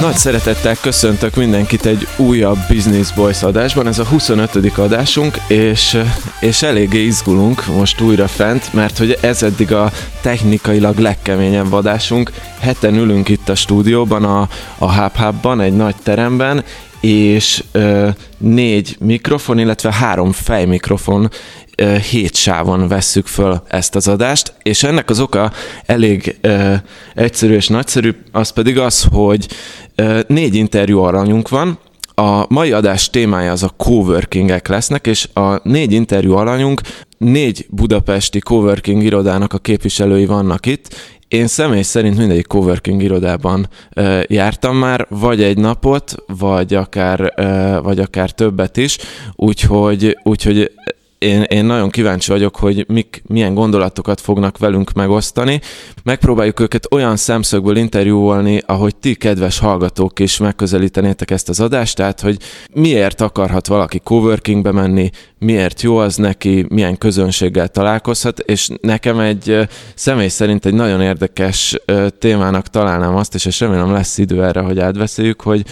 Nagy 0.00 0.16
szeretettel 0.16 0.74
köszöntök 0.80 1.34
mindenkit 1.34 1.86
egy 1.86 2.06
újabb 2.16 2.58
Business 2.68 3.12
Boys 3.12 3.42
adásban, 3.42 3.86
ez 3.86 3.98
a 3.98 4.04
25. 4.04 4.78
adásunk, 4.78 5.36
és, 5.46 6.02
és 6.40 6.62
eléggé 6.62 7.04
izgulunk 7.04 7.66
most 7.66 8.00
újra 8.00 8.28
fent, 8.28 8.72
mert 8.72 8.98
hogy 8.98 9.18
ez 9.20 9.42
eddig 9.42 9.72
a 9.72 9.90
technikailag 10.20 10.98
legkeményebb 10.98 11.72
adásunk. 11.72 12.32
Heten 12.60 12.94
ülünk 12.94 13.28
itt 13.28 13.48
a 13.48 13.54
stúdióban, 13.54 14.24
a, 14.24 14.48
a 14.78 14.92
Hub 14.92 15.16
Hubban, 15.16 15.60
egy 15.60 15.76
nagy 15.76 15.96
teremben, 16.02 16.64
és 17.00 17.64
ö, 17.72 18.08
négy 18.38 18.96
mikrofon, 19.00 19.58
illetve 19.58 19.92
három 19.92 20.32
fejmikrofon 20.32 21.30
ö, 21.76 21.96
hét 21.96 22.34
sávon 22.34 22.88
vesszük 22.88 23.26
föl 23.26 23.62
ezt 23.68 23.94
az 23.94 24.08
adást, 24.08 24.54
és 24.62 24.82
ennek 24.82 25.10
az 25.10 25.20
oka 25.20 25.52
elég 25.86 26.38
ö, 26.40 26.74
egyszerű 27.14 27.54
és 27.54 27.68
nagyszerű, 27.68 28.14
az 28.32 28.50
pedig 28.50 28.78
az, 28.78 29.06
hogy 29.12 29.48
ö, 29.94 30.20
négy 30.26 30.54
interjú 30.54 30.98
aranyunk 30.98 31.48
van, 31.48 31.78
a 32.14 32.44
mai 32.48 32.72
adás 32.72 33.10
témája 33.10 33.52
az 33.52 33.62
a 33.62 33.74
coworkingek 33.76 34.68
lesznek, 34.68 35.06
és 35.06 35.28
a 35.34 35.68
négy 35.68 35.92
interjú 35.92 36.32
alanyunk 36.32 36.80
négy 37.18 37.66
budapesti 37.70 38.38
coworking 38.38 39.02
irodának 39.02 39.52
a 39.52 39.58
képviselői 39.58 40.26
vannak 40.26 40.66
itt, 40.66 40.94
én 41.30 41.46
személy 41.46 41.82
szerint 41.82 42.16
mindegyik 42.18 42.46
coworking 42.46 43.02
irodában 43.02 43.68
ö, 43.94 44.20
jártam 44.26 44.76
már, 44.76 45.06
vagy 45.08 45.42
egy 45.42 45.58
napot, 45.58 46.14
vagy 46.26 46.74
akár, 46.74 47.32
ö, 47.36 47.78
vagy 47.82 47.98
akár 47.98 48.30
többet 48.30 48.76
is, 48.76 48.98
úgyhogy, 49.36 50.18
úgyhogy 50.22 50.72
én, 51.20 51.42
én 51.42 51.64
nagyon 51.64 51.90
kíváncsi 51.90 52.30
vagyok, 52.30 52.56
hogy 52.56 52.84
mik, 52.88 53.22
milyen 53.26 53.54
gondolatokat 53.54 54.20
fognak 54.20 54.58
velünk 54.58 54.92
megosztani. 54.92 55.60
Megpróbáljuk 56.02 56.60
őket 56.60 56.86
olyan 56.90 57.16
szemszögből 57.16 57.76
interjúolni, 57.76 58.62
ahogy 58.66 58.96
ti, 58.96 59.14
kedves 59.14 59.58
hallgatók 59.58 60.18
is 60.18 60.38
megközelítenétek 60.38 61.30
ezt 61.30 61.48
az 61.48 61.60
adást, 61.60 61.96
tehát 61.96 62.20
hogy 62.20 62.36
miért 62.74 63.20
akarhat 63.20 63.66
valaki 63.66 63.98
coworkingbe 63.98 64.72
menni, 64.72 65.10
miért 65.38 65.82
jó 65.82 65.96
az 65.96 66.16
neki, 66.16 66.66
milyen 66.68 66.98
közönséggel 66.98 67.68
találkozhat, 67.68 68.38
és 68.38 68.68
nekem 68.80 69.18
egy 69.18 69.68
személy 69.94 70.28
szerint 70.28 70.66
egy 70.66 70.74
nagyon 70.74 71.00
érdekes 71.00 71.76
témának 72.18 72.66
találnám 72.66 73.14
azt, 73.16 73.34
és 73.34 73.60
remélem 73.60 73.92
lesz 73.92 74.18
idő 74.18 74.44
erre, 74.44 74.60
hogy 74.60 74.78
átbeszéljük, 74.78 75.40
hogy 75.40 75.64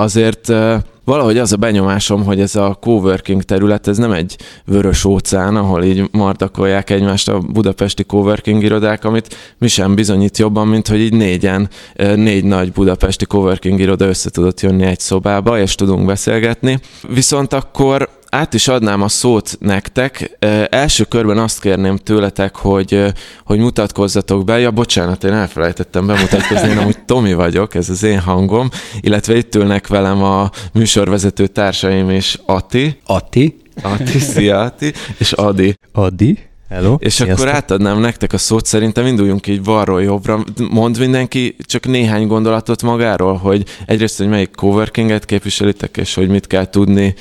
azért 0.00 0.52
valahogy 1.04 1.38
az 1.38 1.52
a 1.52 1.56
benyomásom, 1.56 2.24
hogy 2.24 2.40
ez 2.40 2.56
a 2.56 2.76
coworking 2.80 3.42
terület, 3.42 3.88
ez 3.88 3.98
nem 3.98 4.12
egy 4.12 4.36
vörös 4.64 5.04
óceán, 5.04 5.56
ahol 5.56 5.84
így 5.84 6.08
martakolják 6.12 6.90
egymást 6.90 7.28
a 7.28 7.38
budapesti 7.38 8.04
coworking 8.04 8.62
irodák, 8.62 9.04
amit 9.04 9.36
mi 9.58 9.68
sem 9.68 9.94
bizonyít 9.94 10.38
jobban, 10.38 10.68
mint 10.68 10.88
hogy 10.88 11.00
így 11.00 11.12
négyen, 11.12 11.68
négy 12.14 12.44
nagy 12.44 12.72
budapesti 12.72 13.24
coworking 13.24 13.80
iroda 13.80 14.06
össze 14.06 14.30
tudott 14.30 14.60
jönni 14.60 14.84
egy 14.84 15.00
szobába, 15.00 15.60
és 15.60 15.74
tudunk 15.74 16.06
beszélgetni. 16.06 16.80
Viszont 17.08 17.52
akkor 17.52 18.08
át 18.30 18.54
is 18.54 18.68
adnám 18.68 19.02
a 19.02 19.08
szót 19.08 19.56
nektek. 19.60 20.36
Első 20.70 21.04
körben 21.04 21.38
azt 21.38 21.60
kérném 21.60 21.96
tőletek, 21.96 22.56
hogy, 22.56 23.04
hogy 23.44 23.58
mutatkozzatok 23.58 24.44
be. 24.44 24.58
Ja, 24.58 24.70
bocsánat, 24.70 25.24
én 25.24 25.32
elfelejtettem 25.32 26.06
bemutatkozni, 26.06 26.68
én 26.68 26.78
amúgy 26.78 27.04
Tomi 27.04 27.34
vagyok, 27.34 27.74
ez 27.74 27.90
az 27.90 28.02
én 28.02 28.18
hangom, 28.18 28.68
illetve 29.00 29.36
itt 29.36 29.54
ülnek 29.54 29.86
velem 29.86 30.22
a 30.22 30.50
műsorvezető 30.72 31.46
társaim 31.46 32.10
és 32.10 32.38
Ati. 32.46 33.00
Ati. 33.06 33.56
Ati, 33.82 34.18
szia 34.18 34.60
Ati, 34.60 34.92
és 35.18 35.32
Adi. 35.32 35.74
Adi. 35.92 36.38
Hello. 36.70 36.96
És 36.98 37.12
Sziasztok. 37.12 37.38
akkor 37.38 37.54
átadnám 37.54 38.00
nektek 38.00 38.32
a 38.32 38.38
szót, 38.38 38.66
szerintem 38.66 39.06
induljunk 39.06 39.46
így 39.46 39.62
balról 39.62 40.02
jobbra. 40.02 40.44
Mond 40.70 40.98
mindenki 40.98 41.56
csak 41.60 41.86
néhány 41.86 42.26
gondolatot 42.26 42.82
magáról, 42.82 43.36
hogy 43.36 43.64
egyrészt, 43.86 44.18
hogy 44.18 44.28
melyik 44.28 44.50
coworkinget 44.54 45.24
képviselitek, 45.24 45.96
és 45.96 46.14
hogy 46.14 46.28
mit 46.28 46.46
kell 46.46 46.70
tudni 46.70 47.14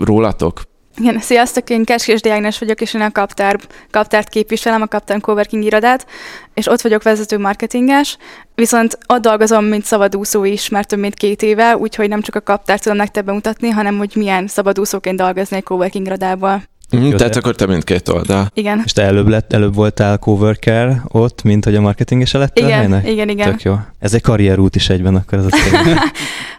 rólatok? 0.00 0.60
Igen, 0.96 1.18
sziasztok, 1.18 1.70
én 1.70 1.84
Keskés 1.84 2.20
Diágnes 2.20 2.58
vagyok, 2.58 2.80
és 2.80 2.94
én 2.94 3.00
a 3.00 3.12
Kaptár, 3.12 3.60
Kaptárt 3.90 4.28
képviselem, 4.28 4.82
a 4.82 4.86
Kaptár 4.86 5.20
Coworking 5.20 5.64
irodát, 5.64 6.06
és 6.54 6.66
ott 6.66 6.80
vagyok 6.80 7.02
vezető 7.02 7.38
marketinges, 7.38 8.16
viszont 8.54 8.98
ott 9.06 9.20
dolgozom, 9.20 9.64
mint 9.64 9.84
szabadúszó 9.84 10.44
is, 10.44 10.68
mert 10.68 10.88
több 10.88 10.98
mint 10.98 11.14
két 11.14 11.42
éve, 11.42 11.76
úgyhogy 11.76 12.08
nem 12.08 12.20
csak 12.20 12.34
a 12.34 12.40
Kaptárt 12.40 12.82
tudom 12.82 12.98
nektek 12.98 13.24
bemutatni, 13.24 13.68
hanem 13.68 13.98
hogy 13.98 14.12
milyen 14.14 14.46
szabadúszóként 14.46 15.16
dolgozni 15.16 15.56
egy 15.56 15.62
coworking 15.62 16.06
irodában. 16.06 16.68
Mm, 16.96 17.10
tehát 17.10 17.36
akkor 17.36 17.54
te 17.54 17.66
mindkét 17.66 18.08
oldal. 18.08 18.50
Igen. 18.54 18.82
És 18.84 18.92
te 18.92 19.02
előbb, 19.02 19.28
lett, 19.28 19.52
előbb 19.52 19.74
voltál 19.74 20.18
coworker 20.18 21.02
ott, 21.08 21.42
mint 21.42 21.64
hogy 21.64 21.74
a 21.74 21.80
marketinges 21.80 22.32
lettél? 22.32 22.66
Igen, 22.66 22.82
ennek? 22.82 23.08
igen, 23.08 23.28
igen. 23.28 23.50
Tök 23.50 23.62
jó. 23.62 23.76
Ez 23.98 24.14
egy 24.14 24.22
karrierút 24.22 24.76
is 24.76 24.88
egyben 24.88 25.14
akkor 25.14 25.38
az 25.38 25.44
a 25.44 25.56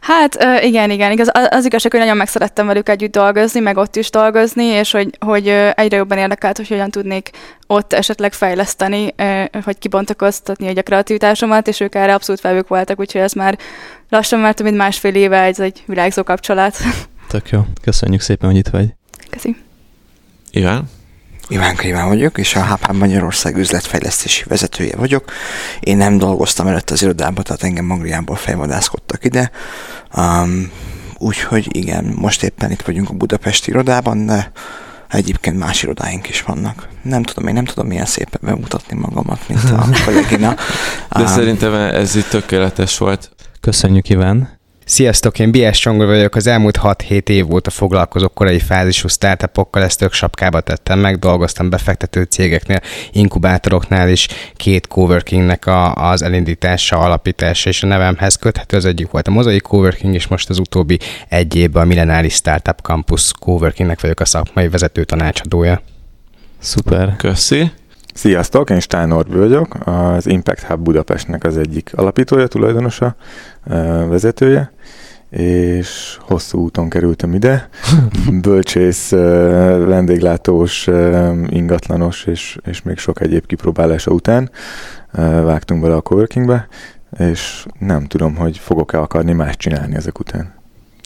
Hát 0.02 0.64
igen, 0.64 0.90
igen. 0.90 1.12
Igaz, 1.12 1.30
az 1.50 1.66
igazság, 1.66 1.92
hogy 1.92 2.00
nagyon 2.00 2.18
megszerettem 2.18 2.68
velük 2.68 2.90
együtt 2.90 3.12
dolgozni, 3.12 3.60
meg 3.60 3.78
ott 3.78 3.96
is 3.96 4.10
dolgozni, 4.10 4.64
és 4.64 4.92
hogy, 4.92 5.18
hogy 5.20 5.48
egyre 5.76 5.98
jobban 5.98 6.18
érdekelt, 6.18 6.58
hogy 6.58 6.68
hogyan 6.68 6.90
tudnék 6.90 7.30
ott 7.68 7.94
esetleg 7.94 8.34
fejleszteni, 8.34 9.14
hogy 9.64 9.78
kibontakoztatni 9.78 10.78
a 10.78 10.82
kreativitásomat, 10.82 11.68
és 11.68 11.80
ők 11.80 11.96
erre 11.96 12.14
abszolút 12.14 12.42
felvők 12.42 12.68
voltak, 12.68 13.00
úgyhogy 13.00 13.22
ez 13.22 13.34
már 13.34 13.58
lassan 14.10 14.40
már 14.40 14.54
több 14.54 14.66
mint 14.66 14.78
másfél 14.78 15.16
éve 15.16 15.42
ez 15.42 15.60
egy 15.60 15.84
virágzó 15.86 16.24
kapcsolat. 16.24 16.78
Tök 17.28 17.50
jó. 17.50 17.66
Köszönjük 17.82 18.22
szépen, 18.22 18.50
hogy 18.50 18.58
itt 18.58 18.68
vagy. 18.68 18.94
Köszönjük. 19.30 19.71
Iván? 20.52 20.90
Iván 21.48 21.76
Iván 21.82 22.08
vagyok, 22.08 22.38
és 22.38 22.56
a 22.56 22.66
HP 22.66 22.92
Magyarország 22.92 23.58
üzletfejlesztési 23.58 24.44
vezetője 24.48 24.96
vagyok. 24.96 25.32
Én 25.80 25.98
nem 25.98 26.18
dolgoztam 26.18 26.68
előtt 26.68 26.90
az 26.90 27.02
irodában, 27.02 27.44
tehát 27.44 27.64
engem 27.64 27.86
Magriából 27.86 28.36
fejvadászkodtak 28.36 29.26
ide. 29.26 29.52
Um, 30.18 30.72
úgyhogy 31.18 31.76
igen, 31.76 32.14
most 32.16 32.44
éppen 32.44 32.72
itt 32.72 32.82
vagyunk 32.82 33.10
a 33.10 33.14
Budapesti 33.14 33.70
irodában, 33.70 34.26
de 34.26 34.52
egyébként 35.10 35.58
más 35.58 35.84
irodáink 35.84 36.30
is 36.30 36.42
vannak. 36.42 36.88
Nem 37.02 37.24
tudom, 37.24 37.48
én 37.48 37.54
nem 37.54 37.66
tudom 37.66 37.88
milyen 37.88 38.06
szépen 38.06 38.40
bemutatni 38.44 38.98
magamat, 38.98 39.48
mint 39.48 39.64
a 39.64 39.88
kollégina. 40.06 40.56
De 41.12 41.22
um, 41.22 41.28
szerintem 41.28 41.74
ez 41.74 42.16
itt 42.16 42.30
tökéletes 42.30 42.98
volt. 42.98 43.32
Köszönjük, 43.62 44.10
Iván. 44.10 44.60
Sziasztok, 44.86 45.40
én 45.40 45.52
B.S. 45.52 45.80
Csongor 45.80 46.06
vagyok, 46.06 46.36
az 46.36 46.48
elmúlt 46.48 46.80
6-7 46.84 47.30
év 47.30 47.54
óta 47.54 47.70
foglalkozok 47.70 48.34
korai 48.34 48.60
fázisú 48.60 49.08
startupokkal, 49.08 49.84
ezt 49.84 50.00
tök 50.00 50.14
sapkába 50.14 50.62
tettem 50.62 51.00
meg, 51.00 51.20
dolgoztam 51.20 51.70
befektető 51.70 52.24
cégeknél, 52.24 52.80
inkubátoroknál 53.12 54.10
is, 54.10 54.28
két 54.56 54.88
coworkingnek 54.88 55.66
a, 55.66 55.94
az 55.94 56.22
elindítása, 56.22 56.98
alapítása 56.98 57.70
és 57.70 57.84
a 57.84 57.88
nevemhez 57.88 58.36
köthető, 58.36 58.78
az 58.78 58.86
egyik 58.86 59.12
volt 59.12 59.28
a 59.28 59.32
Mozaik 59.32 59.62
Coworking, 59.62 60.14
és 60.14 60.28
most 60.28 60.50
az 60.50 60.60
utóbbi 60.60 61.00
egy 61.30 61.56
évben 61.56 61.84
a 61.84 61.86
Millenáris 61.86 62.34
Startup 62.34 62.80
Campus 62.82 63.32
Coworkingnek 63.40 64.02
vagyok 64.02 64.20
a 64.20 64.26
szakmai 64.26 64.70
vezető 64.70 65.04
tanácsadója. 65.04 65.82
Szuper. 66.60 67.16
Köszi. 67.16 67.72
Sziasztok, 68.14 68.70
én 68.70 68.80
Steinor 68.80 69.26
vagyok, 69.28 69.76
az 69.86 70.28
Impact 70.28 70.64
Hub 70.64 70.80
Budapestnek 70.80 71.44
az 71.44 71.58
egyik 71.58 71.92
alapítója, 71.96 72.48
tulajdonosa, 72.48 73.16
vezetője, 74.10 74.72
és 75.30 76.18
hosszú 76.20 76.60
úton 76.60 76.90
kerültem 76.90 77.34
ide. 77.34 77.70
Bölcsész, 78.42 79.10
vendéglátós, 79.86 80.88
ingatlanos, 81.48 82.26
és, 82.26 82.58
és 82.66 82.82
még 82.82 82.98
sok 82.98 83.22
egyéb 83.22 83.46
kipróbálása 83.46 84.12
után 84.12 84.52
vágtunk 85.44 85.82
bele 85.82 85.96
a 85.96 86.02
coworkingbe, 86.02 86.68
és 87.20 87.66
nem 87.80 88.06
tudom, 88.06 88.36
hogy 88.36 88.58
fogok-e 88.58 89.00
akarni 89.00 89.32
más 89.32 89.58
csinálni 89.58 89.96
ezek 89.96 90.20
után. 90.20 90.54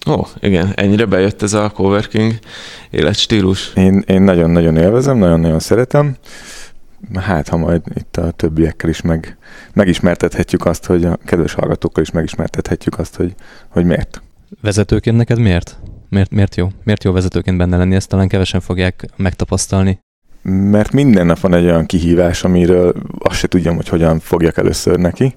Ó, 0.07 0.25
igen, 0.39 0.71
ennyire 0.75 1.05
bejött 1.05 1.41
ez 1.41 1.53
a 1.53 1.69
coworking 1.69 2.33
életstílus. 2.89 3.71
Én, 3.75 4.03
én 4.07 4.21
nagyon-nagyon 4.21 4.77
élvezem, 4.77 5.17
nagyon-nagyon 5.17 5.59
szeretem 5.59 6.15
hát 7.13 7.47
ha 7.47 7.57
majd 7.57 7.81
itt 7.93 8.17
a 8.17 8.31
többiekkel 8.31 8.89
is 8.89 9.01
meg, 9.01 9.37
megismertethetjük 9.73 10.65
azt, 10.65 10.85
hogy 10.85 11.05
a 11.05 11.17
kedves 11.25 11.53
hallgatókkal 11.53 12.03
is 12.03 12.11
megismertethetjük 12.11 12.99
azt, 12.99 13.15
hogy, 13.15 13.35
hogy 13.69 13.85
miért. 13.85 14.21
Vezetőként 14.61 15.17
neked 15.17 15.39
miért? 15.39 15.79
Miért, 16.09 16.31
miért 16.31 16.55
jó? 16.55 16.67
Miért 16.83 17.03
jó 17.03 17.11
vezetőként 17.11 17.57
benne 17.57 17.77
lenni? 17.77 17.95
Ezt 17.95 18.09
talán 18.09 18.27
kevesen 18.27 18.59
fogják 18.59 19.05
megtapasztalni. 19.15 19.99
Mert 20.51 20.91
minden 20.91 21.25
nap 21.25 21.39
van 21.39 21.53
egy 21.53 21.63
olyan 21.63 21.85
kihívás, 21.85 22.43
amiről 22.43 22.93
azt 23.19 23.39
se 23.39 23.47
tudjam, 23.47 23.75
hogy 23.75 23.87
hogyan 23.87 24.19
fogjak 24.19 24.57
először 24.57 24.97
neki, 24.97 25.35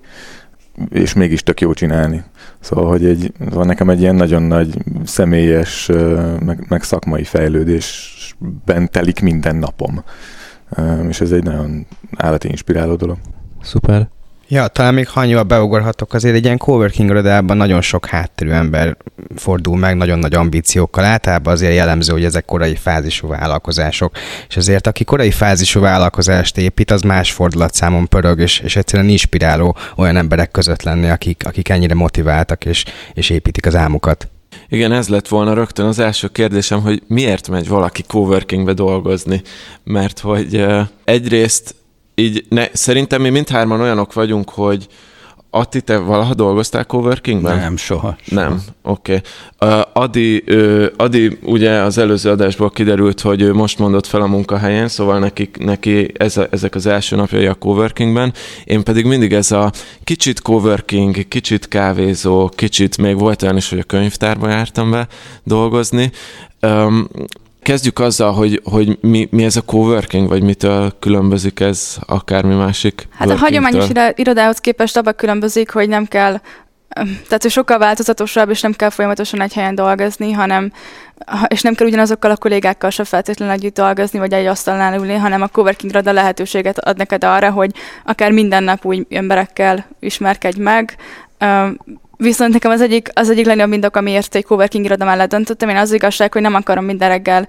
és 0.90 1.12
mégis 1.12 1.42
tök 1.42 1.60
jó 1.60 1.72
csinálni. 1.72 2.22
Szóval, 2.60 2.88
hogy 2.88 3.04
egy, 3.04 3.32
van 3.38 3.66
nekem 3.66 3.90
egy 3.90 4.00
ilyen 4.00 4.14
nagyon 4.14 4.42
nagy 4.42 4.74
személyes, 5.04 5.90
meg, 6.44 6.64
meg 6.68 6.82
szakmai 6.82 7.24
fejlődésben 7.24 8.90
telik 8.90 9.20
minden 9.20 9.56
napom 9.56 10.04
és 11.08 11.20
ez 11.20 11.30
egy 11.30 11.42
nagyon 11.42 11.86
állati 12.16 12.48
inspiráló 12.48 12.94
dolog. 12.94 13.16
Szuper. 13.62 14.08
Ja, 14.50 14.66
talán 14.66 14.94
még 14.94 15.08
ha 15.08 15.20
annyival 15.20 15.42
beugorhatok, 15.42 16.14
azért 16.14 16.34
egy 16.34 16.44
ilyen 16.44 16.56
coworking 16.56 17.10
irodában 17.10 17.56
nagyon 17.56 17.80
sok 17.80 18.06
hátterű 18.06 18.50
ember 18.50 18.96
fordul 19.36 19.76
meg, 19.76 19.96
nagyon 19.96 20.18
nagy 20.18 20.34
ambíciókkal. 20.34 21.04
Általában 21.04 21.52
azért 21.52 21.74
jellemző, 21.74 22.12
hogy 22.12 22.24
ezek 22.24 22.44
korai 22.44 22.74
fázisú 22.74 23.28
vállalkozások. 23.28 24.12
És 24.48 24.56
azért, 24.56 24.86
aki 24.86 25.04
korai 25.04 25.30
fázisú 25.30 25.80
vállalkozást 25.80 26.58
épít, 26.58 26.90
az 26.90 27.02
más 27.02 27.32
fordulatszámon 27.32 28.06
pörög, 28.06 28.40
és, 28.40 28.60
és 28.60 28.76
egyszerűen 28.76 29.08
inspiráló 29.08 29.76
olyan 29.96 30.16
emberek 30.16 30.50
között 30.50 30.82
lenni, 30.82 31.08
akik, 31.08 31.46
akik 31.46 31.68
ennyire 31.68 31.94
motiváltak, 31.94 32.64
és, 32.64 32.84
és 33.12 33.30
építik 33.30 33.66
az 33.66 33.74
álmukat. 33.74 34.28
Igen, 34.70 34.92
ez 34.92 35.08
lett 35.08 35.28
volna 35.28 35.54
rögtön 35.54 35.86
az 35.86 35.98
első 35.98 36.28
kérdésem, 36.28 36.80
hogy 36.80 37.02
miért 37.06 37.48
megy 37.48 37.68
valaki 37.68 38.02
coworkingbe 38.02 38.72
dolgozni? 38.72 39.42
Mert 39.84 40.18
hogy 40.18 40.66
egyrészt 41.04 41.74
így 42.14 42.44
ne, 42.48 42.66
szerintem 42.72 43.20
mi 43.20 43.28
mindhárman 43.28 43.80
olyanok 43.80 44.12
vagyunk, 44.12 44.50
hogy 44.50 44.86
Atti, 45.50 45.80
te 45.80 45.96
valaha 45.98 46.34
dolgoztál 46.34 46.84
coworkingben? 46.84 47.56
Nem, 47.56 47.76
soha. 47.76 48.16
soha. 48.22 48.40
Nem, 48.40 48.62
oké. 48.82 49.22
Okay. 49.58 49.80
Adi, 49.92 50.44
Adi, 50.96 51.38
ugye 51.42 51.70
az 51.70 51.98
előző 51.98 52.30
adásból 52.30 52.70
kiderült, 52.70 53.20
hogy 53.20 53.40
ő 53.42 53.52
most 53.54 53.78
mondott 53.78 54.06
fel 54.06 54.20
a 54.20 54.26
munkahelyen, 54.26 54.88
szóval 54.88 55.18
neki, 55.18 55.50
neki 55.58 56.12
ez 56.16 56.36
a, 56.36 56.46
ezek 56.50 56.74
az 56.74 56.86
első 56.86 57.16
napjai 57.16 57.46
a 57.46 57.54
coworkingben. 57.54 58.32
Én 58.64 58.82
pedig 58.82 59.04
mindig 59.04 59.32
ez 59.32 59.52
a 59.52 59.72
kicsit 60.04 60.40
coworking, 60.40 61.28
kicsit 61.28 61.68
kávézó, 61.68 62.48
kicsit 62.48 62.98
még 62.98 63.18
volt 63.18 63.42
olyan 63.42 63.56
is, 63.56 63.70
hogy 63.70 63.78
a 63.78 63.82
könyvtárba 63.82 64.48
jártam 64.48 64.90
be 64.90 65.08
dolgozni. 65.44 66.12
Um, 66.62 67.08
kezdjük 67.68 67.98
azzal, 67.98 68.32
hogy, 68.32 68.60
hogy 68.64 68.98
mi, 69.00 69.28
mi 69.30 69.44
ez 69.44 69.56
a 69.56 69.62
coworking, 69.62 70.28
vagy 70.28 70.42
mitől 70.42 70.92
különbözik 70.98 71.60
ez 71.60 71.96
akármi 72.06 72.54
másik 72.54 73.08
Hát 73.10 73.30
a 73.30 73.36
hagyományos 73.36 73.86
irodához 74.14 74.58
képest 74.58 74.96
abban 74.96 75.14
különbözik, 75.16 75.70
hogy 75.70 75.88
nem 75.88 76.04
kell 76.04 76.40
tehát, 76.98 77.42
hogy 77.42 77.50
sokkal 77.50 77.78
változatosabb, 77.78 78.50
és 78.50 78.60
nem 78.60 78.72
kell 78.72 78.90
folyamatosan 78.90 79.40
egy 79.40 79.52
helyen 79.52 79.74
dolgozni, 79.74 80.32
hanem, 80.32 80.72
és 81.48 81.62
nem 81.62 81.74
kell 81.74 81.86
ugyanazokkal 81.86 82.30
a 82.30 82.36
kollégákkal 82.36 82.90
se 82.90 83.04
feltétlenül 83.04 83.54
együtt 83.54 83.74
dolgozni, 83.74 84.18
vagy 84.18 84.32
egy 84.32 84.46
asztalnál 84.46 84.98
ülni, 84.98 85.14
hanem 85.14 85.42
a 85.42 85.48
coworking 85.48 85.92
iroda 85.92 86.12
lehetőséget 86.12 86.78
ad 86.78 86.96
neked 86.96 87.24
arra, 87.24 87.50
hogy 87.50 87.70
akár 88.04 88.30
minden 88.30 88.62
nap 88.62 88.84
új 88.84 89.06
emberekkel 89.10 89.86
ismerkedj 90.00 90.60
meg, 90.60 90.96
Viszont 92.20 92.52
nekem 92.52 92.70
az 92.70 92.80
egyik, 92.80 93.10
az 93.14 93.30
egyik 93.30 93.46
legnagyobb 93.46 93.70
mindok, 93.70 93.96
amiért 93.96 94.34
egy 94.34 94.44
coworking 94.44 94.84
iroda 94.84 95.04
mellett 95.04 95.28
döntöttem, 95.28 95.68
én 95.68 95.76
az 95.76 95.92
igazság, 95.92 96.32
hogy 96.32 96.42
nem 96.42 96.54
akarom 96.54 96.84
minden 96.84 97.08
reggel 97.08 97.48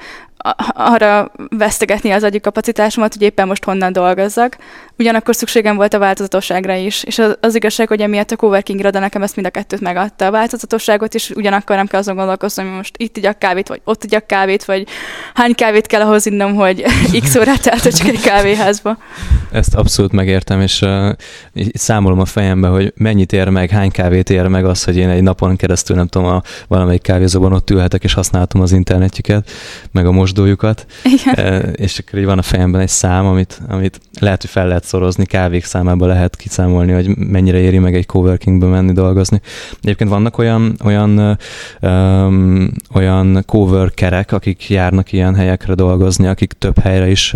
arra 0.74 1.31
vesztegetni 1.50 2.12
az 2.12 2.24
agyi 2.24 2.39
kapacitásomat, 2.39 3.13
hogy 3.13 3.21
éppen 3.21 3.47
most 3.47 3.63
honnan 3.63 3.94
dolgozzak. 3.94 4.57
Ugyanakkor 4.97 5.36
szükségem 5.36 5.75
volt 5.75 5.94
a 5.94 6.00
változatosságra 6.00 6.75
is, 6.75 7.03
és 7.03 7.19
az, 7.19 7.38
az 7.41 7.56
igazság, 7.56 7.88
hogy 7.88 8.01
emiatt 8.01 8.31
a 8.31 8.36
coworking 8.36 8.80
iroda 8.80 9.00
nekem 9.00 9.24
ezt 9.24 9.36
mind 9.36 9.47
a 9.47 9.51
kettőt 9.51 9.81
megadta. 9.81 10.25
A 10.25 10.31
változatosságot 10.31 11.13
is 11.13 11.30
ugyanakkor 11.30 11.75
nem 11.75 11.88
kell 11.88 12.00
azon 12.00 12.15
gondolkozni, 12.15 12.63
hogy 12.63 12.71
most 12.71 12.94
itt 12.97 13.18
igyak 13.18 13.39
kávét, 13.39 13.68
vagy 13.68 13.81
ott 13.83 14.03
igyak 14.03 14.27
kávét, 14.27 14.65
vagy 14.65 14.88
hány 15.33 15.56
kávét 15.56 15.88
kell 15.88 16.01
ahhoz 16.01 16.25
innom, 16.25 16.56
hogy 16.56 16.86
x 17.24 17.36
órát 17.36 17.65
eltöltsek 17.65 18.07
egy 18.07 18.21
kávéházba. 18.21 18.97
Ezt 19.51 19.75
abszolút 19.75 20.12
megértem, 20.12 20.62
és 20.62 20.81
uh, 20.81 21.09
számolom 21.74 22.19
a 22.19 22.25
fejembe, 22.25 22.68
hogy 22.68 22.94
mennyit 22.95 23.33
ér 23.33 23.50
meg, 23.50 23.69
hány 23.69 23.91
kávét 23.91 24.30
ér 24.30 24.47
meg 24.47 24.65
az, 24.65 24.83
hogy 24.83 24.97
én 24.97 25.09
egy 25.09 25.24
napon 25.24 25.56
keresztül, 25.56 25.95
nem 25.95 26.07
tudom, 26.07 26.27
a 26.27 26.41
valamelyik 26.68 27.01
kávézóban 27.01 27.53
ott 27.53 27.69
ülhetek, 27.69 28.03
és 28.03 28.13
használhatom 28.13 28.62
az 28.62 28.71
internetjüket, 28.71 29.51
meg 29.91 30.06
a 30.06 30.12
mosdójukat. 30.30 30.86
Igen. 31.04 31.74
És 31.76 32.00
akkor 32.00 32.20
így 32.20 32.26
van 32.26 32.38
a 32.38 32.42
fejemben 32.42 32.81
egy 32.81 32.90
szám, 32.90 33.26
amit, 33.26 33.62
amit 33.70 34.00
lehet, 34.20 34.42
hogy 34.42 34.50
fel 34.50 34.68
lehet 34.68 34.84
szorozni, 34.84 35.26
kávék 35.26 35.64
számába 35.64 36.06
lehet 36.06 36.36
kiszámolni, 36.36 36.92
hogy 36.92 37.18
mennyire 37.18 37.58
éri 37.58 37.78
meg 37.78 37.96
egy 37.96 38.06
coworkingbe 38.06 38.66
menni 38.66 38.92
dolgozni. 38.92 39.42
Egyébként 39.81 40.10
vannak 40.10 40.38
olyan, 40.38 40.76
olyan, 40.84 41.38
um, 41.81 42.70
olyan 42.94 43.44
coworkerek, 43.46 44.31
akik 44.31 44.70
járnak 44.70 45.12
ilyen 45.12 45.36
helyekre 45.36 45.74
dolgozni, 45.74 46.28
akik 46.28 46.54
több 46.54 46.80
helyre 46.80 47.10
is 47.10 47.34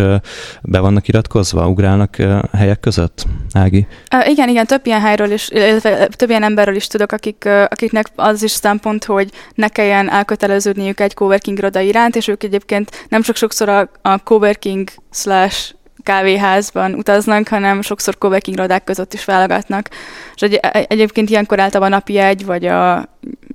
be 0.62 0.78
vannak 0.78 1.08
iratkozva, 1.08 1.68
ugrálnak 1.68 2.16
helyek 2.52 2.80
között? 2.80 3.26
Ági? 3.52 3.86
Igen, 4.26 4.48
igen, 4.48 4.66
több 4.66 4.86
ilyen 4.86 5.00
helyről 5.00 5.30
is, 5.30 5.48
illetve 5.50 6.06
több 6.06 6.28
ilyen 6.28 6.42
emberről 6.42 6.74
is 6.74 6.86
tudok, 6.86 7.12
akik, 7.12 7.48
akiknek 7.68 8.06
az 8.14 8.42
is 8.42 8.50
szempont, 8.50 9.04
hogy 9.04 9.30
ne 9.54 9.68
kelljen 9.68 10.10
elköteleződniük 10.10 11.00
egy 11.00 11.14
coworking 11.14 11.58
iroda 11.58 11.80
iránt, 11.80 12.16
és 12.16 12.28
ők 12.28 12.42
egyébként 12.42 12.83
nem 13.08 13.22
sok 13.22 13.36
sokszor 13.36 13.68
a, 13.68 13.90
a 14.02 14.18
coworking 14.18 14.88
slash 15.10 15.74
kávéházban 16.02 16.94
utaznak, 16.94 17.48
hanem 17.48 17.82
sokszor 17.82 18.18
coworking 18.18 18.56
irodák 18.56 18.84
között 18.84 19.14
is 19.14 19.24
válogatnak. 19.24 19.88
És 20.34 20.42
egy, 20.42 20.54
egyébként 20.88 21.30
ilyenkor 21.30 21.60
általában 21.60 21.92
a 21.92 21.96
napi 21.96 22.18
egy, 22.18 22.44
vagy 22.44 22.66
a 22.66 23.08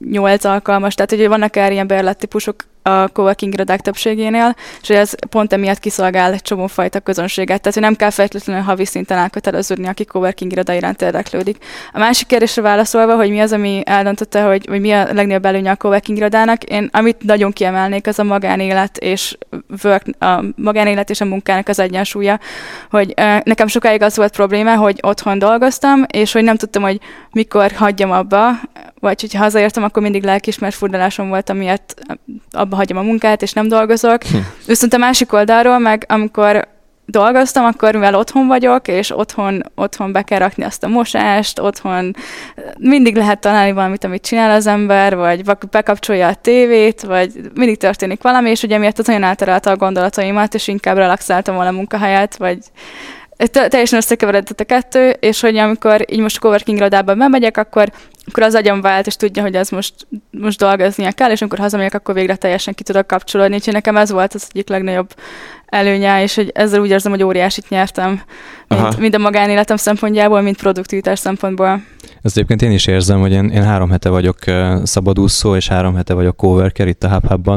nyolc 0.10 0.44
alkalmas, 0.44 0.95
tehát 0.95 1.12
hogy 1.12 1.27
vannak 1.27 1.56
erre 1.56 1.71
ilyen 1.71 1.88
bérlettípusok, 1.88 2.56
a 2.89 3.07
coworking 3.07 3.54
irodák 3.54 3.80
többségénél, 3.80 4.56
és 4.81 4.89
ez 4.89 5.13
pont 5.30 5.54
emiatt 5.54 5.80
kiszolgál 5.80 6.33
egy 6.33 6.42
csomó 6.42 6.68
fajta 6.68 7.00
közönséget. 7.00 7.62
Tehát, 7.62 7.74
hogy 7.74 7.83
nem 7.83 7.95
kell 7.95 8.10
feltétlenül 8.10 8.63
havi 8.63 8.86
szinten 8.86 9.18
elköteleződni, 9.18 9.88
aki 9.88 10.06
coworking 10.06 10.51
iroda 10.51 10.74
iránt 10.74 11.01
érdeklődik. 11.01 11.57
A 11.94 12.00
másik 12.00 12.27
kérdésre 12.27 12.62
válaszolva, 12.62 13.16
hogy 13.16 13.30
mi 13.30 13.39
az, 13.39 13.51
ami 13.51 13.81
eldöntötte, 13.86 14.42
hogy, 14.42 14.66
hogy 14.69 14.80
mi 14.80 14.92
a 14.92 15.13
legnagyobb 15.13 15.45
előnye 15.45 15.71
a 15.71 15.75
coworking 15.75 16.18
irodának, 16.18 16.63
én 16.63 16.89
amit 16.92 17.24
nagyon 17.24 17.51
kiemelnék, 17.51 18.07
az 18.07 18.19
a 18.19 18.24
magánélet 18.24 18.98
és 18.98 19.38
work, 19.83 20.06
a 20.19 20.44
magánélet 20.56 21.10
és 21.10 21.21
a 21.21 21.25
munkának 21.25 21.68
az 21.68 21.80
egyensúlya, 21.80 22.39
hogy 22.89 23.13
nekem 23.44 23.68
sokáig 23.68 24.01
az 24.01 24.16
volt 24.16 24.36
probléma, 24.36 24.75
hogy 24.75 25.00
otthon 25.01 25.39
dolgoztam, 25.39 26.06
és 26.12 26.31
hogy 26.31 26.44
nem 26.44 26.56
tudtam, 26.56 26.81
hogy 26.81 27.00
mikor 27.31 27.71
hagyjam 27.71 28.12
abba, 28.12 28.50
vagy 28.99 29.21
hogyha 29.21 29.43
hazaértem, 29.43 29.83
akkor 29.83 30.01
mindig 30.01 30.23
lelkismert 30.23 30.75
furdalásom 30.75 31.29
volt, 31.29 31.49
amiért 31.49 31.93
abba 32.51 32.75
hagyom 32.75 32.97
a 32.97 33.01
munkát, 33.01 33.41
és 33.41 33.53
nem 33.53 33.67
dolgozok. 33.67 34.23
Hm. 34.23 34.37
Viszont 34.65 34.93
a 34.93 34.97
másik 34.97 35.33
oldalról 35.33 35.79
meg, 35.79 36.05
amikor 36.07 36.67
dolgoztam, 37.05 37.65
akkor 37.65 37.93
mivel 37.93 38.15
otthon 38.15 38.47
vagyok, 38.47 38.87
és 38.87 39.17
otthon, 39.17 39.63
otthon 39.75 40.11
be 40.11 40.21
kell 40.21 40.39
rakni 40.39 40.63
azt 40.63 40.83
a 40.83 40.87
mosást, 40.87 41.59
otthon 41.59 42.15
mindig 42.79 43.15
lehet 43.15 43.39
találni 43.39 43.71
valamit, 43.71 44.03
amit 44.03 44.25
csinál 44.25 44.51
az 44.51 44.67
ember, 44.67 45.15
vagy 45.15 45.43
bekapcsolja 45.71 46.27
a 46.27 46.33
tévét, 46.33 47.01
vagy 47.01 47.31
mindig 47.53 47.77
történik 47.77 48.21
valami, 48.21 48.49
és 48.49 48.63
ugye 48.63 48.77
miatt 48.77 48.99
az 48.99 49.05
nagyon 49.05 49.23
elterelte 49.23 49.71
a 49.71 49.75
gondolataimat, 49.75 50.53
és 50.53 50.67
inkább 50.67 50.97
relaxáltam 50.97 51.55
volna 51.55 51.69
a 51.69 51.73
munkahelyet, 51.73 52.37
vagy 52.37 52.57
teljesen 53.47 53.97
összekeveredett 53.97 54.59
a 54.59 54.63
kettő, 54.63 55.09
és 55.09 55.41
hogy 55.41 55.57
amikor 55.57 56.05
így 56.11 56.19
most 56.19 56.37
a 56.37 56.39
coworking 56.39 56.77
irodában 56.77 57.18
bemegyek, 57.18 57.57
akkor, 57.57 57.91
akkor 58.30 58.44
az 58.44 58.56
agyam 58.56 58.81
vált, 58.81 59.07
és 59.07 59.16
tudja, 59.16 59.42
hogy 59.42 59.56
az 59.56 59.69
most, 59.69 59.94
most 60.31 60.59
dolgoznia 60.59 61.12
kell, 61.12 61.31
és 61.31 61.42
amikor 61.42 61.59
hazamegyek, 61.59 61.94
akkor 61.94 62.16
végre 62.16 62.36
teljesen 62.36 62.74
ki 62.74 62.83
tudok 62.83 63.07
kapcsolódni. 63.07 63.56
Úgyhogy 63.56 63.74
nekem 63.74 63.98
ez 63.98 64.12
volt 64.12 64.33
az 64.33 64.48
egyik 64.50 64.69
legnagyobb 64.69 65.14
előnye, 65.69 66.21
és 66.21 66.35
hogy 66.35 66.52
ezzel 66.54 66.80
úgy 66.80 66.90
érzem, 66.90 67.11
hogy 67.11 67.23
óriásit 67.23 67.69
nyertem, 67.69 68.21
mint, 68.68 68.97
mind 68.97 69.16
a 69.16 69.18
magánéletem 69.18 69.78
szempontjából, 69.78 70.42
mint 70.42 70.57
produktivitás 70.57 71.19
szempontból. 71.19 71.81
Ezt 72.21 72.38
egyébként 72.38 72.61
én 72.61 72.71
is 72.71 72.88
érzem, 72.88 73.19
hogy 73.19 73.31
én, 73.31 73.49
én 73.49 73.64
három 73.64 73.90
hete 73.90 74.09
vagyok 74.09 74.38
szabadúszó, 74.83 75.56
és 75.56 75.68
három 75.68 75.95
hete 75.95 76.14
vagyok 76.14 76.38
coworker 76.38 76.88
itt 76.88 77.04
a 77.04 77.19
hub 77.19 77.49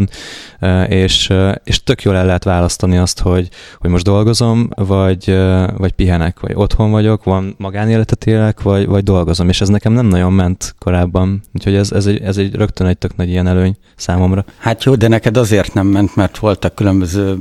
és, 0.89 1.33
és 1.65 1.83
tök 1.83 2.03
jól 2.03 2.17
el 2.17 2.27
lehet 2.27 2.45
választani 2.45 2.97
azt, 2.97 3.21
hogy, 3.21 3.49
hogy 3.79 3.91
most 3.91 4.05
dolgozom, 4.05 4.69
vagy, 4.75 5.39
vagy 5.77 5.93
pihenek, 5.93 6.41
vagy 6.41 6.53
otthon 6.55 6.91
vagyok, 6.91 7.25
van 7.25 7.55
magánéletet 7.59 8.27
élek, 8.27 8.63
vagy, 8.63 8.87
vagy 8.87 9.03
dolgozom, 9.03 9.49
és 9.49 9.61
ez 9.61 9.69
nekem 9.69 9.93
nem 9.93 10.07
nagyon 10.07 10.33
ment 10.33 10.75
korábban, 10.79 11.43
úgyhogy 11.55 11.75
ez, 11.75 11.93
ez, 11.93 12.07
egy, 12.07 12.23
ez 12.23 12.37
egy 12.37 12.55
rögtön 12.55 12.87
egy 12.87 12.99
tök 12.99 13.17
nagy 13.17 13.29
ilyen 13.29 13.47
előny 13.47 13.77
számomra. 13.97 14.45
Hát 14.59 14.85
jó, 14.85 14.95
de 14.95 15.09
neked 15.09 15.37
azért 15.37 15.75
nem 15.75 15.87
ment, 15.87 16.17
mert 16.17 16.39
voltak 16.39 16.75
különböző 16.75 17.39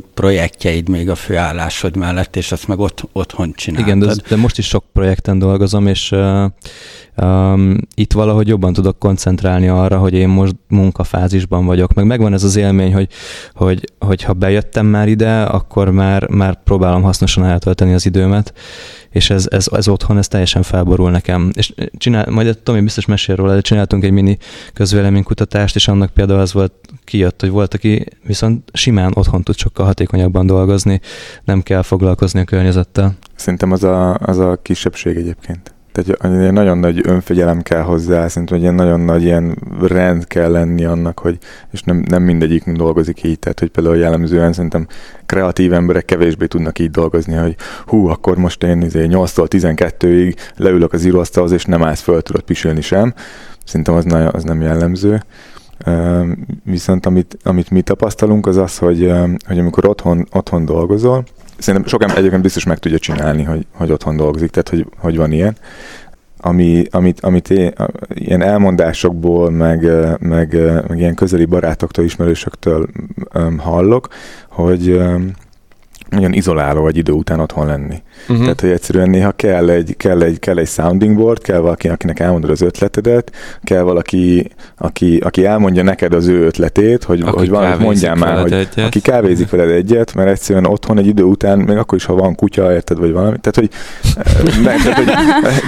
projektjeid 0.62 0.90
még 0.90 1.10
a 1.10 1.16
főállásod 1.16 1.96
mellett, 1.96 2.36
és 2.36 2.52
azt 2.52 2.68
meg 2.68 2.80
ott, 2.80 3.04
otthon 3.12 3.54
csináltad. 3.54 3.88
Igen, 3.88 4.00
de, 4.00 4.14
de 4.30 4.36
most 4.36 4.58
is 4.58 4.68
sok 4.68 4.86
projekten 4.94 5.40
dolgozom, 5.40 5.88
és 5.88 6.16
um, 7.22 7.76
itt 7.96 8.14
valahogy 8.14 8.48
jobban 8.48 8.74
tudok 8.74 9.00
koncentrálni 9.00 9.68
arra, 9.68 9.98
hogy 9.98 10.14
én 10.14 10.30
most 10.30 10.56
munkafázisban 10.68 11.66
vagyok. 11.66 11.94
Meg 11.94 12.06
megvan 12.06 12.34
ez 12.34 12.44
az 12.44 12.56
élmény, 12.56 12.94
hogy, 12.94 13.08
hogy, 13.54 13.92
hogy 14.00 14.24
ha 14.24 14.34
bejöttem 14.34 14.86
már 14.86 15.08
ide, 15.08 15.42
akkor 15.42 15.90
már, 15.90 16.30
már 16.30 16.64
próbálom 16.64 17.02
hasznosan 17.02 17.46
eltölteni 17.46 17.94
az 17.94 18.06
időmet, 18.06 18.54
és 19.10 19.30
ez, 19.30 19.48
ez, 19.50 19.68
ez 19.72 19.88
otthon, 19.88 20.18
ez 20.18 20.28
teljesen 20.28 20.64
felborul 20.64 21.12
nekem. 21.12 21.52
És 21.54 21.74
csinál, 21.98 22.30
majd 22.30 22.60
Tomi 22.64 22.82
biztos 22.82 23.06
mesél 23.06 23.36
róla, 23.36 23.54
de 23.54 23.62
csináltunk 23.62 24.04
egy 24.04 24.12
mini 24.12 24.38
közvéleménykutatást, 24.74 25.76
és 25.76 25.88
annak 25.88 26.10
például 26.10 26.40
az 26.40 26.54
volt, 26.54 26.74
kijött, 27.04 27.42
hogy 27.42 27.50
volt, 27.50 27.74
aki 27.74 28.06
viszont 28.24 28.70
simán 28.74 29.12
otthon 29.16 29.44
tud 29.44 29.58
sokkal 29.58 29.86
hatékonyabban 29.86 30.46
dolgozni, 30.46 31.02
nem 31.44 31.62
kell 31.62 31.82
foglalkozni 31.82 32.40
a 32.40 32.44
környezettel. 32.44 33.14
Szerintem 33.36 33.72
az 33.72 33.84
a, 33.84 34.14
az 34.16 34.38
a 34.38 34.60
kisebbség 34.62 35.18
egyébként. 35.18 35.74
Tehát 35.92 36.24
egy 36.24 36.52
nagyon 36.52 36.78
nagy 36.78 37.02
önfegyelem 37.04 37.62
kell 37.62 37.82
hozzá, 37.82 38.28
szerintem 38.28 38.56
hogy 38.56 38.66
ilyen 38.66 38.76
nagyon 38.76 39.00
nagy 39.00 39.24
ilyen 39.24 39.58
rend 39.82 40.28
kell 40.28 40.52
lenni 40.52 40.86
annak, 40.86 41.20
hogy, 41.20 41.38
és 41.72 41.82
nem, 41.82 42.04
nem 42.08 42.24
mindegyik 42.24 42.72
dolgozik 42.72 43.24
így, 43.24 43.40
tehát 43.40 43.60
hogy 43.60 43.70
például 43.70 43.98
jellemzően 43.98 44.54
szerintem 44.54 44.88
kreatív 45.26 45.74
emberek 45.74 46.06
kevésbé 46.06 46.46
tudnak 46.46 46.80
így 46.80 46.92
dolgozni, 46.92 47.34
hogy 47.34 47.56
hú, 47.86 48.08
akkor 48.08 48.38
most 48.38 48.64
én 48.64 48.86
8-tól 48.94 49.48
izé 49.50 49.74
12-ig 49.76 50.36
leülök 50.56 50.94
az 50.94 51.06
íróasztalhoz, 51.06 51.52
és 51.52 51.66
nem 51.66 51.84
állsz 51.84 52.02
föl, 52.02 52.22
tudod 52.22 52.42
pisilni 52.42 52.82
sem. 52.82 53.14
Szerintem 53.66 53.96
az, 53.96 54.06
az 54.32 54.44
nem 54.44 54.62
jellemző. 54.62 55.24
Viszont 56.64 57.06
amit, 57.06 57.38
amit 57.44 57.70
mi 57.70 57.82
tapasztalunk, 57.82 58.48
az 58.48 58.58
az, 58.58 58.78
hogy, 58.78 59.12
hogy 59.48 59.60
amikor 59.60 59.86
otthon, 59.86 60.28
otthon 60.32 60.66
dolgozol, 60.66 61.24
szerintem 61.62 61.90
sok 61.90 62.02
ember 62.02 62.18
egyébként 62.18 62.42
biztos 62.42 62.66
meg 62.66 62.78
tudja 62.80 63.00
csinálni, 63.00 63.44
hogy, 63.44 63.66
hogy 63.72 63.92
otthon 63.92 64.16
dolgozik, 64.16 64.50
tehát 64.50 64.70
hogy, 64.70 64.86
hogy 64.98 65.18
van 65.18 65.32
ilyen. 65.32 65.56
Ami, 66.38 66.84
amit, 66.92 67.20
amit 67.20 67.50
én, 67.50 67.74
ilyen 68.14 68.42
elmondásokból, 68.42 69.50
meg, 69.52 69.88
meg, 70.20 70.58
meg 70.88 70.98
ilyen 70.98 71.16
közeli 71.16 71.46
barátoktól, 71.46 72.06
ismerősöktől 72.06 72.88
um, 73.34 73.58
hallok, 73.58 74.08
hogy 74.50 74.90
um, 74.90 75.32
nagyon 76.12 76.34
izoláló 76.34 76.88
egy 76.88 76.98
idő 76.98 77.12
után 77.12 77.40
otthon 77.40 77.66
lenni. 77.66 78.02
Uh-huh. 78.22 78.40
Tehát, 78.42 78.62
hogy 78.62 78.70
egyszerűen 78.70 79.10
néha 79.10 79.32
kell 79.32 79.70
egy, 79.70 79.98
kell, 79.98 80.22
egy, 80.22 80.40
kell 80.40 80.58
egy 80.58 80.68
sounding 80.68 81.18
board, 81.18 81.42
kell 81.42 81.60
valaki, 81.60 81.88
akinek 81.88 82.20
elmondod 82.20 82.50
az 82.50 82.62
ötletedet, 82.62 83.32
kell 83.64 83.82
valaki, 83.82 84.52
aki, 84.78 85.18
aki 85.18 85.46
elmondja 85.46 85.84
neked 85.84 86.14
az 86.14 86.28
ő 86.28 86.46
ötletét, 86.46 87.04
hogy, 87.04 87.22
aki 87.22 87.38
hogy 87.38 87.50
valamit 87.50 87.80
mondjál 87.80 88.16
már, 88.16 88.42
hogy 88.42 88.52
egyet. 88.52 88.78
aki 88.78 89.00
kávézik 89.00 89.50
veled 89.50 89.70
egyet, 89.70 90.14
mert 90.14 90.30
egyszerűen 90.30 90.66
otthon 90.66 90.98
egy 90.98 91.08
idő 91.08 91.24
után, 91.24 91.60
még 91.60 91.78
akkor 91.78 91.98
is, 91.98 92.06
ha 92.06 92.14
van 92.14 92.36
kutya, 92.36 92.74
érted, 92.74 92.98
vagy 92.98 93.12
valami, 93.12 93.38
tehát, 93.42 93.56
hogy, 93.56 93.70
ne, 94.64 94.76
tehát, 94.76 94.98
hogy 94.98 95.12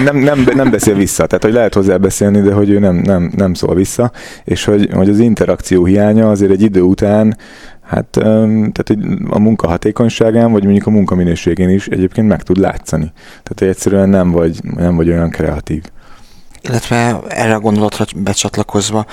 nem, 0.03 0.17
nem, 0.17 0.47
nem 0.55 0.71
beszél 0.71 0.95
vissza, 0.95 1.25
tehát, 1.25 1.43
hogy 1.43 1.53
lehet 1.53 1.73
hozzá 1.73 1.97
beszélni, 1.97 2.41
de 2.41 2.53
hogy 2.53 2.69
ő 2.69 2.79
nem, 2.79 2.95
nem, 2.95 3.31
nem 3.35 3.53
szól 3.53 3.75
vissza, 3.75 4.11
és 4.43 4.65
hogy, 4.65 4.89
hogy 4.93 5.09
az 5.09 5.19
interakció 5.19 5.85
hiánya 5.85 6.29
azért 6.29 6.51
egy 6.51 6.61
idő 6.61 6.81
után 6.81 7.37
Hát 7.83 8.05
tehát 8.11 8.95
a 9.29 9.39
munka 9.39 9.67
hatékonyságán, 9.67 10.51
vagy 10.51 10.63
mondjuk 10.63 10.87
a 10.87 10.89
munkaminőségén 10.89 11.69
is 11.69 11.87
egyébként 11.87 12.27
meg 12.27 12.43
tud 12.43 12.57
látszani. 12.57 13.11
Tehát 13.43 13.75
egyszerűen 13.75 14.09
nem 14.09 14.31
vagy, 14.31 14.63
nem 14.63 14.95
vagy 14.95 15.09
olyan 15.09 15.29
kreatív. 15.29 15.83
Illetve 16.61 17.19
erre 17.27 17.53
a 17.53 17.59
gondolatra 17.59 18.05
becsatlakozva 18.15 19.05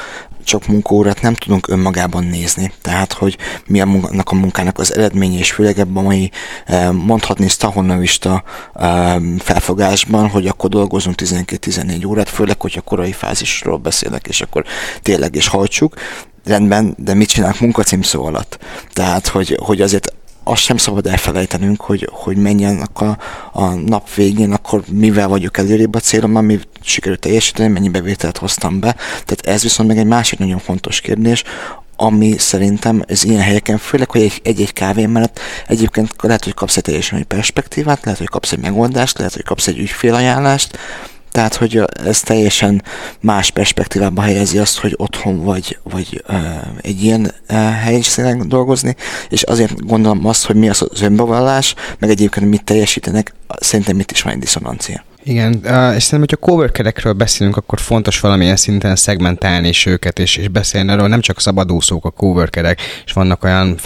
csak 0.44 0.66
munkaórát 0.66 1.22
nem 1.22 1.34
tudunk 1.34 1.68
önmagában 1.68 2.24
nézni. 2.24 2.72
Tehát, 2.82 3.12
hogy 3.12 3.36
mi 3.66 3.80
a 3.80 3.86
munkának, 3.86 4.30
a 4.30 4.34
munkának 4.34 4.78
az 4.78 4.94
eredménye, 4.94 5.38
és 5.38 5.52
főleg 5.52 5.78
ebben 5.78 5.96
a 5.96 6.02
mai 6.02 6.30
mondhatni 6.92 7.48
stahonovista 7.48 8.42
felfogásban, 9.38 10.28
hogy 10.28 10.46
akkor 10.46 10.68
dolgozunk 10.68 11.16
12-14 11.22 12.06
órát, 12.06 12.28
főleg, 12.28 12.60
hogyha 12.60 12.80
korai 12.80 13.12
fázisról 13.12 13.78
beszélek, 13.78 14.26
és 14.26 14.40
akkor 14.40 14.64
tényleg 15.02 15.34
is 15.34 15.48
hajtsuk 15.48 15.94
rendben, 16.50 16.94
de 16.98 17.14
mit 17.14 17.28
csinálunk 17.28 17.60
munkacímszó 17.60 18.24
alatt? 18.24 18.58
Tehát, 18.92 19.26
hogy, 19.26 19.58
hogy 19.62 19.80
azért 19.80 20.14
azt 20.44 20.62
sem 20.62 20.76
szabad 20.76 21.06
elfelejtenünk, 21.06 21.80
hogy, 21.80 22.08
hogy 22.12 22.36
menjen 22.36 22.88
a, 22.92 23.04
a 23.52 23.64
nap 23.64 24.14
végén, 24.14 24.52
akkor 24.52 24.82
mivel 24.88 25.28
vagyok 25.28 25.58
előrébb 25.58 25.94
a 25.94 26.00
célom, 26.00 26.44
mi 26.44 26.58
sikerült 26.82 27.20
teljesíteni, 27.20 27.68
mennyi 27.68 27.88
bevételt 27.88 28.38
hoztam 28.38 28.80
be. 28.80 28.96
Tehát 29.24 29.40
ez 29.46 29.62
viszont 29.62 29.88
meg 29.88 29.98
egy 29.98 30.06
másik 30.06 30.38
nagyon 30.38 30.58
fontos 30.58 31.00
kérdés, 31.00 31.44
ami 31.96 32.34
szerintem 32.38 33.02
ez 33.06 33.24
ilyen 33.24 33.40
helyeken, 33.40 33.78
főleg, 33.78 34.10
hogy 34.10 34.40
egy-egy 34.42 34.72
kávé 34.72 35.06
mellett 35.06 35.40
egyébként 35.66 36.14
lehet, 36.20 36.44
hogy 36.44 36.54
kapsz 36.54 36.76
egy 36.76 36.82
teljesen 36.82 37.18
egy 37.18 37.24
perspektívát, 37.24 38.04
lehet, 38.04 38.18
hogy 38.18 38.28
kapsz 38.28 38.52
egy 38.52 38.58
megoldást, 38.58 39.18
lehet, 39.18 39.32
hogy 39.32 39.44
kapsz 39.44 39.66
egy 39.66 39.78
ügyfélajánlást, 39.78 40.78
tehát, 41.30 41.54
hogy 41.54 41.82
ez 42.04 42.20
teljesen 42.20 42.82
más 43.20 43.50
perspektívába 43.50 44.22
helyezi 44.22 44.58
azt, 44.58 44.78
hogy 44.78 44.94
otthon 44.96 45.44
vagy, 45.44 45.78
vagy 45.82 46.24
uh, 46.28 46.36
egy 46.80 47.02
ilyen 47.02 47.34
uh, 47.50 47.56
helyiségen 47.72 48.48
dolgozni, 48.48 48.96
és 49.28 49.42
azért 49.42 49.86
gondolom 49.86 50.26
azt, 50.26 50.46
hogy 50.46 50.56
mi 50.56 50.68
az 50.68 50.86
az 50.90 51.00
önbevallás, 51.02 51.74
meg 51.98 52.10
egyébként 52.10 52.48
mit 52.48 52.64
teljesítenek, 52.64 53.34
szerintem 53.60 54.00
itt 54.00 54.10
is 54.10 54.22
van 54.22 54.32
egy 54.32 54.38
diszonancia. 54.38 55.04
Igen, 55.22 55.52
és 55.54 56.02
szerintem, 56.02 56.18
hogyha 56.18 56.36
coworkerekről 56.36 57.12
beszélünk, 57.12 57.56
akkor 57.56 57.80
fontos 57.80 58.20
valamilyen 58.20 58.56
szinten 58.56 58.96
szegmentálni 58.96 59.68
is 59.68 59.86
őket, 59.86 60.18
és, 60.18 60.36
és 60.36 60.48
beszélni 60.48 60.90
arról, 60.90 61.08
nem 61.08 61.20
csak 61.20 61.40
szabadúszók 61.40 62.04
a 62.04 62.10
coworkerek, 62.10 62.80
és 63.04 63.12
vannak 63.12 63.44
olyan 63.44 63.78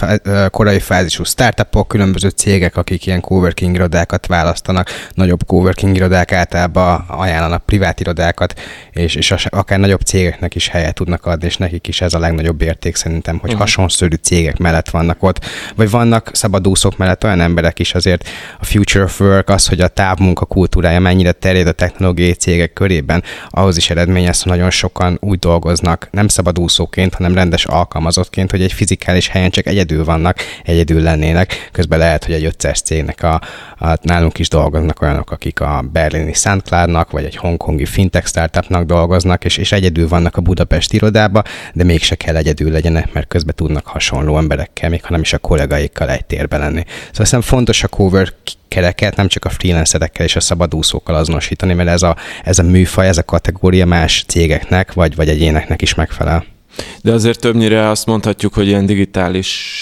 korai 0.49 0.79
fázisú 0.79 1.23
startupok, 1.23 1.87
különböző 1.87 2.29
cégek, 2.29 2.77
akik 2.77 3.05
ilyen 3.05 3.21
coworking 3.21 3.75
irodákat 3.75 4.25
választanak, 4.25 4.89
nagyobb 5.13 5.45
coworking 5.45 5.95
irodák 5.95 6.31
általában 6.31 7.05
ajánlanak 7.07 7.65
privát 7.65 7.99
irodákat, 7.99 8.59
és, 8.91 9.15
és 9.15 9.31
akár 9.31 9.79
nagyobb 9.79 10.01
cégeknek 10.01 10.55
is 10.55 10.67
helyet 10.67 10.93
tudnak 10.93 11.25
adni, 11.25 11.45
és 11.45 11.57
nekik 11.57 11.87
is 11.87 12.01
ez 12.01 12.13
a 12.13 12.19
legnagyobb 12.19 12.61
érték 12.61 12.95
szerintem, 12.95 13.37
hogy 13.37 13.49
uh-huh. 13.49 13.65
hasonszörű 13.65 14.15
cégek 14.15 14.57
mellett 14.57 14.89
vannak 14.89 15.23
ott, 15.23 15.45
vagy 15.75 15.89
vannak 15.89 16.29
szabadúszók 16.33 16.97
mellett 16.97 17.23
olyan 17.23 17.41
emberek 17.41 17.79
is 17.79 17.93
azért 17.93 18.29
a 18.59 18.65
future 18.65 19.03
of 19.03 19.19
work, 19.19 19.49
az, 19.49 19.67
hogy 19.67 19.81
a 19.81 19.87
távmunka 19.87 20.45
kultúrája 20.45 20.99
mennyi 20.99 21.23
mennyire 21.25 21.39
terjed 21.39 21.67
a 21.67 21.71
technológiai 21.71 22.33
cégek 22.33 22.73
körében, 22.73 23.23
ahhoz 23.49 23.77
is 23.77 23.89
eredményez, 23.89 24.41
hogy 24.41 24.51
nagyon 24.51 24.69
sokan 24.69 25.17
úgy 25.21 25.39
dolgoznak, 25.39 26.07
nem 26.11 26.27
szabadúszóként, 26.27 27.13
hanem 27.13 27.33
rendes 27.33 27.65
alkalmazottként, 27.65 28.51
hogy 28.51 28.61
egy 28.61 28.73
fizikális 28.73 29.27
helyen 29.27 29.49
csak 29.49 29.65
egyedül 29.65 30.03
vannak, 30.03 30.37
egyedül 30.63 31.01
lennének. 31.01 31.69
Közben 31.71 31.99
lehet, 31.99 32.25
hogy 32.25 32.33
egy 32.33 32.45
ötszeres 32.45 32.81
cégnek 32.81 33.23
a, 33.23 33.41
a, 33.77 33.97
nálunk 34.01 34.39
is 34.39 34.49
dolgoznak 34.49 35.01
olyanok, 35.01 35.31
akik 35.31 35.59
a 35.59 35.83
berlini 35.91 36.33
SoundCloud-nak, 36.33 37.11
vagy 37.11 37.23
egy 37.23 37.35
hongkongi 37.35 37.85
fintech 37.85 38.27
startupnak 38.27 38.85
dolgoznak, 38.85 39.45
és, 39.45 39.57
és 39.57 39.71
egyedül 39.71 40.07
vannak 40.07 40.37
a 40.37 40.41
Budapest 40.41 40.93
irodába, 40.93 41.43
de 41.73 41.83
mégse 41.83 42.15
kell 42.15 42.35
egyedül 42.35 42.71
legyenek, 42.71 43.13
mert 43.13 43.27
közben 43.27 43.55
tudnak 43.55 43.85
hasonló 43.85 44.37
emberekkel, 44.37 44.89
még 44.89 45.03
ha 45.03 45.11
nem 45.11 45.21
is 45.21 45.33
a 45.33 45.37
kollégáikkal 45.37 46.09
egy 46.09 46.25
térbe 46.25 46.57
lenni. 46.57 46.83
Szóval 46.85 47.11
hiszem 47.15 47.41
fontos 47.41 47.83
a 47.83 47.87
cover 47.87 48.33
kereket 48.67 49.15
nem 49.15 49.27
csak 49.27 49.45
a 49.45 49.49
freelancerekkel 49.49 50.25
és 50.25 50.35
a 50.35 50.39
szabadúszókkal 50.39 51.15
azonosítani, 51.15 51.73
mert 51.73 51.89
ez 51.89 52.01
a, 52.01 52.15
ez 52.43 52.59
a 52.59 52.63
műfaj, 52.63 53.07
ez 53.07 53.17
a 53.17 53.23
kategória 53.23 53.85
más 53.85 54.23
cégeknek 54.27 54.93
vagy, 54.93 55.15
vagy 55.15 55.29
egyéneknek 55.29 55.81
is 55.81 55.93
megfelel. 55.93 56.54
De 57.01 57.11
azért 57.11 57.39
többnyire 57.39 57.89
azt 57.89 58.05
mondhatjuk, 58.05 58.53
hogy 58.53 58.67
ilyen 58.67 58.85
digitális 58.85 59.79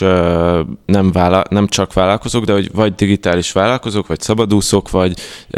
nem, 0.85 1.12
vála, 1.12 1.43
nem 1.50 1.67
csak 1.67 1.93
vállalkozók, 1.93 2.45
de 2.45 2.53
hogy 2.53 2.69
vagy 2.73 2.95
digitális 2.95 3.51
vállalkozók, 3.51 4.07
vagy 4.07 4.21
szabadúszók, 4.21 4.91
vagy 4.91 5.13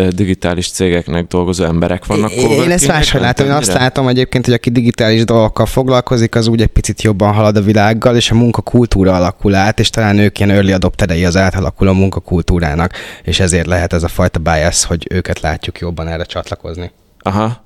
digitális 0.10 0.70
cégeknek 0.70 1.28
dolgozó 1.28 1.64
emberek 1.64 2.06
vannak. 2.06 2.32
Én, 2.32 2.62
én 2.62 2.72
ezt 2.72 2.88
máshogy 2.88 3.22
látom. 3.22 3.46
Én 3.46 3.52
azt 3.52 3.74
látom 3.74 4.08
egyébként, 4.08 4.46
hogy 4.46 4.54
aki 4.54 4.70
digitális 4.70 5.24
dolgokkal 5.24 5.66
foglalkozik, 5.66 6.36
az 6.36 6.48
úgy 6.48 6.62
egy 6.62 6.68
picit 6.68 7.02
jobban 7.02 7.34
halad 7.34 7.58
a 7.58 7.62
világgal, 7.62 8.16
és 8.16 8.32
a 8.32 8.36
munkakultúra 8.36 9.16
alakul 9.16 9.56
át, 9.56 9.80
és 9.80 9.90
talán 9.90 10.18
ők 10.18 10.40
ilyen 10.40 10.52
early 10.52 10.72
adopterei 10.72 11.26
az 11.26 11.38
átalakuló 11.38 11.94
munkakultúrának, 11.94 12.94
és 13.24 13.40
ezért 13.40 13.68
lehet 13.68 13.94
ez 13.94 14.04
a 14.04 14.08
fajta 14.08 14.40
bias, 14.40 14.86
hogy 14.86 15.08
őket 15.10 15.40
látjuk 15.40 15.80
jobban 15.80 16.08
erre 16.08 16.24
csatlakozni. 16.24 16.92
Aha, 17.20 17.65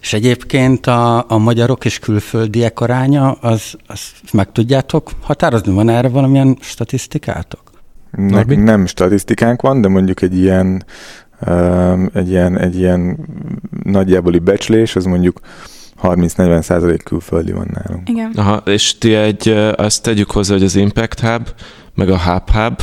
és 0.00 0.12
egyébként 0.12 0.86
a, 0.86 1.30
a 1.30 1.38
magyarok 1.38 1.84
és 1.84 1.98
külföldiek 1.98 2.80
aránya, 2.80 3.32
az, 3.32 3.74
az 3.86 4.00
meg 4.32 4.52
tudjátok 4.52 5.10
határozni? 5.20 5.72
Van 5.72 5.88
erre 5.88 6.08
valamilyen 6.08 6.56
statisztikátok? 6.60 7.62
Ne, 8.10 8.42
nem 8.42 8.86
statisztikánk 8.86 9.62
van, 9.62 9.80
de 9.80 9.88
mondjuk 9.88 10.22
egy 10.22 10.38
ilyen, 10.38 10.84
um, 11.46 12.10
egy 12.14 12.28
ilyen, 12.28 12.58
egy 12.58 12.78
ilyen 12.78 13.18
nagyjáboli 13.82 14.38
becslés, 14.38 14.96
az 14.96 15.04
mondjuk 15.04 15.40
30-40 16.02 16.62
százalék 16.62 17.02
külföldi 17.02 17.52
van 17.52 17.70
nálunk. 17.72 18.08
Igen. 18.08 18.32
Aha, 18.36 18.56
és 18.56 18.98
ti 18.98 19.14
egy, 19.14 19.48
azt 19.76 20.02
tegyük 20.02 20.30
hozzá, 20.30 20.52
hogy 20.52 20.62
az 20.62 20.76
Impact 20.76 21.20
Hub 21.20 21.48
meg 21.98 22.10
a 22.10 22.18
HubHub, 22.18 22.80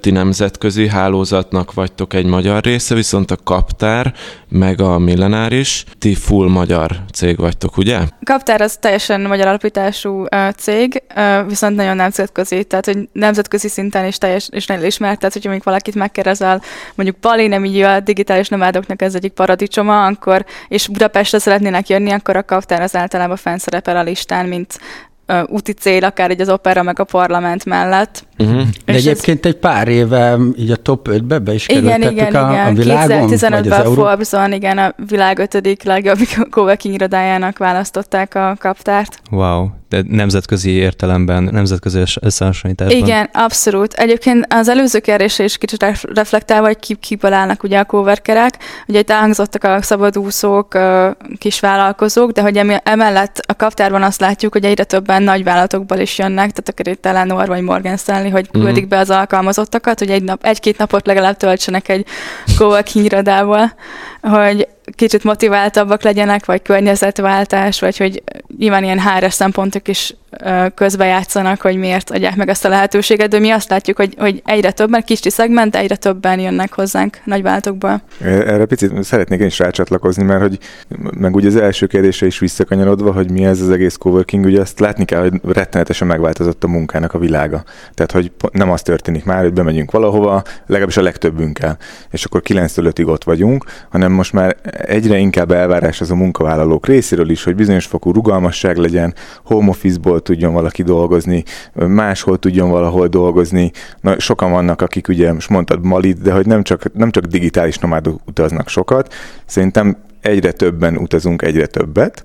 ti 0.00 0.10
nemzetközi 0.10 0.88
hálózatnak 0.88 1.74
vagytok 1.74 2.14
egy 2.14 2.26
magyar 2.26 2.62
része, 2.62 2.94
viszont 2.94 3.30
a 3.30 3.36
Kaptár, 3.44 4.14
meg 4.48 4.80
a 4.80 4.98
Millenáris, 4.98 5.84
ti 5.98 6.14
full 6.14 6.48
magyar 6.48 7.00
cég 7.12 7.36
vagytok, 7.36 7.76
ugye? 7.76 7.98
Kaptár 8.24 8.60
az 8.60 8.76
teljesen 8.80 9.20
magyar 9.20 9.46
alapítású 9.46 10.24
cég, 10.56 11.02
viszont 11.46 11.76
nagyon 11.76 11.96
nemzetközi, 11.96 12.64
tehát 12.64 12.84
hogy 12.84 13.08
nemzetközi 13.12 13.68
szinten 13.68 14.06
is 14.06 14.18
teljes, 14.18 14.48
és 14.52 14.66
nagyon 14.66 14.84
ismert, 14.84 15.18
tehát 15.18 15.32
hogyha 15.32 15.50
még 15.50 15.62
valakit 15.64 15.94
megkeresel, 15.94 16.62
mondjuk 16.94 17.18
Bali, 17.18 17.46
nem 17.46 17.64
így 17.64 17.80
a 17.80 18.00
digitális 18.00 18.48
nomádoknak 18.48 19.02
ez 19.02 19.14
egyik 19.14 19.32
paradicsoma, 19.32 20.06
akkor, 20.06 20.44
és 20.68 20.88
Budapestre 20.88 21.38
szeretnének 21.38 21.88
jönni, 21.88 22.10
akkor 22.10 22.36
a 22.36 22.44
Kaptár 22.44 22.82
az 22.82 22.96
általában 22.96 23.36
fennszerepel 23.36 23.96
a 23.96 24.02
listán, 24.02 24.46
mint 24.46 24.78
uh, 25.30 25.42
úti 25.48 25.72
cél, 25.72 26.04
akár 26.04 26.30
egy 26.30 26.40
az 26.40 26.48
opera 26.48 26.82
meg 26.82 27.00
a 27.00 27.04
parlament 27.04 27.64
mellett. 27.64 28.24
Uh-huh. 28.38 28.62
De 28.84 28.92
egyébként 28.92 29.46
ez... 29.46 29.52
egy 29.52 29.58
pár 29.58 29.88
éve 29.88 30.38
így 30.56 30.70
a 30.70 30.76
top 30.76 31.08
5-be 31.10 31.38
be 31.38 31.54
is 31.54 31.68
igen, 31.68 32.02
igen, 32.02 32.34
a, 32.34 32.50
igen. 32.50 32.66
a 32.66 32.72
világon? 32.72 33.28
2015-ben 33.30 33.92
Forbes-on, 33.92 34.52
igen, 34.52 34.78
a 34.78 34.94
világ 35.08 35.38
ötödik 35.38 35.82
legjobb 35.82 36.18
coworking 36.50 36.94
irodájának 36.98 37.58
választották 37.58 38.34
a 38.34 38.56
kaptárt. 38.58 39.20
Wow, 39.30 39.68
nemzetközi 40.08 40.70
értelemben, 40.70 41.42
nemzetközi 41.42 42.02
összehasonlításban. 42.20 42.98
Igen, 42.98 43.28
abszolút. 43.32 43.92
Egyébként 43.92 44.46
az 44.48 44.68
előző 44.68 44.98
kérdésre 44.98 45.44
is 45.44 45.58
kicsit 45.58 45.84
reflektálva, 46.14 46.66
hogy 46.66 46.78
ki, 46.78 46.94
kiből 46.94 47.32
állnak 47.32 47.62
ugye 47.62 47.78
a 47.78 47.84
coworkerek. 47.84 48.52
Ugye 48.86 48.98
itt 48.98 49.10
elhangzottak 49.10 49.64
a 49.64 49.82
szabadúszók, 49.82 50.78
kisvállalkozók, 51.38 52.30
de 52.30 52.42
hogy 52.42 52.56
emellett 52.82 53.38
a 53.46 53.54
kaptárban 53.56 54.02
azt 54.02 54.20
látjuk, 54.20 54.52
hogy 54.52 54.64
egyre 54.64 54.84
többen 54.84 55.22
nagy 55.22 55.44
vállalatokból 55.44 55.98
is 55.98 56.18
jönnek, 56.18 56.50
tehát 56.50 56.68
akár 56.68 56.86
itt 56.86 57.06
Eleanor 57.06 57.46
vagy 57.46 57.62
Morgan 57.62 57.96
Stanley, 57.96 58.30
hogy 58.30 58.48
mhm. 58.52 58.64
küldik 58.64 58.88
be 58.88 58.98
az 58.98 59.10
alkalmazottakat, 59.10 59.98
hogy 59.98 60.10
egy 60.10 60.22
nap, 60.22 60.44
egy-két 60.44 60.78
napot 60.78 61.06
legalább 61.06 61.36
töltsenek 61.36 61.88
egy 61.88 62.06
coworking 62.58 63.04
irodával, 63.04 63.72
hogy 64.20 64.68
kicsit 64.94 65.24
motiváltabbak 65.24 66.02
legyenek, 66.02 66.44
vagy 66.44 66.62
környezetváltás, 66.62 67.80
vagy 67.80 67.96
hogy 67.96 68.22
nyilván 68.58 68.84
ilyen 68.84 69.00
HR 69.00 69.32
szempontok 69.32 69.88
is 69.88 70.14
közbejátszanak, 70.74 71.60
hogy 71.60 71.76
miért 71.76 72.10
adják 72.10 72.36
meg 72.36 72.48
ezt 72.48 72.64
a 72.64 72.68
lehetőséget, 72.68 73.28
de 73.28 73.38
mi 73.38 73.50
azt 73.50 73.70
látjuk, 73.70 73.96
hogy, 73.96 74.14
hogy 74.18 74.42
egyre 74.44 74.70
többen, 74.70 75.02
kicsi 75.02 75.30
szegment, 75.30 75.76
egyre 75.76 75.96
többen 75.96 76.38
jönnek 76.38 76.74
hozzánk 76.74 77.18
nagyváltokból. 77.24 78.02
Erre 78.24 78.64
picit 78.64 79.04
szeretnék 79.04 79.40
én 79.40 79.46
is 79.46 79.58
rácsatlakozni, 79.58 80.22
mert 80.22 80.40
hogy 80.40 80.58
meg 81.18 81.34
ugye 81.34 81.48
az 81.48 81.56
első 81.56 81.86
kérdése 81.86 82.26
is 82.26 82.38
visszakanyarodva, 82.38 83.12
hogy 83.12 83.30
mi 83.30 83.44
ez 83.44 83.60
az 83.60 83.70
egész 83.70 83.96
coworking, 83.96 84.44
ugye 84.44 84.60
azt 84.60 84.80
látni 84.80 85.04
kell, 85.04 85.20
hogy 85.20 85.40
rettenetesen 85.54 86.06
megváltozott 86.06 86.64
a 86.64 86.68
munkának 86.68 87.14
a 87.14 87.18
világa. 87.18 87.64
Tehát, 87.94 88.12
hogy 88.12 88.32
nem 88.52 88.70
az 88.70 88.82
történik 88.82 89.24
már, 89.24 89.42
hogy 89.42 89.52
bemegyünk 89.52 89.90
valahova, 89.90 90.42
legalábbis 90.66 90.96
a 90.96 91.02
legtöbbünkkel, 91.02 91.78
és 92.10 92.24
akkor 92.24 92.42
9-től 92.44 92.92
5-ig 92.94 93.06
ott 93.06 93.24
vagyunk, 93.24 93.64
hanem 93.88 94.12
most 94.12 94.32
már 94.32 94.56
egyre 94.86 95.16
inkább 95.16 95.50
elvárás 95.50 96.00
az 96.00 96.10
a 96.10 96.14
munkavállalók 96.14 96.86
részéről 96.86 97.30
is, 97.30 97.44
hogy 97.44 97.54
bizonyos 97.54 97.86
fokú 97.86 98.12
rugalmasság 98.12 98.76
legyen, 98.76 99.14
home 99.44 99.68
office-ból 99.68 100.19
tudjon 100.20 100.52
valaki 100.52 100.82
dolgozni, 100.82 101.44
máshol 101.74 102.38
tudjon 102.38 102.70
valahol 102.70 103.06
dolgozni. 103.06 103.70
Na, 104.00 104.18
sokan 104.18 104.50
vannak, 104.50 104.82
akik 104.82 105.08
ugye, 105.08 105.32
most 105.32 105.48
mondtad 105.48 105.84
Malit, 105.84 106.22
de 106.22 106.32
hogy 106.32 106.46
nem 106.46 106.62
csak, 106.62 106.92
nem 106.92 107.10
csak 107.10 107.24
digitális 107.24 107.78
nomádok 107.78 108.20
utaznak 108.26 108.68
sokat, 108.68 109.14
szerintem 109.46 109.96
egyre 110.20 110.52
többen 110.52 110.96
utazunk, 110.96 111.42
egyre 111.42 111.66
többet, 111.66 112.24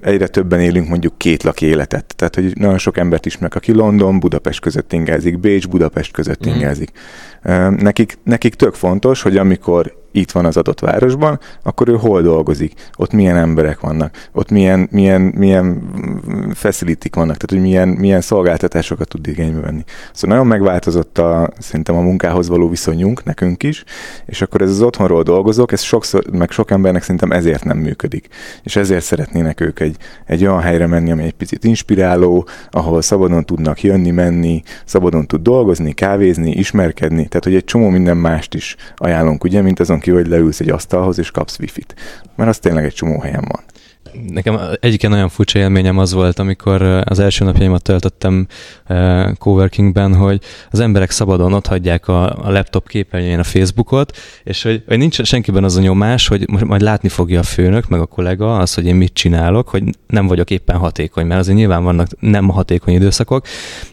egyre 0.00 0.26
többen 0.26 0.60
élünk 0.60 0.88
mondjuk 0.88 1.18
két 1.18 1.42
laki 1.42 1.66
életet. 1.66 2.14
Tehát, 2.16 2.34
hogy 2.34 2.52
nagyon 2.54 2.78
sok 2.78 2.98
embert 2.98 3.26
ismerek, 3.26 3.54
aki 3.54 3.72
London, 3.72 4.20
Budapest 4.20 4.60
között 4.60 4.92
ingázik, 4.92 5.38
Bécs, 5.38 5.68
Budapest 5.68 6.12
között 6.12 6.46
mm. 6.46 6.52
ingázik. 6.54 6.90
Nekik, 7.76 8.18
nekik 8.24 8.54
tök 8.54 8.74
fontos, 8.74 9.22
hogy 9.22 9.36
amikor 9.36 10.01
itt 10.12 10.30
van 10.30 10.44
az 10.44 10.56
adott 10.56 10.80
városban, 10.80 11.40
akkor 11.62 11.88
ő 11.88 11.96
hol 11.96 12.22
dolgozik, 12.22 12.90
ott 12.96 13.12
milyen 13.12 13.36
emberek 13.36 13.80
vannak, 13.80 14.28
ott 14.32 14.50
milyen, 14.50 14.88
milyen, 14.90 15.20
milyen 15.20 15.82
facility 16.54 17.08
vannak, 17.10 17.36
tehát 17.36 17.50
hogy 17.50 17.60
milyen, 17.60 17.88
milyen 17.88 18.20
szolgáltatásokat 18.20 19.08
tud 19.08 19.26
igénybe 19.26 19.60
venni. 19.60 19.84
Szóval 20.12 20.36
nagyon 20.36 20.50
megváltozott 20.52 21.18
a, 21.18 21.50
szerintem 21.58 21.96
a 21.96 22.00
munkához 22.00 22.48
való 22.48 22.68
viszonyunk, 22.68 23.24
nekünk 23.24 23.62
is, 23.62 23.84
és 24.26 24.42
akkor 24.42 24.62
ez 24.62 24.70
az 24.70 24.82
otthonról 24.82 25.22
dolgozók, 25.22 25.72
ez 25.72 25.80
sokszor, 25.80 26.24
meg 26.32 26.50
sok 26.50 26.70
embernek 26.70 27.02
szerintem 27.02 27.32
ezért 27.32 27.64
nem 27.64 27.78
működik. 27.78 28.28
És 28.62 28.76
ezért 28.76 29.04
szeretnének 29.04 29.60
ők 29.60 29.80
egy, 29.80 29.96
egy 30.26 30.44
olyan 30.44 30.60
helyre 30.60 30.86
menni, 30.86 31.10
ami 31.10 31.22
egy 31.22 31.32
picit 31.32 31.64
inspiráló, 31.64 32.46
ahol 32.70 33.02
szabadon 33.02 33.44
tudnak 33.44 33.82
jönni, 33.82 34.10
menni, 34.10 34.62
szabadon 34.84 35.26
tud 35.26 35.42
dolgozni, 35.42 35.92
kávézni, 35.92 36.50
ismerkedni, 36.50 37.26
tehát 37.26 37.44
hogy 37.44 37.54
egy 37.54 37.64
csomó 37.64 37.88
minden 37.88 38.16
mást 38.16 38.54
is 38.54 38.76
ajánlunk, 38.96 39.44
ugye, 39.44 39.62
mint 39.62 39.80
azon 39.80 40.00
ki, 40.02 40.10
hogy 40.10 40.26
leülsz 40.26 40.60
egy 40.60 40.70
asztalhoz 40.70 41.18
és 41.18 41.30
kapsz 41.30 41.58
wifi-t. 41.58 41.94
Mert 42.36 42.50
az 42.50 42.58
tényleg 42.58 42.84
egy 42.84 42.94
csomó 42.94 43.20
helyen 43.20 43.44
van. 43.48 43.60
Nekem 44.28 44.58
egyik 44.80 45.08
nagyon 45.08 45.28
furcsa 45.28 45.58
élményem 45.58 45.98
az 45.98 46.12
volt, 46.12 46.38
amikor 46.38 46.82
az 46.82 47.18
első 47.18 47.44
napjaimat 47.44 47.82
töltöttem 47.82 48.46
coworkingben, 49.38 50.14
hogy 50.14 50.40
az 50.70 50.80
emberek 50.80 51.10
szabadon 51.10 51.52
ott 51.52 51.66
hagyják 51.66 52.08
a, 52.08 52.46
a 52.46 52.50
laptop 52.50 52.88
képernyőjén 52.88 53.38
a 53.38 53.44
Facebookot, 53.44 54.16
és 54.44 54.62
hogy, 54.62 54.82
hogy 54.86 54.98
nincs 54.98 55.22
senkiben 55.22 55.64
az 55.64 55.76
a 55.76 55.80
nyomás, 55.80 56.28
hogy 56.28 56.48
majd 56.48 56.80
látni 56.80 57.08
fogja 57.08 57.40
a 57.40 57.42
főnök, 57.42 57.88
meg 57.88 58.00
a 58.00 58.06
kollega 58.06 58.56
az, 58.56 58.74
hogy 58.74 58.86
én 58.86 58.94
mit 58.94 59.12
csinálok, 59.12 59.68
hogy 59.68 59.82
nem 60.06 60.26
vagyok 60.26 60.50
éppen 60.50 60.76
hatékony, 60.76 61.26
mert 61.26 61.40
azért 61.40 61.56
nyilván 61.56 61.84
vannak 61.84 62.08
nem 62.20 62.48
hatékony 62.48 62.94
időszakok, 62.94 63.46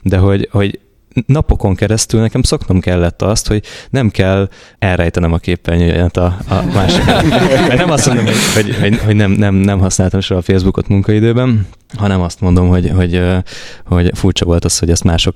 de 0.04 0.18
hogy, 0.18 0.50
hogy 0.52 0.80
napokon 1.26 1.76
keresztül 1.76 2.20
nekem 2.20 2.42
szoknom 2.42 2.80
kellett 2.80 3.22
azt, 3.22 3.48
hogy 3.48 3.64
nem 3.90 4.10
kell 4.10 4.50
elrejtenem 4.80 5.34
a 5.34 5.38
képernyőjét 5.38 6.18
a, 6.18 6.38
a 6.48 6.64
másik. 6.74 7.04
nem 7.78 7.92
azt 7.92 8.06
mondom, 8.06 8.26
hogy, 8.26 8.76
hogy, 8.80 9.00
hogy, 9.00 9.16
nem, 9.16 9.32
nem, 9.32 9.54
nem 9.54 9.80
használtam 9.80 10.20
soha 10.20 10.40
a 10.40 10.44
Facebookot 10.44 10.88
munkaidőben, 10.88 11.68
hanem 11.98 12.22
azt 12.22 12.42
mondom, 12.42 12.68
hogy, 12.68 12.92
hogy, 12.96 13.22
hogy 13.86 14.12
furcsa 14.14 14.46
volt 14.46 14.66
az, 14.66 14.80
hogy 14.80 14.90
ezt 14.90 15.04
mások 15.04 15.36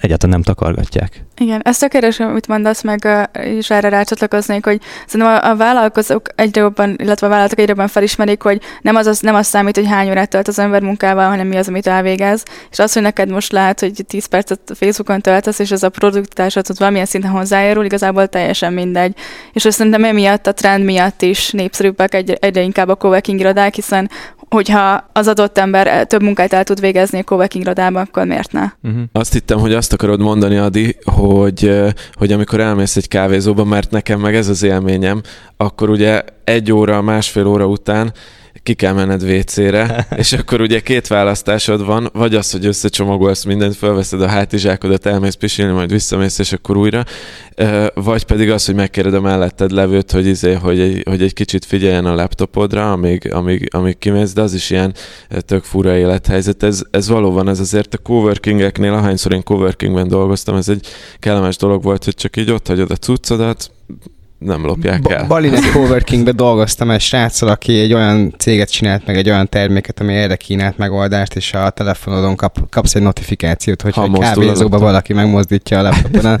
egyáltalán 0.00 0.34
nem 0.34 0.42
takargatják. 0.42 1.24
Igen, 1.36 1.60
ezt 1.64 1.80
tökéletes, 1.80 2.20
amit 2.20 2.48
mondasz, 2.48 2.82
meg 2.82 3.28
is 3.56 3.70
erre 3.70 3.88
rácsatlakoznék, 3.88 4.64
hogy 4.64 4.80
szerintem 5.06 5.36
a, 5.36 5.50
a 5.50 5.56
vállalkozók 5.56 6.28
egyre 6.34 6.60
jobban, 6.60 6.96
illetve 6.98 7.26
a 7.26 7.30
vállalatok 7.30 7.58
egyre 7.58 7.70
jobban 7.70 7.88
felismerik, 7.88 8.42
hogy 8.42 8.60
nem 8.80 8.96
az, 8.96 9.06
az, 9.06 9.20
nem 9.20 9.34
az 9.34 9.46
számít, 9.46 9.76
hogy 9.76 9.86
hány 9.86 10.10
órát 10.10 10.28
tölt 10.28 10.48
az 10.48 10.58
ember 10.58 10.82
munkával, 10.82 11.28
hanem 11.28 11.46
mi 11.46 11.56
az, 11.56 11.68
amit 11.68 11.86
elvégez. 11.86 12.42
És 12.70 12.78
az, 12.78 12.92
hogy 12.92 13.02
neked 13.02 13.30
most 13.30 13.52
lehet, 13.52 13.80
hogy 13.80 14.04
10 14.06 14.26
percet 14.26 14.60
Facebookon 14.74 15.20
töltesz, 15.20 15.58
és 15.58 15.70
ez 15.70 15.82
a 15.82 15.88
produktásod 15.88 16.78
valamilyen 16.78 17.06
szinten 17.06 17.30
hozzájárul, 17.30 17.84
igazából 17.84 18.26
teljesen 18.26 18.72
mindegy. 18.72 19.16
És 19.52 19.64
azt 19.64 19.76
szerintem 19.76 20.04
emiatt 20.04 20.46
a 20.46 20.52
trend 20.52 20.84
miatt 20.84 21.22
is 21.22 21.50
népszerűbbek 21.50 22.14
egyre, 22.14 22.34
egyre 22.34 22.60
inkább 22.60 22.88
a 22.88 22.94
coworking 22.94 23.40
irodák, 23.40 23.74
hiszen 23.74 24.10
hogyha 24.48 25.08
az 25.12 25.28
adott 25.28 25.58
ember 25.58 26.06
több 26.06 26.22
munkát 26.22 26.52
el 26.52 26.64
tud 26.64 26.80
végezni 26.80 27.18
a 27.18 27.22
coworking 27.22 27.64
irodában, 27.64 28.02
akkor 28.02 28.26
miért 28.26 28.52
ne? 28.52 28.70
Uh-huh. 28.82 29.02
Azt 29.12 29.32
hittem, 29.32 29.58
hogy 29.58 29.74
azt 29.74 29.92
akarod 29.92 30.20
mondani, 30.20 30.56
Adi, 30.56 30.96
hogy, 31.04 31.82
hogy 32.12 32.32
amikor 32.32 32.60
elmész 32.60 32.96
egy 32.96 33.08
kávézóba, 33.08 33.64
mert 33.64 33.90
nekem 33.90 34.20
meg 34.20 34.34
ez 34.34 34.48
az 34.48 34.62
élményem, 34.62 35.20
akkor 35.56 35.90
ugye 35.90 36.22
egy 36.44 36.72
óra, 36.72 37.02
másfél 37.02 37.46
óra 37.46 37.66
után 37.66 38.12
ki 38.62 38.74
kell 38.74 38.92
menned 38.92 39.22
WC-re, 39.22 40.06
és 40.16 40.32
akkor 40.32 40.60
ugye 40.60 40.80
két 40.80 41.06
választásod 41.06 41.84
van, 41.84 42.10
vagy 42.12 42.34
az, 42.34 42.50
hogy 42.50 42.66
összecsomagolsz 42.66 43.44
mindent, 43.44 43.76
felveszed 43.76 44.22
a 44.22 44.26
hátizsákodat, 44.26 45.06
elmész 45.06 45.34
pisilni, 45.34 45.72
majd 45.72 45.90
visszamész, 45.90 46.38
és 46.38 46.52
akkor 46.52 46.76
újra, 46.76 47.04
vagy 47.94 48.24
pedig 48.24 48.50
az, 48.50 48.66
hogy 48.66 48.74
megkéred 48.74 49.14
a 49.14 49.20
melletted 49.20 49.70
levőt, 49.70 50.10
hogy, 50.10 50.26
izé, 50.26 50.52
hogy, 50.52 50.80
egy, 50.80 51.02
hogy 51.08 51.22
egy 51.22 51.32
kicsit 51.32 51.64
figyeljen 51.64 52.06
a 52.06 52.14
laptopodra, 52.14 52.92
amíg, 52.92 53.32
amíg, 53.32 53.68
amíg 53.70 53.98
kimész, 53.98 54.32
de 54.32 54.42
az 54.42 54.54
is 54.54 54.70
ilyen 54.70 54.94
tök 55.40 55.64
fura 55.64 55.96
élethelyzet. 55.96 56.62
Ez, 56.62 56.82
ez 56.90 57.08
valóban, 57.08 57.48
ez 57.48 57.60
azért 57.60 57.94
a 57.94 57.98
coworkingeknél, 57.98 58.92
ahányszor 58.92 59.32
én 59.32 59.42
coworkingben 59.42 60.08
dolgoztam, 60.08 60.56
ez 60.56 60.68
egy 60.68 60.86
kellemes 61.18 61.56
dolog 61.56 61.82
volt, 61.82 62.04
hogy 62.04 62.14
csak 62.14 62.36
így 62.36 62.50
ott 62.50 62.66
hagyod 62.66 62.90
a 62.90 62.96
cuccodat, 62.96 63.70
nem 64.44 64.66
lopják 64.66 65.08
el. 65.08 65.26
Balinek 65.26 65.60
Coworkingbe 65.72 66.32
dolgoztam 66.32 66.90
egy 66.90 67.00
sráccal, 67.00 67.48
aki 67.48 67.78
egy 67.78 67.92
olyan 67.92 68.34
céget 68.38 68.70
csinált 68.70 69.06
meg, 69.06 69.16
egy 69.16 69.30
olyan 69.30 69.48
terméket, 69.48 70.00
ami 70.00 70.14
erre 70.14 70.36
kínált 70.36 70.78
megoldást, 70.78 71.36
és 71.36 71.52
a 71.52 71.70
telefonodon 71.70 72.36
kap, 72.36 72.58
kapsz 72.70 72.94
egy 72.94 73.02
notifikációt, 73.02 73.82
hogy 73.82 73.94
egy 73.96 74.18
kávézóba 74.18 74.78
valaki 74.78 75.12
megmozdítja 75.12 75.78
a 75.78 75.82
laptopon. 75.82 76.36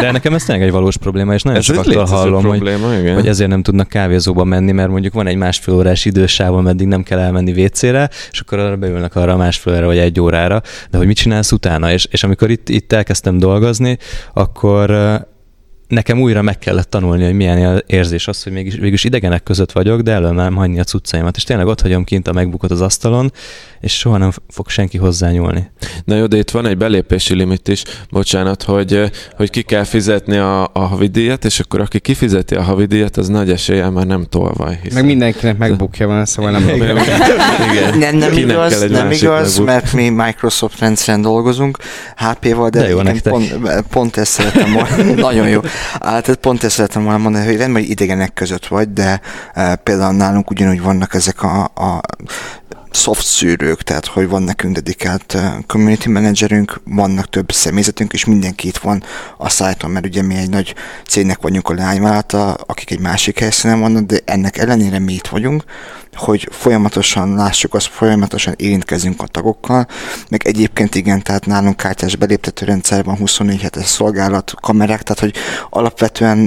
De 0.00 0.10
nekem 0.10 0.34
ez 0.34 0.44
tényleg 0.44 0.66
egy 0.66 0.72
valós 0.72 0.96
probléma, 0.96 1.34
és 1.34 1.42
nagyon 1.42 1.58
ez 1.58 1.64
sokaktól 1.64 2.04
hallom, 2.04 2.40
probléma, 2.40 2.88
hogy, 2.88 2.98
igen. 2.98 3.14
hogy 3.14 3.26
ezért 3.26 3.50
nem 3.50 3.62
tudnak 3.62 3.88
kávézóba 3.88 4.44
menni, 4.44 4.72
mert 4.72 4.90
mondjuk 4.90 5.12
van 5.12 5.26
egy 5.26 5.36
másfél 5.36 5.74
órás 5.74 6.04
idősáv, 6.04 6.54
ameddig 6.54 6.86
nem 6.86 7.02
kell 7.02 7.18
elmenni 7.18 7.62
WC-re, 7.62 8.10
és 8.30 8.40
akkor 8.40 8.58
arra 8.58 8.76
beülnek 8.76 9.16
arra 9.16 9.32
a 9.32 9.36
másfél 9.36 9.74
óra 9.74 9.86
vagy 9.86 9.98
egy 9.98 10.20
órára, 10.20 10.62
de 10.90 10.98
hogy 10.98 11.06
mit 11.06 11.16
csinálsz 11.16 11.52
utána? 11.52 11.92
És, 11.92 12.06
és 12.10 12.24
amikor 12.24 12.50
itt, 12.50 12.68
itt 12.68 12.92
elkezdtem 12.92 13.38
dolgozni, 13.38 13.98
akkor 14.32 14.90
nekem 15.92 16.20
újra 16.20 16.42
meg 16.42 16.58
kellett 16.58 16.90
tanulni, 16.90 17.24
hogy 17.24 17.34
milyen 17.34 17.82
érzés 17.86 18.28
az, 18.28 18.42
hogy 18.42 18.52
mégis, 18.52 18.76
mégis 18.76 19.04
idegenek 19.04 19.42
között 19.42 19.72
vagyok, 19.72 20.00
de 20.00 20.12
elő 20.12 20.30
nem 20.30 20.54
hagyni 20.54 20.80
a 20.80 20.84
cuccaimat. 20.84 21.36
És 21.36 21.44
tényleg 21.44 21.66
ott 21.66 21.80
hagyom 21.80 22.04
kint 22.04 22.28
a 22.28 22.32
megbukott 22.32 22.70
az 22.70 22.80
asztalon, 22.80 23.32
és 23.80 23.98
soha 23.98 24.16
nem 24.16 24.30
fog 24.48 24.68
senki 24.68 24.98
hozzányúlni. 24.98 25.70
Na 26.04 26.16
jó, 26.16 26.26
de 26.26 26.36
itt 26.36 26.50
van 26.50 26.66
egy 26.66 26.76
belépési 26.76 27.34
limit 27.34 27.68
is, 27.68 27.82
bocsánat, 28.10 28.62
hogy, 28.62 29.10
hogy 29.36 29.50
ki 29.50 29.62
kell 29.62 29.84
fizetni 29.84 30.36
a, 30.36 30.62
a 30.72 30.80
havidíjat, 30.80 31.44
és 31.44 31.60
akkor 31.60 31.80
aki 31.80 32.00
kifizeti 32.00 32.54
a 32.54 32.62
havidíjat, 32.62 33.16
az 33.16 33.28
nagy 33.28 33.50
eséllyel 33.50 33.90
már 33.90 34.06
nem 34.06 34.24
tolvaj. 34.28 34.78
Hiszen... 34.82 34.98
Meg 34.98 35.06
mindenkinek 35.06 35.58
megbukja 35.58 36.06
van, 36.06 36.24
szóval 36.24 36.50
nem 36.50 36.68
Igen. 36.68 36.98
Igen. 37.70 37.98
Nem, 37.98 38.16
nem 38.16 38.36
igaz, 38.36 38.90
nem 38.90 39.10
igaz, 39.10 39.58
mert 39.58 39.92
mi 39.92 40.08
Microsoft 40.08 40.78
rendszeren 40.78 41.22
dolgozunk, 41.22 41.78
HP-val, 42.16 42.68
de, 42.68 42.80
de 42.80 42.88
jó 42.88 43.00
pont, 43.22 43.58
pont 43.90 44.16
ezt 44.16 44.32
szeretem 44.32 44.72
volna. 44.72 45.14
Nagyon 45.28 45.48
jó. 45.48 45.60
Hát 46.00 46.34
pont 46.34 46.64
ezt 46.64 46.74
szeretem 46.74 47.02
volna 47.02 47.18
mondani, 47.18 47.44
hogy 47.44 47.56
rendben, 47.56 47.82
hogy 47.82 47.90
idegenek 47.90 48.32
között 48.32 48.66
vagy, 48.66 48.92
de 48.92 49.20
e, 49.54 49.76
például 49.76 50.14
nálunk 50.14 50.50
ugyanúgy 50.50 50.82
vannak 50.82 51.14
ezek 51.14 51.42
a, 51.42 51.64
a 51.64 52.00
soft 52.94 53.26
szűrők, 53.26 53.82
tehát 53.82 54.06
hogy 54.06 54.28
van 54.28 54.42
nekünk 54.42 54.74
dedikált 54.74 55.38
community 55.66 56.06
managerünk, 56.06 56.80
vannak 56.84 57.30
több 57.30 57.52
személyzetünk, 57.52 58.12
és 58.12 58.24
mindenki 58.24 58.68
itt 58.68 58.76
van 58.76 59.02
a 59.38 59.48
szájton, 59.48 59.90
mert 59.90 60.06
ugye 60.06 60.22
mi 60.22 60.34
egy 60.34 60.50
nagy 60.50 60.74
cégnek 61.06 61.40
vagyunk 61.40 61.68
a 61.68 61.74
lányvállalata, 61.74 62.52
akik 62.54 62.90
egy 62.90 63.00
másik 63.00 63.38
helyszínen 63.38 63.80
vannak, 63.80 64.04
de 64.04 64.18
ennek 64.24 64.58
ellenére 64.58 64.98
mi 64.98 65.12
itt 65.12 65.26
vagyunk, 65.26 65.64
hogy 66.16 66.48
folyamatosan 66.50 67.34
lássuk 67.34 67.74
azt, 67.74 67.86
folyamatosan 67.86 68.54
érintkezünk 68.56 69.22
a 69.22 69.26
tagokkal, 69.26 69.86
meg 70.28 70.46
egyébként 70.46 70.94
igen, 70.94 71.22
tehát 71.22 71.46
nálunk 71.46 71.76
kártyás 71.76 72.16
beléptető 72.16 72.66
rendszer 72.66 73.04
van, 73.04 73.16
24 73.16 73.60
hetes 73.60 73.86
szolgálat, 73.86 74.54
kamerák, 74.60 75.02
tehát 75.02 75.20
hogy 75.20 75.34
alapvetően 75.70 76.38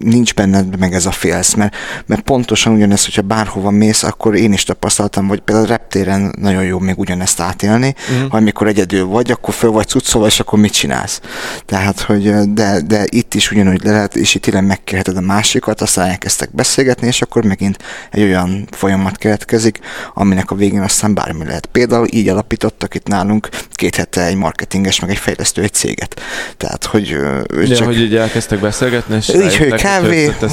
nincs 0.00 0.34
benned 0.34 0.78
meg 0.78 0.94
ez 0.94 1.06
a 1.06 1.10
félsz, 1.10 1.54
mert, 1.54 1.76
mert 2.06 2.20
pontosan 2.20 2.72
ugyanez, 2.72 3.04
hogyha 3.04 3.22
bárhova 3.22 3.70
mész, 3.70 4.02
akkor 4.02 4.34
én 4.34 4.52
is 4.52 4.62
tapasztaltam, 4.64 5.28
hogy 5.28 5.40
például 5.40 5.66
a 5.66 5.70
reptéren 5.70 6.34
nagyon 6.40 6.64
jó 6.64 6.78
még 6.78 6.98
ugyanezt 6.98 7.40
átélni, 7.40 7.94
mm. 8.12 8.28
ha 8.28 8.36
amikor 8.36 8.66
egyedül 8.66 9.06
vagy, 9.06 9.30
akkor 9.30 9.54
föl 9.54 9.70
vagy 9.70 9.86
cuccolva, 9.86 10.26
és 10.26 10.40
akkor 10.40 10.58
mit 10.58 10.72
csinálsz. 10.72 11.20
Tehát, 11.64 12.00
hogy 12.00 12.52
de, 12.52 12.80
de 12.86 13.04
itt 13.08 13.34
is 13.34 13.50
ugyanúgy 13.50 13.84
le 13.84 13.90
lehet, 13.90 14.16
és 14.16 14.34
itt 14.34 14.42
tényleg 14.42 14.66
megkérheted 14.66 15.16
a 15.16 15.20
másikat, 15.20 15.80
aztán 15.80 16.08
elkezdtek 16.08 16.54
beszélgetni, 16.54 17.06
és 17.06 17.22
akkor 17.22 17.44
megint 17.44 17.78
egy 18.10 18.22
olyan 18.22 18.68
folyamat 18.70 18.97
folyamat 18.98 19.18
keletkezik, 19.18 19.78
aminek 20.14 20.50
a 20.50 20.54
végén 20.54 20.80
aztán 20.80 21.14
bármi 21.14 21.44
lehet. 21.44 21.66
Például 21.66 22.06
így 22.10 22.28
alapítottak 22.28 22.94
itt 22.94 23.06
nálunk 23.06 23.48
két 23.72 23.96
hete 23.96 24.24
egy 24.24 24.34
marketinges, 24.34 25.00
meg 25.00 25.10
egy 25.10 25.16
fejlesztő 25.16 25.62
egy 25.62 25.72
céget. 25.72 26.20
Tehát, 26.56 26.84
hogy 26.84 27.10
ő 27.10 27.62
ja, 27.62 27.76
csak... 27.76 27.86
hogy 27.86 28.00
így 28.00 28.16
elkezdtek 28.16 28.60
beszélgetni, 28.60 29.16
és 29.16 29.28
így, 29.28 29.56
hogy 29.56 29.74
kávé, 29.74 30.26
a... 30.26 30.46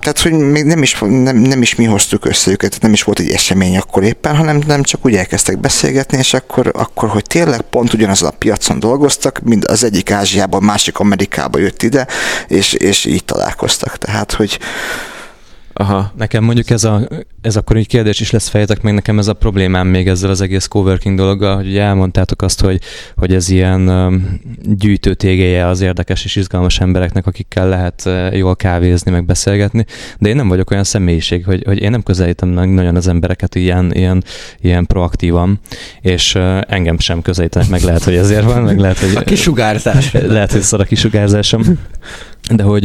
tehát, 0.00 0.20
hogy 0.22 0.32
még 0.32 0.64
nem 0.64 0.82
is, 0.82 0.98
nem, 0.98 1.36
nem 1.36 1.62
is 1.62 1.74
mi 1.74 1.84
hoztuk 1.84 2.24
össze 2.24 2.50
őket, 2.50 2.78
nem 2.80 2.92
is 2.92 3.02
volt 3.02 3.18
egy 3.18 3.30
esemény 3.30 3.76
akkor 3.76 4.02
éppen, 4.02 4.36
hanem 4.36 4.60
nem 4.66 4.82
csak 4.82 5.04
úgy 5.04 5.14
elkezdtek 5.14 5.58
beszélgetni, 5.58 6.18
és 6.18 6.34
akkor, 6.34 6.70
akkor 6.74 7.08
hogy 7.08 7.24
tényleg 7.24 7.60
pont 7.60 7.92
ugyanaz 7.92 8.22
a 8.22 8.30
piacon 8.30 8.78
dolgoztak, 8.78 9.40
mind 9.44 9.64
az 9.64 9.84
egyik 9.84 10.10
Ázsiában, 10.10 10.62
másik 10.62 10.98
Amerikába 10.98 11.58
jött 11.58 11.82
ide, 11.82 12.06
és, 12.48 12.72
és 12.72 13.04
így 13.04 13.24
találkoztak. 13.24 13.96
Tehát, 13.96 14.32
hogy 14.32 14.58
Aha. 15.80 16.12
Nekem 16.16 16.44
mondjuk 16.44 16.70
ez, 16.70 16.84
a, 16.84 17.08
ez 17.40 17.56
akkor 17.56 17.76
egy 17.76 17.86
kérdés 17.86 18.20
is 18.20 18.30
lesz 18.30 18.48
fejetek 18.48 18.82
meg, 18.82 18.94
nekem 18.94 19.18
ez 19.18 19.28
a 19.28 19.32
problémám 19.32 19.86
még 19.86 20.08
ezzel 20.08 20.30
az 20.30 20.40
egész 20.40 20.66
coworking 20.66 21.16
dologgal, 21.16 21.56
hogy 21.56 21.66
ugye 21.66 21.82
elmondtátok 21.82 22.42
azt, 22.42 22.60
hogy, 22.60 22.80
hogy 23.16 23.34
ez 23.34 23.48
ilyen 23.48 23.88
um, 23.88 24.40
gyűjtő 24.62 25.14
tégéje 25.14 25.66
az 25.66 25.80
érdekes 25.80 26.24
és 26.24 26.36
izgalmas 26.36 26.80
embereknek, 26.80 27.26
akikkel 27.26 27.68
lehet 27.68 28.02
uh, 28.06 28.36
jól 28.36 28.56
kávézni, 28.56 29.10
meg 29.10 29.24
beszélgetni, 29.24 29.84
de 30.18 30.28
én 30.28 30.36
nem 30.36 30.48
vagyok 30.48 30.70
olyan 30.70 30.84
személyiség, 30.84 31.44
hogy, 31.44 31.62
hogy 31.66 31.78
én 31.78 31.90
nem 31.90 32.02
közelítem 32.02 32.48
nagyon 32.48 32.96
az 32.96 33.08
embereket 33.08 33.54
ilyen, 33.54 33.94
ilyen, 33.94 34.24
ilyen 34.60 34.86
proaktívan, 34.86 35.60
és 36.00 36.34
uh, 36.34 36.60
engem 36.68 36.98
sem 36.98 37.22
közelítenek 37.22 37.68
meg, 37.68 37.82
lehet, 37.82 38.04
hogy 38.04 38.16
ezért 38.16 38.44
van, 38.44 38.62
meg 38.62 38.78
lehet, 38.78 38.98
hogy... 38.98 39.16
A 39.16 39.20
kisugárzás. 39.20 40.12
Lehet, 40.12 40.52
hogy 40.52 40.62
szar 40.62 40.80
a 40.80 40.84
kisugárzásom. 40.84 41.62
De 42.54 42.62
hogy, 42.62 42.84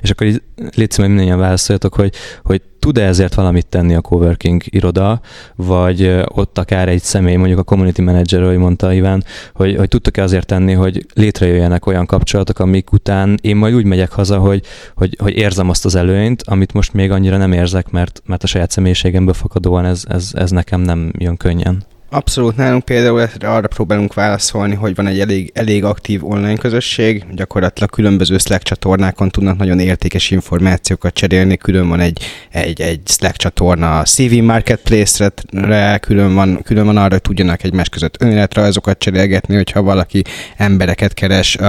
és 0.00 0.10
akkor 0.10 0.26
így 0.26 0.42
légy 0.74 0.94
hogy 0.94 1.06
mindannyian 1.06 1.38
válaszoljatok, 1.38 1.94
hogy, 1.94 2.12
hogy 2.42 2.62
tud-e 2.78 3.06
ezért 3.06 3.34
valamit 3.34 3.66
tenni 3.66 3.94
a 3.94 4.00
coworking 4.00 4.62
iroda, 4.64 5.20
vagy 5.56 6.22
ott 6.26 6.58
akár 6.58 6.88
egy 6.88 7.02
személy, 7.02 7.36
mondjuk 7.36 7.58
a 7.58 7.62
community 7.62 8.00
manager, 8.00 8.42
ahogy 8.42 8.56
mondta 8.56 8.92
Iván, 8.92 9.24
hogy, 9.54 9.76
hogy 9.76 9.88
tudtok-e 9.88 10.22
azért 10.22 10.46
tenni, 10.46 10.72
hogy 10.72 11.06
létrejöjjenek 11.14 11.86
olyan 11.86 12.06
kapcsolatok, 12.06 12.58
amik 12.58 12.92
után 12.92 13.38
én 13.40 13.56
majd 13.56 13.74
úgy 13.74 13.84
megyek 13.84 14.12
haza, 14.12 14.38
hogy, 14.38 14.62
hogy, 14.94 15.16
hogy 15.18 15.36
érzem 15.36 15.68
azt 15.68 15.84
az 15.84 15.94
előnyt, 15.94 16.42
amit 16.42 16.72
most 16.72 16.92
még 16.92 17.10
annyira 17.10 17.36
nem 17.36 17.52
érzek, 17.52 17.90
mert, 17.90 18.22
mert 18.26 18.42
a 18.42 18.46
saját 18.46 18.70
személyiségemből 18.70 19.34
fakadóan 19.34 19.84
ez, 19.84 20.04
ez, 20.08 20.30
ez 20.34 20.50
nekem 20.50 20.80
nem 20.80 21.12
jön 21.18 21.36
könnyen. 21.36 21.84
Abszolút 22.14 22.56
nálunk 22.56 22.84
például 22.84 23.28
arra 23.40 23.66
próbálunk 23.66 24.14
válaszolni, 24.14 24.74
hogy 24.74 24.94
van 24.94 25.06
egy 25.06 25.20
elég, 25.20 25.50
elég 25.54 25.84
aktív 25.84 26.24
online 26.24 26.56
közösség, 26.56 27.24
gyakorlatilag 27.30 27.90
különböző 27.90 28.38
Slack 28.38 28.62
csatornákon 28.62 29.28
tudnak 29.28 29.56
nagyon 29.56 29.78
értékes 29.78 30.30
információkat 30.30 31.14
cserélni, 31.14 31.56
külön 31.56 31.88
van 31.88 32.00
egy, 32.00 32.24
egy, 32.50 32.80
egy 32.80 33.00
Slack 33.04 33.36
csatorna 33.36 33.98
a 33.98 34.02
CV 34.02 34.42
Marketplace-re, 34.42 35.98
külön 35.98 36.34
van, 36.34 36.62
külön 36.62 36.84
van 36.84 36.96
arra, 36.96 37.10
hogy 37.10 37.22
tudjanak 37.22 37.62
egymás 37.62 37.88
között 37.88 38.22
önéletrajzokat 38.22 38.98
cserélgetni, 38.98 39.54
hogyha 39.54 39.82
valaki 39.82 40.22
embereket 40.56 41.14
keres, 41.14 41.56
uh, 41.56 41.64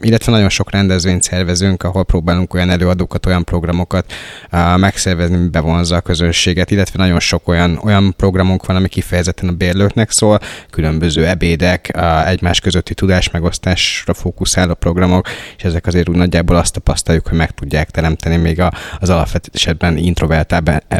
illetve 0.00 0.32
nagyon 0.32 0.48
sok 0.48 0.70
rendezvényt 0.70 1.22
szervezünk, 1.22 1.82
ahol 1.82 2.04
próbálunk 2.04 2.54
olyan 2.54 2.70
előadókat, 2.70 3.26
olyan 3.26 3.44
programokat 3.44 4.12
uh, 4.52 4.78
megszervezni, 4.78 5.48
bevonza 5.48 5.96
a 5.96 6.00
közönséget, 6.00 6.70
illetve 6.70 6.98
nagyon 6.98 7.20
sok 7.20 7.48
olyan, 7.48 7.80
olyan 7.84 8.14
programunk 8.16 8.66
van, 8.66 8.76
ami 8.76 8.88
kifejezetten 8.88 9.48
a 9.48 9.52
bérlő 9.52 9.78
szereplőknek 9.80 10.10
szól, 10.10 10.40
különböző 10.70 11.26
ebédek, 11.26 11.96
egymás 12.26 12.60
közötti 12.60 12.94
tudásmegosztásra 12.94 14.14
fókuszáló 14.14 14.74
programok, 14.74 15.28
és 15.56 15.64
ezek 15.64 15.86
azért 15.86 16.08
úgy 16.08 16.16
nagyjából 16.16 16.56
azt 16.56 16.72
tapasztaljuk, 16.72 17.28
hogy 17.28 17.38
meg 17.38 17.50
tudják 17.50 17.90
teremteni 17.90 18.36
még 18.36 18.62
az 18.98 19.10
alapvető 19.10 19.48
esetben 19.52 19.96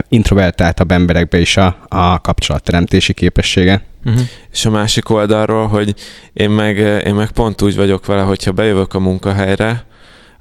introvertáltabb 0.09 0.91
emberekbe 0.91 1.39
is 1.39 1.57
a, 1.57 1.77
a 1.89 2.21
kapcsolatteremtési 2.21 3.13
képessége. 3.13 3.83
Uh-huh. 4.05 4.23
És 4.53 4.65
a 4.65 4.71
másik 4.71 5.11
oldalról, 5.11 5.67
hogy 5.67 5.95
én 6.33 6.51
meg, 6.51 6.77
én 7.07 7.15
meg 7.15 7.31
pont 7.31 7.63
úgy 7.63 7.77
vagyok 7.77 8.07
vele, 8.07 8.23
hogyha 8.23 8.53
bejövök 8.53 8.95
a 8.95 8.99
munkahelyre, 8.99 9.85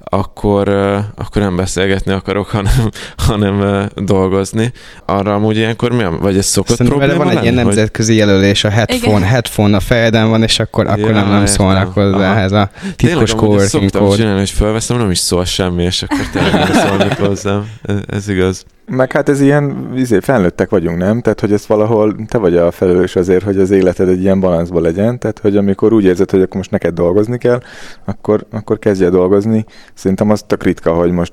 akkor, 0.04 0.68
akkor 1.14 1.42
nem 1.42 1.56
beszélgetni 1.56 2.12
akarok, 2.12 2.48
hanem, 2.56 2.90
hanem 3.16 3.86
dolgozni. 3.96 4.72
Arra 5.06 5.34
amúgy 5.34 5.56
ilyenkor 5.56 5.92
mi, 5.92 6.04
vagy 6.20 6.36
ez 6.36 6.46
szokott 6.46 6.76
Szerintem 6.76 6.98
probléma 6.98 7.24
van 7.24 7.36
egy 7.36 7.42
ilyen 7.42 7.54
nemzetközi 7.54 8.14
jelölés, 8.14 8.64
a 8.64 8.70
headphone, 8.70 9.26
headphone 9.26 9.76
a 9.76 9.80
fejeden 9.80 10.28
van, 10.28 10.42
és 10.42 10.58
akkor, 10.58 10.86
akkor 10.86 10.98
ja, 10.98 11.10
nem, 11.10 11.28
nem 11.28 11.46
szólnak 11.46 11.92
hozzá 11.92 12.42
ez 12.42 12.52
a 12.52 12.70
titkos 12.96 13.34
coworking 13.34 13.90
kód. 13.90 14.16
csinálni, 14.16 14.38
hogy 14.38 14.50
felveszem, 14.50 14.96
nem 14.96 15.10
is 15.10 15.18
szól 15.18 15.44
semmi, 15.44 15.82
és 15.82 16.02
akkor 16.02 16.26
tényleg 16.32 16.52
nem 16.52 16.72
szólnak 16.72 17.12
hozzám. 17.12 17.70
Ez, 17.82 17.96
ez 18.06 18.28
igaz. 18.28 18.64
Meg 18.92 19.12
hát 19.12 19.28
ez 19.28 19.40
ilyen, 19.40 19.92
izé, 19.94 20.18
felnőttek 20.20 20.70
vagyunk, 20.70 20.98
nem? 20.98 21.20
Tehát, 21.20 21.40
hogy 21.40 21.52
ez 21.52 21.66
valahol, 21.66 22.16
te 22.28 22.38
vagy 22.38 22.56
a 22.56 22.70
felelős 22.70 23.16
azért, 23.16 23.44
hogy 23.44 23.58
az 23.58 23.70
életed 23.70 24.08
egy 24.08 24.22
ilyen 24.22 24.40
balanszban 24.40 24.82
legyen, 24.82 25.18
tehát, 25.18 25.38
hogy 25.38 25.56
amikor 25.56 25.92
úgy 25.92 26.04
érzed, 26.04 26.30
hogy 26.30 26.42
akkor 26.42 26.56
most 26.56 26.70
neked 26.70 26.94
dolgozni 26.94 27.38
kell, 27.38 27.60
akkor, 28.04 28.46
akkor 28.50 28.78
kezdje 28.78 29.08
dolgozni. 29.08 29.64
Szerintem 29.94 30.30
az 30.30 30.42
tök 30.46 30.62
ritka, 30.62 30.94
hogy 30.94 31.10
most, 31.10 31.32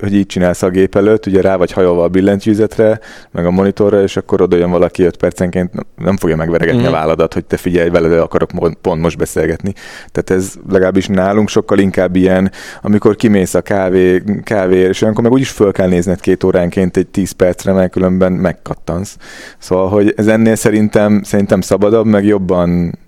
hogy 0.00 0.14
így 0.14 0.26
csinálsz 0.26 0.62
a 0.62 0.68
gép 0.68 0.96
előtt, 0.96 1.26
ugye 1.26 1.40
rá 1.40 1.56
vagy 1.56 1.72
hajolva 1.72 2.02
a 2.02 2.08
billentyűzetre, 2.08 3.00
meg 3.30 3.46
a 3.46 3.50
monitorra, 3.50 4.02
és 4.02 4.16
akkor 4.16 4.42
oda 4.42 4.56
jön 4.56 4.70
valaki 4.70 5.02
5 5.02 5.16
percenként, 5.16 5.72
nem 5.96 6.16
fogja 6.16 6.36
megveregetni 6.36 6.82
mm. 6.82 6.86
a 6.86 6.90
válladat, 6.90 7.34
hogy 7.34 7.44
te 7.44 7.56
figyelj 7.56 7.88
veled, 7.88 8.12
akarok 8.12 8.50
pont 8.80 9.00
most 9.00 9.18
beszélgetni. 9.18 9.72
Tehát 10.12 10.42
ez 10.42 10.54
legalábbis 10.70 11.06
nálunk 11.06 11.48
sokkal 11.48 11.78
inkább 11.78 12.16
ilyen, 12.16 12.50
amikor 12.82 13.16
kimész 13.16 13.54
a 13.54 13.60
kávé, 13.60 14.22
kávé, 14.44 14.78
és 14.78 15.02
akkor 15.02 15.22
meg 15.22 15.32
úgyis 15.32 15.50
föl 15.50 15.72
kell 15.72 15.88
nézned 15.88 16.20
két 16.20 16.44
óránként 16.44 16.96
egy 16.98 17.06
10 17.06 17.30
percre, 17.30 17.72
mert 17.72 17.92
különben 17.92 18.32
megkattansz. 18.32 19.16
Szóval, 19.58 19.88
hogy 19.88 20.12
ez 20.16 20.26
ennél 20.26 20.54
szerintem, 20.54 21.22
szerintem 21.22 21.60
szabadabb, 21.60 22.06
meg 22.06 22.24
jobban, 22.24 22.98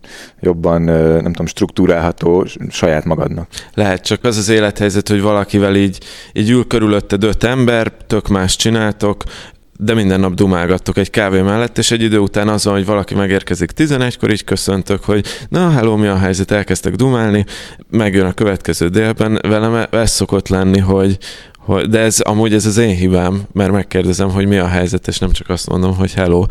jobban 0.40 0.82
nem 0.82 1.22
tudom, 1.22 1.46
struktúrálható 1.46 2.46
saját 2.68 3.04
magadnak. 3.04 3.48
Lehet, 3.74 4.04
csak 4.04 4.24
az 4.24 4.36
az 4.36 4.48
élethelyzet, 4.48 5.08
hogy 5.08 5.20
valakivel 5.20 5.76
így, 5.76 5.98
így 6.32 6.50
ül 6.50 6.66
körülötted 6.66 7.24
öt 7.24 7.44
ember, 7.44 7.92
tök 8.06 8.28
más 8.28 8.56
csináltok, 8.56 9.24
de 9.82 9.94
minden 9.94 10.20
nap 10.20 10.34
dumálgattok 10.34 10.96
egy 10.96 11.10
kávé 11.10 11.40
mellett, 11.40 11.78
és 11.78 11.90
egy 11.90 12.02
idő 12.02 12.18
után 12.18 12.48
az 12.48 12.64
van, 12.64 12.74
hogy 12.74 12.84
valaki 12.84 13.14
megérkezik 13.14 13.70
11-kor, 13.76 14.30
így 14.30 14.44
köszöntök, 14.44 15.04
hogy 15.04 15.26
na, 15.48 15.70
hello, 15.70 15.96
mi 15.96 16.06
a 16.06 16.16
helyzet, 16.16 16.50
elkezdtek 16.50 16.94
dumálni, 16.94 17.44
megjön 17.90 18.26
a 18.26 18.32
következő 18.32 18.88
délben, 18.88 19.38
velem 19.42 19.86
ez 19.90 20.10
szokott 20.10 20.48
lenni, 20.48 20.78
hogy, 20.78 21.18
de 21.90 21.98
ez 21.98 22.20
amúgy 22.20 22.54
ez 22.54 22.66
az 22.66 22.76
én 22.76 22.94
hibám, 22.94 23.42
mert 23.52 23.72
megkérdezem, 23.72 24.30
hogy 24.30 24.46
mi 24.46 24.58
a 24.58 24.66
helyzet, 24.66 25.08
és 25.08 25.18
nem 25.18 25.32
csak 25.32 25.48
azt 25.48 25.68
mondom, 25.68 25.96
hogy 25.96 26.14
hello. 26.14 26.44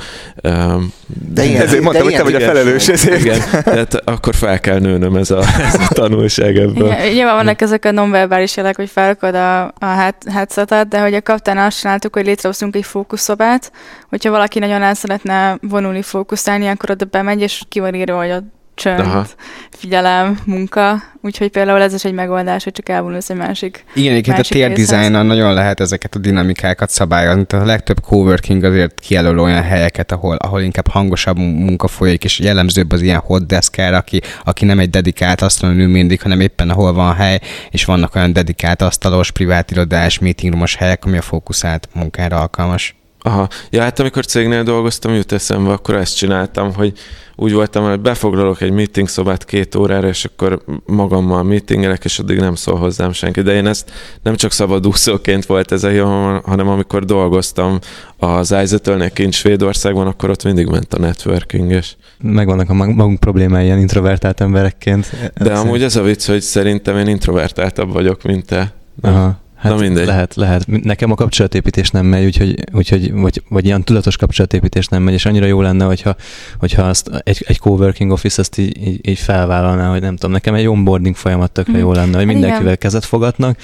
Um, 0.44 0.94
de 1.34 1.44
igen, 1.44 1.62
ezért 1.62 1.84
mondtam, 1.84 2.04
hogy 2.04 2.16
te 2.16 2.24
vagy 2.24 2.34
a 2.34 2.40
felelős 2.40 2.88
ezért. 2.88 3.20
Igen, 3.20 3.40
tehát 3.64 3.96
akkor 3.96 4.36
fel 4.36 4.60
kell 4.60 4.80
nőnöm 4.80 5.16
ez 5.16 5.32
a, 5.32 5.44
ez 5.60 5.74
a 5.74 5.94
tanulság 5.94 6.58
ebből. 6.58 6.88
Igen, 6.88 7.12
nyilván 7.12 7.36
vannak 7.36 7.62
ezek 7.62 7.86
a 7.86 7.92
nonverbális 7.92 8.58
jelek, 8.58 8.76
hogy 8.76 8.90
felrakod 8.90 9.36
a, 9.36 9.64
a 9.64 10.14
headsetet, 10.26 10.88
de 10.88 11.00
hogy 11.00 11.14
a 11.14 11.22
kaptán 11.22 11.58
azt 11.58 11.80
csináltuk, 11.80 12.16
hogy 12.16 12.26
létrehoztunk 12.26 12.76
egy 12.76 12.86
fókuszobát, 12.86 13.72
hogyha 14.10 14.32
valaki 14.32 14.60
nagyon 14.60 14.82
el 14.82 14.94
szeretne 14.94 15.58
vonulni, 15.62 16.02
fókuszálni, 16.02 16.68
akkor 16.68 16.92
oda 16.92 17.06
bemegy, 17.06 17.42
és 17.42 17.62
ki 17.70 17.80
van 17.80 17.94
írva, 17.94 18.18
hogy 18.18 18.32
ott 18.32 18.59
csönd, 18.80 19.00
Aha. 19.00 19.26
figyelem, 19.70 20.40
munka, 20.46 21.02
úgyhogy 21.22 21.50
például 21.50 21.82
ez 21.82 21.94
is 21.94 22.06
egy 22.06 22.14
megoldás, 22.14 22.64
hogy 22.64 22.74
csak 22.74 22.90
elvonulsz 22.90 23.30
egy 23.30 23.38
másik 23.38 23.84
Igen, 23.94 24.12
egyébként 24.12 24.40
a 24.40 24.42
tér 24.42 24.74
design 24.74 25.12
nagyon 25.12 25.54
lehet 25.54 25.80
ezeket 25.80 26.16
a 26.16 26.20
dinamikákat 26.20 26.90
szabályozni. 26.90 27.46
Tehát 27.46 27.66
a 27.66 27.68
legtöbb 27.68 28.00
coworking 28.02 28.64
azért 28.64 29.00
kijelöl 29.00 29.40
olyan 29.40 29.62
helyeket, 29.62 30.12
ahol, 30.12 30.36
ahol 30.36 30.62
inkább 30.62 30.88
hangosabb 30.88 31.38
munka 31.38 31.88
folyik, 31.88 32.24
és 32.24 32.40
jellemzőbb 32.40 32.92
az 32.92 33.02
ilyen 33.02 33.20
hot 33.20 33.46
desker, 33.46 33.94
aki, 33.94 34.22
aki 34.44 34.66
nem 34.66 34.80
egy 34.80 34.90
dedikált 34.90 35.42
asztalon 35.42 35.80
ül 35.80 35.88
mindig, 35.88 36.22
hanem 36.22 36.40
éppen 36.40 36.70
ahol 36.70 36.94
van 36.94 37.16
hely, 37.16 37.40
és 37.70 37.86
vannak 37.86 38.16
olyan 38.16 38.34
dedikált 38.34 38.82
asztalos, 38.82 39.32
privát 39.32 39.72
irodás, 39.72 40.20
meetingrumos 40.20 40.76
helyek, 40.76 41.06
ami 41.06 41.18
a 41.18 41.22
fókuszált 41.22 41.90
munkára 41.94 42.40
alkalmas. 42.40 42.99
Aha. 43.30 43.48
Ja, 43.70 43.82
hát 43.82 44.00
amikor 44.00 44.26
cégnél 44.26 44.64
dolgoztam, 44.64 45.14
jut 45.14 45.32
eszembe, 45.32 45.72
akkor 45.72 45.96
ezt 45.96 46.16
csináltam, 46.16 46.74
hogy 46.74 46.94
úgy 47.36 47.54
voltam, 47.54 47.84
hogy 47.84 48.00
befoglalok 48.00 48.62
egy 48.62 48.72
meeting 48.72 49.08
szobát 49.08 49.46
két 49.46 49.76
órára, 49.76 50.08
és 50.08 50.26
akkor 50.26 50.62
magammal 50.86 51.44
meetingelek, 51.44 52.04
és 52.04 52.20
addig 52.20 52.40
nem 52.40 52.56
szól 52.56 52.78
hozzám 52.78 53.12
senki. 53.12 53.42
De 53.42 53.54
én 53.54 53.68
ezt 53.68 53.92
nem 54.24 54.36
csak 54.36 54.52
szabadúszóként 54.52 55.46
volt 55.46 55.72
ez 55.72 55.84
a 55.84 55.90
jó, 55.90 56.06
hanem 56.44 56.68
amikor 56.68 57.06
dolgoztam 57.06 57.80
az 58.18 58.52
Eizetölnél 58.52 59.10
kint 59.10 59.34
Svédországban, 59.34 60.08
akkor 60.08 60.30
ott 60.30 60.44
mindig 60.44 60.68
ment 60.68 60.94
a 60.94 61.00
networking, 61.00 61.72
és... 61.72 61.96
Megvannak 62.22 62.70
a 62.70 62.74
magunk 62.74 63.20
problémái 63.20 63.66
ilyen 63.66 63.80
introvertált 63.80 64.42
emberekként. 64.42 65.32
De 65.38 65.54
amúgy 65.54 65.84
ez 65.84 65.96
a 65.96 66.02
vicc, 66.02 66.28
hogy 66.28 66.42
szerintem 66.42 66.98
én 66.98 67.08
introvertáltabb 67.08 67.92
vagyok, 67.94 68.24
mint 68.24 68.46
te. 68.46 68.74
Aha. 69.02 69.40
Hát 69.60 69.72
Na 69.72 69.78
mindegy. 69.78 70.06
Lehet, 70.06 70.36
lehet. 70.36 70.68
Nekem 70.84 71.12
a 71.12 71.16
kapcsolatépítés 71.16 71.90
nem 71.90 72.06
megy, 72.06 72.26
úgyhogy, 72.26 72.64
úgyhogy 72.74 73.12
vagy, 73.12 73.42
vagy 73.50 73.66
ilyen 73.66 73.84
tudatos 73.84 74.18
kapcsolatépítés 74.18 74.88
nem 74.88 75.04
megy, 75.04 75.14
és 75.14 75.26
annyira 75.26 75.46
jó 75.46 75.62
lenne, 75.62 75.86
hogyha, 75.86 76.16
hogyha 76.60 76.82
azt 76.82 77.10
egy, 77.24 77.44
egy 77.48 77.60
coworking 77.60 78.12
office 78.12 78.42
ezt 78.42 78.58
így, 78.58 78.88
így, 78.88 79.08
így 79.08 79.20
felvállalná, 79.20 79.90
hogy 79.90 80.02
nem 80.02 80.16
tudom, 80.16 80.32
nekem 80.32 80.54
egy 80.54 80.68
onboarding 80.68 81.16
folyamat 81.16 81.52
tökre 81.52 81.78
mm. 81.78 81.80
jó 81.80 81.92
lenne, 81.92 82.18
hogy 82.18 82.26
mindenkivel 82.26 82.64
Igen. 82.64 82.78
kezet 82.78 83.06
fogadnak, 83.06 83.58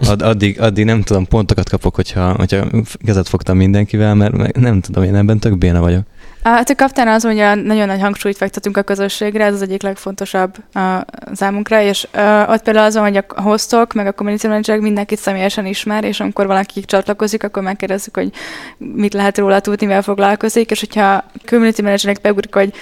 Ad, 0.00 0.22
addig, 0.22 0.60
addig 0.60 0.84
nem 0.84 1.02
tudom, 1.02 1.26
pontokat 1.26 1.68
kapok, 1.68 1.94
hogyha, 1.94 2.34
hogyha 2.34 2.66
kezet 3.04 3.28
fogtam 3.28 3.56
mindenkivel, 3.56 4.14
mert 4.14 4.56
nem 4.56 4.80
tudom, 4.80 5.04
én 5.04 5.14
ebben 5.14 5.38
tök 5.38 5.58
béna 5.58 5.80
vagyok. 5.80 6.02
Hát 6.42 6.70
a 6.70 6.74
kaptán 6.74 7.08
az, 7.08 7.22
hogy 7.22 7.36
nagyon 7.64 7.86
nagy 7.86 8.00
hangsúlyt 8.00 8.36
fektetünk 8.36 8.76
a 8.76 8.82
közösségre, 8.82 9.44
ez 9.44 9.54
az 9.54 9.62
egyik 9.62 9.82
legfontosabb 9.82 10.56
a 10.74 11.04
számunkra, 11.32 11.82
és 11.82 12.06
ott 12.48 12.62
például 12.62 12.86
az 12.86 12.96
hogy 12.96 13.16
a 13.16 13.42
hostok, 13.42 13.92
meg 13.92 14.06
a 14.06 14.12
community 14.12 14.46
managerek 14.46 14.80
mindenkit 14.80 15.18
személyesen 15.18 15.66
ismer, 15.66 16.04
és 16.04 16.20
amikor 16.20 16.46
valaki 16.46 16.80
csatlakozik, 16.80 17.42
akkor 17.42 17.62
megkérdezzük, 17.62 18.16
hogy 18.16 18.30
mit 18.78 19.12
lehet 19.12 19.38
róla 19.38 19.60
tudni, 19.60 19.86
mivel 19.86 20.02
foglalkozik, 20.02 20.70
és 20.70 20.80
hogyha 20.80 21.12
a 21.12 21.24
community 21.46 21.82
managernek 21.82 22.20
beugrik, 22.20 22.54
hogy 22.54 22.72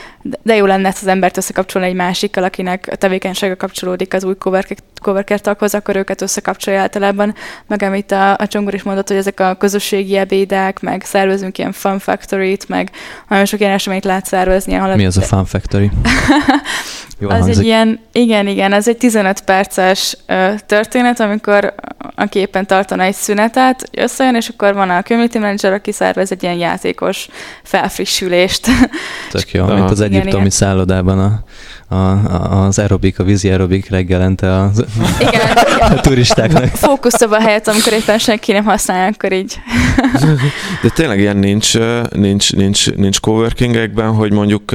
de 0.42 0.56
jó 0.56 0.66
lenne 0.66 0.88
ezt 0.88 1.02
az 1.02 1.08
embert 1.08 1.36
összekapcsolni 1.36 1.88
egy 1.88 1.94
másikkal, 1.94 2.44
akinek 2.44 2.88
a 2.90 2.96
tevékenysége 2.96 3.54
kapcsolódik 3.54 4.14
az 4.14 4.24
új 4.24 4.34
coworker, 4.34 4.76
coworker 4.98 5.40
taghoz, 5.40 5.74
akkor 5.74 5.96
őket 5.96 6.22
összekapcsolja 6.22 6.80
általában, 6.80 7.34
meg 7.66 7.82
amit 7.82 8.12
a, 8.12 8.32
a 8.36 8.46
Csongor 8.46 8.74
is 8.74 8.82
mondott, 8.82 9.08
hogy 9.08 9.16
ezek 9.16 9.40
a 9.40 9.54
közösségi 9.54 10.16
ebédek, 10.16 10.80
meg 10.80 11.02
szervezünk 11.04 11.58
ilyen 11.58 11.72
fun 11.72 11.98
factory-t, 11.98 12.68
meg 12.68 12.90
nagyon 13.28 13.44
sok 13.44 13.60
ilyen 13.60 13.72
eseményt 13.72 14.04
lehet 14.04 14.26
szervezni. 14.26 14.74
Ahol 14.74 14.94
Mi 14.94 15.06
az 15.06 15.16
a 15.16 15.20
Fun 15.20 15.44
Factory? 15.44 15.90
Jól 17.20 17.30
az 17.30 17.38
hangzik. 17.38 17.58
egy 17.58 17.64
ilyen, 17.64 18.00
igen, 18.12 18.46
igen, 18.46 18.72
ez 18.72 18.88
egy 18.88 18.96
15 18.96 19.40
perces 19.40 20.16
ö, 20.26 20.50
történet, 20.66 21.20
amikor 21.20 21.74
a 22.14 22.24
képen 22.24 22.66
tartana 22.66 23.02
egy 23.02 23.14
szünetet, 23.14 23.88
összejön, 23.92 24.34
és 24.34 24.48
akkor 24.48 24.74
van 24.74 24.90
a 24.90 25.02
community 25.02 25.38
manager, 25.38 25.72
aki 25.72 25.92
szervez 25.92 26.32
egy 26.32 26.42
ilyen 26.42 26.54
játékos 26.54 27.28
felfrissülést. 27.62 28.66
Tök 29.30 29.50
jó, 29.50 29.66
mint 29.66 29.90
az 29.90 30.00
egyiptomi 30.00 30.36
igen, 30.36 30.50
szállodában 30.50 31.18
a, 31.18 31.42
a, 31.88 31.96
az 32.64 32.78
aerobik, 32.78 33.18
a 33.18 33.24
vízi 33.24 33.48
aerobik 33.48 33.88
reggelente 33.88 34.54
a, 34.56 34.70
igen, 35.18 35.56
a 35.96 36.00
turistáknak. 36.00 36.64
Fókusztoba 36.64 37.40
helyett, 37.40 37.66
amikor 37.66 37.92
éppen 37.92 38.18
senki 38.18 38.52
nem 38.52 38.64
használja, 38.64 39.06
akkor 39.06 39.32
így. 39.32 39.58
De 40.82 40.88
tényleg 40.88 41.18
ilyen 41.18 41.36
nincs, 41.36 41.78
nincs, 42.10 42.52
nincs, 42.52 42.94
nincs 42.94 43.20
coworkingekben, 43.20 44.12
hogy 44.12 44.32
mondjuk 44.32 44.72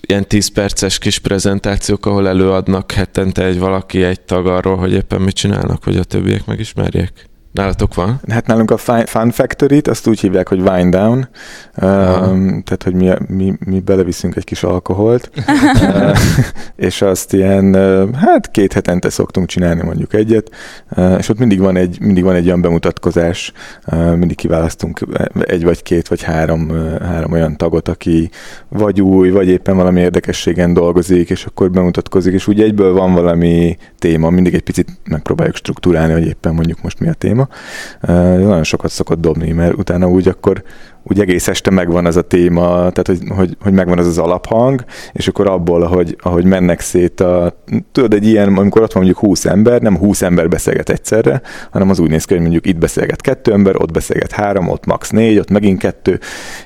ilyen 0.00 0.28
10 0.28 0.48
perces 0.48 0.98
kis 0.98 1.18
prezentációk, 1.18 2.06
ahol 2.06 2.28
előadnak 2.28 2.92
hetente 2.92 3.44
egy 3.44 3.58
valaki, 3.58 4.02
egy 4.02 4.20
tag 4.20 4.46
arról, 4.46 4.76
hogy 4.76 4.92
éppen 4.92 5.20
mit 5.20 5.34
csinálnak, 5.34 5.84
hogy 5.84 5.96
a 5.96 6.04
többiek 6.04 6.46
megismerjék. 6.46 7.12
Nálatok 7.56 7.94
van? 7.94 8.20
Hát 8.28 8.46
nálunk 8.46 8.70
a 8.70 8.76
Fun 9.06 9.30
Factory-t 9.30 9.88
azt 9.88 10.06
úgy 10.06 10.20
hívják, 10.20 10.48
hogy 10.48 10.60
Wind 10.60 10.94
Down, 10.94 11.28
um, 11.82 12.62
tehát 12.62 12.82
hogy 12.84 12.94
mi, 12.94 13.10
mi, 13.28 13.54
mi 13.64 13.80
beleviszünk 13.80 14.36
egy 14.36 14.44
kis 14.44 14.62
alkoholt, 14.62 15.30
és 16.76 17.02
azt 17.02 17.32
ilyen, 17.32 17.74
hát 18.14 18.50
két 18.50 18.72
hetente 18.72 19.10
szoktunk 19.10 19.46
csinálni 19.46 19.82
mondjuk 19.82 20.14
egyet, 20.14 20.50
és 21.18 21.28
ott 21.28 21.38
mindig 21.38 21.60
van 21.60 21.76
egy, 21.76 22.00
mindig 22.00 22.24
van 22.24 22.34
egy 22.34 22.46
olyan 22.46 22.60
bemutatkozás, 22.60 23.52
mindig 23.92 24.36
kiválasztunk 24.36 25.00
egy 25.40 25.64
vagy 25.64 25.82
két 25.82 26.08
vagy 26.08 26.22
három, 26.22 26.70
három 27.00 27.32
olyan 27.32 27.56
tagot, 27.56 27.88
aki 27.88 28.30
vagy 28.68 29.00
új, 29.00 29.30
vagy 29.30 29.48
éppen 29.48 29.76
valami 29.76 30.00
érdekességen 30.00 30.72
dolgozik, 30.72 31.30
és 31.30 31.44
akkor 31.44 31.70
bemutatkozik, 31.70 32.32
és 32.32 32.46
úgy 32.46 32.60
egyből 32.60 32.92
van 32.92 33.14
valami 33.14 33.76
téma, 33.98 34.30
mindig 34.30 34.54
egy 34.54 34.62
picit 34.62 34.88
megpróbáljuk 35.04 35.56
struktúrálni, 35.56 36.12
hogy 36.12 36.26
éppen 36.26 36.54
mondjuk 36.54 36.82
most 36.82 37.00
mi 37.00 37.08
a 37.08 37.12
téma, 37.12 37.45
nagyon 38.00 38.64
sokat 38.64 38.90
szokott 38.90 39.20
dobni, 39.20 39.52
mert 39.52 39.78
utána 39.78 40.08
úgy 40.08 40.28
akkor 40.28 40.62
úgy 41.08 41.20
egész 41.20 41.48
este 41.48 41.70
megvan 41.70 42.06
az 42.06 42.16
a 42.16 42.22
téma, 42.22 42.64
tehát 42.64 43.06
hogy, 43.06 43.18
hogy, 43.28 43.56
hogy 43.60 43.72
megvan 43.72 43.98
az 43.98 44.06
az 44.06 44.18
alaphang, 44.18 44.84
és 45.12 45.28
akkor 45.28 45.46
abból, 45.46 45.82
ahogy, 45.82 46.16
ahogy 46.20 46.44
mennek 46.44 46.80
szét 46.80 47.20
a, 47.20 47.62
tudod, 47.92 48.14
egy 48.14 48.26
ilyen, 48.26 48.56
amikor 48.56 48.82
ott 48.82 48.92
van 48.92 49.02
mondjuk 49.02 49.24
20 49.24 49.44
ember, 49.44 49.80
nem 49.80 49.96
20 49.96 50.22
ember 50.22 50.48
beszélget 50.48 50.90
egyszerre, 50.90 51.42
hanem 51.70 51.90
az 51.90 51.98
úgy 51.98 52.10
néz 52.10 52.24
ki, 52.24 52.32
hogy 52.32 52.42
mondjuk 52.42 52.66
itt 52.66 52.78
beszélget 52.78 53.20
kettő 53.20 53.52
ember, 53.52 53.76
ott 53.76 53.92
beszélget 53.92 54.32
három, 54.32 54.68
ott 54.68 54.86
max 54.86 55.10
négy, 55.10 55.38
ott 55.38 55.50
megint 55.50 55.78
kettő, 55.78 56.20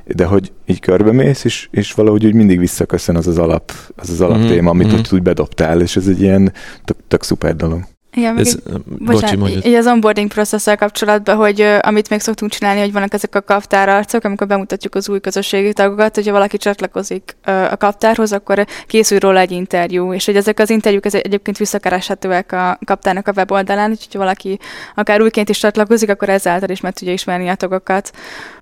de 0.05 0.25
hogy 0.25 0.53
így 0.67 0.81
körbemész, 0.81 1.45
és, 1.45 1.69
és 1.71 1.93
valahogy 1.93 2.27
úgy 2.27 2.35
mindig 2.35 2.59
visszaköszön 2.59 3.17
az 3.17 3.27
az 3.27 3.39
alap, 3.39 3.73
az 3.97 4.11
az 4.11 4.21
alaptéma, 4.21 4.55
mm-hmm. 4.55 4.67
amit 4.67 4.87
mm-hmm. 4.87 4.97
ott 4.97 5.13
úgy 5.13 5.23
bedobtál, 5.23 5.81
és 5.81 5.97
ez 5.97 6.07
egy 6.07 6.21
ilyen 6.21 6.53
tök, 6.85 6.97
tök 7.09 7.23
szuper 7.23 7.57
dolog. 7.57 7.83
Igen, 8.13 8.39
Ez, 8.39 8.57
bocsánat, 8.85 9.65
így 9.65 9.75
az 9.75 9.87
onboarding 9.87 10.29
processzel 10.29 10.77
kapcsolatban, 10.77 11.37
hogy 11.37 11.61
amit 11.81 12.09
még 12.11 12.21
szoktunk 12.21 12.51
csinálni, 12.51 12.81
hogy 12.81 12.93
vannak 12.93 13.13
ezek 13.13 13.35
a 13.35 13.41
kaptárarcok, 13.41 14.25
amikor 14.25 14.47
bemutatjuk 14.47 14.95
az 14.95 15.09
új 15.09 15.21
közösségi 15.21 15.73
tagokat, 15.73 16.15
hogyha 16.15 16.33
valaki 16.33 16.57
csatlakozik 16.57 17.37
a 17.45 17.77
kaptárhoz, 17.77 18.33
akkor 18.33 18.67
készül 18.87 19.19
róla 19.19 19.39
egy 19.39 19.51
interjú, 19.51 20.13
és 20.13 20.25
hogy 20.25 20.37
ezek 20.37 20.59
az 20.59 20.71
interjúk 20.71 21.07
ez 21.07 21.15
egyébként 21.15 21.59
visszakereshetőek 21.59 22.53
a 22.53 22.79
kaptárnak 22.85 23.29
a 23.29 23.33
weboldalán, 23.37 23.91
úgyhogy 23.91 24.13
ha 24.13 24.19
valaki 24.19 24.59
akár 24.95 25.23
újként 25.23 25.49
is 25.49 25.59
csatlakozik, 25.59 26.11
akkor 26.11 26.29
ezáltal 26.29 26.69
is 26.69 26.81
meg 26.81 26.93
tudja 26.93 27.13
ismerni 27.13 27.49
a 27.49 27.55
tagokat 27.55 28.11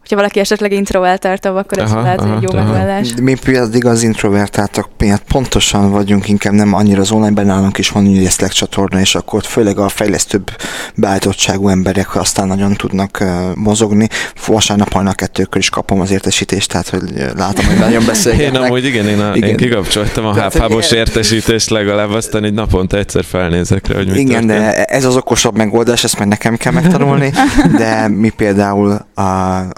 hogyha 0.08 0.22
valaki 0.22 0.40
esetleg 0.40 0.72
introvertáltabb, 0.72 1.56
akkor 1.56 1.78
ez 1.78 1.92
lehet 1.92 2.20
aha, 2.20 2.36
egy 2.36 2.42
jó 2.42 2.58
megoldás. 2.60 3.08
Mi 3.22 3.34
pedig 3.44 3.86
az 3.86 4.02
introvertáltak 4.02 4.88
miatt 4.98 5.22
pontosan 5.22 5.90
vagyunk, 5.90 6.28
inkább 6.28 6.52
nem 6.52 6.74
annyira 6.74 7.00
az 7.00 7.10
online 7.10 7.42
nálunk 7.42 7.78
is 7.78 7.88
van 7.88 8.06
ugye 8.06 8.28
Slack 8.28 8.52
csatorna, 8.52 9.00
és 9.00 9.14
akkor 9.14 9.42
főleg 9.42 9.78
a 9.78 9.88
fejlesztőbb 9.88 10.50
beállítottságú 10.94 11.68
emberek 11.68 12.16
aztán 12.16 12.46
nagyon 12.46 12.74
tudnak 12.74 13.18
uh, 13.20 13.28
mozogni. 13.54 14.08
Vasárnap 14.46 14.92
hajnal 14.92 15.14
kettőkör 15.14 15.60
is 15.60 15.70
kapom 15.70 16.00
az 16.00 16.10
értesítést, 16.10 16.68
tehát 16.68 16.88
hogy 16.88 17.02
látom, 17.36 17.64
hogy 17.64 17.78
nagyon 17.78 18.04
beszélgetnek. 18.06 18.60
Én 18.60 18.66
amúgy 18.66 18.84
igen, 18.84 19.06
én, 19.06 19.20
a, 19.20 19.34
igen. 19.34 19.48
én 19.48 19.56
kikapcsoltam 19.56 20.26
a 20.26 20.34
háfábos 20.34 20.90
értesítést 20.90 21.70
legalább, 21.70 22.10
aztán 22.10 22.44
egy 22.44 22.54
naponta 22.54 22.96
egyszer 22.96 23.24
felnézek 23.24 23.86
rá, 23.86 23.96
hogy 23.96 24.06
mit 24.06 24.16
Igen, 24.16 24.46
történt. 24.46 24.74
de 24.74 24.84
ez 24.84 25.04
az 25.04 25.16
okosabb 25.16 25.56
megoldás, 25.56 26.04
ezt 26.04 26.18
meg 26.18 26.28
nekem 26.28 26.56
kell 26.56 26.72
megtanulni, 26.72 27.32
de 27.78 28.08
mi 28.08 28.28
például 28.28 29.06
a, 29.14 29.22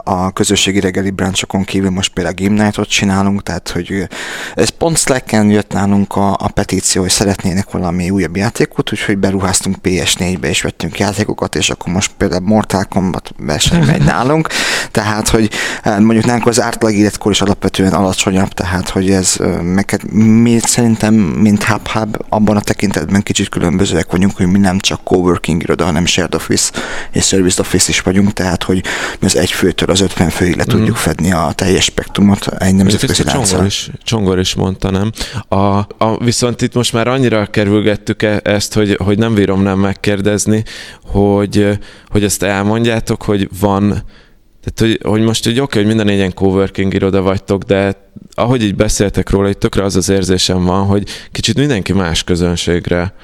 a 0.04 0.19
a 0.24 0.30
közösségi 0.30 0.80
reggeli 0.80 1.10
branchokon 1.10 1.64
kívül 1.64 1.90
most 1.90 2.12
például 2.12 2.34
Game 2.36 2.62
Night-ot 2.62 2.88
csinálunk, 2.88 3.42
tehát 3.42 3.68
hogy 3.68 4.08
ez 4.54 4.68
pont 4.68 4.98
Slack-en 4.98 5.50
jött 5.50 5.72
nálunk 5.72 6.16
a, 6.16 6.32
a 6.32 6.48
petíció, 6.54 7.02
hogy 7.02 7.10
szeretnének 7.10 7.70
valami 7.70 8.10
újabb 8.10 8.36
játékot, 8.36 8.92
úgyhogy 8.92 9.18
beruháztunk 9.18 9.76
PS4-be 9.82 10.48
és 10.48 10.62
vettünk 10.62 10.98
játékokat, 10.98 11.54
és 11.54 11.70
akkor 11.70 11.92
most 11.92 12.10
például 12.16 12.40
Mortal 12.44 12.84
Kombat 12.84 13.30
verseny 13.38 13.84
megy 13.92 14.04
nálunk, 14.04 14.48
tehát 14.90 15.28
hogy 15.28 15.50
mondjuk 15.84 16.24
nálunk 16.24 16.46
az 16.46 16.60
átlag 16.60 16.92
életkor 16.92 17.32
is 17.32 17.40
alapvetően 17.40 17.92
alacsonyabb, 17.92 18.48
tehát 18.48 18.88
hogy 18.88 19.10
ez 19.10 19.36
meg 19.62 20.00
mi 20.12 20.58
szerintem, 20.62 21.14
mint 21.14 21.64
Hub 21.64 21.88
Hub, 21.88 22.16
abban 22.28 22.56
a 22.56 22.60
tekintetben 22.60 23.22
kicsit 23.22 23.48
különbözőek 23.48 24.10
vagyunk, 24.10 24.36
hogy 24.36 24.46
mi 24.46 24.58
nem 24.58 24.78
csak 24.78 25.04
coworking 25.04 25.62
iroda, 25.62 25.84
hanem 25.84 26.06
shared 26.06 26.34
office 26.34 26.70
és 27.12 27.26
service 27.26 27.60
office 27.60 27.88
is 27.88 28.00
vagyunk, 28.00 28.32
tehát 28.32 28.62
hogy 28.62 28.84
mi 29.20 29.26
az 29.26 29.36
egy 29.36 29.50
főtől 29.50 29.90
az 29.90 30.00
50 30.10 30.30
főig 30.30 30.56
le 30.56 30.64
tudjuk 30.64 30.96
mm. 30.96 31.00
fedni 31.00 31.32
a 31.32 31.52
teljes 31.54 31.84
spektrumot 31.84 32.46
egy 32.46 32.74
nemzetközi 32.74 33.24
Csongor 33.24 33.64
is, 33.66 33.90
Csongor 34.02 34.38
is 34.38 34.54
mondta, 34.54 34.90
nem? 34.90 35.12
A, 35.48 35.78
a, 36.04 36.16
viszont 36.18 36.62
itt 36.62 36.74
most 36.74 36.92
már 36.92 37.08
annyira 37.08 37.46
kerülgettük 37.46 38.22
ezt, 38.42 38.74
hogy, 38.74 38.96
hogy 39.04 39.18
nem 39.18 39.34
vírom 39.34 39.62
nem 39.62 39.78
megkérdezni, 39.78 40.64
hogy, 41.04 41.78
hogy 42.08 42.24
ezt 42.24 42.42
elmondjátok, 42.42 43.22
hogy 43.22 43.48
van 43.60 44.04
tehát, 44.62 44.98
hogy, 45.00 45.10
hogy 45.10 45.26
most 45.26 45.46
egy 45.46 45.60
oké, 45.60 45.78
hogy 45.78 45.86
minden 45.86 46.08
ilyen 46.08 46.34
coworking 46.34 46.94
iroda 46.94 47.22
vagytok, 47.22 47.62
de 47.62 48.10
ahogy 48.34 48.62
így 48.62 48.74
beszéltek 48.74 49.30
róla, 49.30 49.46
hogy 49.46 49.58
tökre 49.58 49.84
az 49.84 49.96
az 49.96 50.08
érzésem 50.08 50.64
van, 50.64 50.86
hogy 50.86 51.08
kicsit 51.32 51.56
mindenki 51.56 51.92
más 51.92 52.24
közönségre 52.24 53.14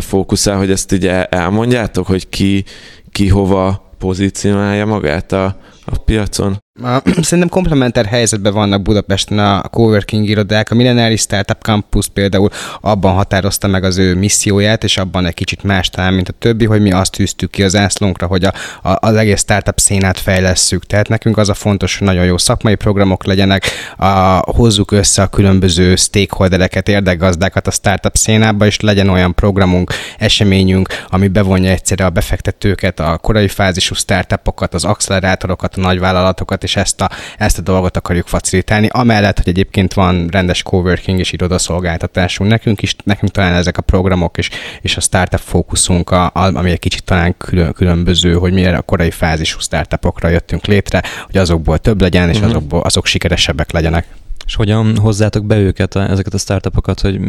fókuszál, 0.00 0.56
hogy 0.56 0.70
ezt 0.70 0.92
így 0.92 1.06
elmondjátok, 1.28 2.06
hogy 2.06 2.28
ki, 2.28 2.64
ki 3.12 3.28
hova 3.28 3.92
pozícionálja 3.98 4.86
magát 4.86 5.32
a, 5.32 5.56
a 5.84 5.98
piacon? 5.98 6.62
Szerintem 7.22 7.48
komplementer 7.48 8.06
helyzetben 8.06 8.52
vannak 8.52 8.82
Budapesten 8.82 9.38
a 9.38 9.62
coworking 9.68 10.28
irodák. 10.28 10.70
A 10.70 10.74
Millenáris 10.74 11.20
Startup 11.20 11.62
Campus 11.62 12.08
például 12.08 12.48
abban 12.80 13.14
határozta 13.14 13.66
meg 13.66 13.84
az 13.84 13.98
ő 13.98 14.14
misszióját, 14.14 14.84
és 14.84 14.96
abban 14.96 15.26
egy 15.26 15.34
kicsit 15.34 15.62
más 15.62 15.90
talán, 15.90 16.14
mint 16.14 16.28
a 16.28 16.32
többi, 16.38 16.64
hogy 16.64 16.80
mi 16.80 16.92
azt 16.92 17.12
tűztük 17.12 17.50
ki 17.50 17.62
az 17.62 17.76
ászlónkra, 17.76 18.26
hogy 18.26 18.44
a, 18.44 18.52
a, 18.82 18.96
az 19.06 19.16
egész 19.16 19.40
startup 19.40 19.78
szénát 19.78 20.18
fejlesszük. 20.18 20.86
Tehát 20.86 21.08
nekünk 21.08 21.36
az 21.36 21.48
a 21.48 21.54
fontos, 21.54 21.98
hogy 21.98 22.06
nagyon 22.06 22.24
jó 22.24 22.38
szakmai 22.38 22.74
programok 22.74 23.24
legyenek, 23.24 23.64
a, 23.96 24.06
hozzuk 24.38 24.90
össze 24.90 25.22
a 25.22 25.26
különböző 25.26 25.96
stakeholdereket, 25.96 26.88
érdekgazdákat 26.88 27.66
a 27.66 27.70
startup 27.70 28.16
szénába, 28.16 28.66
és 28.66 28.80
legyen 28.80 29.08
olyan 29.08 29.34
programunk, 29.34 29.92
eseményünk, 30.18 30.88
ami 31.08 31.28
bevonja 31.28 31.70
egyszerre 31.70 32.04
a 32.04 32.10
befektetőket, 32.10 33.00
a 33.00 33.18
korai 33.18 33.48
fázisú 33.48 33.94
startupokat, 33.94 34.74
az 34.74 34.84
accelerátorokat, 34.84 35.73
a 35.76 35.80
nagyvállalatokat, 35.80 36.62
és 36.62 36.76
ezt 36.76 37.00
a, 37.00 37.10
ezt 37.38 37.58
a 37.58 37.62
dolgot 37.62 37.96
akarjuk 37.96 38.26
facilitálni. 38.26 38.88
Amellett, 38.90 39.36
hogy 39.36 39.48
egyébként 39.48 39.94
van 39.94 40.28
rendes 40.30 40.62
coworking 40.62 41.18
és 41.18 41.32
irodaszolgáltatásunk 41.32 42.50
nekünk 42.50 42.82
is, 42.82 42.96
nekünk 43.04 43.32
talán 43.32 43.54
ezek 43.54 43.78
a 43.78 43.82
programok 43.82 44.38
és, 44.38 44.50
és 44.80 44.96
a 44.96 45.00
startup 45.00 45.40
fókuszunk, 45.40 46.10
a, 46.10 46.24
a, 46.24 46.54
ami 46.54 46.70
egy 46.70 46.78
kicsit 46.78 47.04
talán 47.04 47.36
külön, 47.36 47.72
különböző, 47.72 48.34
hogy 48.34 48.52
milyen 48.52 48.74
a 48.74 48.82
korai 48.82 49.10
fázisú 49.10 49.58
startupokra 49.58 50.28
jöttünk 50.28 50.66
létre, 50.66 51.02
hogy 51.26 51.36
azokból 51.36 51.78
több 51.78 52.00
legyen, 52.00 52.28
és 52.28 52.36
uh-huh. 52.36 52.50
azokból, 52.50 52.80
azok 52.80 53.06
sikeresebbek 53.06 53.72
legyenek. 53.72 54.06
És 54.46 54.54
hogyan 54.54 54.96
hozzátok 54.96 55.44
be 55.44 55.58
őket, 55.58 55.96
ezeket 55.96 56.34
a 56.34 56.38
startupokat, 56.38 57.00
hogy 57.00 57.20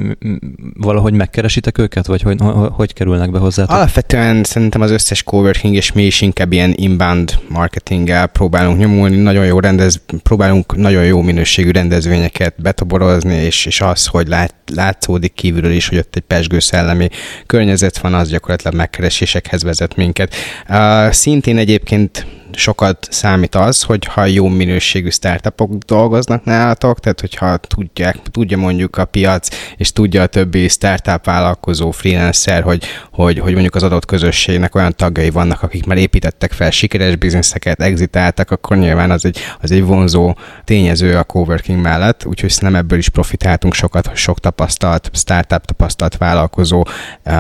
valahogy 0.74 1.14
megkeresitek 1.14 1.78
őket, 1.78 2.06
vagy 2.06 2.22
hogy, 2.22 2.38
hogy 2.72 2.94
kerülnek 2.94 3.32
be 3.32 3.40
hozzátok? 3.40 3.76
Alapvetően 3.76 4.44
szerintem 4.44 4.82
az 4.82 4.92
összes 4.92 5.24
coworking, 5.24 5.76
és 5.76 5.92
mi 5.92 6.04
is 6.06 6.22
inkább 6.22 6.52
ilyen 6.52 6.74
inbound 6.76 7.40
marketinggel 7.50 8.28
próbálunk 8.28 8.78
nyomulni, 8.78 9.16
nagyon 9.16 9.46
jó 9.46 9.60
rendez, 9.60 10.02
próbálunk 10.24 10.76
nagyon 10.76 11.06
jó 11.06 11.22
minőségű 11.22 11.72
rendezvényeket 11.72 12.54
betoborozni, 12.62 13.34
és, 13.34 13.66
és 13.66 13.82
az, 13.82 14.06
hogy 14.06 14.28
lát, 14.28 14.54
látszódik 14.74 15.34
kívülről 15.34 15.72
is, 15.72 15.88
hogy 15.88 15.98
ott 15.98 16.16
egy 16.16 16.22
pesgő 16.22 16.60
szellemi 16.60 17.10
környezet 17.46 17.98
van, 17.98 18.14
az 18.14 18.30
gyakorlatilag 18.30 18.76
megkeresésekhez 18.76 19.64
vezet 19.64 19.96
minket. 19.96 20.36
Uh, 20.70 21.12
szintén 21.12 21.58
egyébként 21.58 22.26
sokat 22.58 23.08
számít 23.12 23.56
az, 23.56 23.84
hogyha 23.84 24.26
jó 24.26 24.48
minőségű 24.48 25.10
startupok 25.10 25.74
dolgoznak 25.74 26.44
nálatok, 26.44 27.00
tehát 27.00 27.20
hogyha 27.20 27.58
tudják, 27.58 28.18
tudja 28.32 28.58
mondjuk 28.58 28.98
a 28.98 29.06
piac, 29.06 29.48
és 29.78 29.92
tudja 29.92 30.22
a 30.22 30.26
többi 30.26 30.68
startup 30.68 31.26
vállalkozó, 31.26 31.92
freelancer, 31.92 32.64
hogy, 32.64 32.84
hogy, 33.12 33.40
hogy 33.40 33.52
mondjuk 33.52 33.76
az 33.76 33.84
adott 33.84 34.06
közösségnek 34.06 34.76
olyan 34.76 34.94
tagjai 34.96 35.30
vannak, 35.30 35.62
akik 35.62 35.86
már 35.86 35.98
építettek 35.98 36.52
fel 36.52 36.72
sikeres 36.72 37.16
bizniszeket, 37.16 37.82
exitáltak, 37.82 38.52
akkor 38.52 38.78
nyilván 38.78 39.12
az 39.12 39.26
egy, 39.26 39.40
az 39.62 39.72
egy 39.72 39.84
vonzó 39.84 40.36
tényező 40.64 41.18
a 41.18 41.24
coworking 41.24 41.82
mellett, 41.82 42.26
úgyhogy 42.26 42.54
nem 42.60 42.76
ebből 42.76 42.98
is 42.98 43.10
profitáltunk 43.10 43.74
sokat, 43.74 44.08
hogy 44.08 44.18
sok 44.18 44.40
tapasztalt, 44.40 45.10
startup 45.14 45.66
tapasztalt 45.66 46.18
vállalkozó 46.18 46.86
uh, 47.26 47.34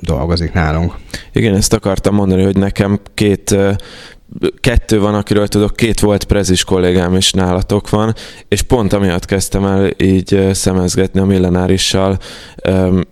dolgozik 0.00 0.52
nálunk. 0.52 0.94
Igen, 1.32 1.54
ezt 1.54 1.72
akartam 1.72 2.14
mondani, 2.14 2.42
hogy 2.42 2.56
nekem 2.56 3.00
két 3.14 3.56
kettő 4.60 5.00
van, 5.00 5.14
akiről 5.14 5.48
tudok, 5.48 5.76
két 5.76 6.00
volt 6.00 6.24
prezis 6.24 6.64
kollégám 6.64 7.14
is 7.14 7.32
nálatok 7.32 7.90
van, 7.90 8.14
és 8.48 8.62
pont 8.62 8.92
amiatt 8.92 9.24
kezdtem 9.24 9.64
el 9.64 9.90
így 9.96 10.48
szemezgetni 10.52 11.20
a 11.20 11.24
millenárissal 11.24 12.18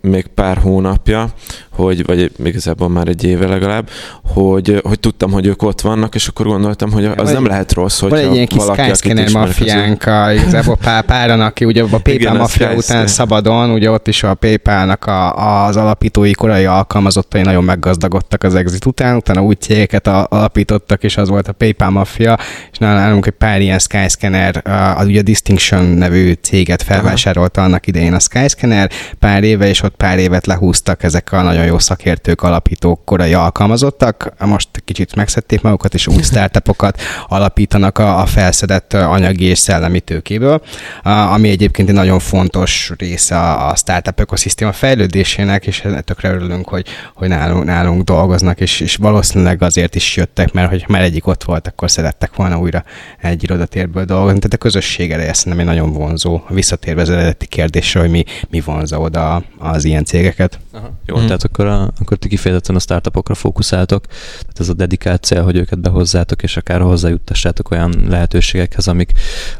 még 0.01 0.27
pár 0.27 0.57
hónapja, 0.57 1.33
hogy, 1.75 2.05
vagy 2.05 2.31
igazából 2.43 2.89
már 2.89 3.07
egy 3.07 3.23
éve 3.23 3.47
legalább, 3.47 3.89
hogy, 4.23 4.79
hogy 4.83 4.99
tudtam, 4.99 5.31
hogy 5.31 5.45
ők 5.45 5.63
ott 5.63 5.81
vannak, 5.81 6.15
és 6.15 6.27
akkor 6.27 6.45
gondoltam, 6.45 6.91
hogy 6.91 7.05
az 7.05 7.31
nem 7.31 7.45
lehet 7.45 7.73
rossz, 7.73 7.99
hogy 7.99 8.09
Van 8.09 8.19
egy 8.19 8.33
ilyen 8.33 8.47
kis 8.47 8.61
Skyscanner 8.61 9.31
mafiánk, 9.31 10.05
a, 10.05 10.31
igazából 10.31 10.77
páran, 11.05 11.41
aki 11.41 11.65
ugye 11.65 11.81
a 11.81 11.85
PayPal 11.85 12.13
Igen, 12.13 12.35
mafia 12.35 12.73
után 12.73 13.07
szabadon, 13.07 13.71
ugye 13.71 13.91
ott 13.91 14.07
is 14.07 14.23
a 14.23 14.33
PayPal-nak 14.33 15.05
a, 15.05 15.65
az 15.65 15.77
alapítói 15.77 16.31
korai 16.31 16.65
alkalmazottai 16.65 17.41
nagyon 17.41 17.63
meggazdagodtak 17.63 18.43
az 18.43 18.55
exit 18.55 18.85
után, 18.85 19.15
utána 19.15 19.43
új 19.43 19.53
cégeket 19.53 20.07
alapítottak, 20.07 21.03
és 21.05 21.17
az 21.17 21.29
volt 21.29 21.47
a 21.47 21.51
PayPal 21.51 21.89
mafia, 21.89 22.39
és 22.71 22.77
nálunk 22.77 23.25
egy 23.25 23.33
pár 23.33 23.61
ilyen 23.61 23.79
Skyscanner, 23.79 24.61
az 24.97 25.05
ugye 25.05 25.21
Distinction 25.21 25.83
nevű 25.85 26.33
céget 26.41 26.83
felvásárolta 26.83 27.63
annak 27.63 27.87
idején 27.87 28.13
a 28.13 28.19
Skyscanner 28.19 28.91
pár 29.19 29.43
éve, 29.43 29.67
és 29.67 29.81
ott 29.81 29.95
pár 29.95 30.19
évet 30.19 30.45
lehúztak 30.45 31.03
ezek 31.03 31.31
a 31.31 31.41
nagyon 31.41 31.65
jó 31.65 31.79
szakértők, 31.79 32.41
alapítók, 32.41 33.05
korai 33.05 33.33
alkalmazottak. 33.33 34.33
Most 34.39 34.69
kicsit 34.85 35.15
megszedték 35.15 35.61
magukat, 35.61 35.93
és 35.93 36.07
új 36.07 36.21
startupokat 36.21 37.01
alapítanak 37.27 37.97
a, 37.97 38.19
a 38.19 38.25
felszedett 38.25 38.93
anyagi 38.93 39.45
és 39.45 39.59
szellemi 39.59 39.99
tőkéből, 39.99 40.61
ami 41.03 41.49
egyébként 41.49 41.89
egy 41.89 41.95
nagyon 41.95 42.19
fontos 42.19 42.91
része 42.97 43.39
a 43.39 43.75
startup 43.75 44.19
ökoszisztéma 44.19 44.71
fejlődésének, 44.71 45.67
és 45.67 45.83
tökre 46.03 46.29
örülünk, 46.29 46.67
hogy, 46.67 46.87
hogy 47.13 47.27
nálunk, 47.27 47.63
nálunk 47.63 48.03
dolgoznak, 48.03 48.59
és, 48.59 48.79
és 48.79 48.95
valószínűleg 48.95 49.61
azért 49.61 49.95
is 49.95 50.15
jöttek, 50.15 50.51
mert 50.51 50.69
hogy 50.69 50.85
már 50.95 51.03
egyik 51.03 51.27
ott 51.27 51.43
volt, 51.43 51.67
akkor 51.67 51.91
szerettek 51.91 52.35
volna 52.35 52.59
újra 52.59 52.83
egy 53.21 53.43
irodatérből 53.43 54.05
dolgozni. 54.05 54.39
Tehát 54.39 54.53
a 54.53 54.57
közösség 54.57 55.11
ereje 55.11 55.33
szerintem 55.33 55.67
egy 55.67 55.73
nagyon 55.73 55.93
vonzó, 55.93 56.41
visszatérve 56.49 57.01
az 57.01 57.09
eredeti 57.09 57.45
kérdésre, 57.45 57.99
hogy 57.99 58.09
mi, 58.09 58.23
mi 58.49 58.59
vonza 58.59 58.99
oda 58.99 59.43
az 59.57 59.85
ilyen 59.85 60.05
cégeket. 60.05 60.59
Aha. 60.73 60.91
Jó, 61.05 61.15
hmm. 61.15 61.25
tehát 61.25 61.43
akkor, 61.43 61.65
a, 61.65 61.91
akkor 61.99 62.17
ti 62.17 62.27
kifejezetten 62.27 62.75
a 62.75 62.79
startupokra 62.79 63.33
fókuszáltok, 63.33 64.05
tehát 64.39 64.59
ez 64.59 64.69
a 64.69 64.73
dedikált 64.73 65.23
cél, 65.23 65.43
hogy 65.43 65.55
őket 65.55 65.79
behozzátok, 65.79 66.43
és 66.43 66.57
akár 66.57 66.81
hozzájuttassátok 66.81 67.71
olyan 67.71 68.05
lehetőségekhez, 68.07 68.87
amik, 68.87 69.11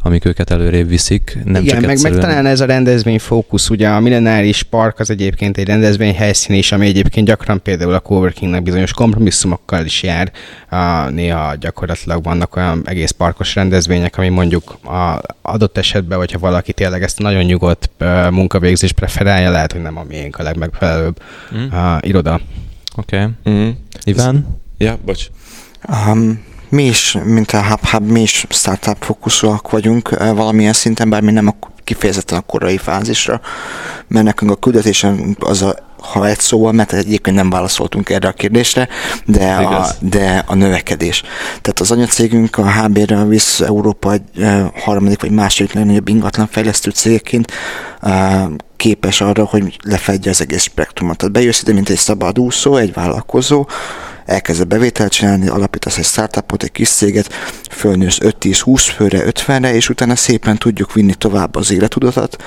amik 0.01 0.25
őket 0.25 0.51
előrébb 0.51 0.87
viszik. 0.87 1.37
Nem 1.43 1.61
Igen, 1.61 1.75
csak 1.75 1.85
meg, 1.85 2.01
meg 2.01 2.15
talán 2.17 2.45
ez 2.45 2.59
a 2.59 2.65
rendezvény 2.65 3.19
fókusz, 3.19 3.69
ugye 3.69 3.89
a 3.89 3.99
Millenáris 3.99 4.63
Park 4.63 4.99
az 4.99 5.09
egyébként 5.09 5.57
egy 5.57 5.67
rendezvény 5.67 6.15
helyszín 6.15 6.55
is, 6.55 6.71
ami 6.71 6.85
egyébként 6.85 7.27
gyakran 7.27 7.61
például 7.61 7.93
a 7.93 7.99
coworkingnek 7.99 8.63
bizonyos 8.63 8.93
kompromisszumokkal 8.93 9.85
is 9.85 10.03
jár. 10.03 10.31
A, 10.69 11.09
néha 11.25 11.55
gyakorlatilag 11.55 12.23
vannak 12.23 12.55
olyan 12.55 12.81
egész 12.85 13.11
parkos 13.11 13.55
rendezvények, 13.55 14.17
ami 14.17 14.29
mondjuk 14.29 14.77
a 14.83 15.21
adott 15.41 15.77
esetben, 15.77 16.17
hogyha 16.17 16.39
valaki 16.39 16.73
tényleg 16.73 17.03
ezt 17.03 17.19
a 17.19 17.23
nagyon 17.23 17.43
nyugodt 17.43 17.89
munkavégzést 18.29 18.93
preferálja, 18.93 19.51
lehet, 19.51 19.71
hogy 19.71 19.81
nem 19.81 19.97
a 19.97 20.03
miénk 20.03 20.37
a 20.37 20.43
legmegfelelőbb 20.43 21.21
mm. 21.55 21.65
uh, 21.71 21.97
iroda. 22.01 22.39
Oké. 22.95 23.21
Okay. 23.43 23.53
Mm. 23.53 23.69
Iván? 24.03 24.59
Ja, 24.77 24.97
bocs. 25.05 25.25
Um, 26.07 26.43
mi 26.69 26.83
is, 26.83 27.17
mint 27.23 27.51
a 27.51 27.65
Hub 27.65 27.85
Hub, 27.85 28.09
mi 28.09 28.21
is 28.21 28.45
startup 28.49 29.03
fókuszúak 29.03 29.69
vagyunk 29.69 30.09
valamilyen 30.09 30.73
szinten, 30.73 31.09
bár 31.09 31.21
mi 31.21 31.31
nem 31.31 31.47
a 31.47 31.55
kifejezetten 31.83 32.37
a 32.37 32.41
korai 32.41 32.77
fázisra, 32.77 33.41
mert 34.07 34.25
nekünk 34.25 34.51
a 34.51 34.55
küldetésen 34.55 35.37
az 35.39 35.61
a 35.61 35.75
ha 36.11 36.27
egy 36.27 36.39
szóval, 36.39 36.71
mert 36.71 36.93
egyébként 36.93 37.35
nem 37.35 37.49
válaszoltunk 37.49 38.09
erre 38.09 38.27
a 38.27 38.31
kérdésre, 38.31 38.87
de, 39.25 39.53
a, 39.53 39.87
de 39.99 40.43
a 40.47 40.55
növekedés. 40.55 41.21
Tehát 41.45 41.79
az 41.79 41.91
anyacégünk 41.91 42.57
a 42.57 42.71
HB-re 42.71 43.25
visz 43.25 43.59
Európa 43.59 44.11
egy 44.11 44.21
harmadik 44.83 45.21
vagy 45.21 45.31
második 45.31 45.73
legnagyobb 45.73 46.07
ingatlan 46.07 46.47
fejlesztő 46.47 46.91
cégként 46.91 47.51
képes 48.75 49.21
arra, 49.21 49.45
hogy 49.45 49.77
lefedje 49.83 50.31
az 50.31 50.41
egész 50.41 50.61
spektrumot. 50.61 51.17
Tehát 51.17 51.33
bejössz 51.33 51.61
ide, 51.61 51.73
mint 51.73 51.89
egy 51.89 51.97
szabadúszó, 51.97 52.75
egy 52.75 52.93
vállalkozó, 52.93 53.67
elkezded 54.25 54.67
bevételt 54.67 55.11
csinálni, 55.11 55.47
alapítasz 55.47 55.97
egy 55.97 56.05
startupot, 56.05 56.63
egy 56.63 56.71
kis 56.71 56.89
céget, 56.89 57.33
fölnősz 57.71 58.17
5-10-20 58.21 58.91
főre, 58.95 59.23
50-re, 59.25 59.73
és 59.73 59.89
utána 59.89 60.15
szépen 60.15 60.57
tudjuk 60.57 60.93
vinni 60.93 61.13
tovább 61.13 61.55
az 61.55 61.71
életudatot, 61.71 62.43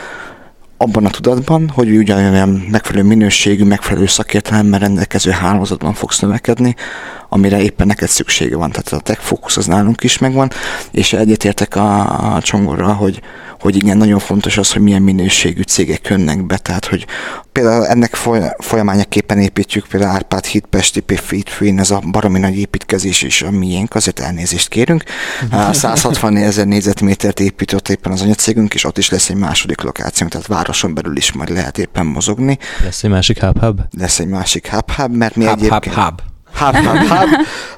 abban 0.80 1.04
a 1.04 1.10
tudatban, 1.10 1.68
hogy 1.68 1.96
ugyanolyan 1.96 2.48
megfelelő 2.48 3.06
minőségű, 3.06 3.64
megfelelő 3.64 4.06
szakértelemmel 4.06 4.78
rendelkező 4.78 5.30
hálózatban 5.30 5.92
fogsz 5.92 6.20
növekedni, 6.20 6.74
amire 7.28 7.62
éppen 7.62 7.86
neked 7.86 8.08
szüksége 8.08 8.56
van. 8.56 8.70
Tehát 8.70 8.92
a 8.92 9.00
tech 9.00 9.20
fókusz 9.20 9.56
az 9.56 9.66
nálunk 9.66 10.02
is 10.04 10.18
megvan, 10.18 10.50
és 10.90 11.12
egyetértek 11.12 11.76
a, 11.76 12.34
a 12.34 12.40
csongorral, 12.42 12.94
hogy, 12.94 13.20
hogy 13.60 13.76
igen, 13.76 13.96
nagyon 13.96 14.18
fontos 14.18 14.58
az, 14.58 14.72
hogy 14.72 14.82
milyen 14.82 15.02
minőségű 15.02 15.62
cégek 15.62 16.06
jönnek 16.06 16.46
be, 16.46 16.58
tehát 16.58 16.86
hogy 16.86 17.06
például 17.52 17.86
ennek 17.86 18.14
folyamányaképpen 18.58 19.38
építjük 19.38 19.86
például 19.86 20.12
Árpád 20.12 20.44
híd, 20.44 20.64
Pesti 20.64 21.04
ez 21.76 21.90
a 21.90 22.02
baromi 22.10 22.38
nagy 22.38 22.58
építkezés 22.58 23.22
is 23.22 23.42
a 23.42 23.50
miénk, 23.50 23.94
azért 23.94 24.20
elnézést 24.20 24.68
kérünk. 24.68 25.02
160 25.72 26.36
ezer 26.36 26.66
négyzetmétert 26.66 27.40
épített 27.40 27.88
éppen 27.88 28.12
az 28.12 28.22
anyacégünk, 28.22 28.74
és 28.74 28.84
ott 28.84 28.98
is 28.98 29.10
lesz 29.10 29.28
egy 29.28 29.36
második 29.36 29.80
lokáció, 29.80 30.26
tehát 30.26 30.46
városon 30.46 30.94
belül 30.94 31.16
is 31.16 31.32
majd 31.32 31.50
lehet 31.50 31.78
éppen 31.78 32.06
mozogni. 32.06 32.58
Lesz 32.84 33.04
egy 33.04 33.10
másik 33.10 33.40
hub-hub? 33.40 33.80
Lesz 33.98 34.18
egy 34.18 34.28
másik 34.28 34.68
hub-hub, 34.68 35.16
mert 35.16 35.36
mi 35.36 35.44
hub, 35.44 35.58
egyébként... 35.58 35.94
Hub, 35.94 36.04
hub. 36.04 36.20
Hub, 36.58 36.74
hub, 36.74 37.08
hub. 37.08 37.28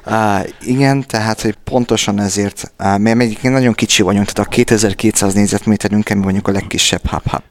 Uh, 0.05 0.47
igen, 0.61 1.05
tehát 1.07 1.41
hogy 1.41 1.55
pontosan 1.63 2.19
ezért, 2.19 2.71
uh, 2.79 2.97
mi 2.97 3.09
egyébként 3.09 3.53
nagyon 3.53 3.73
kicsi 3.73 4.01
vagyunk, 4.01 4.25
tehát 4.31 4.49
a 4.49 4.51
2200 4.51 5.33
négyzetméterünkkel 5.33 6.17
mi 6.17 6.23
vagyunk 6.23 6.47
a 6.47 6.51
legkisebb 6.51 7.07
hub, 7.09 7.29
hub. 7.29 7.41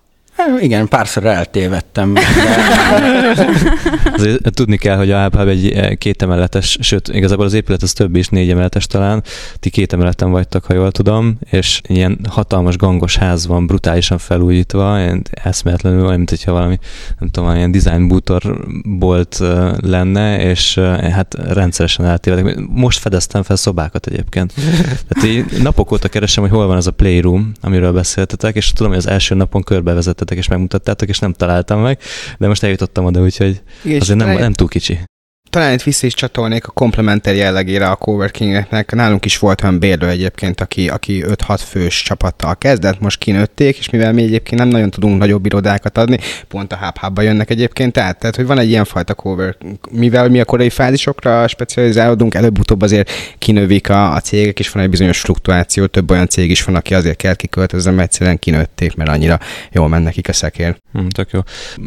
Igen, 0.61 0.89
párszor 0.89 1.25
eltévedtem. 1.27 2.15
Azért 4.13 4.55
tudni 4.55 4.77
kell, 4.77 4.97
hogy 4.97 5.11
a 5.11 5.23
Hub 5.23 5.49
egy 5.49 5.73
eh, 5.73 5.95
kétemeletes, 5.95 6.79
sőt, 6.81 7.09
igazából 7.09 7.45
az 7.45 7.53
épület 7.53 7.83
az 7.83 7.93
több 7.93 8.17
is, 8.17 8.29
négy 8.29 8.51
emeletes 8.51 8.87
talán. 8.87 9.23
Ti 9.55 9.71
két 9.71 9.93
emeleten 9.93 10.31
vagytok, 10.31 10.65
ha 10.65 10.75
jól 10.75 10.93
tudom, 10.93 11.39
és 11.51 11.81
ilyen 11.89 12.19
hatalmas 12.29 12.77
gangos 12.77 13.17
ház 13.17 13.47
van, 13.47 13.67
brutálisan 13.67 14.19
felújítva, 14.19 14.99
ilyen 14.99 15.23
eszméletlenül, 15.31 16.05
olyan, 16.05 16.17
mint 16.17 16.31
hogyha 16.31 16.53
valami, 16.53 16.79
nem 17.19 17.29
tudom, 17.29 17.55
ilyen 17.55 17.71
design 17.71 18.09
bútor 18.09 18.67
bolt 18.99 19.39
eh, 19.41 19.73
lenne, 19.81 20.41
és 20.41 20.77
eh, 20.77 21.13
hát 21.13 21.37
rendszeresen 21.49 22.07
eltévedek. 22.07 22.59
Most 22.69 22.99
fedeztem 22.99 23.43
fel 23.43 23.57
szobákat 23.57 24.07
egyébként. 24.07 24.53
Tehát 25.09 25.25
így 25.25 25.63
napok 25.63 25.93
óta 25.93 26.09
keresem, 26.09 26.43
hogy 26.43 26.53
hol 26.53 26.67
van 26.67 26.77
az 26.77 26.87
a 26.87 26.91
playroom, 26.91 27.53
amiről 27.61 27.93
beszéltetek, 27.93 28.57
és 28.57 28.73
tudom, 28.73 28.93
hogy 28.93 29.01
az 29.01 29.09
első 29.09 29.35
napon 29.35 29.63
körbevezettetek 30.31 30.39
és 30.39 30.49
megmutattátok, 30.49 31.09
és 31.09 31.19
nem 31.19 31.33
találtam 31.33 31.81
meg, 31.81 31.99
de 32.39 32.49
most 32.49 32.63
eljutottam 32.63 33.05
oda, 33.05 33.21
úgyhogy 33.21 33.63
Igen, 33.85 34.01
azért 34.01 34.19
nem, 34.19 34.39
nem 34.39 34.53
túl 34.53 34.69
kicsi. 34.69 34.99
Talán 35.51 35.73
itt 35.73 35.83
vissza 35.83 36.07
is 36.07 36.15
csatolnék 36.15 36.67
a 36.67 36.71
komplementer 36.71 37.35
jellegére 37.35 37.89
a 37.91 37.97
coworkingeknek. 37.97 38.93
Nálunk 38.93 39.25
is 39.25 39.39
volt 39.39 39.63
olyan 39.63 39.79
bérlő 39.79 40.09
egyébként, 40.09 40.61
aki, 40.61 40.89
aki 40.89 41.25
5-6 41.27 41.61
fős 41.67 42.03
csapattal 42.03 42.57
kezdett, 42.57 43.01
most 43.01 43.19
kinőtték, 43.19 43.79
és 43.79 43.91
mivel 43.91 44.13
mi 44.13 44.23
egyébként 44.23 44.61
nem 44.61 44.69
nagyon 44.69 44.91
tudunk 44.91 45.19
nagyobb 45.19 45.47
irodákat 45.47 45.99
adni, 45.99 46.19
pont 46.49 46.73
a 46.73 46.93
hub 47.01 47.19
jönnek 47.19 47.51
egyébként 47.51 47.99
át. 47.99 48.19
Tehát, 48.19 48.37
hogy 48.37 48.47
van 48.47 48.59
egy 48.59 48.69
ilyenfajta 48.69 49.15
cowork, 49.15 49.59
mivel 49.91 50.29
mi 50.29 50.41
a 50.41 50.45
korai 50.45 50.71
fázisokra 50.71 51.49
specializálódunk, 51.49 52.35
előbb-utóbb 52.35 52.83
azért 52.83 53.11
kinövik 53.39 53.89
a, 53.89 54.13
a 54.15 54.21
cégek, 54.21 54.59
és 54.59 54.71
van 54.71 54.83
egy 54.83 54.91
bizonyos 54.91 55.21
fluktuáció, 55.21 55.87
több 55.87 56.11
olyan 56.11 56.29
cég 56.29 56.51
is 56.51 56.65
van, 56.65 56.75
aki 56.75 56.95
azért 56.95 57.17
kell 57.17 57.35
kiköltözni, 57.35 57.91
mert 57.91 58.03
egyszerűen 58.03 58.39
kinőtték, 58.39 58.97
mert 58.97 59.11
annyira 59.11 59.39
jól 59.73 59.89
mennek 59.89 60.09
nekik 60.11 60.29
a 60.29 60.33
szekér. 60.33 60.77
Hm, 60.93 61.07
tök 61.07 61.31
jó. 61.31 61.41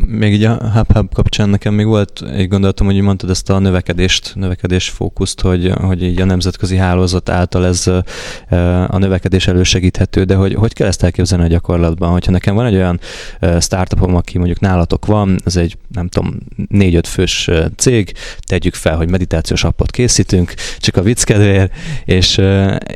Még 0.07 0.33
így 0.33 0.43
a 0.43 0.71
Hub 0.73 0.93
Hub 0.93 1.13
kapcsán 1.13 1.49
nekem 1.49 1.73
még 1.73 1.85
volt 1.85 2.23
egy 2.35 2.47
gondolatom, 2.47 2.87
hogy 2.87 3.01
mondtad 3.01 3.29
ezt 3.29 3.49
a 3.49 3.52
növekedést, 3.59 4.31
növekedés 4.35 4.89
fókuszt, 4.89 5.41
hogy, 5.41 5.71
hogy 5.81 6.03
így 6.03 6.21
a 6.21 6.25
nemzetközi 6.25 6.75
hálózat 6.75 7.29
által 7.29 7.65
ez 7.65 7.87
a 8.87 8.97
növekedés 8.97 9.47
elősegíthető, 9.47 10.23
de 10.23 10.35
hogy, 10.35 10.53
hogy 10.53 10.73
kell 10.73 10.87
ezt 10.87 11.03
elképzelni 11.03 11.43
a 11.43 11.47
gyakorlatban? 11.47 12.11
Hogyha 12.11 12.31
nekem 12.31 12.55
van 12.55 12.65
egy 12.65 12.75
olyan 12.75 12.99
startupom, 13.59 14.15
aki 14.15 14.37
mondjuk 14.37 14.59
nálatok 14.59 15.05
van, 15.05 15.39
ez 15.45 15.55
egy 15.55 15.77
nem 15.87 16.07
tudom, 16.07 16.37
négy-öt 16.67 17.07
fős 17.07 17.49
cég, 17.75 18.13
tegyük 18.39 18.73
fel, 18.73 18.95
hogy 18.95 19.09
meditációs 19.09 19.63
appot 19.63 19.91
készítünk, 19.91 20.53
csak 20.77 20.97
a 20.97 21.01
vicc 21.01 21.23
kedvéért, 21.23 21.73
és, 22.05 22.41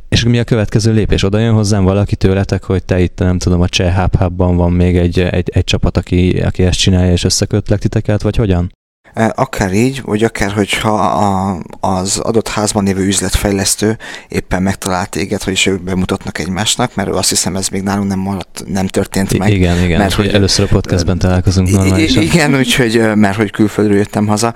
és 0.09 0.23
mi 0.23 0.39
a 0.39 0.43
következő 0.43 0.93
lépés? 0.93 1.23
Oda 1.23 1.39
jön 1.39 1.53
hozzám 1.53 1.83
valaki 1.83 2.15
tőletek, 2.15 2.63
hogy 2.63 2.83
te 2.85 2.99
itt 2.99 3.19
nem 3.19 3.37
tudom, 3.37 3.61
a 3.61 3.69
Cseh 3.69 3.95
Hub 3.95 4.37
van 4.37 4.71
még 4.71 4.97
egy, 4.97 5.19
egy, 5.19 5.49
egy 5.53 5.63
csapat, 5.63 5.97
aki, 5.97 6.29
aki 6.45 6.63
ezt 6.63 6.79
csinálja, 6.79 7.11
és 7.11 7.23
összekötlek 7.23 7.79
titeket, 7.79 8.21
vagy 8.21 8.35
hogyan? 8.35 8.71
E, 9.17 9.33
Akár 9.35 9.73
így, 9.73 10.01
vagy 10.01 10.23
akár, 10.23 10.51
hogyha 10.51 10.93
a, 10.99 11.57
az 11.79 12.17
adott 12.17 12.47
házban 12.47 12.83
lévő 12.83 13.05
üzletfejlesztő 13.05 13.97
éppen 14.27 14.61
megtalált 14.61 15.09
téged, 15.09 15.43
hogy 15.43 15.53
is 15.53 15.65
ők 15.65 15.81
bemutatnak 15.81 16.39
egymásnak, 16.39 16.95
mert 16.95 17.09
azt 17.09 17.29
hiszem 17.29 17.55
ez 17.55 17.67
még 17.67 17.81
nálunk 17.81 18.07
nem, 18.07 18.19
maradt, 18.19 18.63
nem 18.67 18.87
történt 18.87 19.37
meg. 19.37 19.51
Igen, 19.51 19.83
igen, 19.83 19.99
mert 19.99 20.13
hogy 20.13 20.27
először 20.27 20.65
a 20.65 20.67
podcastben 20.67 21.17
találkozunk 21.17 21.69
normálisan. 21.69 22.23
Igen, 22.23 22.55
úgyhogy, 22.55 23.01
mert 23.15 23.35
hogy 23.35 23.51
külföldről 23.51 23.97
jöttem 23.97 24.27
haza, 24.27 24.53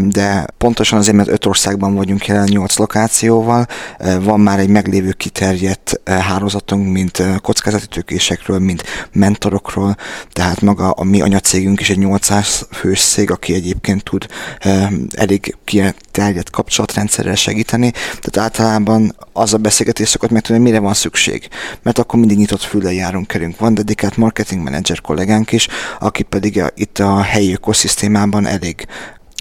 de 0.00 0.46
pontosan 0.58 0.98
azért, 0.98 1.16
mert 1.16 1.28
öt 1.28 1.46
országban 1.46 1.94
vagyunk 1.94 2.26
jelen, 2.26 2.48
nyolc 2.50 2.76
lokációval, 2.76 3.66
van 4.20 4.40
már 4.40 4.58
egy 4.58 4.68
meglévő 4.68 5.12
kiterjedt 5.12 6.00
hálózatunk, 6.04 6.92
mint 6.92 7.22
kockázati 7.42 7.86
tőkésekről, 7.86 8.58
mint 8.58 8.82
mentorokról, 9.12 9.96
tehát 10.32 10.60
maga 10.60 10.90
a 10.90 11.04
mi 11.04 11.20
anyacégünk 11.20 11.80
is 11.80 11.90
egy 11.90 11.98
800 11.98 12.66
fős 12.70 13.00
cég, 13.00 13.30
aki 13.30 13.54
egyébként 13.54 13.87
tud 13.96 14.26
ö, 14.64 14.84
elég 15.10 15.56
kiterjedt 15.64 16.50
kapcsolatrendszerrel 16.50 17.34
segíteni, 17.34 17.90
tehát 17.90 18.36
általában 18.36 19.16
az 19.32 19.54
a 19.54 19.58
beszélgetés 19.58 20.08
szokott 20.08 20.30
megtudni, 20.30 20.56
hogy 20.62 20.70
mire 20.70 20.80
van 20.80 20.94
szükség, 20.94 21.48
mert 21.82 21.98
akkor 21.98 22.18
mindig 22.18 22.36
nyitott 22.36 22.62
füle 22.62 22.92
járunk 22.92 23.26
kerünk. 23.26 23.58
Van 23.58 23.74
dedikált 23.74 24.16
marketing 24.16 24.62
manager 24.62 25.00
kollégánk 25.00 25.52
is, 25.52 25.68
aki 25.98 26.22
pedig 26.22 26.60
a, 26.60 26.70
itt 26.74 26.98
a 26.98 27.20
helyi 27.20 27.52
ökoszisztémában 27.52 28.46
elég 28.46 28.86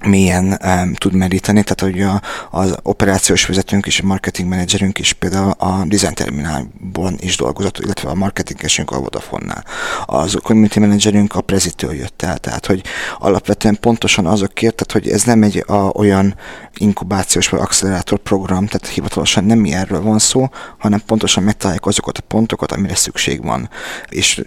mélyen 0.05 0.59
um, 0.63 0.93
tud 0.93 1.13
meríteni, 1.13 1.63
tehát 1.63 1.93
hogy 1.93 2.01
a, 2.01 2.21
az 2.51 2.77
operációs 2.81 3.45
vezetőnk 3.45 3.85
és 3.85 3.99
a 3.99 4.05
marketing 4.05 4.49
menedzserünk 4.49 4.99
is 4.99 5.13
például 5.13 5.51
a 5.57 5.83
design 5.85 6.13
terminálban 6.13 7.15
is 7.19 7.37
dolgozott, 7.37 7.77
illetve 7.77 8.09
a 8.09 8.13
marketingesünk 8.13 8.91
a 8.91 8.99
Vodafone-nál. 8.99 9.63
Az 10.05 10.37
community 10.43 10.79
managerünk 10.79 11.35
a 11.35 11.41
Prezitől 11.41 11.93
jött 11.93 12.21
el, 12.21 12.37
tehát 12.37 12.65
hogy 12.65 12.83
alapvetően 13.17 13.77
pontosan 13.79 14.25
azokért, 14.25 14.75
tehát 14.75 15.03
hogy 15.03 15.13
ez 15.13 15.23
nem 15.23 15.43
egy 15.43 15.63
a, 15.67 15.73
olyan 15.73 16.35
inkubációs 16.73 17.49
vagy 17.49 17.59
accelerátor 17.59 18.17
program, 18.17 18.65
tehát 18.65 18.87
hivatalosan 18.87 19.43
nem 19.43 19.59
mi 19.59 19.73
erről 19.73 20.01
van 20.01 20.19
szó, 20.19 20.49
hanem 20.77 21.01
pontosan 21.05 21.43
megtaláljuk 21.43 21.85
azokat 21.85 22.17
a 22.17 22.21
pontokat, 22.27 22.71
amire 22.71 22.95
szükség 22.95 23.43
van, 23.43 23.69
és 24.09 24.43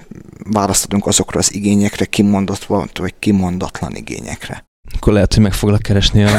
választodunk 0.51 1.07
azokra 1.07 1.38
az 1.38 1.55
igényekre, 1.55 2.05
kimondott 2.05 2.64
vagy 2.94 3.14
kimondatlan 3.18 3.94
igényekre. 3.94 4.68
Akkor 4.97 5.12
lehet, 5.12 5.34
hogy 5.34 5.43
meg 5.43 5.53
foglak 5.53 5.82
keresni 5.82 6.22
a 6.24 6.30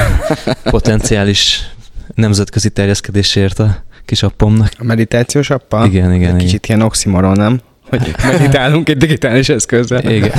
potenciális 0.64 1.70
nemzetközi 2.16 2.70
terjeszkedésért 2.70 3.60
a 3.60 3.84
kis 4.06 4.24
appomnak. 4.24 4.72
A 4.78 4.84
meditációs 4.84 5.50
appa? 5.50 5.86
Igen, 5.86 6.14
igen, 6.14 6.30
Egy 6.30 6.36
igen. 6.36 6.38
kicsit 6.38 6.68
ilyen 6.68 6.82
oximoron, 6.82 7.32
nem? 7.32 7.62
Hogy 7.92 8.16
meditálunk 8.24 8.90
egy 8.90 8.98
digitális 8.98 9.50
eszközzel. 9.50 10.12
Igen. 10.12 10.32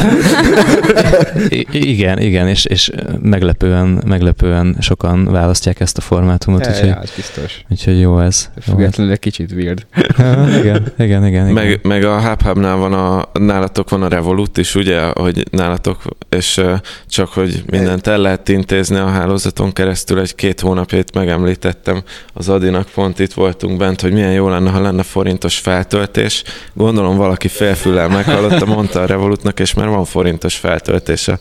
I- 1.48 1.66
igen, 1.70 2.18
igen, 2.18 2.48
és, 2.48 2.64
és 2.64 2.90
meglepően, 3.22 4.02
meglepően 4.06 4.76
sokan 4.80 5.24
választják 5.24 5.80
ezt 5.80 5.98
a 5.98 6.00
formátumot, 6.00 6.64
Ja, 6.66 6.72
úgyhogy, 6.72 6.88
ja, 6.88 6.96
az 6.96 7.12
biztos. 7.16 7.60
úgyhogy 7.70 8.00
jó 8.00 8.20
ez. 8.20 8.50
Függetlenül 8.60 9.12
egy 9.12 9.18
kicsit 9.18 9.52
weird. 9.52 9.86
Ja, 10.18 10.46
igen, 10.60 10.92
igen, 10.98 11.26
igen. 11.26 11.26
igen. 11.26 11.46
Meg, 11.52 11.80
meg 11.82 12.04
a 12.04 12.20
HubHub-nál 12.28 12.76
van 12.76 12.92
a, 12.92 13.28
nálatok 13.38 13.90
van 13.90 14.02
a 14.02 14.08
Revolut 14.08 14.58
is, 14.58 14.74
ugye, 14.74 15.00
hogy 15.14 15.44
nálatok, 15.50 16.02
és 16.28 16.60
csak 17.08 17.28
hogy 17.28 17.62
mindent 17.70 18.06
el 18.06 18.18
lehet 18.18 18.48
intézni 18.48 18.96
a 18.96 19.06
hálózaton 19.08 19.72
keresztül, 19.72 20.20
egy 20.20 20.34
két 20.34 20.60
hónapjait 20.60 21.14
megemlítettem 21.14 22.02
az 22.32 22.48
Adinak, 22.48 22.88
pont 22.94 23.18
itt 23.18 23.32
voltunk 23.32 23.78
bent, 23.78 24.00
hogy 24.00 24.12
milyen 24.12 24.32
jó 24.32 24.48
lenne, 24.48 24.70
ha 24.70 24.80
lenne 24.80 25.02
forintos 25.02 25.58
feltöltés. 25.58 26.42
Gondolom 26.74 27.16
valaki 27.16 27.41
félfüllel 27.48 28.08
meghallotta, 28.08 28.66
mondta 28.66 29.00
a 29.00 29.06
Revolutnak, 29.06 29.60
és 29.60 29.74
már 29.74 29.88
van 29.88 30.04
forintos 30.04 30.56
feltöltés 30.56 31.28
a 31.28 31.38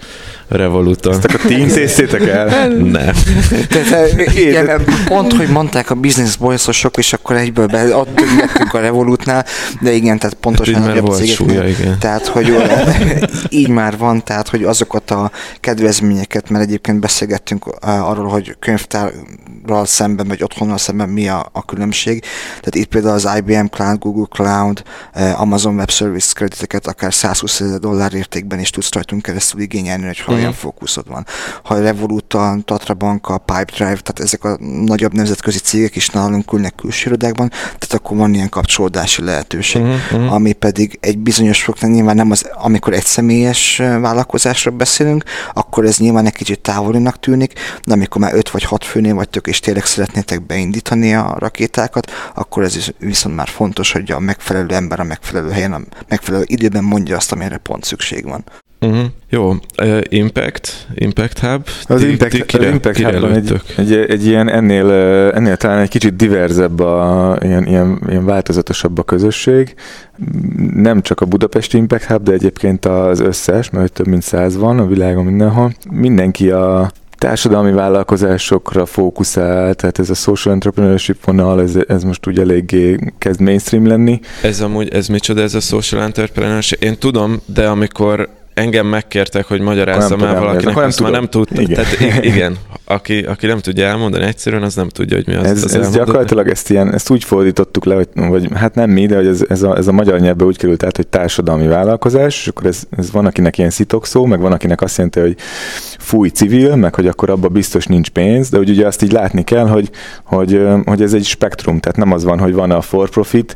Revoluton. 0.48 1.14
Ezt 1.14 1.26
akkor 1.26 1.40
ti 1.40 1.60
intéztétek 1.60 2.28
el? 2.28 2.68
Nem. 2.68 3.16
Igen, 4.36 4.84
pont, 5.06 5.34
hogy 5.34 5.48
mondták 5.48 5.90
a 5.90 5.96
business 5.96 6.36
boysosok, 6.36 6.98
és 6.98 7.14
akkor 7.14 7.36
egyből 7.36 7.68
be, 7.68 7.96
ott 7.96 8.16
döngettünk 8.16 8.74
a 8.74 8.80
Revolutnál, 8.80 9.46
de 9.82 9.92
igen, 9.92 10.20
tehát 10.20 10.36
pontosan 10.36 10.82
volt 10.82 11.22
cégeknél. 11.22 11.36
súlya, 11.36 11.68
igen. 11.68 12.00
Tehát, 12.00 12.28
hogy 12.28 12.56
így 13.50 13.70
már 13.70 13.98
van, 13.98 14.24
tehát, 14.24 14.48
hogy 14.48 14.64
azokat 14.64 15.12
a 15.12 15.32
kedvezményeket, 15.60 16.50
mert 16.50 16.64
egyébként 16.64 17.00
beszélgettünk 17.00 17.66
arról, 17.82 18.28
hogy 18.28 18.56
könyvtárral 18.60 19.86
szemben, 19.86 20.28
vagy 20.28 20.44
otthonnal 20.44 20.78
szemben 20.78 21.10
mi 21.10 21.28
a, 21.28 21.50
a 21.52 21.66
különbség. 21.66 22.22
Tehát 22.48 22.76
itt 22.76 22.88
például 22.88 23.14
az 23.14 23.30
IBM 23.38 23.66
Cloud, 23.66 24.00
Google 24.00 24.28
Cloud, 24.30 24.84
Amazon 25.36 25.76
Web 25.76 25.90
Service 25.92 26.32
krediteket 26.34 26.88
akár 26.88 27.14
120 27.14 27.60
ezer 27.62 27.80
dollár 27.80 28.14
értékben 28.14 28.60
is 28.60 28.70
tudsz 28.70 28.94
rajtunk 28.94 29.22
keresztül 29.22 29.62
igényelni, 29.62 30.06
hogy 30.06 30.20
ha 30.20 30.32
Mhm. 30.32 30.40
olyan 30.40 30.54
fókuszod 30.54 31.08
van. 31.08 31.26
Ha 31.64 31.80
Revolut, 31.80 32.34
a 32.34 32.58
Tatra 32.66 32.94
Bank, 32.94 33.28
a 33.28 33.38
Pipedrive, 33.38 34.00
tehát 34.00 34.20
ezek 34.20 34.44
a 34.44 34.58
nagyobb 34.86 35.14
nemzetközi 35.14 35.60
cégek 35.60 35.96
is 35.96 36.10
nálunk 36.10 36.54
ülnek 36.54 36.76
külső 36.76 37.08
irodákban, 37.10 37.50
tehát 37.50 37.94
akkor 37.94 38.18
van 38.18 38.34
ilyen 38.34 38.50
kapcsolódási 38.50 39.24
lehetőség 39.24 39.82
Mhm, 39.82 39.92
mhm. 40.22 40.28
ami 40.34 40.54
pedig 40.54 40.98
egy 41.02 41.18
bizonyos 41.18 41.64
foknál 41.64 41.92
nyilván 41.92 42.16
nem 42.16 42.32
az, 42.32 42.50
amikor 42.54 42.94
egy 42.94 43.06
személyes 43.06 43.78
vállalkozásról 43.78 44.76
beszélünk, 44.76 45.24
akkor 45.54 45.86
ez 45.86 45.98
nyilván 45.98 46.26
egy 46.26 46.34
kicsit 46.34 46.60
távolinak 46.60 47.20
tűnik, 47.20 47.54
de 47.86 47.94
amikor 47.94 48.22
már 48.22 48.34
öt 48.36 48.50
vagy 48.50 48.64
hat 48.64 48.84
főnél 48.86 49.14
vagytok, 49.16 49.48
és 49.48 49.60
tényleg 49.60 49.86
szeretnétek 49.86 50.46
beindítani 50.46 51.14
a 51.16 51.36
rakétákat, 51.40 52.12
akkor 52.36 52.64
ez 52.64 52.76
is 52.76 52.92
viszont 53.00 53.36
már 53.36 53.48
fontos, 53.48 53.92
hogy 53.92 54.12
a 54.12 54.20
megfelelő 54.20 54.76
ember 54.76 55.00
a 55.00 55.04
megfelelő 55.04 55.50
helyen, 55.52 55.74
a 55.74 55.81
megfelelő 56.08 56.44
időben 56.48 56.84
mondja 56.84 57.16
azt, 57.16 57.32
amire 57.32 57.58
pont 57.58 57.84
szükség 57.84 58.24
van. 58.24 58.44
Uh-huh. 58.86 59.06
Jó, 59.30 59.50
uh, 59.82 60.02
Impact, 60.10 60.88
Impact 60.94 61.40
Hub. 61.40 61.68
Az 61.84 62.02
Ti- 62.02 62.10
Impact, 62.10 62.32
ti 62.32 62.46
kire- 62.46 62.68
az 62.68 62.74
Impact 62.74 62.96
kire 62.96 63.12
Hubban 63.12 63.34
egy, 63.34 63.62
egy, 63.78 63.94
egy, 63.94 64.26
ilyen 64.26 64.50
ennél, 64.50 64.92
ennél 65.36 65.58
talán 65.58 65.80
egy 65.80 65.90
kicsit 65.90 66.16
diverzebb, 66.16 66.80
a, 66.80 67.38
ilyen, 67.42 67.66
ilyen, 67.66 68.02
ilyen 68.08 68.26
változatosabb 68.26 68.98
a 68.98 69.04
közösség. 69.04 69.76
Nem 70.74 71.02
csak 71.02 71.22
a 71.22 71.26
Budapesti 71.26 71.78
Impact 71.78 72.04
Hub, 72.04 72.24
de 72.24 72.32
egyébként 72.32 72.86
az 72.86 73.20
összes, 73.20 73.70
mert 73.70 73.94
több 73.94 74.08
mint 74.08 74.24
száz 74.24 74.58
van 74.58 74.80
a 74.80 74.88
világon 74.88 75.26
mindenhol. 75.26 75.74
Mindenki 75.92 76.50
a 76.50 76.92
társadalmi 77.22 77.72
vállalkozásokra 77.72 78.86
fókuszál, 78.86 79.74
tehát 79.74 80.00
ez 80.00 80.10
a 80.10 80.14
social 80.14 80.54
entrepreneurship 80.54 81.26
vonal, 81.26 81.62
ez, 81.62 81.78
ez 81.88 82.04
most 82.04 82.28
úgy 82.28 82.40
eléggé 82.40 82.98
kezd 83.18 83.40
mainstream 83.40 83.88
lenni. 83.88 84.20
Ez 84.42 84.62
amúgy, 84.62 84.90
ez 84.90 85.08
micsoda 85.08 85.42
ez 85.42 85.54
a 85.54 85.60
social 85.60 86.02
entrepreneurship? 86.02 86.84
Én 86.84 86.98
tudom, 86.98 87.42
de 87.46 87.68
amikor 87.68 88.30
engem 88.54 88.88
megkértek, 88.88 89.46
hogy 89.46 89.62
magyarázzam 89.62 90.24
el 90.24 90.40
valakinek, 90.40 90.76
nem 90.76 90.84
azt 90.84 90.98
tudom. 90.98 91.12
már 91.12 91.22
nem 91.22 91.30
tudta. 91.30 91.62
Igen. 91.62 91.76
Tehát 91.84 92.24
igen, 92.32 92.58
aki, 92.86 93.20
aki 93.20 93.48
nem 93.48 93.60
tudja 93.60 93.86
elmondani 93.86 94.24
egyszerűen, 94.24 94.64
az 94.64 94.76
nem 94.76 94.90
tudja, 94.90 95.16
hogy 95.16 95.28
mi 95.28 95.36
az. 95.36 95.46
Ez, 95.46 95.64
az 95.64 95.76
ez 95.76 95.92
gyakorlatilag 95.92 96.48
ezt, 96.48 96.70
ilyen, 96.70 96.94
ezt 96.94 97.10
úgy 97.10 97.24
fordítottuk 97.24 97.86
le, 97.86 97.96
hogy, 97.96 98.08
vagy 98.14 98.48
hát 98.54 98.76
nem 98.76 98.90
mi, 98.90 99.06
de 99.06 99.16
hogy 99.16 99.28
ez, 99.28 99.46
ez, 99.50 99.64
a, 99.64 99.78
ez 99.78 99.88
a 99.88 99.92
magyar 99.92 100.20
nyelvben 100.20 100.48
úgy 100.48 100.58
került 100.58 100.84
át, 100.84 100.96
hogy 100.96 101.08
társadalmi 101.08 101.68
vállalkozás, 101.68 102.40
és 102.40 102.48
akkor 102.48 102.66
ez, 102.66 102.84
ez 102.98 103.12
van, 103.12 103.26
akinek 103.26 103.58
ilyen 103.58 103.72
szó, 104.02 104.26
meg 104.26 104.40
van, 104.40 104.52
akinek 104.52 104.82
azt 104.82 104.98
jelenti, 104.98 105.20
hogy 105.20 105.36
fúj 106.00 106.30
civil, 106.30 106.76
meg 106.76 106.96
hogy 106.96 107.08
akkor 107.08 107.30
abban 107.30 107.52
biztos 107.54 107.86
nincs 107.86 108.10
pénz, 108.10 108.50
de 108.50 108.58
hogy 108.58 108.70
ugye 108.70 108.88
azt 108.88 109.02
így 109.02 109.12
látni 109.12 109.44
kell, 109.44 109.68
hogy, 109.68 109.90
hogy, 110.24 110.62
hogy 110.86 111.02
ez 111.02 111.14
egy 111.14 111.26
spektrum, 111.26 111.80
tehát 111.80 111.98
nem 111.98 112.12
az 112.12 112.24
van, 112.24 112.40
hogy 112.40 112.54
van 112.54 112.72
a 112.72 112.82
for 112.82 113.10
profit 113.10 113.56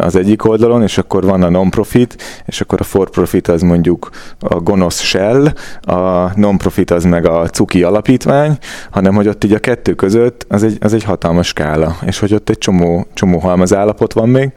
az 0.00 0.16
egyik 0.16 0.44
oldalon, 0.44 0.82
és 0.82 0.98
akkor 0.98 1.24
van 1.24 1.42
a 1.42 1.48
non-profit, 1.48 2.42
és 2.46 2.60
akkor 2.60 2.80
a 2.80 2.84
for 2.84 3.10
profit 3.10 3.48
az 3.48 3.62
mondjuk 3.62 4.10
a 4.40 4.60
gonosz 4.60 5.00
shell, 5.00 5.52
a 5.80 6.30
non-profit 6.38 6.90
az 6.90 7.04
meg 7.04 7.26
a 7.26 7.48
cuki 7.48 7.82
alapítvány, 7.82 8.58
hanem 8.90 9.14
hogy 9.14 9.28
ott 9.28 9.44
így 9.44 9.52
a 9.52 9.58
kettő 9.58 9.94
között 9.94 10.46
az 10.48 10.62
egy, 10.62 10.76
az 10.80 10.94
egy 10.94 11.04
hatalmas 11.04 11.46
skála, 11.46 11.96
és 12.06 12.18
hogy 12.18 12.34
ott 12.34 12.48
egy 12.48 12.58
csomó, 12.58 13.06
csomó 13.14 13.38
halmaz 13.38 13.74
állapot 13.74 14.12
van 14.12 14.28
még, 14.28 14.52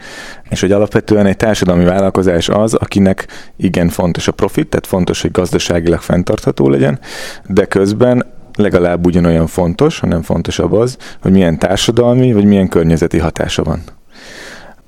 és 0.50 0.62
hogy 0.62 0.72
alapvetően 0.72 1.26
egy 1.26 1.38
társadalmi 1.38 1.84
vállalkozás 1.84 2.50
az, 2.50 2.74
akinek 2.74 3.28
igen 3.58 3.90
fontos 3.90 4.28
a 4.28 4.32
profit, 4.32 4.68
tehát 4.68 4.88
fontos, 4.88 5.22
hogy 5.22 5.32
gazdaságilag 5.32 6.00
fenntartható 6.00 6.70
legyen, 6.70 7.00
de 7.48 7.66
közben 7.66 8.26
legalább 8.56 9.06
ugyanolyan 9.06 9.48
fontos, 9.48 10.00
hanem 10.00 10.22
fontosabb 10.22 10.74
az, 10.74 10.98
hogy 11.22 11.32
milyen 11.32 11.60
társadalmi 11.60 12.34
vagy 12.34 12.46
milyen 12.46 12.68
környezeti 12.68 13.18
hatása 13.18 13.64
van. 13.64 13.82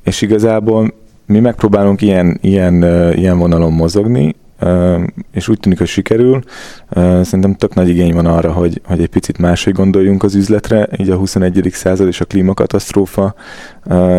És 0.04 0.22
igazából 0.22 0.94
mi 1.26 1.40
megpróbálunk 1.40 2.02
ilyen, 2.02 2.38
ilyen, 2.42 2.84
ilyen 3.14 3.38
vonalon 3.38 3.72
mozogni, 3.72 4.36
és 5.32 5.48
úgy 5.48 5.60
tűnik, 5.60 5.78
hogy 5.78 5.88
sikerül. 5.88 6.42
Szerintem 6.96 7.56
tök 7.56 7.74
nagy 7.74 7.90
igény 7.90 8.14
van 8.14 8.26
arra, 8.26 8.52
hogy, 8.52 8.82
hogy 8.86 9.02
egy 9.02 9.10
picit 9.10 9.38
máshogy 9.38 9.74
gondoljunk 9.74 10.24
az 10.24 10.36
üzletre, 10.36 10.90
így 10.98 11.10
a 11.10 11.16
21. 11.16 11.70
század 11.72 12.08
és 12.08 12.22
a 12.22 12.26
klímakatasztrófa. 12.26 13.36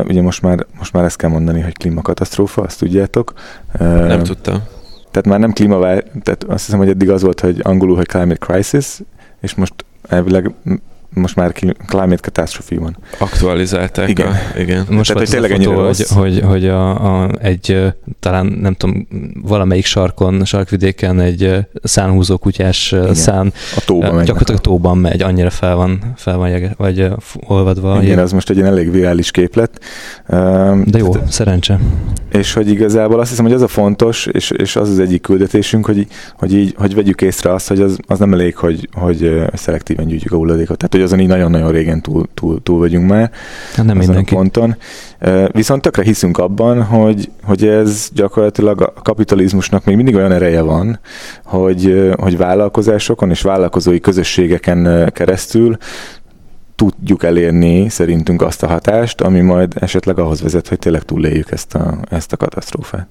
Ugye 0.04 0.22
most 0.22 0.42
már, 0.42 0.66
most 0.78 0.92
már 0.92 1.04
ezt 1.04 1.16
kell 1.16 1.30
mondani, 1.30 1.60
hogy 1.60 1.76
klímakatasztrófa, 1.76 2.62
azt 2.62 2.78
tudjátok. 2.78 3.32
Nem 3.78 4.22
tudtam. 4.22 4.62
Tehát 5.10 5.28
már 5.28 5.38
nem 5.38 5.52
klímavál, 5.52 6.02
tehát 6.22 6.44
azt 6.44 6.64
hiszem, 6.64 6.78
hogy 6.78 6.88
eddig 6.88 7.10
az 7.10 7.22
volt, 7.22 7.40
hogy 7.40 7.60
angolul, 7.62 7.96
hogy 7.96 8.06
climate 8.06 8.46
crisis, 8.46 9.00
és 9.40 9.54
most 9.54 9.74
elvileg 10.08 10.54
most 11.14 11.36
már 11.36 11.52
climate 11.86 12.16
catastrophe 12.16 12.78
van. 12.78 12.96
Aktualizálták. 13.18 14.08
Igen. 14.08 14.26
A, 14.26 14.58
igen. 14.58 14.86
Most 14.90 15.12
Tehát, 15.12 15.28
hogy 15.28 15.40
tényleg 15.40 15.62
fotó, 15.62 15.84
hogy, 15.84 16.06
hogy, 16.08 16.40
hogy 16.40 16.68
a, 16.68 17.22
a, 17.22 17.30
egy 17.40 17.92
talán 18.20 18.46
nem 18.46 18.74
tudom, 18.74 19.06
valamelyik 19.42 19.84
sarkon, 19.84 20.44
sarkvidéken 20.44 21.20
egy 21.20 21.66
szánhúzó 21.82 22.36
kutyás 22.36 22.92
igen. 22.92 23.14
szán 23.14 23.52
a 23.76 23.82
tóban 23.84 24.14
megy. 24.14 24.24
Gyakorlatilag 24.24 24.60
a 24.60 24.62
tóban 24.62 24.98
megy, 24.98 25.22
annyira 25.22 25.50
fel 25.50 25.76
van, 25.76 26.12
fel 26.16 26.36
van 26.36 26.48
jege, 26.48 26.74
vagy 26.76 27.08
olvadva. 27.46 28.02
Igen, 28.02 28.18
az 28.18 28.32
most 28.32 28.50
egy 28.50 28.56
ilyen 28.56 28.68
elég 28.68 28.90
virális 28.90 29.30
képlet. 29.30 29.80
De 30.26 30.98
jó, 30.98 31.08
Tehát, 31.08 31.32
szerencse. 31.32 31.80
És 32.30 32.52
hogy 32.52 32.68
igazából 32.68 33.20
azt 33.20 33.30
hiszem, 33.30 33.44
hogy 33.44 33.54
az 33.54 33.62
a 33.62 33.68
fontos, 33.68 34.26
és, 34.26 34.50
és 34.50 34.76
az 34.76 34.88
az 34.88 34.98
egyik 34.98 35.20
küldetésünk, 35.22 35.86
hogy, 35.86 36.06
hogy 36.36 36.54
így, 36.54 36.74
hogy 36.76 36.94
vegyük 36.94 37.22
észre 37.22 37.52
azt, 37.52 37.68
hogy 37.68 37.80
az, 37.80 37.98
az 38.06 38.18
nem 38.18 38.32
elég, 38.32 38.56
hogy, 38.56 38.88
hogy 38.92 39.42
szelektíven 39.52 40.06
gyűjtjük 40.06 40.32
a 40.32 40.36
hulladékot. 40.36 40.76
Tehát, 40.76 40.92
hogy 40.92 41.02
azon 41.04 41.20
így 41.20 41.28
nagyon-nagyon 41.28 41.70
régen 41.70 42.00
túl, 42.00 42.28
túl, 42.34 42.62
túl 42.62 42.78
vagyunk 42.78 43.08
már. 43.08 43.30
Hát 43.74 43.86
nem 43.86 43.96
mindenki. 43.96 44.34
A 44.34 44.36
ponton. 44.36 44.76
Viszont 45.52 45.82
tökre 45.82 46.02
hiszünk 46.02 46.38
abban, 46.38 46.82
hogy, 46.82 47.30
hogy 47.42 47.66
ez 47.66 48.08
gyakorlatilag 48.14 48.80
a 48.80 48.92
kapitalizmusnak 49.02 49.84
még 49.84 49.96
mindig 49.96 50.14
olyan 50.14 50.32
ereje 50.32 50.60
van, 50.60 51.00
hogy, 51.44 52.12
hogy 52.16 52.36
vállalkozásokon 52.36 53.30
és 53.30 53.42
vállalkozói 53.42 54.00
közösségeken 54.00 55.10
keresztül 55.12 55.76
tudjuk 56.76 57.24
elérni 57.24 57.88
szerintünk 57.88 58.42
azt 58.42 58.62
a 58.62 58.66
hatást, 58.66 59.20
ami 59.20 59.40
majd 59.40 59.72
esetleg 59.80 60.18
ahhoz 60.18 60.40
vezet, 60.40 60.68
hogy 60.68 60.78
tényleg 60.78 61.02
túléljük 61.02 61.50
ezt 61.50 61.74
a, 61.74 61.98
ezt 62.10 62.32
a 62.32 62.36
katasztrófát. 62.36 63.06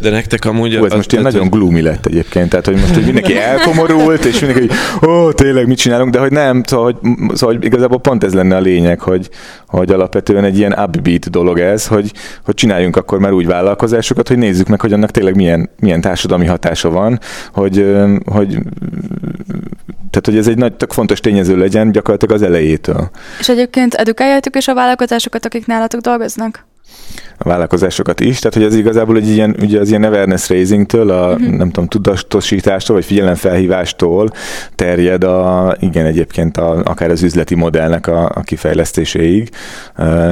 De 0.00 0.10
nektek 0.10 0.44
amúgy... 0.44 0.76
Ó, 0.76 0.84
ez 0.84 0.92
most 0.92 1.12
ilyen 1.12 1.24
nagyon 1.24 1.50
gloomy 1.50 1.82
lett 1.82 2.06
egyébként, 2.06 2.48
tehát 2.48 2.66
hogy 2.66 2.74
most 2.74 2.94
hogy 2.94 3.04
mindenki 3.04 3.38
elkomorult, 3.38 4.24
és 4.24 4.40
mindenki, 4.40 4.74
hogy 4.98 5.08
ó, 5.08 5.32
tényleg 5.32 5.66
mit 5.66 5.78
csinálunk, 5.78 6.12
de 6.12 6.18
hogy 6.18 6.30
nem, 6.30 6.62
szóval 6.62 6.84
hogy, 6.84 7.12
szóval, 7.36 7.54
hogy 7.54 7.64
igazából 7.64 8.00
pont 8.00 8.24
ez 8.24 8.34
lenne 8.34 8.56
a 8.56 8.60
lényeg, 8.60 9.00
hogy, 9.00 9.28
hogy 9.66 9.90
alapvetően 9.90 10.44
egy 10.44 10.58
ilyen 10.58 10.72
upbeat 10.72 11.30
dolog 11.30 11.58
ez, 11.58 11.86
hogy, 11.86 12.12
hogy 12.44 12.54
csináljunk 12.54 12.96
akkor 12.96 13.18
már 13.18 13.32
úgy 13.32 13.46
vállalkozásokat, 13.46 14.28
hogy 14.28 14.38
nézzük 14.38 14.66
meg, 14.66 14.80
hogy 14.80 14.92
annak 14.92 15.10
tényleg 15.10 15.34
milyen, 15.34 15.70
milyen 15.80 16.00
társadalmi 16.00 16.46
hatása 16.46 16.90
van, 16.90 17.20
hogy, 17.52 17.94
hogy 18.24 18.58
tehát, 20.10 20.24
hogy 20.24 20.36
ez 20.36 20.48
egy 20.48 20.58
nagy, 20.58 20.74
tök 20.74 20.92
fontos 20.92 21.20
tényező 21.20 21.56
legyen 21.56 21.92
gyakorlatilag 21.92 22.34
az 22.34 22.42
elejétől. 22.42 23.10
És 23.38 23.48
egyébként 23.48 23.94
edukáljátok 23.94 24.56
is 24.56 24.68
a 24.68 24.74
vállalkozásokat, 24.74 25.44
akik 25.44 25.66
nálatok 25.66 26.00
dolgoznak? 26.00 26.66
A 27.38 27.48
vállalkozásokat 27.48 28.20
is, 28.20 28.38
tehát 28.38 28.54
hogy 28.54 28.64
ez 28.64 28.74
igazából 28.74 29.16
egy 29.16 29.28
ilyen, 29.28 29.56
ugye 29.60 29.80
az 29.80 29.88
ilyen 29.88 30.02
awareness 30.02 30.48
raisingtől, 30.48 31.10
a 31.10 31.32
uh-huh. 31.32 31.56
nem 31.56 31.70
tudom, 31.70 31.88
tudatosítástól, 31.88 32.96
vagy 32.96 33.04
figyelemfelhívástól 33.04 34.30
terjed 34.74 35.24
a, 35.24 35.76
igen, 35.80 36.06
egyébként 36.06 36.56
a, 36.56 36.82
akár 36.84 37.10
az 37.10 37.22
üzleti 37.22 37.54
modellnek 37.54 38.06
a, 38.06 38.24
a 38.34 38.40
kifejlesztéséig. 38.40 39.50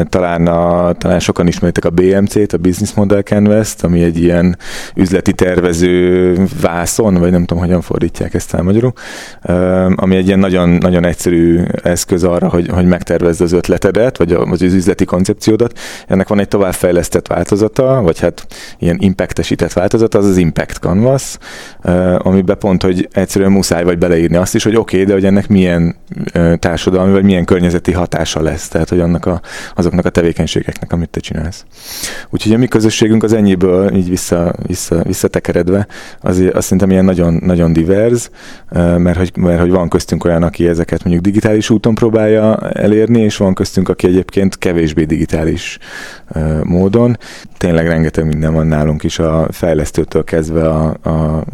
Talán, 0.08 0.46
a, 0.46 0.92
talán 0.92 1.20
sokan 1.20 1.46
ismeritek 1.46 1.84
a 1.84 1.90
BMC-t, 1.90 2.52
a 2.52 2.58
Business 2.58 2.92
Model 2.94 3.22
Canvas-t, 3.22 3.82
ami 3.82 4.02
egy 4.02 4.18
ilyen 4.18 4.58
üzleti 4.94 5.32
tervező 5.32 6.34
vászon, 6.60 7.14
vagy 7.14 7.30
nem 7.30 7.44
tudom, 7.44 7.62
hogyan 7.62 7.80
fordítják 7.80 8.34
ezt 8.34 8.54
el 8.54 8.62
magyarul, 8.62 8.92
ami 9.96 10.16
egy 10.16 10.26
ilyen 10.26 10.38
nagyon, 10.38 10.68
nagyon 10.68 11.04
egyszerű 11.04 11.60
eszköz 11.82 12.24
arra, 12.24 12.48
hogy, 12.48 12.68
hogy 12.68 12.86
megtervezd 12.86 13.40
az 13.40 13.52
ötletedet, 13.52 14.18
vagy 14.18 14.32
az 14.32 14.62
üzleti 14.62 15.04
koncepciódat. 15.04 15.78
Ennek 16.06 16.28
van 16.28 16.40
egy 16.40 16.48
továbbfejlesztett 16.94 17.26
változata, 17.26 18.02
vagy 18.02 18.20
hát 18.20 18.46
ilyen 18.78 18.96
impactesített 19.00 19.72
változata, 19.72 20.18
az 20.18 20.26
az 20.26 20.36
Impact 20.36 20.78
Canvas, 20.78 21.38
amiben 22.18 22.58
pont, 22.58 22.82
hogy 22.82 23.08
egyszerűen 23.12 23.50
muszáj 23.50 23.84
vagy 23.84 23.98
beleírni 23.98 24.36
azt 24.36 24.54
is, 24.54 24.64
hogy 24.64 24.76
oké, 24.76 24.96
okay, 24.96 25.06
de 25.08 25.12
hogy 25.12 25.24
ennek 25.24 25.48
milyen 25.48 25.96
társadalmi, 26.58 27.12
vagy 27.12 27.24
milyen 27.24 27.44
környezeti 27.44 27.92
hatása 27.92 28.42
lesz, 28.42 28.68
tehát 28.68 28.88
hogy 28.88 29.00
annak 29.00 29.26
a, 29.26 29.40
azoknak 29.74 30.04
a 30.04 30.10
tevékenységeknek, 30.10 30.92
amit 30.92 31.10
te 31.10 31.20
csinálsz. 31.20 31.64
Úgyhogy 32.30 32.52
a 32.52 32.58
mi 32.58 32.66
közösségünk 32.66 33.22
az 33.22 33.32
ennyiből, 33.32 33.94
így 33.94 34.08
vissza, 34.08 34.54
vissza, 34.66 35.02
visszatekeredve, 35.02 35.86
az, 36.20 36.42
az 36.52 36.64
szerintem 36.64 36.90
ilyen 36.90 37.04
nagyon, 37.04 37.34
nagyon 37.42 37.72
divers, 37.72 38.30
mert 38.96 39.16
hogy, 39.16 39.32
mert 39.36 39.60
hogy 39.60 39.70
van 39.70 39.88
köztünk 39.88 40.24
olyan, 40.24 40.42
aki 40.42 40.68
ezeket 40.68 41.04
mondjuk 41.04 41.24
digitális 41.24 41.70
úton 41.70 41.94
próbálja 41.94 42.56
elérni, 42.58 43.20
és 43.20 43.36
van 43.36 43.54
köztünk, 43.54 43.88
aki 43.88 44.06
egyébként 44.06 44.58
kevésbé 44.58 45.04
digitális 45.04 45.78
módon. 46.62 46.83
Tényleg 47.56 47.86
rengeteg 47.86 48.26
minden 48.26 48.52
van 48.52 48.66
nálunk 48.66 49.02
is 49.02 49.18
a 49.18 49.48
fejlesztőtől 49.50 50.24
kezdve 50.24 50.68
a, 50.68 50.96
a, 51.02 51.08
a 51.36 51.44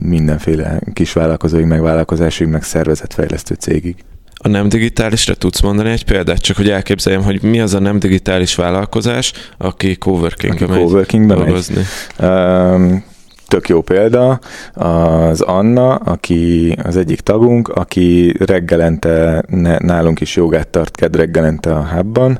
mindenféle 0.00 0.80
kisvállalkozóig, 0.92 1.64
meg 1.64 1.82
vállalkozásig, 1.82 2.46
meg 2.46 2.62
szervezetfejlesztő 2.62 3.54
cégig. 3.54 4.04
A 4.44 4.48
nem 4.48 4.68
digitálisra 4.68 5.34
tudsz 5.34 5.60
mondani 5.60 5.90
egy 5.90 6.04
példát, 6.04 6.40
csak 6.40 6.56
hogy 6.56 6.68
elképzeljem, 6.70 7.22
hogy 7.22 7.42
mi 7.42 7.60
az 7.60 7.74
a 7.74 7.78
nem 7.78 7.98
digitális 7.98 8.54
vállalkozás, 8.54 9.32
aki 9.58 9.96
coworkingbe 9.96 10.66
megy 10.66 10.78
coworkingbe 10.78 11.34
dolgozni. 11.34 11.74
Megy. 12.18 12.28
Um, 12.30 13.04
tök 13.52 13.68
jó 13.68 13.80
példa, 13.80 14.38
az 14.74 15.40
Anna, 15.40 15.94
aki 15.94 16.76
az 16.82 16.96
egyik 16.96 17.20
tagunk, 17.20 17.68
aki 17.68 18.34
reggelente 18.38 19.44
nálunk 19.78 20.20
is 20.20 20.36
jogát 20.36 20.68
tart 20.68 20.96
ked 20.96 21.16
reggelente 21.16 21.74
a 21.74 21.88
hubban, 21.94 22.38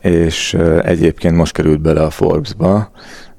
és 0.00 0.56
egyébként 0.82 1.36
most 1.36 1.52
került 1.52 1.80
bele 1.80 2.02
a 2.02 2.10
Forbes-ba, 2.10 2.90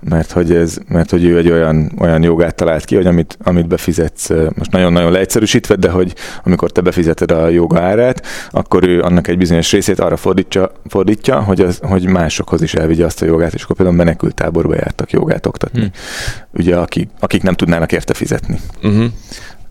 mert 0.09 0.31
hogy, 0.31 0.51
ez, 0.51 0.77
mert 0.87 1.09
hogy 1.09 1.25
ő 1.25 1.37
egy 1.37 1.51
olyan, 1.51 1.91
olyan 1.99 2.23
jogát 2.23 2.55
talált 2.55 2.85
ki, 2.85 2.95
hogy 2.95 3.05
amit, 3.05 3.37
amit 3.43 3.67
befizetsz, 3.67 4.29
most 4.29 4.71
nagyon-nagyon 4.71 5.11
leegyszerűsítve, 5.11 5.75
de 5.75 5.89
hogy 5.89 6.13
amikor 6.43 6.71
te 6.71 6.81
befizeted 6.81 7.31
a 7.31 7.47
joga 7.47 7.81
árát, 7.81 8.25
akkor 8.51 8.87
ő 8.87 9.01
annak 9.01 9.27
egy 9.27 9.37
bizonyos 9.37 9.71
részét 9.71 9.99
arra 9.99 10.17
fordítja, 10.17 10.71
fordítja 10.87 11.41
hogy, 11.41 11.61
az, 11.61 11.79
hogy 11.81 12.07
másokhoz 12.07 12.61
is 12.61 12.73
elvigye 12.73 13.05
azt 13.05 13.21
a 13.21 13.25
jogát, 13.25 13.53
és 13.53 13.63
akkor 13.63 13.75
például 13.75 13.97
menekült 13.97 14.33
táborba 14.33 14.75
jártak 14.75 15.11
jogát 15.11 15.45
oktatni. 15.45 15.79
Hmm. 15.79 15.91
Ugye, 16.51 16.75
akik, 16.75 17.09
akik 17.19 17.43
nem 17.43 17.53
tudnának 17.53 17.91
érte 17.91 18.13
fizetni. 18.13 18.59
Uh-huh. 18.75 19.05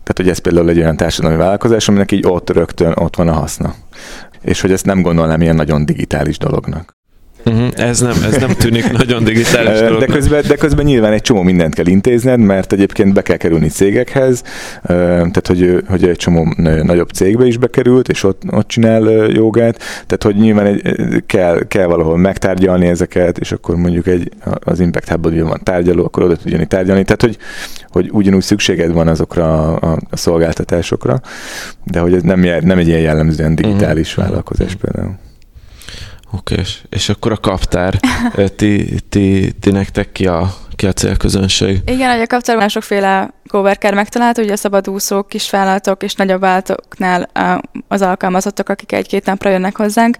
Tehát, 0.03 0.15
hogy 0.15 0.29
ez 0.29 0.37
például 0.37 0.69
egy 0.69 0.79
olyan 0.79 0.97
társadalmi 0.97 1.37
vállalkozás, 1.37 1.87
aminek 1.87 2.11
így 2.11 2.25
ott 2.27 2.49
rögtön 2.49 2.93
ott 2.95 3.15
van 3.15 3.27
a 3.27 3.33
haszna. 3.33 3.73
És 4.41 4.61
hogy 4.61 4.71
ezt 4.71 4.85
nem 4.85 5.01
gondolnám 5.01 5.41
ilyen 5.41 5.55
nagyon 5.55 5.85
digitális 5.85 6.37
dolognak. 6.37 6.95
Uh-huh. 7.45 7.67
Ez, 7.75 7.99
nem, 7.99 8.15
ez 8.23 8.37
nem 8.37 8.49
tűnik 8.49 8.91
nagyon 8.99 9.23
digitális 9.23 9.79
de 9.99 10.05
közben, 10.05 10.43
de 10.47 10.55
közben 10.55 10.85
nyilván 10.85 11.13
egy 11.13 11.21
csomó 11.21 11.41
mindent 11.41 11.75
kell 11.75 11.87
intézned, 11.87 12.39
mert 12.39 12.73
egyébként 12.73 13.13
be 13.13 13.21
kell 13.21 13.37
kerülni 13.37 13.67
cégekhez, 13.67 14.43
tehát 14.83 15.47
hogy, 15.47 15.83
hogy 15.87 16.03
egy 16.03 16.15
csomó 16.15 16.53
nagyobb 16.83 17.09
cégbe 17.09 17.45
is 17.45 17.57
bekerült, 17.57 18.09
és 18.09 18.23
ott, 18.23 18.41
ott 18.51 18.67
csinál 18.67 19.03
jogát, 19.29 19.77
tehát 19.77 20.23
hogy 20.23 20.35
nyilván 20.35 20.65
egy, 20.65 21.23
kell, 21.25 21.67
kell 21.67 21.85
valahol 21.85 22.17
megtárgyalni 22.17 22.87
ezeket, 22.87 23.37
és 23.37 23.51
akkor 23.51 23.75
mondjuk 23.75 24.07
egy, 24.07 24.31
az 24.59 24.79
Impact 24.79 25.09
Hubban 25.09 25.43
van 25.43 25.59
tárgyaló, 25.63 26.03
akkor 26.03 26.23
oda 26.23 26.35
tudjani 26.35 26.65
tárgyalni, 26.65 27.03
tehát 27.03 27.21
hogy, 27.21 27.37
hogy 27.87 28.09
ugyanúgy 28.11 28.41
szükséged 28.41 28.91
van 28.93 29.07
azokra 29.07 29.75
a, 29.75 29.97
a 30.09 30.17
szolgáltatásokra, 30.17 31.21
de 31.83 31.99
hogy 31.99 32.13
ez 32.13 32.21
nem, 32.21 32.39
nem 32.61 32.77
egy 32.77 32.87
ilyen 32.87 32.99
jellemzően 32.99 33.55
digitális 33.55 34.15
Mhm. 34.15 34.25
vállalkozás 34.25 34.75
például. 34.75 35.15
Oké, 36.37 36.55
és, 36.55 36.81
és 36.89 37.09
akkor 37.09 37.31
a 37.31 37.37
kaptár, 37.37 37.99
ti, 38.57 38.99
ti, 39.09 39.53
ti 39.59 39.71
nektek 39.71 40.11
ki 40.11 40.27
a, 40.27 40.53
ki 40.75 40.87
a 40.87 40.93
célközönség? 40.93 41.81
Igen, 41.85 42.11
hogy 42.11 42.21
a 42.21 42.27
kapcsolatban 42.27 42.69
sokféle 42.69 43.33
coworker 43.53 43.93
megtalálható, 43.93 44.41
ugye 44.41 44.51
a 44.51 44.55
szabadúszók, 44.55 45.27
kisvállalatok 45.27 46.03
és 46.03 46.13
nagyobb 46.13 46.39
vállalatoknál 46.39 47.29
á, 47.33 47.61
az 47.87 48.01
alkalmazottak, 48.01 48.69
akik 48.69 48.91
egy-két 48.91 49.25
napra 49.25 49.49
jönnek 49.49 49.77
hozzánk, 49.77 50.17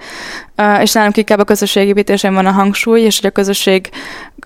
és 0.82 0.92
nálunk 0.92 1.18
inkább 1.18 1.40
a 1.40 1.44
közösségépítésen 1.44 2.34
van 2.34 2.46
a 2.46 2.52
hangsúly, 2.52 3.02
és 3.02 3.20
hogy 3.20 3.30
a 3.30 3.32
közösség, 3.32 3.90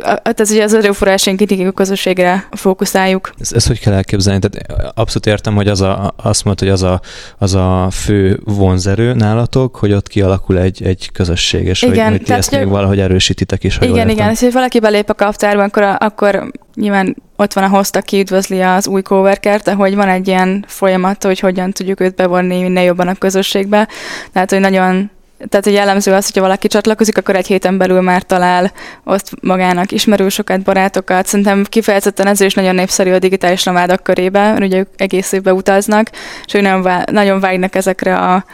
tehát 0.03 0.39
ugye 0.39 0.63
az 0.63 0.73
erőforrásaink 0.73 1.39
mindig 1.39 1.67
a 1.67 1.71
közösségre 1.71 2.47
fókuszáljuk. 2.51 3.31
Ez, 3.39 3.53
ez 3.53 3.67
hogy 3.67 3.79
kell 3.79 3.93
elképzelni? 3.93 4.39
Tehát 4.39 4.91
abszolút 4.95 5.25
értem, 5.25 5.55
hogy 5.55 5.67
az 5.67 5.81
a, 5.81 6.13
azt 6.23 6.43
mondod, 6.43 6.67
hogy 6.67 6.73
az 6.73 6.83
a, 6.83 7.01
az 7.37 7.55
a 7.55 7.87
fő 7.91 8.39
vonzerő 8.43 9.13
nálatok, 9.13 9.75
hogy 9.75 9.93
ott 9.93 10.07
kialakul 10.07 10.59
egy, 10.59 10.83
egy 10.83 11.09
közösség, 11.11 11.65
és 11.65 11.79
hogy, 11.81 11.93
Igen, 11.93 12.09
hogy 12.09 12.19
ti 12.19 12.23
tehát 12.25 12.41
ezt 12.41 12.51
még 12.51 12.67
valahogy 12.67 12.99
erősítitek 12.99 13.63
is, 13.63 13.77
ha 13.77 13.85
Igen, 13.85 14.09
igen, 14.09 14.29
és 14.31 14.39
hogy 14.39 14.53
valaki 14.53 14.79
belép 14.79 15.09
a 15.09 15.13
kaptárba, 15.13 15.63
akkor, 15.63 15.83
akkor 15.99 16.51
nyilván 16.79 17.15
ott 17.35 17.53
van 17.53 17.63
a 17.63 17.67
host, 17.67 17.95
aki 17.95 18.19
üdvözli 18.19 18.61
az 18.61 18.87
új 18.87 19.01
coworkert, 19.01 19.63
de 19.63 19.73
hogy 19.73 19.95
van 19.95 20.07
egy 20.07 20.27
ilyen 20.27 20.65
folyamat, 20.67 21.23
hogy 21.23 21.39
hogyan 21.39 21.71
tudjuk 21.71 21.99
őt 21.99 22.15
bevonni 22.15 22.61
minél 22.61 22.83
jobban 22.83 23.07
a 23.07 23.15
közösségbe. 23.15 23.87
Tehát, 24.31 24.49
hogy 24.49 24.59
nagyon 24.59 25.09
tehát, 25.49 25.65
hogy 25.65 25.73
jellemző 25.73 26.13
az, 26.13 26.25
hogyha 26.25 26.41
valaki 26.41 26.67
csatlakozik, 26.67 27.17
akkor 27.17 27.35
egy 27.35 27.47
héten 27.47 27.77
belül 27.77 28.01
már 28.01 28.23
talál 28.23 28.71
ott 29.03 29.31
magának 29.41 29.91
ismerősöket, 29.91 30.61
barátokat. 30.61 31.25
Szerintem 31.25 31.63
kifejezetten 31.63 32.27
ez 32.27 32.41
is 32.41 32.53
nagyon 32.53 32.75
népszerű 32.75 33.11
a 33.11 33.19
digitális 33.19 33.63
nomádok 33.63 34.03
körében, 34.03 34.51
mert 34.51 34.65
ugye 34.65 34.77
ők 34.77 34.87
egész 34.95 35.31
évben 35.31 35.53
utaznak, 35.53 36.09
és 36.45 36.53
ők 36.53 36.61
nagyon, 36.61 36.81
vá- 36.81 37.11
nagyon 37.11 37.39
vágynak 37.39 37.75
ezekre 37.75 38.15
a 38.15 38.45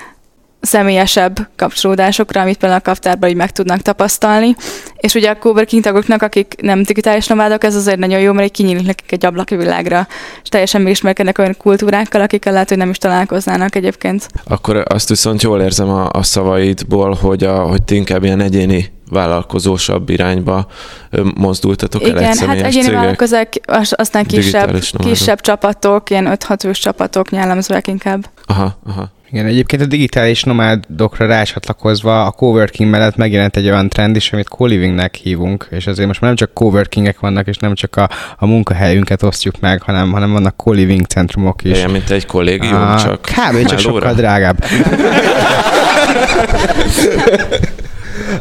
személyesebb 0.66 1.49
kapcsolódásokra, 1.55 2.41
amit 2.41 2.57
például 2.57 2.82
a 2.86 2.89
kaptárban 2.89 3.30
így 3.30 3.36
meg 3.36 3.51
tudnak 3.51 3.82
tapasztalni. 3.82 4.55
És 4.97 5.14
ugye 5.14 5.30
a 5.30 5.38
coworking 5.38 5.84
tagoknak, 5.84 6.22
akik 6.22 6.55
nem 6.61 6.84
digitális 6.84 7.28
nomádok, 7.28 7.64
ez 7.64 7.76
azért 7.76 7.97
nagyon 7.97 8.20
jó, 8.20 8.32
mert 8.34 8.45
így 8.47 8.51
kinyílik 8.53 8.86
nekik 8.86 9.11
egy 9.11 9.26
ablak 9.26 9.51
a 9.51 9.55
világra, 9.55 10.07
és 10.43 10.49
teljesen 10.49 10.82
megismerkednek 10.82 11.38
olyan 11.38 11.55
kultúrákkal, 11.57 12.22
akikkel 12.22 12.53
lehet, 12.53 12.70
hogy 12.70 12.78
nem 12.78 12.89
is 12.89 12.97
találkoznának 12.97 13.76
egyébként. 13.76 14.28
Akkor 14.43 14.84
azt 14.88 15.09
viszont 15.09 15.41
jól 15.41 15.61
érzem 15.61 15.89
a, 15.89 16.09
a 16.11 16.24
szavaidból, 16.24 17.14
hogy, 17.22 17.43
a, 17.43 17.59
hogy 17.59 17.84
ti 17.84 17.95
inkább 17.95 18.24
ilyen 18.24 18.39
egyéni 18.39 18.91
vállalkozósabb 19.09 20.09
irányba 20.09 20.68
mozdultatok 21.36 22.01
el 22.03 22.09
egy 22.09 22.16
Igen, 22.36 22.47
hát 22.47 22.55
egyéni 22.55 22.84
cégek. 22.84 22.99
vállalkozók, 22.99 23.47
az- 23.66 23.93
aztán 23.97 24.26
kisebb, 24.26 24.80
kisebb 24.97 25.41
csapatok, 25.41 26.09
ilyen 26.09 26.38
5-6 26.47 26.55
fős 26.59 26.80
csapatok 26.80 27.32
jellemzőek 27.32 27.88
inkább. 27.88 28.30
Aha, 28.45 28.78
aha. 28.88 29.11
Igen, 29.34 29.45
egyébként 29.45 29.81
a 29.81 29.86
digitális 29.86 30.43
nomádokra 30.43 31.25
rácsatlakozva 31.25 32.25
a 32.25 32.31
coworking 32.31 32.89
mellett 32.89 33.15
megjelent 33.15 33.57
egy 33.57 33.65
olyan 33.65 33.89
trend 33.89 34.15
is, 34.15 34.34
amit 34.34 34.47
co-livingnek 34.47 35.15
hívunk, 35.15 35.67
és 35.71 35.88
azért 35.88 36.07
most 36.07 36.21
már 36.21 36.29
nem 36.29 36.39
csak 36.39 36.53
coworkingek 36.53 37.19
vannak, 37.19 37.47
és 37.47 37.57
nem 37.57 37.75
csak 37.75 37.95
a, 37.95 38.09
a 38.38 38.45
munkahelyünket 38.45 39.23
osztjuk 39.23 39.59
meg, 39.59 39.81
hanem, 39.81 40.11
hanem 40.11 40.31
vannak 40.31 40.55
co-living 40.57 41.05
centrumok 41.05 41.63
is. 41.63 41.77
Ilyen, 41.77 41.89
mint 41.89 42.09
egy 42.09 42.25
kollégium, 42.25 42.73
Ah, 42.73 43.03
csak 43.03 43.21
Kb. 43.21 43.65
csak 43.65 43.79
sokkal 43.79 44.13
drágább. 44.13 44.63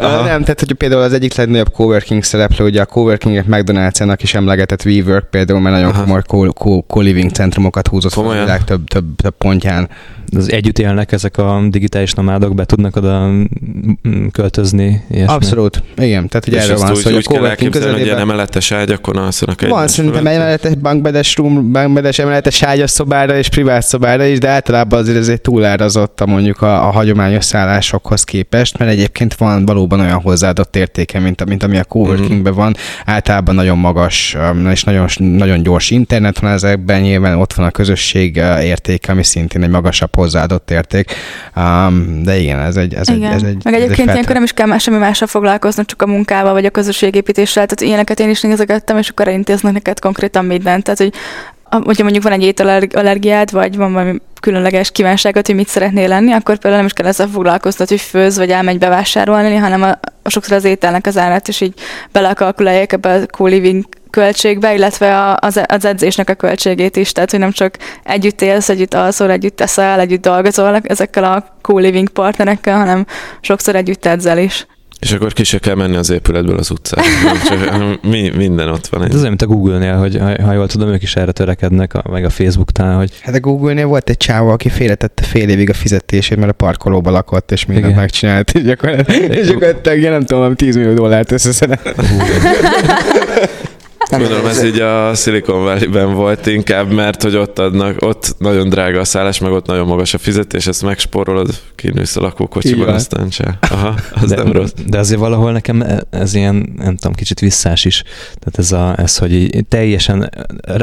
Nem, 0.00 0.42
tehát 0.42 0.60
hogy 0.60 0.72
például 0.72 1.02
az 1.02 1.12
egyik 1.12 1.34
legnagyobb 1.34 1.70
coworking 1.72 2.22
szereplő, 2.22 2.64
ugye 2.64 2.80
a 2.80 2.86
coworkinget 2.86 3.44
McDonald's-nak 3.48 4.18
is 4.22 4.34
emlegetett 4.34 4.84
WeWork 4.84 5.30
például, 5.30 5.60
mert 5.60 5.74
nagyon 5.74 5.90
Aha. 5.90 6.02
komoly 6.02 6.22
co- 6.26 6.54
co- 6.54 6.84
co-living 6.86 7.30
centrumokat 7.30 7.88
húzott 7.88 8.12
fel 8.12 8.22
a 8.22 8.24
Komolyan? 8.24 8.44
világ 8.44 8.64
több, 8.64 8.88
több, 8.88 9.04
több 9.16 9.34
pontján. 9.38 9.88
Az 10.36 10.52
együtt 10.52 10.78
élnek 10.78 11.12
ezek 11.12 11.38
a 11.38 11.60
digitális 11.68 12.12
nomádok, 12.12 12.54
be 12.54 12.64
tudnak 12.64 12.96
oda 12.96 13.30
költözni? 14.32 15.04
Ilyesmi? 15.10 15.34
Abszolút, 15.34 15.82
igen. 15.96 16.28
Tehát 16.28 16.46
ugye 16.46 16.60
erről 16.60 16.76
van 16.76 16.94
szó, 16.94 17.10
hogy 17.10 17.14
a 17.14 17.28
coworking 17.28 17.72
hogy 17.72 17.82
ilyen 17.82 17.94
közelében 17.94 18.18
emeletes 18.18 18.72
ágyakon 18.72 19.16
alszanak 19.16 19.60
van 19.60 19.70
egymás 19.70 19.90
szerintem 19.90 20.26
emeletes 20.26 20.74
bankbedes 20.74 21.36
room, 21.36 21.72
bankbedes 21.72 22.18
emeletes 22.18 22.62
ágyas 22.62 22.90
szobára 22.90 23.36
és 23.36 23.48
privát 23.48 23.86
szobára 23.86 24.24
is, 24.24 24.38
de 24.38 24.48
általában 24.48 24.98
azért 24.98 25.18
ez 25.18 25.28
egy 25.28 25.40
túlárazott 25.40 26.20
a 26.20 26.26
mondjuk 26.26 26.62
a, 26.62 26.86
a 26.86 26.90
hagyományos 26.90 27.44
szállásokhoz 27.44 28.24
képest, 28.24 28.78
mert 28.78 28.90
egyébként 28.90 29.34
van 29.34 29.64
valóban 29.88 30.06
olyan 30.06 30.22
hozzáadott 30.22 30.76
értéke, 30.76 31.18
mint, 31.18 31.44
mint 31.44 31.62
ami 31.62 31.78
a 31.78 31.84
coworkingben 31.84 32.54
van. 32.54 32.76
Általában 33.04 33.54
nagyon 33.54 33.78
magas 33.78 34.36
um, 34.38 34.70
és 34.70 34.84
nagyon, 34.84 35.08
nagyon 35.16 35.62
gyors 35.62 35.90
internet 35.90 36.38
van 36.38 36.50
ezekben, 36.50 37.00
nyilván 37.00 37.38
ott 37.38 37.52
van 37.52 37.66
a 37.66 37.70
közösség 37.70 38.36
uh, 38.36 38.64
értéke, 38.64 39.12
ami 39.12 39.22
szintén 39.22 39.62
egy 39.62 39.70
magasabb 39.70 40.14
hozzáadott 40.14 40.70
érték. 40.70 41.12
Um, 41.56 42.22
de 42.22 42.38
igen, 42.38 42.58
ez 42.60 42.76
egy, 42.76 42.94
ez 42.94 43.08
egy, 43.08 43.16
Igen. 43.16 43.32
ez 43.32 43.42
egy 43.42 43.64
Meg 43.64 43.72
ez 43.72 43.72
egy 43.72 43.74
egyébként 43.74 43.96
feltét- 43.96 44.12
ilyenkor 44.12 44.34
nem 44.34 44.42
is 44.42 44.52
kell 44.52 44.66
más, 44.66 44.82
semmi 44.82 44.98
mással 44.98 45.28
foglalkoznod, 45.28 45.86
csak 45.86 46.02
a 46.02 46.06
munkával 46.06 46.52
vagy 46.52 46.64
a 46.64 46.70
közösségépítéssel. 46.70 47.66
Tehát 47.66 47.80
ilyeneket 47.80 48.20
én 48.20 48.30
is 48.30 48.40
nézegettem, 48.40 48.98
és 48.98 49.08
akkor 49.08 49.28
intéznek 49.28 49.72
neked 49.72 50.00
konkrétan 50.00 50.44
mindent. 50.44 50.84
Tehát, 50.84 50.98
hogy 50.98 51.12
hogyha 51.84 52.02
mondjuk 52.02 52.24
van 52.24 52.32
egy 52.32 52.42
ételallergiád, 52.42 53.50
vagy 53.50 53.76
van 53.76 53.92
valami 53.92 54.20
különleges 54.42 54.90
kívánságod, 54.90 55.46
hogy 55.46 55.54
mit 55.54 55.68
szeretnél 55.68 56.08
lenni, 56.08 56.32
akkor 56.32 56.58
például 56.58 56.76
nem 56.76 56.86
is 56.86 56.92
kell 56.92 57.06
ezzel 57.06 57.28
foglalkoznod, 57.28 57.88
hogy 57.88 58.00
főz, 58.00 58.36
vagy 58.36 58.50
elmegy 58.50 58.78
bevásárolni, 58.78 59.56
hanem 59.56 59.82
a, 59.82 59.98
a 60.22 60.30
sokszor 60.30 60.56
az 60.56 60.64
ételnek 60.64 61.06
az 61.06 61.18
árát 61.18 61.48
is 61.48 61.60
így 61.60 61.74
belekalkulálják 62.12 62.92
ebbe 62.92 63.12
a 63.12 63.26
co-living 63.26 63.84
költségbe, 64.10 64.74
illetve 64.74 65.18
a, 65.18 65.36
az, 65.40 65.60
az 65.66 65.84
edzésnek 65.84 66.30
a 66.30 66.34
költségét 66.34 66.96
is, 66.96 67.12
tehát 67.12 67.30
hogy 67.30 67.40
nem 67.40 67.50
csak 67.50 67.76
együtt 68.02 68.40
élsz, 68.40 68.68
együtt 68.68 68.94
alszol, 68.94 69.30
együtt 69.30 69.56
teszel, 69.56 70.00
együtt 70.00 70.22
dolgozol 70.22 70.80
ezekkel 70.82 71.24
a 71.24 71.44
co-living 71.60 72.08
partnerekkel, 72.08 72.78
hanem 72.78 73.06
sokszor 73.40 73.76
együtt 73.76 74.06
edzel 74.06 74.38
is. 74.38 74.66
És 75.02 75.12
akkor 75.12 75.32
ki 75.32 75.44
se 75.44 75.58
kell 75.58 75.74
menni 75.74 75.96
az 75.96 76.10
épületből 76.10 76.58
az 76.58 76.70
utcára. 76.70 77.02
Csak, 77.48 78.02
mi, 78.02 78.32
minden 78.36 78.68
ott 78.68 78.86
van. 78.86 79.04
Ez 79.04 79.14
olyan, 79.14 79.28
mint 79.28 79.42
a 79.42 79.46
Google-nél, 79.46 79.96
hogy 79.96 80.18
ha, 80.18 80.42
ha 80.42 80.52
jól 80.52 80.68
tudom, 80.68 80.88
ők 80.88 81.02
is 81.02 81.16
erre 81.16 81.32
törekednek, 81.32 81.94
a, 81.94 82.02
meg 82.10 82.24
a 82.24 82.30
Facebook-nál, 82.30 82.96
hogy 82.96 83.10
Hát 83.22 83.34
a 83.34 83.40
Google-nél 83.40 83.86
volt 83.86 84.10
egy 84.10 84.16
csávó, 84.16 84.48
aki 84.48 84.68
félretette 84.68 85.22
fél 85.22 85.48
évig 85.48 85.70
a 85.70 85.74
fizetését, 85.74 86.38
mert 86.38 86.50
a 86.50 86.54
parkolóba 86.54 87.10
lakott, 87.10 87.52
és 87.52 87.66
mindent 87.66 87.86
Igen. 87.86 88.00
megcsinált, 88.00 88.50
és 88.54 88.62
gyakorlatilag, 88.62 89.34
és 89.34 89.46
gyakorlatilag 89.46 90.00
nem 90.00 90.20
tudom, 90.20 90.38
valami 90.38 90.54
10 90.54 90.76
millió 90.76 90.94
dollárt 90.94 91.32
összeszedett. 91.32 91.94
Gondolom 94.18 94.46
ez 94.46 94.64
így 94.64 94.80
a 94.80 95.14
Silicon 95.14 95.62
Valley-ben 95.62 96.14
volt 96.14 96.46
inkább, 96.46 96.92
mert 96.92 97.22
hogy 97.22 97.36
ott 97.36 97.58
adnak, 97.58 97.96
ott 98.02 98.34
nagyon 98.38 98.68
drága 98.68 99.00
a 99.00 99.04
szállás, 99.04 99.38
meg 99.38 99.52
ott 99.52 99.66
nagyon 99.66 99.86
magas 99.86 100.14
a 100.14 100.18
fizetés, 100.18 100.66
ezt 100.66 100.82
megspórolod, 100.82 101.60
kinősz 101.74 102.16
a 102.16 102.20
lakókocsiban, 102.20 102.86
van. 102.86 102.94
aztán 102.94 103.30
se. 103.30 103.58
Aha, 103.60 103.94
az 104.14 104.28
de, 104.28 104.36
nem 104.36 104.52
rossz. 104.52 104.70
de 104.86 104.98
azért 104.98 105.20
valahol 105.20 105.52
nekem 105.52 105.84
ez 106.10 106.34
ilyen, 106.34 106.72
nem 106.76 106.96
tudom, 106.96 107.12
kicsit 107.12 107.40
visszás 107.40 107.84
is. 107.84 108.02
Tehát 108.38 108.58
ez, 108.58 108.72
a, 108.72 108.94
ez 108.98 109.18
hogy 109.18 109.32
így 109.32 109.66
teljesen 109.68 110.30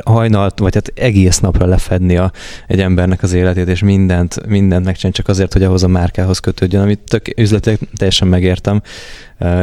hajnalt, 0.05 0.59
vagy 0.59 0.73
hát 0.73 0.91
egész 0.95 1.39
napra 1.39 1.65
lefedni 1.65 2.17
a, 2.17 2.31
egy 2.67 2.79
embernek 2.79 3.23
az 3.23 3.33
életét, 3.33 3.67
és 3.67 3.81
mindent, 3.81 4.47
mindent 4.47 4.85
megcsinálni 4.85 5.17
csak 5.17 5.27
azért, 5.27 5.53
hogy 5.53 5.63
ahhoz 5.63 5.83
a 5.83 5.87
márkához 5.87 6.39
kötődjön, 6.39 6.81
amit 6.81 6.99
tök 7.07 7.25
üzletileg 7.37 7.79
teljesen 7.95 8.27
megértem. 8.27 8.81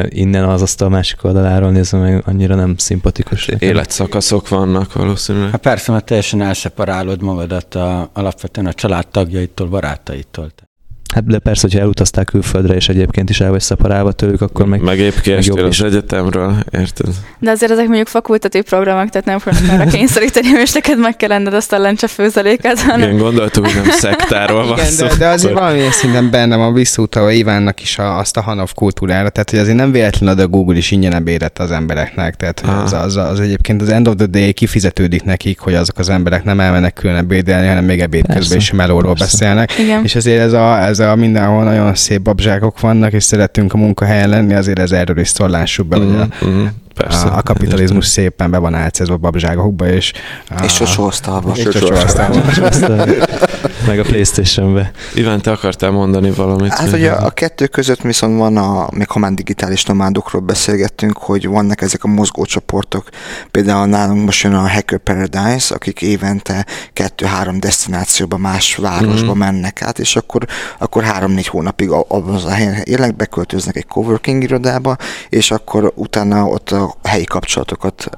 Innen 0.08 0.44
az 0.44 0.62
asztal 0.62 0.88
másik 0.88 1.24
oldaláról 1.24 1.70
nézve, 1.70 1.98
meg 1.98 2.22
annyira 2.26 2.54
nem 2.54 2.76
szimpatikus. 2.76 3.46
nekem. 3.46 3.68
Életszakaszok 3.68 4.48
vannak 4.48 4.92
valószínűleg. 4.92 5.50
Hát 5.50 5.60
persze, 5.60 5.92
mert 5.92 6.04
teljesen 6.04 6.42
elszeparálod 6.42 7.22
magadat 7.22 7.74
a, 7.74 8.10
alapvetően 8.12 8.66
a 8.66 8.72
családtagjaitól, 8.72 9.68
barátaitól. 9.68 10.52
Hát 11.14 11.26
de 11.26 11.38
persze, 11.38 11.60
hogyha 11.62 11.80
elutaztál 11.80 12.24
külföldre, 12.24 12.74
és 12.74 12.88
egyébként 12.88 13.30
is 13.30 13.40
el 13.40 13.50
vagy 13.50 13.60
szeparálva 13.60 14.12
tőlük, 14.12 14.40
akkor 14.40 14.66
meg... 14.66 14.80
Meg 14.80 14.98
épp 14.98 15.14
meg 15.26 15.38
az 15.38 15.66
is. 15.68 15.80
egyetemről, 15.80 16.56
érted? 16.70 17.06
De 17.38 17.50
azért 17.50 17.72
ezek 17.72 17.86
mondjuk 17.86 18.06
fakultatív 18.08 18.62
programok, 18.62 19.08
tehát 19.08 19.26
nem 19.26 19.38
fognak 19.38 19.80
arra 19.80 19.90
kényszeríteni, 19.90 20.48
és 20.62 20.72
neked 20.72 20.98
meg 20.98 21.16
kell 21.16 21.28
lenned 21.28 21.54
azt 21.54 21.72
a 21.72 21.78
lencse 21.78 22.06
főzeléket, 22.06 22.80
hanem 22.80 23.00
Igen, 23.00 23.16
gondoltuk, 23.18 23.64
hogy 23.66 23.74
nem 23.74 23.90
szektáról 23.90 24.66
van 24.66 24.78
Igen, 24.78 24.90
szó. 24.90 25.06
de, 25.06 25.14
de 25.16 25.28
azért 25.28 25.52
valamilyen 25.52 25.90
szinten 25.90 26.30
bennem 26.30 26.60
a 26.60 26.72
visszautalva 26.72 27.30
Ivánnak 27.30 27.82
is 27.82 27.98
a, 27.98 28.18
azt 28.18 28.36
a 28.36 28.40
Hanov 28.40 28.72
kultúrára, 28.74 29.28
tehát 29.28 29.50
hogy 29.50 29.58
azért 29.58 29.76
nem 29.76 29.92
véletlen 29.92 30.28
ad 30.28 30.38
a 30.38 30.48
Google 30.48 30.76
is 30.76 30.90
ingyen 30.90 31.14
ebédet 31.14 31.58
az 31.58 31.70
embereknek, 31.70 32.34
tehát 32.36 32.60
hogy 32.60 32.70
az, 32.84 32.92
Ah. 32.92 33.02
az, 33.02 33.16
az, 33.16 33.40
egyébként 33.40 33.82
az 33.82 33.88
end 33.88 34.08
of 34.08 34.14
the 34.16 34.26
day 34.26 34.52
kifizetődik 34.52 35.24
nekik, 35.24 35.58
hogy 35.58 35.74
azok 35.74 35.98
az 35.98 36.08
emberek 36.08 36.44
nem 36.44 36.60
elmennek 36.60 36.92
külön 36.92 37.16
ebédelni, 37.16 37.66
hanem 37.66 37.84
még 37.84 38.00
ebéd 38.00 38.26
közben 38.34 38.58
is 38.58 38.70
melóról 38.72 39.14
beszélnek. 39.14 39.78
igen. 39.78 40.02
És 40.04 40.14
ezért 40.14 40.40
ez 40.40 40.52
a, 40.52 40.82
ez 40.82 40.98
de 41.06 41.14
mindenhol 41.14 41.64
nagyon 41.64 41.94
szép 41.94 42.22
babzsákok 42.22 42.80
vannak, 42.80 43.12
és 43.12 43.24
szeretünk 43.24 43.72
a 43.72 43.76
munkahelyen 43.76 44.28
lenni, 44.28 44.54
azért 44.54 44.78
ez 44.78 44.92
erről 44.92 45.18
is 45.18 45.28
szólásuk 45.28 45.86
be, 45.86 45.96
hogy 45.96 46.14
a, 46.14 46.46
Mm, 46.46 46.64
Persze. 46.96 47.26
a, 47.26 47.36
a 47.36 47.42
kapitalizmus 47.42 48.06
szépen 48.06 48.50
be 48.50 48.58
van 48.58 48.74
álcázva 48.74 49.16
babzságokba, 49.16 49.88
és... 49.88 50.12
És 50.64 50.72
csosóasztalba. 50.72 51.52
És 51.54 51.62
csosóasztalba. 51.62 52.40
Aztán 52.62 53.08
meg 53.86 53.98
a 53.98 54.02
Playstation-be. 54.02 54.90
Iván, 55.14 55.40
te 55.40 55.50
akartál 55.50 55.90
mondani 55.90 56.30
valamit? 56.30 56.72
Hát 56.72 56.92
ugye 56.92 57.10
a 57.10 57.30
kettő 57.30 57.66
között 57.66 58.00
viszont 58.00 58.38
van 58.38 58.56
a, 58.56 58.88
még 58.90 59.08
ha 59.08 59.18
már 59.18 59.32
digitális 59.32 59.84
nomádokról 59.84 60.42
beszélgettünk, 60.42 61.18
hogy 61.18 61.46
vannak 61.46 61.80
ezek 61.80 62.04
a 62.04 62.08
mozgócsoportok, 62.08 63.08
például 63.50 63.86
nálunk 63.86 64.24
most 64.24 64.42
jön 64.42 64.54
a 64.54 64.68
Hacker 64.68 64.98
Paradise, 64.98 65.74
akik 65.74 66.02
évente 66.02 66.66
kettő-három 66.92 67.60
destinációba, 67.60 68.36
más 68.36 68.76
városba 68.76 69.30
Mhm. 69.30 69.38
mennek 69.38 69.82
át, 69.82 69.98
és 69.98 70.16
akkor, 70.16 70.44
akkor 70.78 71.02
három-négy 71.02 71.46
hónapig 71.46 71.90
abban 71.90 72.34
az 72.34 72.44
a 72.44 72.50
helyen 72.50 72.80
élnek, 72.84 73.16
beköltöznek 73.16 73.76
egy 73.76 73.86
coworking 73.86 74.42
irodába, 74.42 74.96
és 75.28 75.50
akkor 75.50 75.92
utána 75.94 76.44
ott 76.44 76.70
a 76.70 76.85
alors 76.86 77.05
helyi 77.06 77.24
kapcsolatokat 77.24 78.10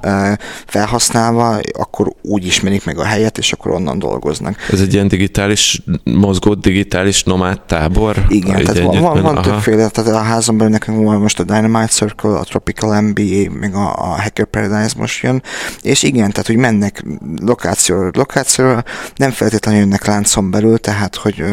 felhasználva, 0.65 1.59
akkor 1.73 2.13
úgy 2.21 2.45
ismerik 2.45 2.85
meg 2.85 2.97
a 2.97 3.03
helyet, 3.03 3.37
és 3.37 3.51
akkor 3.51 3.71
onnan 3.71 3.99
dolgoznak. 3.99 4.55
Ez 4.71 4.81
egy 4.81 4.93
ilyen 4.93 5.07
digitális, 5.07 5.81
mozgó 6.03 6.53
digitális 6.53 7.23
nomád 7.23 7.61
tábor? 7.61 8.25
Igen, 8.27 8.63
tehát 8.63 8.79
van, 8.79 9.01
van, 9.01 9.21
van 9.21 9.37
Aha. 9.37 9.41
többféle, 9.41 9.89
tehát 9.89 10.13
a 10.13 10.17
házon 10.17 10.57
belül 10.57 10.71
nekünk 10.71 11.03
van 11.03 11.21
most 11.21 11.39
a 11.39 11.43
Dynamite 11.43 11.87
Circle, 11.87 12.37
a 12.37 12.43
Tropical 12.43 13.01
MBA, 13.01 13.51
meg 13.59 13.75
a, 13.75 13.93
a 13.93 14.21
Hacker 14.21 14.45
Paradise 14.45 14.95
most 14.97 15.23
jön, 15.23 15.43
és 15.81 16.03
igen, 16.03 16.31
tehát 16.31 16.47
hogy 16.47 16.55
mennek 16.55 17.03
lokációra, 17.41 18.09
lokációra, 18.13 18.83
nem 19.15 19.31
feltétlenül 19.31 19.79
jönnek 19.79 20.05
láncon 20.05 20.51
belül, 20.51 20.77
tehát 20.77 21.15
hogy 21.15 21.43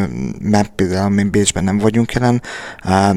mert 0.40 0.72
például 0.74 1.08
mi 1.10 1.22
Bécsben 1.22 1.64
nem 1.64 1.78
vagyunk 1.78 2.12
jelen, 2.12 2.42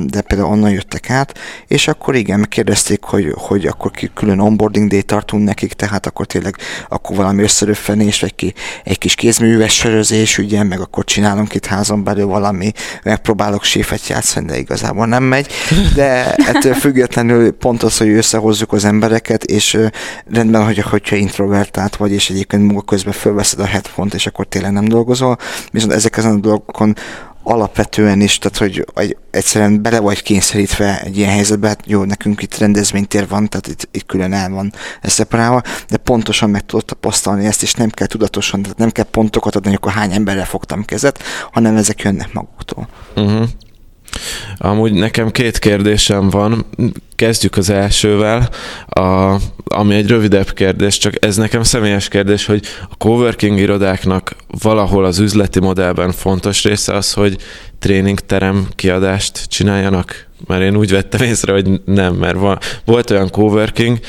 de 0.06 0.22
például 0.22 0.50
onnan 0.50 0.72
jöttek 0.72 1.10
át, 1.10 1.38
és 1.68 1.88
akkor 1.88 2.16
igen, 2.16 2.40
megkérdezték, 2.40 3.04
hogy, 3.04 3.34
hogy 3.38 3.66
akkor 3.66 3.92
ki 3.92 4.09
külön 4.14 4.40
onboarding 4.40 4.90
day 4.90 5.04
tartunk 5.04 5.44
nekik, 5.44 5.74
tehát 5.74 6.06
akkor 6.06 6.26
tényleg 6.26 6.56
akkor 6.90 7.16
valami 7.16 7.44
összeröffenés, 7.44 8.20
vagy 8.20 8.36
ki 8.36 8.54
egy 8.84 8.98
kis 8.98 9.16
kézműves 9.16 9.76
sörözés, 9.76 10.38
ugye, 10.38 10.64
meg 10.64 10.80
akkor 10.80 11.04
csinálunk 11.04 11.54
itt 11.54 11.66
házon 11.66 12.04
belül 12.04 12.26
valami, 12.26 12.72
megpróbálok 13.04 13.64
séfet 13.64 14.08
játszani, 14.08 14.46
de 14.46 14.58
igazából 14.58 15.06
nem 15.06 15.24
megy, 15.24 15.48
de 15.96 16.34
ettől 16.34 16.74
függetlenül 16.74 17.52
pont 17.52 17.84
az, 17.84 17.98
hogy 17.98 18.10
összehozzuk 18.10 18.74
az 18.74 18.86
embereket, 18.86 19.44
és 19.44 19.78
rendben, 20.32 20.66
hogy 20.66 20.80
hogyha 20.80 21.16
introvertált 21.16 21.96
vagy, 21.96 22.12
és 22.12 22.30
egyébként 22.30 22.64
munka 22.64 22.82
közben 22.82 23.14
fölveszed 23.14 23.60
a 23.60 23.66
headphone 23.66 24.10
és 24.14 24.28
akkor 24.28 24.46
tényleg 24.46 24.72
nem 24.72 24.86
dolgozol, 24.86 25.38
viszont 25.72 25.94
ezek 25.94 26.18
ezen 26.18 26.32
a 26.32 26.40
dolgokon 26.40 26.96
alapvetően 27.44 28.22
is, 28.22 28.38
tehát 28.38 28.58
hogy 28.58 28.86
egy, 28.96 29.18
egyszerűen 29.32 29.82
bele 29.82 30.00
vagy 30.00 30.22
kényszerítve 30.22 31.02
egy 31.02 31.18
ilyen 31.18 31.32
helyzetbe, 31.32 31.68
hát 31.68 31.84
jó, 31.86 32.04
nekünk 32.04 32.42
itt 32.42 32.58
rendezvénytér 32.58 33.28
van, 33.28 33.50
tehát 33.50 33.68
itt, 33.68 33.88
itt 33.92 34.06
külön 34.06 34.34
el 34.34 34.50
van 34.50 34.74
ez 35.02 35.16
de 35.90 35.98
pontosan 35.98 36.50
meg 36.50 36.66
tudod 36.66 36.86
tapasztalni 36.86 37.46
ezt, 37.46 37.62
és 37.62 37.74
nem 37.74 37.90
kell 37.90 38.08
tudatosan, 38.08 38.62
tehát 38.62 38.78
nem 38.78 38.90
kell 38.90 39.06
pontokat 39.06 39.56
adni, 39.56 39.68
hogy 39.68 39.78
akkor 39.82 39.92
hány 39.92 40.12
emberrel 40.12 40.46
fogtam 40.46 40.86
kezet, 40.86 41.24
hanem 41.52 41.76
ezek 41.76 42.02
jönnek 42.02 42.34
maguktól. 42.34 42.88
Uh-huh. 43.16 43.48
Amúgy 44.58 44.94
nekem 44.94 45.32
két 45.32 45.60
kérdésem 45.60 46.30
van. 46.30 46.66
Kezdjük 47.16 47.58
az 47.58 47.70
elsővel, 47.70 48.50
a, 48.90 49.36
ami 49.66 49.96
egy 49.96 50.08
rövidebb 50.08 50.54
kérdés, 50.54 50.98
csak 50.98 51.26
ez 51.26 51.36
nekem 51.36 51.64
személyes 51.64 52.08
kérdés, 52.08 52.46
hogy 52.46 52.66
a 52.90 52.96
coworking 52.96 53.60
irodáknak 53.60 54.36
valahol 54.48 55.06
az 55.06 55.20
üzleti 55.20 55.60
modellben 55.60 56.12
fontos 56.12 56.64
része 56.64 56.94
az, 56.94 57.14
hogy 57.14 57.38
tréningterem 57.80 58.68
kiadást 58.76 59.46
csináljanak? 59.48 60.28
Mert 60.48 60.62
én 60.62 60.76
úgy 60.76 60.92
vettem 60.92 61.22
észre, 61.22 61.52
hogy 61.52 61.82
nem, 61.86 62.14
mert 62.14 62.38
van, 62.38 62.58
volt 62.86 63.10
olyan 63.10 63.30
coworking, 63.30 64.00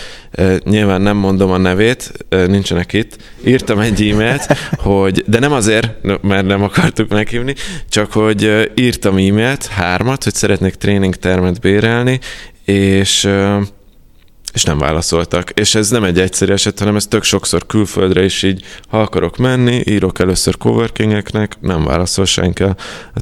nyilván 0.65 1.01
nem 1.01 1.17
mondom 1.17 1.51
a 1.51 1.57
nevét, 1.57 2.13
nincsenek 2.29 2.93
itt, 2.93 3.17
írtam 3.45 3.79
egy 3.79 4.09
e-mailt, 4.09 4.47
hogy, 4.77 5.25
de 5.27 5.39
nem 5.39 5.53
azért, 5.53 5.91
mert 6.23 6.47
nem 6.47 6.63
akartuk 6.63 7.09
meghívni, 7.09 7.55
csak 7.89 8.13
hogy 8.13 8.71
írtam 8.75 9.17
e-mailt, 9.17 9.67
hármat, 9.67 10.25
hogy 10.25 10.35
szeretnék 10.35 10.75
tréningtermet 10.75 11.61
bérelni, 11.61 12.21
és 12.65 13.29
és 14.55 14.65
nem 14.65 14.79
válaszoltak. 14.79 15.51
És 15.51 15.75
ez 15.75 15.91
nem 15.91 16.05
egy 16.05 16.21
egyszerű 16.21 16.53
eset, 16.53 16.79
hanem 16.79 16.97
ez 16.97 17.07
tök 17.07 17.23
sokszor 17.23 17.67
külföldre 17.67 18.25
is 18.25 18.43
így, 18.43 18.65
ha 18.89 19.01
akarok 19.01 19.37
menni, 19.37 19.83
írok 19.87 20.19
először 20.19 20.57
coworkingeknek, 20.57 21.57
nem 21.61 21.85
válaszol 21.85 22.25
senki 22.25 22.63
a, 22.63 22.77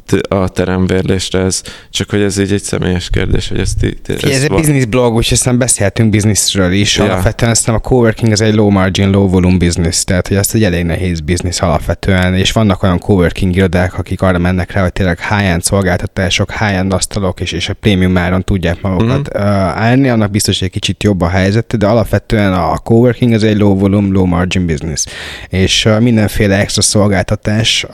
t- 0.05 0.27
a 0.27 0.47
terembérlésre, 0.47 1.39
ez, 1.39 1.61
csak 1.89 2.09
hogy 2.09 2.21
ez 2.21 2.37
így 2.37 2.51
egy 2.51 2.63
személyes 2.63 3.09
kérdés, 3.09 3.47
hogy 3.49 3.59
ezt, 3.59 3.77
ti- 3.77 3.97
Figyelj, 4.03 4.33
ez 4.33 4.43
egy 4.43 4.49
business 4.49 4.85
blog, 4.85 5.15
úgyhogy 5.15 5.37
aztán 5.37 5.57
beszélhetünk 5.57 6.09
businessről 6.09 6.71
is. 6.71 6.97
Ja. 6.97 7.03
Alapvetően 7.03 7.51
aztán 7.51 7.75
a 7.75 7.79
coworking 7.79 8.31
az 8.31 8.41
egy 8.41 8.53
low 8.53 8.69
margin, 8.69 9.09
low 9.09 9.29
volume 9.29 9.57
business, 9.57 10.03
tehát 10.03 10.27
hogy 10.27 10.37
ezt 10.37 10.55
egy 10.55 10.63
elég 10.63 10.85
nehéz 10.85 11.19
business 11.19 11.61
alapvetően, 11.61 12.35
és 12.35 12.51
vannak 12.51 12.83
olyan 12.83 12.99
coworking 12.99 13.55
irodák, 13.55 13.97
akik 13.97 14.21
arra 14.21 14.37
mennek 14.37 14.71
rá, 14.71 14.81
hogy 14.81 14.93
tényleg 14.93 15.19
high-end 15.19 15.63
szolgáltatások, 15.63 16.51
high-end 16.51 16.93
asztalok, 16.93 17.39
és, 17.39 17.51
és 17.51 17.69
a 17.69 17.73
prémium 17.73 18.17
áron 18.17 18.43
tudják 18.43 18.81
magukat 18.81 19.37
mm. 19.37 19.41
uh, 19.41 19.47
állni, 19.49 20.09
annak 20.09 20.31
biztos, 20.31 20.59
hogy 20.59 20.67
egy 20.67 20.73
kicsit 20.73 21.03
jobb 21.03 21.18
a 21.21 21.27
helyzet, 21.29 21.77
de 21.77 21.87
alapvetően 21.87 22.53
a 22.53 22.77
coworking 22.77 23.33
az 23.33 23.43
egy 23.43 23.57
low 23.57 23.77
volume, 23.79 24.07
low 24.11 24.25
margin 24.25 24.65
business, 24.65 25.05
és 25.49 25.85
uh, 25.85 25.99
mindenféle 25.99 26.57
extra 26.57 26.81
szolgáltatás 26.81 27.85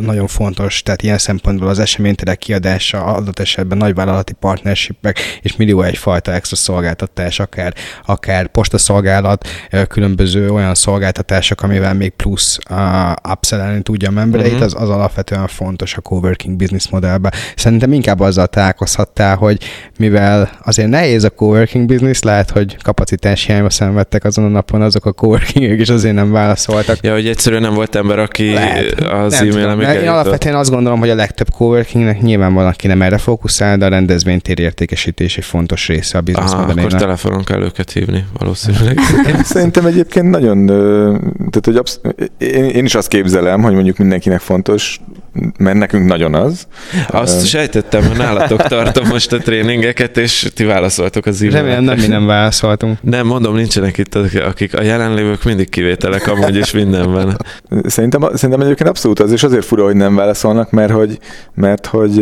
nagyon 0.00 0.26
fontos, 0.26 0.82
tehát 0.82 1.02
ilyen 1.02 1.18
szempontból 1.18 1.68
az 1.68 1.78
eseményterek 1.78 2.38
kiadása, 2.38 3.04
adott 3.04 3.38
esetben 3.38 3.78
nagyvállalati 3.78 4.32
partnershipek, 4.32 5.18
és 5.42 5.56
millió 5.56 5.82
egyfajta 5.82 6.32
extra 6.32 6.56
szolgáltatás, 6.56 7.40
akár, 7.40 7.74
akár 8.06 8.46
postaszolgálat, 8.46 9.48
ö, 9.70 9.84
különböző 9.84 10.50
olyan 10.50 10.74
szolgáltatások, 10.74 11.62
amivel 11.62 11.94
még 11.94 12.10
plusz 12.10 12.58
uh, 12.70 12.76
upsellelni 13.32 13.82
tudja 13.82 14.08
a 14.08 14.12
membereit, 14.12 14.52
Mhm. 14.52 14.62
uh-huh. 14.62 14.80
az, 14.80 14.88
az 14.88 14.94
alapvetően 14.94 15.46
fontos 15.46 15.94
a 15.94 16.00
coworking 16.00 16.56
business 16.56 16.88
modellben. 16.88 17.32
Szerintem 17.56 17.92
inkább 17.92 18.20
azzal 18.20 18.46
találkozhattál, 18.46 19.36
hogy 19.36 19.58
mivel 19.98 20.50
azért 20.64 20.88
nehéz 20.88 21.24
a 21.24 21.30
coworking 21.30 21.86
business, 21.86 22.22
lehet, 22.36 22.50
hogy 22.50 22.76
kapacitás 22.82 23.44
hiányba 23.44 23.70
szenvedtek 23.70 24.24
azon 24.24 24.44
a 24.44 24.48
napon 24.48 24.82
azok 24.82 25.04
a 25.06 25.12
coworkingek, 25.12 25.78
és 25.78 25.88
azért 25.88 26.14
nem 26.14 26.32
válaszoltak. 26.32 26.98
Ja, 27.02 27.12
hogy 27.12 27.26
egyszerűen 27.26 27.62
nem 27.62 27.74
volt 27.74 27.94
ember, 27.94 28.18
aki 28.18 28.52
Lehet. 28.52 29.00
az 29.00 29.32
Nem 29.32 29.48
tudom, 29.48 29.62
e-mail, 29.62 29.76
mert 29.76 30.02
Én 30.02 30.08
alapvetően 30.08 30.54
azt 30.54 30.70
gondolom, 30.70 30.98
hogy 30.98 31.10
a 31.10 31.14
legtöbb 31.14 31.50
coworkingnek 31.50 32.20
nyilván 32.20 32.54
van, 32.54 32.66
aki 32.66 32.86
nem 32.86 33.02
erre 33.02 33.18
fókuszál, 33.18 33.76
de 33.76 33.84
a 33.84 33.88
rendezvénytér 33.88 34.58
értékesítés 34.58 35.36
egy 35.36 35.44
fontos 35.44 35.86
része 35.86 36.18
a 36.18 36.20
business 36.20 36.50
Aha, 36.52 36.62
akkor 36.62 36.92
telefonon 36.92 37.44
kell 37.44 37.62
őket 37.62 37.90
hívni, 37.90 38.24
valószínűleg. 38.38 38.98
Én 39.28 39.42
szerintem 39.44 39.86
egyébként 39.86 40.30
nagyon, 40.30 40.66
tehát 41.36 41.64
hogy 41.64 41.76
absz- 41.76 42.00
én, 42.38 42.64
én 42.64 42.84
is 42.84 42.94
azt 42.94 43.08
képzelem, 43.08 43.62
hogy 43.62 43.74
mondjuk 43.74 43.96
mindenkinek 43.98 44.40
fontos, 44.40 45.00
mert 45.58 45.76
nekünk 45.78 46.08
nagyon 46.08 46.34
az. 46.34 46.66
Azt 47.08 47.46
sejtettem, 47.46 48.06
hogy 48.06 48.16
nálatok 48.16 48.62
tartom 48.62 49.08
most 49.08 49.32
a 49.32 49.38
tréningeket, 49.38 50.16
és 50.16 50.50
ti 50.54 50.64
válaszoltok 50.64 51.26
az 51.26 51.42
Remélem 51.42 51.66
e-mailekre. 51.66 51.94
nem 51.94 51.98
mi 52.00 52.06
nem 52.06 52.25
válaszoltunk. 52.26 52.98
Nem, 53.02 53.26
mondom, 53.26 53.54
nincsenek 53.54 53.98
itt, 53.98 54.14
akik- 54.14 54.42
akik 54.42 54.78
a 54.78 54.82
jelenlévők 54.82 55.44
mindig 55.44 55.68
kivételek 55.68 56.26
amúgy 56.26 56.56
is 56.56 56.70
mindenben. 56.70 57.36
Szerintem, 57.84 58.20
szerintem 58.34 58.60
egyébként 58.60 58.88
abszolút 58.88 59.20
az, 59.20 59.32
és 59.32 59.42
azért 59.42 59.64
fura, 59.64 59.84
hogy 59.84 59.96
nem 59.96 60.14
válaszolnak, 60.14 60.70
mert 60.70 60.92
hogy, 60.92 61.18
mert 61.54 61.86
hogy 61.86 62.14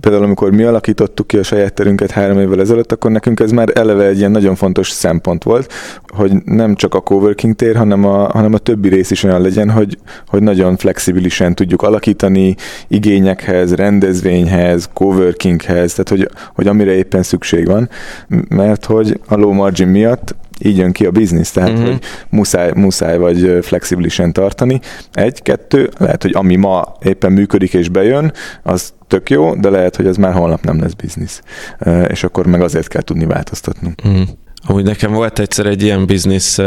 például 0.00 0.22
amikor 0.22 0.50
mi 0.50 0.62
alakítottuk 0.62 1.26
ki 1.26 1.36
a 1.36 1.42
saját 1.42 1.72
terünket 1.72 2.10
három 2.10 2.38
évvel 2.38 2.60
ezelőtt, 2.60 2.92
akkor 2.92 3.10
nekünk 3.10 3.40
ez 3.40 3.50
már 3.50 3.68
eleve 3.74 4.04
egy 4.04 4.18
ilyen 4.18 4.30
nagyon 4.30 4.54
fontos 4.54 4.90
szempont 4.90 5.44
volt, 5.44 5.72
hogy 6.06 6.32
nem 6.44 6.74
csak 6.74 6.94
a 6.94 7.00
coworking 7.00 7.54
tér, 7.54 7.76
hanem 7.76 8.04
a, 8.04 8.28
hanem 8.28 8.54
a 8.54 8.58
többi 8.58 8.88
rész 8.88 9.10
is 9.10 9.22
olyan 9.22 9.40
legyen, 9.40 9.70
hogy, 9.70 9.98
hogy 10.26 10.42
nagyon 10.42 10.76
flexibilisen 10.76 11.54
tudjuk 11.54 11.82
alakítani 11.82 12.54
igényekhez, 12.88 13.74
rendezvényhez, 13.74 14.88
coworkinghez, 14.92 15.90
tehát 15.90 16.08
hogy, 16.08 16.28
hogy 16.54 16.66
amire 16.66 16.94
éppen 16.94 17.22
szükség 17.22 17.66
van, 17.66 17.88
mert 18.48 18.84
hogy 18.84 19.20
a 19.28 19.35
low 19.36 19.52
margin 19.52 19.88
miatt 19.88 20.34
így 20.58 20.76
jön 20.76 20.92
ki 20.92 21.06
a 21.06 21.10
biznisz, 21.10 21.50
tehát 21.50 21.72
mm-hmm. 21.72 21.84
hogy 21.84 21.98
muszáj, 22.28 22.70
muszáj 22.74 23.18
vagy 23.18 23.58
flexibilisen 23.62 24.32
tartani. 24.32 24.80
Egy, 25.12 25.42
kettő, 25.42 25.90
lehet, 25.98 26.22
hogy 26.22 26.32
ami 26.34 26.56
ma 26.56 26.96
éppen 27.02 27.32
működik 27.32 27.74
és 27.74 27.88
bejön, 27.88 28.32
az 28.62 28.92
tök 29.06 29.30
jó, 29.30 29.54
de 29.54 29.70
lehet, 29.70 29.96
hogy 29.96 30.06
ez 30.06 30.16
már 30.16 30.32
holnap 30.32 30.64
nem 30.64 30.80
lesz 30.80 30.92
biznisz. 30.92 31.40
És 32.08 32.24
akkor 32.24 32.46
meg 32.46 32.60
azért 32.60 32.88
kell 32.88 33.02
tudni 33.02 33.24
változtatnunk. 33.24 34.08
Mm. 34.08 34.22
Amúgy 34.66 34.84
nekem 34.84 35.12
volt 35.12 35.38
egyszer 35.38 35.66
egy 35.66 35.82
ilyen 35.82 36.06
biznisz 36.06 36.58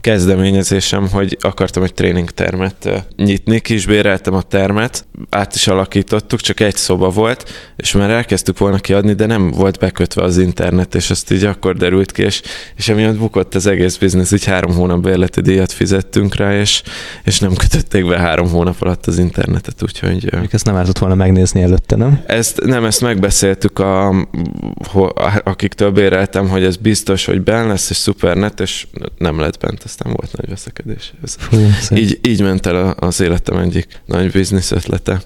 kezdeményezésem, 0.00 1.08
hogy 1.08 1.36
akartam 1.40 1.82
egy 1.82 1.94
tréningtermet 1.94 3.04
nyitni, 3.16 3.60
kisbéreltem 3.60 4.34
a 4.34 4.42
termet, 4.42 5.04
át 5.30 5.54
is 5.54 5.66
alakítottuk, 5.66 6.40
csak 6.40 6.60
egy 6.60 6.76
szoba 6.76 7.08
volt, 7.08 7.50
és 7.76 7.92
már 7.92 8.10
elkezdtük 8.10 8.58
volna 8.58 8.78
kiadni, 8.78 9.12
de 9.12 9.26
nem 9.26 9.50
volt 9.50 9.78
bekötve 9.78 10.22
az 10.22 10.38
internet, 10.38 10.94
és 10.94 11.10
azt 11.10 11.32
így 11.32 11.44
akkor 11.44 11.76
derült 11.76 12.12
ki, 12.12 12.22
és, 12.22 12.42
és 12.76 12.88
emiatt 12.88 13.16
bukott 13.16 13.54
az 13.54 13.66
egész 13.66 13.96
biznisz, 13.96 14.32
így 14.32 14.44
három 14.44 14.74
hónap 14.74 15.00
bérleti 15.00 15.40
díjat 15.40 15.72
fizettünk 15.72 16.34
rá, 16.34 16.58
és, 16.58 16.82
és 17.24 17.38
nem 17.38 17.54
kötötték 17.54 18.06
be 18.06 18.18
három 18.18 18.48
hónap 18.48 18.76
alatt 18.78 19.06
az 19.06 19.18
internetet, 19.18 19.82
úgyhogy... 19.82 20.32
Még 20.40 20.48
ezt 20.52 20.64
nem 20.64 20.76
ártott 20.76 20.98
volna 20.98 21.14
megnézni 21.14 21.62
előtte, 21.62 21.96
nem? 21.96 22.22
Ezt, 22.26 22.60
nem, 22.64 22.84
ezt 22.84 23.00
megbeszéltük, 23.00 23.78
a, 23.78 24.08
a, 24.08 25.40
akiktől 25.44 25.90
béreltem, 25.90 26.48
hogy 26.48 26.64
ez 26.64 26.76
biztos, 26.76 27.24
hogy 27.24 27.42
benn 27.42 27.68
lesz, 27.68 27.90
és 27.90 27.96
szuper 27.96 28.36
net, 28.36 28.60
és 28.60 28.86
nem 29.18 29.40
lett 29.40 29.58
bent, 29.58 29.84
aztán 29.90 30.12
volt 30.16 30.36
nagy 30.36 30.48
veszekedés. 30.48 31.12
Ez, 31.24 31.36
Fú, 31.38 31.56
így, 31.96 32.18
így 32.22 32.42
ment 32.42 32.66
el 32.66 32.90
az 32.90 33.20
életem 33.20 33.58
egyik 33.58 33.86
nagy 34.06 34.30
biznisz 34.30 34.70
ötlete. 34.70 35.20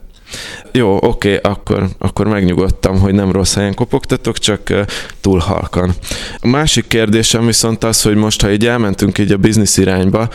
Jó, 0.72 0.98
oké, 1.00 1.36
akkor, 1.36 1.88
akkor 1.98 2.26
megnyugodtam, 2.26 2.98
hogy 2.98 3.14
nem 3.14 3.32
rossz 3.32 3.54
helyen 3.54 3.74
kopogtatok, 3.74 4.38
csak 4.38 4.72
túl 5.20 5.38
halkan. 5.38 5.94
A 6.40 6.46
másik 6.46 6.86
kérdésem 6.86 7.46
viszont 7.46 7.84
az, 7.84 8.02
hogy 8.02 8.14
most, 8.14 8.42
ha 8.42 8.52
így 8.52 8.66
elmentünk 8.66 9.18
így 9.18 9.32
a 9.32 9.36
biznisz 9.36 9.76
irányba, 9.76 10.28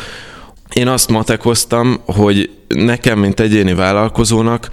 én 0.74 0.88
azt 0.88 1.10
matekoztam, 1.10 2.02
hogy 2.06 2.50
nekem, 2.68 3.20
mint 3.20 3.40
egyéni 3.40 3.74
vállalkozónak, 3.74 4.70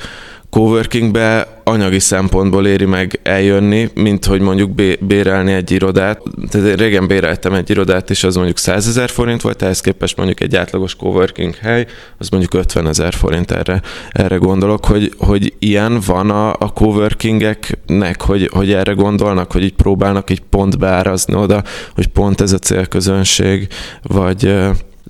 coworkingbe 0.50 1.60
anyagi 1.64 1.98
szempontból 1.98 2.66
éri 2.66 2.84
meg 2.84 3.20
eljönni, 3.22 3.90
mint 3.94 4.24
hogy 4.24 4.40
mondjuk 4.40 4.70
bérelni 5.00 5.52
egy 5.52 5.70
irodát. 5.70 6.22
Tehát 6.50 6.78
régen 6.78 7.06
béreltem 7.06 7.54
egy 7.54 7.70
irodát, 7.70 8.10
és 8.10 8.24
az 8.24 8.36
mondjuk 8.36 8.58
100 8.58 8.88
ezer 8.88 9.08
forint 9.08 9.42
volt, 9.42 9.62
ehhez 9.62 9.80
képest 9.80 10.16
mondjuk 10.16 10.40
egy 10.40 10.56
átlagos 10.56 10.94
coworking 10.94 11.54
hely, 11.54 11.86
az 12.18 12.28
mondjuk 12.28 12.54
50 12.54 12.86
ezer 12.86 13.14
forint 13.14 13.50
erre, 13.50 13.82
erre 14.10 14.36
gondolok, 14.36 14.84
hogy, 14.84 15.12
hogy 15.18 15.54
ilyen 15.58 16.00
van 16.06 16.30
a, 16.30 16.48
a 16.48 16.72
coworkingeknek, 16.74 18.22
hogy, 18.22 18.50
hogy 18.52 18.72
erre 18.72 18.92
gondolnak, 18.92 19.52
hogy 19.52 19.62
így 19.62 19.74
próbálnak 19.74 20.30
így 20.30 20.42
pont 20.50 20.78
beárazni 20.78 21.34
oda, 21.34 21.62
hogy 21.94 22.06
pont 22.06 22.40
ez 22.40 22.52
a 22.52 22.58
célközönség, 22.58 23.68
vagy 24.02 24.54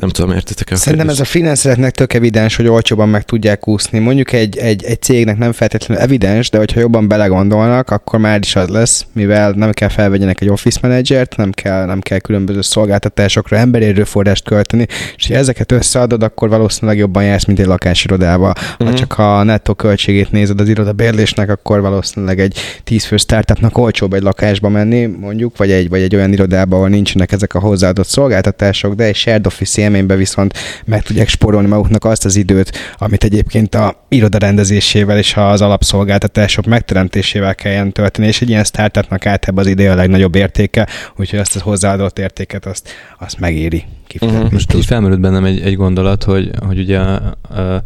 nem 0.01 0.09
tudom, 0.09 0.33
értitek 0.33 0.71
el? 0.71 0.77
Szerintem 0.77 1.09
ez 1.09 1.21
a 1.21 1.25
freelancereknek 1.25 1.91
tök 1.91 2.15
evidens, 2.15 2.57
hogy 2.57 2.67
olcsóban 2.67 3.09
meg 3.09 3.23
tudják 3.23 3.69
úszni. 3.69 3.99
Mondjuk 3.99 4.33
egy, 4.33 4.57
egy, 4.57 4.85
egy 4.85 5.03
cégnek 5.03 5.39
nem 5.39 5.53
feltétlenül 5.53 6.03
evidens, 6.03 6.51
de 6.51 6.59
hogyha 6.59 6.81
jobban 6.81 7.09
belegondolnak, 7.09 7.91
akkor 7.91 8.19
már 8.19 8.39
is 8.41 8.57
az 8.57 8.69
lesz, 8.69 9.07
mivel 9.13 9.51
nem 9.51 9.73
kell 9.73 9.89
felvegyenek 9.89 10.41
egy 10.41 10.49
office 10.49 10.79
managert, 10.83 11.37
nem 11.37 11.51
kell, 11.51 11.85
nem 11.85 12.01
kell 12.01 12.19
különböző 12.19 12.61
szolgáltatásokra 12.61 13.57
emberi 13.57 13.85
erőforrást 13.85 14.45
költeni, 14.45 14.87
és 15.17 15.29
ha 15.29 15.35
ezeket 15.35 15.73
összeadod, 15.73 16.23
akkor 16.23 16.49
valószínűleg 16.49 16.99
jobban 16.99 17.25
jársz, 17.25 17.45
mint 17.45 17.59
egy 17.59 17.67
lakásirodába. 17.67 18.49
Uh-huh. 18.49 18.77
Ha 18.79 18.85
mhm. 18.85 18.95
csak 18.95 19.19
a 19.19 19.43
nettó 19.43 19.75
költségét 19.75 20.31
nézed 20.31 20.61
az 20.61 20.69
iroda 20.69 20.93
bérlésnek, 20.93 21.51
akkor 21.51 21.81
valószínűleg 21.81 22.41
egy 22.41 22.59
10 22.85 23.05
fő 23.05 23.17
startupnak 23.17 23.79
olcsóbb 23.79 24.13
egy 24.13 24.23
lakásba 24.23 24.69
menni, 24.69 25.07
mondjuk, 25.07 25.57
vagy 25.57 25.71
egy, 25.71 25.89
vagy 25.89 26.01
egy 26.01 26.15
olyan 26.15 26.33
irodába, 26.33 26.77
ahol 26.77 26.89
nincsenek 26.89 27.33
ezek 27.33 27.55
a 27.55 27.59
hozzáadott 27.59 28.07
szolgáltatások, 28.07 28.95
de 28.95 29.05
egy 29.05 29.17
shared 29.17 29.47
office 29.47 29.85
élményben 29.87 30.17
viszont 30.17 30.55
meg 30.85 31.03
tudják 31.03 31.29
sporolni 31.29 31.69
maguknak 31.69 32.05
azt 32.05 32.25
az 32.25 32.37
időt, 32.37 32.73
amit 32.99 33.25
egyébként 33.25 33.75
a 33.75 34.07
iroda 34.09 34.39
rendezésével 34.39 35.19
és 35.19 35.35
az 35.37 35.61
alapszolgáltatások 35.61 36.67
megteremtésével 36.67 37.55
kelljen 37.55 37.93
tölteni, 37.93 38.27
és 38.27 38.41
egy 38.41 38.49
ilyen 38.49 38.65
startupnak 38.65 39.27
általában 39.27 39.65
az 39.65 39.71
ide 39.71 39.91
a 39.91 39.95
legnagyobb 39.95 40.35
értéke, 40.35 40.89
úgyhogy 41.17 41.39
azt 41.39 41.57
a 41.57 41.63
hozzáadott 41.63 42.19
értéket 42.19 42.67
azt, 42.67 42.89
azt 43.19 43.39
megéri 43.39 43.85
Uh-huh. 44.21 44.51
Most 44.51 44.75
így 44.75 44.85
felmerült 44.85 45.21
bennem 45.21 45.45
egy, 45.45 45.61
egy 45.61 45.77
gondolat, 45.77 46.25
hogy, 46.25 46.51
hogy 46.67 46.79
ugye 46.79 46.99
az 46.99 47.81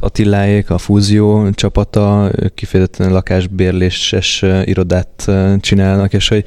Attiláék, 0.00 0.70
a 0.70 0.78
Fúzió 0.78 1.50
csapata 1.50 2.30
kifejezetten 2.54 3.12
lakásbérléses 3.12 4.44
irodát 4.64 5.30
csinálnak, 5.60 6.12
és 6.12 6.28
hogy, 6.28 6.44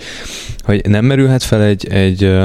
hogy 0.59 0.81
nem 0.87 1.05
merülhet 1.05 1.43
fel 1.43 1.63
egy, 1.63 1.87
egy 1.87 2.37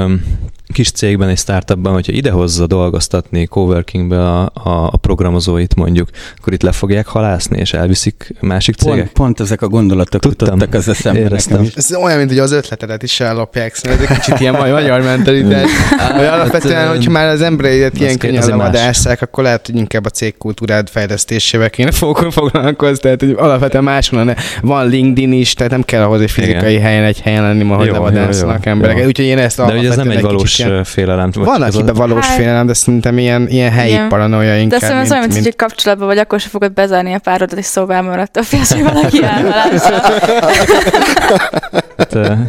kis 0.77 0.91
cégben, 0.91 1.29
egy 1.29 1.37
startupban, 1.37 1.93
hogyha 1.93 2.11
idehozza 2.11 2.67
dolgoztatni 2.67 3.45
coworkingbe 3.45 4.19
a, 4.19 4.41
a, 4.41 4.89
a 4.91 4.97
programozóit 4.97 5.75
mondjuk, 5.75 6.09
akkor 6.37 6.53
itt 6.53 6.61
le 6.61 6.71
fogják 6.71 7.07
halászni, 7.07 7.59
és 7.59 7.73
elviszik 7.73 8.33
másik 8.39 8.75
cégek? 8.75 8.97
Pont, 8.97 9.11
pont 9.11 9.39
ezek 9.39 9.61
a 9.61 9.67
gondolatok 9.67 10.21
Tudtam, 10.21 10.47
tudtak 10.47 10.73
az 10.73 10.87
eszembe 10.87 11.19
Éreztem. 11.19 11.57
Nekem. 11.57 11.73
Ez 11.75 11.95
olyan, 11.95 12.17
mint 12.17 12.29
hogy 12.29 12.39
az 12.39 12.51
ötletedet 12.51 13.03
is 13.03 13.19
ellopják, 13.19 13.75
szóval 13.75 13.97
ez 13.97 14.09
egy 14.09 14.17
kicsit 14.17 14.39
ilyen 14.39 14.53
magyar 14.71 15.01
mentalitás. 15.01 15.69
hogy 16.15 16.25
alapvetően, 16.25 16.75
hát, 16.75 16.95
hogyha 16.95 17.11
már 17.11 17.27
az 17.27 17.41
embereidet 17.41 17.99
ilyen 17.99 18.17
könnyen 18.17 18.47
levadásszák, 18.47 19.21
akkor 19.21 19.43
lehet, 19.43 19.65
hogy 19.65 19.75
inkább 19.75 20.05
a 20.05 20.09
cégkultúrád 20.09 20.89
fejlesztésével 20.89 21.69
kéne 21.69 21.91
foglalkozni, 21.91 22.97
tehát 22.99 23.19
hogy 23.19 23.35
alapvetően 23.37 23.83
máshol 23.83 24.35
van 24.61 24.87
LinkedIn 24.87 25.31
is, 25.31 25.53
tehát 25.53 25.71
nem 25.71 25.83
kell 25.83 26.03
ahhoz 26.03 26.21
egy 26.21 26.31
fizikai 26.31 26.71
Igen. 26.71 26.83
helyen 26.83 27.03
egy 27.03 27.19
helyen 27.19 27.43
lenni, 27.43 27.63
hogy 27.63 27.91
levadásznak 27.91 28.65
emberek. 28.65 29.05
Úgyhogy 29.05 29.25
én 29.25 29.37
ezt 29.37 29.57
De 29.57 29.77
ugye 29.77 29.89
ez 29.89 29.95
nem 29.95 30.09
egy 30.09 30.21
valós 30.21 30.59
félelem. 30.83 31.29
Van, 31.33 31.61
akiben 31.61 31.93
valós 31.93 32.25
hát... 32.25 32.35
félelem, 32.35 32.67
de 32.67 32.73
szerintem 32.73 33.17
ilyen, 33.17 33.47
ilyen 33.49 33.71
helyi 33.71 33.91
Igen. 33.91 34.09
paranoia 34.09 34.55
inkább. 34.55 34.79
De 34.79 34.85
szerintem 34.85 35.05
az 35.05 35.11
olyan, 35.11 35.27
mint, 35.33 35.43
hogy 35.43 35.55
kapcsolatban 35.55 36.07
vagy, 36.07 36.17
akkor 36.17 36.39
sem 36.39 36.49
fogod 36.49 36.73
bezárni 36.73 37.13
a 37.13 37.19
párodat, 37.19 37.57
és 37.57 37.65
szóval 37.65 38.01
maradt 38.01 38.37
a 38.37 38.43
félsz, 38.43 38.73
hogy 38.73 38.83
valaki 38.83 39.19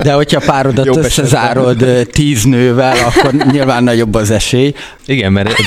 De 0.03 0.13
hogyha 0.13 0.41
a 0.43 0.45
párodat 0.47 0.85
Jobb 0.85 0.97
összezárod 0.97 1.85
tíz 2.13 2.45
nővel, 2.45 2.97
akkor 3.07 3.33
nyilván 3.33 3.85
nagyobb 3.85 4.15
az 4.15 4.31
esély. 4.31 4.75
Igen, 5.07 5.33
mert 5.33 5.59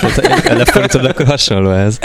lefordítod, 0.43 1.05
akkor 1.05 1.25
hasonló 1.25 1.71
ez. 1.71 1.97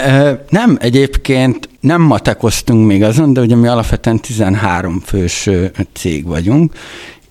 Nem, 0.49 0.77
egyébként 0.81 1.69
nem 1.79 2.01
matekoztunk 2.01 2.87
még 2.87 3.03
azon, 3.03 3.33
de 3.33 3.41
ugye 3.41 3.55
mi 3.55 3.67
alapvetően 3.67 4.19
13 4.19 5.01
fős 5.05 5.49
cég 5.93 6.25
vagyunk, 6.25 6.73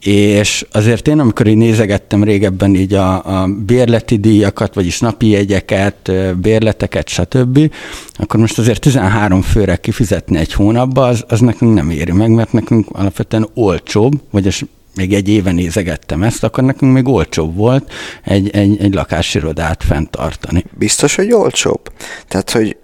és 0.07 0.67
azért 0.73 1.09
én, 1.09 1.19
amikor 1.19 1.47
így 1.47 1.57
nézegettem 1.57 2.25
régebben 2.25 2.75
így 2.75 2.95
a, 2.95 3.41
a 3.43 3.49
bérleti 3.67 4.17
díjakat, 4.17 4.75
vagyis 4.75 5.01
napi 5.01 5.29
jegyeket, 5.29 6.13
bérleteket, 6.41 7.09
stb., 7.09 7.73
akkor 8.15 8.41
most 8.41 8.59
azért 8.59 8.81
13 8.81 9.43
főre 9.43 9.77
kifizetni 9.77 10.39
egy 10.39 10.53
hónapba, 10.53 11.07
az, 11.07 11.25
az 11.29 11.41
nekünk 11.41 11.75
nem 11.75 11.91
éri 11.91 12.13
meg, 12.13 12.31
mert 12.31 12.53
nekünk 12.53 12.87
alapvetően 12.93 13.49
olcsóbb, 13.55 14.13
vagyis 14.31 14.65
még 14.97 15.15
egy 15.15 15.29
éve 15.29 15.53
nézegettem 15.53 16.23
ezt, 16.23 16.45
akkor 16.45 16.65
nekünk 16.65 16.93
még 16.93 17.09
olcsóbb 17.09 17.57
volt 17.57 17.93
egy, 18.25 18.51
egy, 18.51 18.81
egy 18.81 18.95
lakásirodát 18.95 19.85
fenntartani. 19.85 20.65
Biztos, 20.79 21.15
hogy 21.15 21.33
olcsóbb? 21.33 21.93
Tehát, 22.29 22.51
hogy 22.51 22.77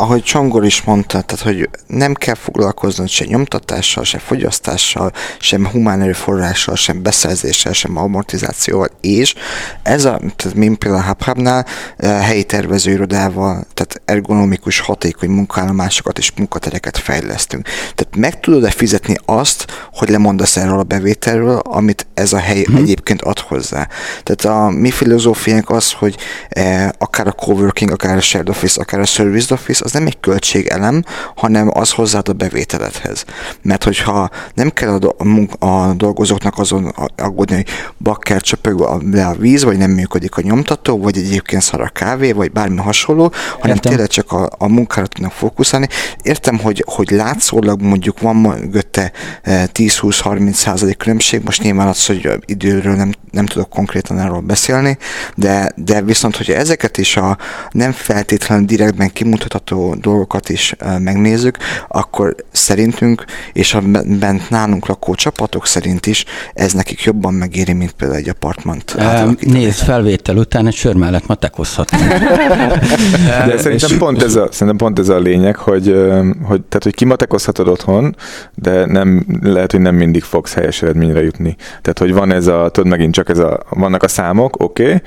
ahogy 0.00 0.22
Csongor 0.22 0.64
is 0.64 0.82
mondta, 0.82 1.20
tehát 1.20 1.44
hogy 1.44 1.68
nem 1.86 2.14
kell 2.14 2.34
foglalkoznod 2.34 3.08
se 3.08 3.24
nyomtatással, 3.24 4.04
se 4.04 4.18
fogyasztással, 4.18 5.12
sem 5.38 5.66
humán 5.66 6.00
erőforrással, 6.00 6.76
sem 6.76 7.02
beszerzéssel, 7.02 7.72
sem 7.72 7.96
amortizációval, 7.96 8.88
és 9.00 9.34
ez 9.82 10.04
a, 10.04 10.20
tehát 10.36 10.56
mint 10.56 10.78
például 10.78 11.02
a 11.02 11.06
HubHubnál 11.06 11.66
eh, 11.96 12.26
helyi 12.26 12.44
tervezőirodával, 12.44 13.66
tehát 13.74 14.02
ergonomikus, 14.04 14.78
hatékony 14.78 15.30
munkállomásokat 15.30 16.18
és 16.18 16.32
munkatereket 16.36 16.98
fejlesztünk. 16.98 17.66
Tehát 17.94 18.16
meg 18.16 18.40
tudod-e 18.40 18.70
fizetni 18.70 19.14
azt, 19.24 19.66
hogy 19.92 20.08
lemondasz 20.08 20.56
erről 20.56 20.78
a 20.78 20.82
bevételről, 20.82 21.58
amit 21.58 22.06
ez 22.14 22.32
a 22.32 22.38
hely 22.38 22.62
hmm. 22.62 22.76
egyébként 22.76 23.22
ad 23.22 23.38
hozzá. 23.38 23.88
Tehát 24.22 24.58
a 24.58 24.70
mi 24.70 24.90
filozófiánk 24.90 25.70
az, 25.70 25.92
hogy 25.92 26.16
eh, 26.48 26.88
akár 26.98 27.26
a 27.26 27.32
coworking, 27.32 27.90
akár 27.90 28.16
a 28.16 28.20
shared 28.20 28.48
office, 28.48 28.80
akár 28.80 29.00
a 29.00 29.04
service 29.04 29.54
office, 29.54 29.84
az 29.90 29.96
nem 29.96 30.06
egy 30.06 30.20
költségelem, 30.20 31.04
hanem 31.34 31.70
az 31.72 31.90
hozzáad 31.90 32.28
a 32.28 32.32
bevételedhez. 32.32 33.24
Mert 33.62 33.84
hogyha 33.84 34.30
nem 34.54 34.70
kell 34.70 34.92
a, 34.92 34.98
do- 34.98 35.62
a 35.62 35.92
dolgozóknak 35.96 36.58
azon 36.58 36.92
aggódni, 37.16 37.54
hogy 37.54 37.66
bakker 37.98 38.40
csöpög 38.40 38.80
le 39.12 39.26
a 39.26 39.34
víz, 39.34 39.64
vagy 39.64 39.78
nem 39.78 39.90
működik 39.90 40.36
a 40.36 40.40
nyomtató, 40.40 40.98
vagy 40.98 41.16
egyébként 41.16 41.62
szar 41.62 41.80
a 41.80 41.88
kávé, 41.88 42.32
vagy 42.32 42.52
bármi 42.52 42.76
hasonló, 42.76 43.32
hanem 43.60 43.76
Értem. 43.76 43.92
tényleg 43.92 44.08
csak 44.08 44.32
a, 44.32 44.48
a 44.58 44.68
munkára 44.68 45.06
tudnak 45.06 45.32
fókuszálni. 45.32 45.88
Értem, 46.22 46.58
hogy, 46.58 46.84
hogy 46.86 47.10
látszólag 47.10 47.82
mondjuk 47.82 48.20
van 48.20 48.36
mögötte 48.36 49.12
10-20-30 49.44 50.46
eh, 50.46 50.52
százalék 50.52 50.96
különbség, 50.96 51.42
most 51.44 51.62
nyilván 51.62 51.88
az, 51.88 52.06
hogy 52.06 52.28
időről 52.44 52.94
nem, 52.94 53.12
nem 53.30 53.46
tudok 53.46 53.70
konkrétan 53.70 54.18
erről 54.18 54.40
beszélni, 54.40 54.98
de, 55.34 55.72
de 55.76 56.02
viszont, 56.02 56.36
hogyha 56.36 56.54
ezeket 56.54 56.98
is 56.98 57.16
a 57.16 57.38
nem 57.70 57.92
feltétlenül 57.92 58.64
direktben 58.64 59.12
kimutatható 59.12 59.79
dolgokat 60.00 60.48
is 60.48 60.74
megnézzük, 60.98 61.56
akkor 61.88 62.34
szerintünk, 62.52 63.24
és 63.52 63.74
a 63.74 63.80
bent 64.18 64.50
nálunk 64.50 64.86
lakó 64.86 65.14
csapatok 65.14 65.66
szerint 65.66 66.06
is, 66.06 66.24
ez 66.54 66.72
nekik 66.72 67.02
jobban 67.02 67.34
megéri, 67.34 67.72
mint 67.72 67.90
például 67.90 68.20
egy 68.20 68.28
apartmant. 68.28 68.96
Nézd, 69.40 69.78
felvétel 69.78 70.36
után 70.36 70.66
egy 70.66 70.74
sör 70.74 70.94
mellett 70.94 71.26
matekozhat. 71.26 71.90
De 73.46 73.58
szerintem 73.58 73.98
pont, 73.98 74.22
ez 74.22 74.34
a, 74.34 74.48
szerintem 74.50 74.76
pont 74.76 74.98
ez 74.98 75.08
a 75.08 75.18
lényeg, 75.18 75.56
hogy, 75.56 75.86
hogy, 76.42 76.60
tehát, 76.62 76.82
hogy 76.82 76.94
kimatekozhatod 76.94 77.68
otthon, 77.68 78.16
de 78.54 78.86
nem, 78.86 79.26
lehet, 79.42 79.70
hogy 79.70 79.80
nem 79.80 79.94
mindig 79.94 80.22
fogsz 80.22 80.54
helyes 80.54 80.82
eredményre 80.82 81.22
jutni. 81.22 81.56
Tehát, 81.68 81.98
hogy 81.98 82.12
van 82.12 82.32
ez 82.32 82.46
a, 82.46 82.68
tudod, 82.72 82.90
megint 82.90 83.14
csak 83.14 83.28
ez 83.28 83.38
a, 83.38 83.60
vannak 83.68 84.02
a 84.02 84.08
számok, 84.08 84.62
oké, 84.62 84.82
okay, 84.82 85.00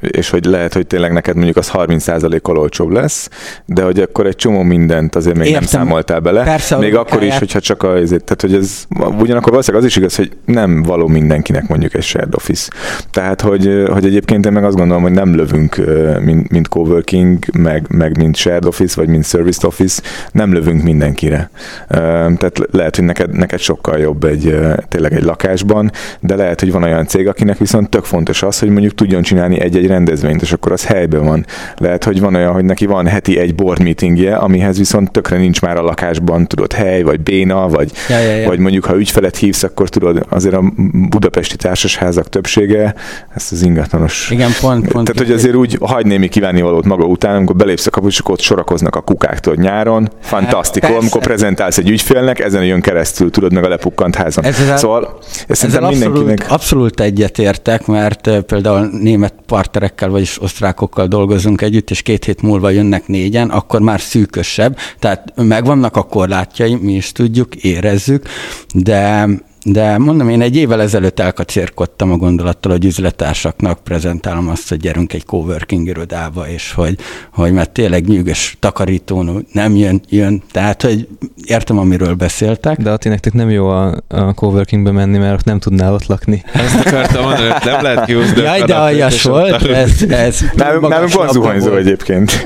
és 0.00 0.30
hogy 0.30 0.44
lehet, 0.44 0.72
hogy 0.72 0.86
tényleg 0.86 1.12
neked 1.12 1.34
mondjuk 1.34 1.56
az 1.56 1.70
30%-kal 1.72 2.58
olcsóbb 2.58 2.90
lesz, 2.90 3.28
de 3.66 3.82
hogy 3.82 4.00
akkor 4.00 4.19
egy 4.26 4.36
csomó 4.36 4.62
mindent 4.62 5.16
azért 5.16 5.36
még 5.36 5.46
Értem. 5.46 5.60
nem 5.60 5.70
számoltál 5.70 6.20
bele. 6.20 6.42
Persze, 6.42 6.76
még 6.76 6.94
akkor 6.94 7.22
is, 7.22 7.38
hogyha 7.38 7.60
csak 7.60 7.82
a, 7.82 7.92
tehát 8.04 8.40
hogy 8.40 8.54
ez, 8.54 8.86
ugyanakkor 9.18 9.50
valószínűleg 9.50 9.84
az 9.84 9.90
is 9.90 9.96
igaz, 9.96 10.16
hogy 10.16 10.30
nem 10.44 10.82
való 10.82 11.06
mindenkinek 11.06 11.68
mondjuk 11.68 11.94
egy 11.94 12.02
shared 12.02 12.34
office. 12.34 12.70
Tehát, 13.10 13.40
hogy, 13.40 13.84
hogy 13.92 14.04
egyébként 14.04 14.46
én 14.46 14.52
meg 14.52 14.64
azt 14.64 14.76
gondolom, 14.76 15.02
hogy 15.02 15.12
nem 15.12 15.34
lövünk, 15.34 15.76
mint, 16.24 16.50
mint 16.50 16.68
coworking, 16.68 17.38
meg, 17.52 17.86
meg 17.88 18.16
mint 18.16 18.36
shared 18.36 18.64
office, 18.64 18.94
vagy 19.00 19.08
mint 19.08 19.24
service 19.24 19.66
office, 19.66 20.02
nem 20.32 20.52
lövünk 20.52 20.82
mindenkire. 20.82 21.50
Tehát 21.88 22.58
lehet, 22.70 22.96
hogy 22.96 23.04
neked, 23.04 23.32
neked 23.32 23.58
sokkal 23.58 23.98
jobb 23.98 24.24
egy, 24.24 24.56
tényleg 24.88 25.12
egy 25.12 25.22
lakásban, 25.22 25.90
de 26.20 26.34
lehet, 26.36 26.60
hogy 26.60 26.72
van 26.72 26.82
olyan 26.82 27.06
cég, 27.06 27.28
akinek 27.28 27.58
viszont 27.58 27.88
tök 27.88 28.04
fontos 28.04 28.42
az, 28.42 28.58
hogy 28.58 28.68
mondjuk 28.68 28.94
tudjon 28.94 29.22
csinálni 29.22 29.60
egy-egy 29.60 29.86
rendezvényt, 29.86 30.42
és 30.42 30.52
akkor 30.52 30.72
az 30.72 30.84
helyben 30.84 31.24
van. 31.24 31.46
Lehet, 31.76 32.04
hogy 32.04 32.20
van 32.20 32.34
olyan, 32.34 32.52
hogy 32.52 32.64
neki 32.64 32.86
van 32.86 33.06
heti 33.06 33.38
egy 33.38 33.54
board 33.54 33.82
meetingje, 34.10 34.36
amihez 34.36 34.78
viszont 34.78 35.10
tökre 35.10 35.36
nincs 35.36 35.60
már 35.60 35.76
a 35.76 35.82
lakásban, 35.82 36.46
tudod, 36.46 36.72
hely, 36.72 37.02
vagy 37.02 37.20
béna, 37.20 37.68
vagy, 37.68 37.90
ja, 38.08 38.18
ja, 38.18 38.34
ja. 38.34 38.48
vagy 38.48 38.58
mondjuk, 38.58 38.84
ha 38.84 38.96
ügyfelet 38.96 39.36
hívsz, 39.36 39.62
akkor 39.62 39.88
tudod, 39.88 40.26
azért 40.28 40.54
a 40.54 40.62
budapesti 40.92 41.56
társasházak 41.56 42.28
többsége, 42.28 42.94
ezt 43.34 43.52
az 43.52 43.62
ingatlanos. 43.62 44.30
Igen, 44.30 44.50
pont, 44.60 44.88
pont. 44.88 45.12
Tehát, 45.12 45.28
hogy 45.28 45.36
azért 45.36 45.54
úgy 45.54 45.78
hagy 45.80 46.06
némi 46.06 46.28
kívánni 46.28 46.60
valót 46.60 46.84
maga 46.84 47.04
után, 47.04 47.36
amikor 47.36 47.56
belépsz 47.56 47.86
a 47.86 47.90
kapus, 47.90 48.20
ott 48.24 48.40
sorakoznak 48.40 48.96
a 48.96 49.00
kukáktól 49.00 49.54
nyáron. 49.54 50.08
Fantasztikus, 50.20 50.90
amikor 50.90 51.20
prezentálsz 51.20 51.78
egy 51.78 51.90
ügyfélnek, 51.90 52.40
ezen 52.40 52.64
jön 52.64 52.80
keresztül, 52.80 53.30
tudod 53.30 53.52
meg 53.52 53.64
a 53.64 53.68
lepukkant 53.68 54.14
házon. 54.14 54.44
Ezzel, 54.44 54.76
szóval 54.76 55.18
ezt 55.48 55.64
ezzel 55.64 55.84
abszolút, 55.84 56.12
mindenkinek... 56.12 56.50
abszolút 56.50 57.00
egyetértek, 57.00 57.86
mert 57.86 58.30
például 58.46 58.88
német 58.92 59.34
partner 59.46 59.80
osztrákterekkel, 59.80 60.08
vagyis 60.08 60.42
osztrákokkal 60.42 61.06
dolgozunk 61.06 61.62
együtt, 61.62 61.90
és 61.90 62.02
két 62.02 62.24
hét 62.24 62.42
múlva 62.42 62.70
jönnek 62.70 63.06
négyen, 63.06 63.50
akkor 63.50 63.80
már 63.90 64.00
szűkösebb. 64.00 64.78
Tehát 64.98 65.32
megvannak 65.36 65.96
a 65.96 66.02
korlátjai, 66.02 66.74
mi 66.74 66.94
is 66.94 67.12
tudjuk, 67.12 67.56
érezzük, 67.56 68.28
de 68.74 69.28
de 69.64 69.98
mondom, 69.98 70.28
én 70.28 70.40
egy 70.40 70.56
évvel 70.56 70.80
ezelőtt 70.80 71.20
elkacérkodtam 71.20 72.12
a 72.12 72.16
gondolattal, 72.16 72.72
hogy 72.72 72.84
üzletársaknak 72.84 73.78
prezentálom 73.78 74.48
azt, 74.48 74.68
hogy 74.68 74.78
gyerünk 74.78 75.12
egy 75.12 75.24
coworking 75.24 75.86
irodába, 75.86 76.48
és 76.48 76.72
hogy, 76.72 76.98
hogy 77.32 77.52
mert 77.52 77.70
tényleg 77.70 78.08
nyűgös 78.08 78.56
takarító 78.60 79.42
nem 79.52 79.76
jön, 79.76 80.00
jön. 80.08 80.42
Tehát, 80.52 80.82
hogy 80.82 81.08
értem, 81.44 81.78
amiről 81.78 82.14
beszéltek. 82.14 82.78
De 82.78 82.90
Ati, 82.90 83.08
nektek 83.08 83.32
nem 83.32 83.50
jó 83.50 83.68
a, 83.68 83.96
a 84.08 84.34
coworkingbe 84.34 84.90
menni, 84.90 85.18
mert 85.18 85.44
nem 85.44 85.58
tudnál 85.58 85.92
ott 85.92 86.06
lakni. 86.06 86.44
Ezt 86.52 86.86
akartam 86.86 87.22
mondani, 87.22 87.48
hogy 87.48 87.62
nem 87.64 87.82
lehet 87.82 88.04
kiúzni 88.04 88.42
Jaj, 88.42 88.62
de 88.62 88.74
aljas 88.74 89.22
volt. 89.22 89.62
Ez, 89.62 90.02
ez 90.08 90.40
nálunk, 90.54 90.88
nálunk 90.88 91.12
van 91.12 91.28
zuhanyzó 91.28 91.76
egyébként. 91.76 92.42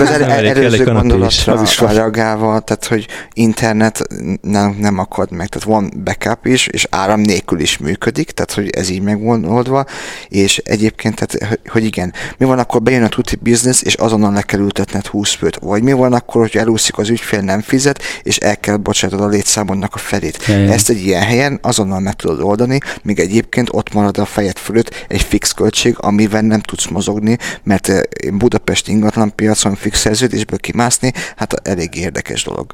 Az 0.00 0.10
el, 0.10 0.30
előző 0.30 0.84
gondolatra 0.84 1.52
az 1.52 1.62
is 1.62 1.80
reagálva, 1.80 2.60
tehát, 2.60 2.86
hogy 2.86 3.06
internet 3.32 4.06
nem, 4.40 4.76
nem 4.80 4.98
akad 4.98 5.30
meg, 5.30 5.48
tehát 5.48 5.68
van 5.68 6.02
backup 6.04 6.46
is, 6.46 6.55
és 6.64 6.86
áram 6.90 7.20
nélkül 7.20 7.60
is 7.60 7.78
működik, 7.78 8.30
tehát 8.30 8.52
hogy 8.52 8.70
ez 8.70 8.88
így 8.88 9.02
megoldva, 9.02 9.84
és 10.28 10.58
egyébként, 10.58 11.14
tehát, 11.14 11.58
hogy 11.68 11.84
igen, 11.84 12.12
mi 12.38 12.44
van 12.44 12.58
akkor 12.58 12.82
bejön 12.82 13.02
a 13.02 13.08
tuti 13.08 13.36
business, 13.36 13.82
és 13.82 13.94
azonnal 13.94 14.32
le 14.32 14.42
kell 14.42 14.60
ültetned 14.60 15.06
20 15.06 15.34
főt, 15.34 15.56
vagy 15.56 15.82
mi 15.82 15.92
van 15.92 16.12
akkor, 16.12 16.40
hogy 16.40 16.56
elúszik 16.56 16.98
az 16.98 17.08
ügyfél, 17.08 17.40
nem 17.40 17.60
fizet, 17.60 18.02
és 18.22 18.36
el 18.36 18.56
kell 18.56 18.76
bocsátod 18.76 19.20
a 19.20 19.26
létszámodnak 19.26 19.94
a 19.94 19.98
felét. 19.98 20.44
Jaj, 20.46 20.72
Ezt 20.72 20.90
egy 20.90 21.00
ilyen 21.00 21.22
helyen 21.22 21.58
azonnal 21.62 22.00
meg 22.00 22.14
tudod 22.14 22.40
oldani, 22.40 22.78
míg 23.02 23.18
egyébként 23.18 23.68
ott 23.72 23.92
marad 23.92 24.18
a 24.18 24.24
fejed 24.24 24.56
fölött 24.56 25.04
egy 25.08 25.22
fix 25.22 25.52
költség, 25.52 25.94
amivel 25.98 26.40
nem 26.40 26.60
tudsz 26.60 26.86
mozogni, 26.86 27.36
mert 27.62 27.88
eh, 27.88 28.00
Budapest 28.32 28.88
ingatlan 28.88 29.34
piacon 29.34 29.74
fix 29.74 29.98
szerződésből 29.98 30.58
kimászni, 30.58 31.12
hát 31.36 31.68
elég 31.68 31.94
érdekes 31.94 32.44
dolog. 32.44 32.72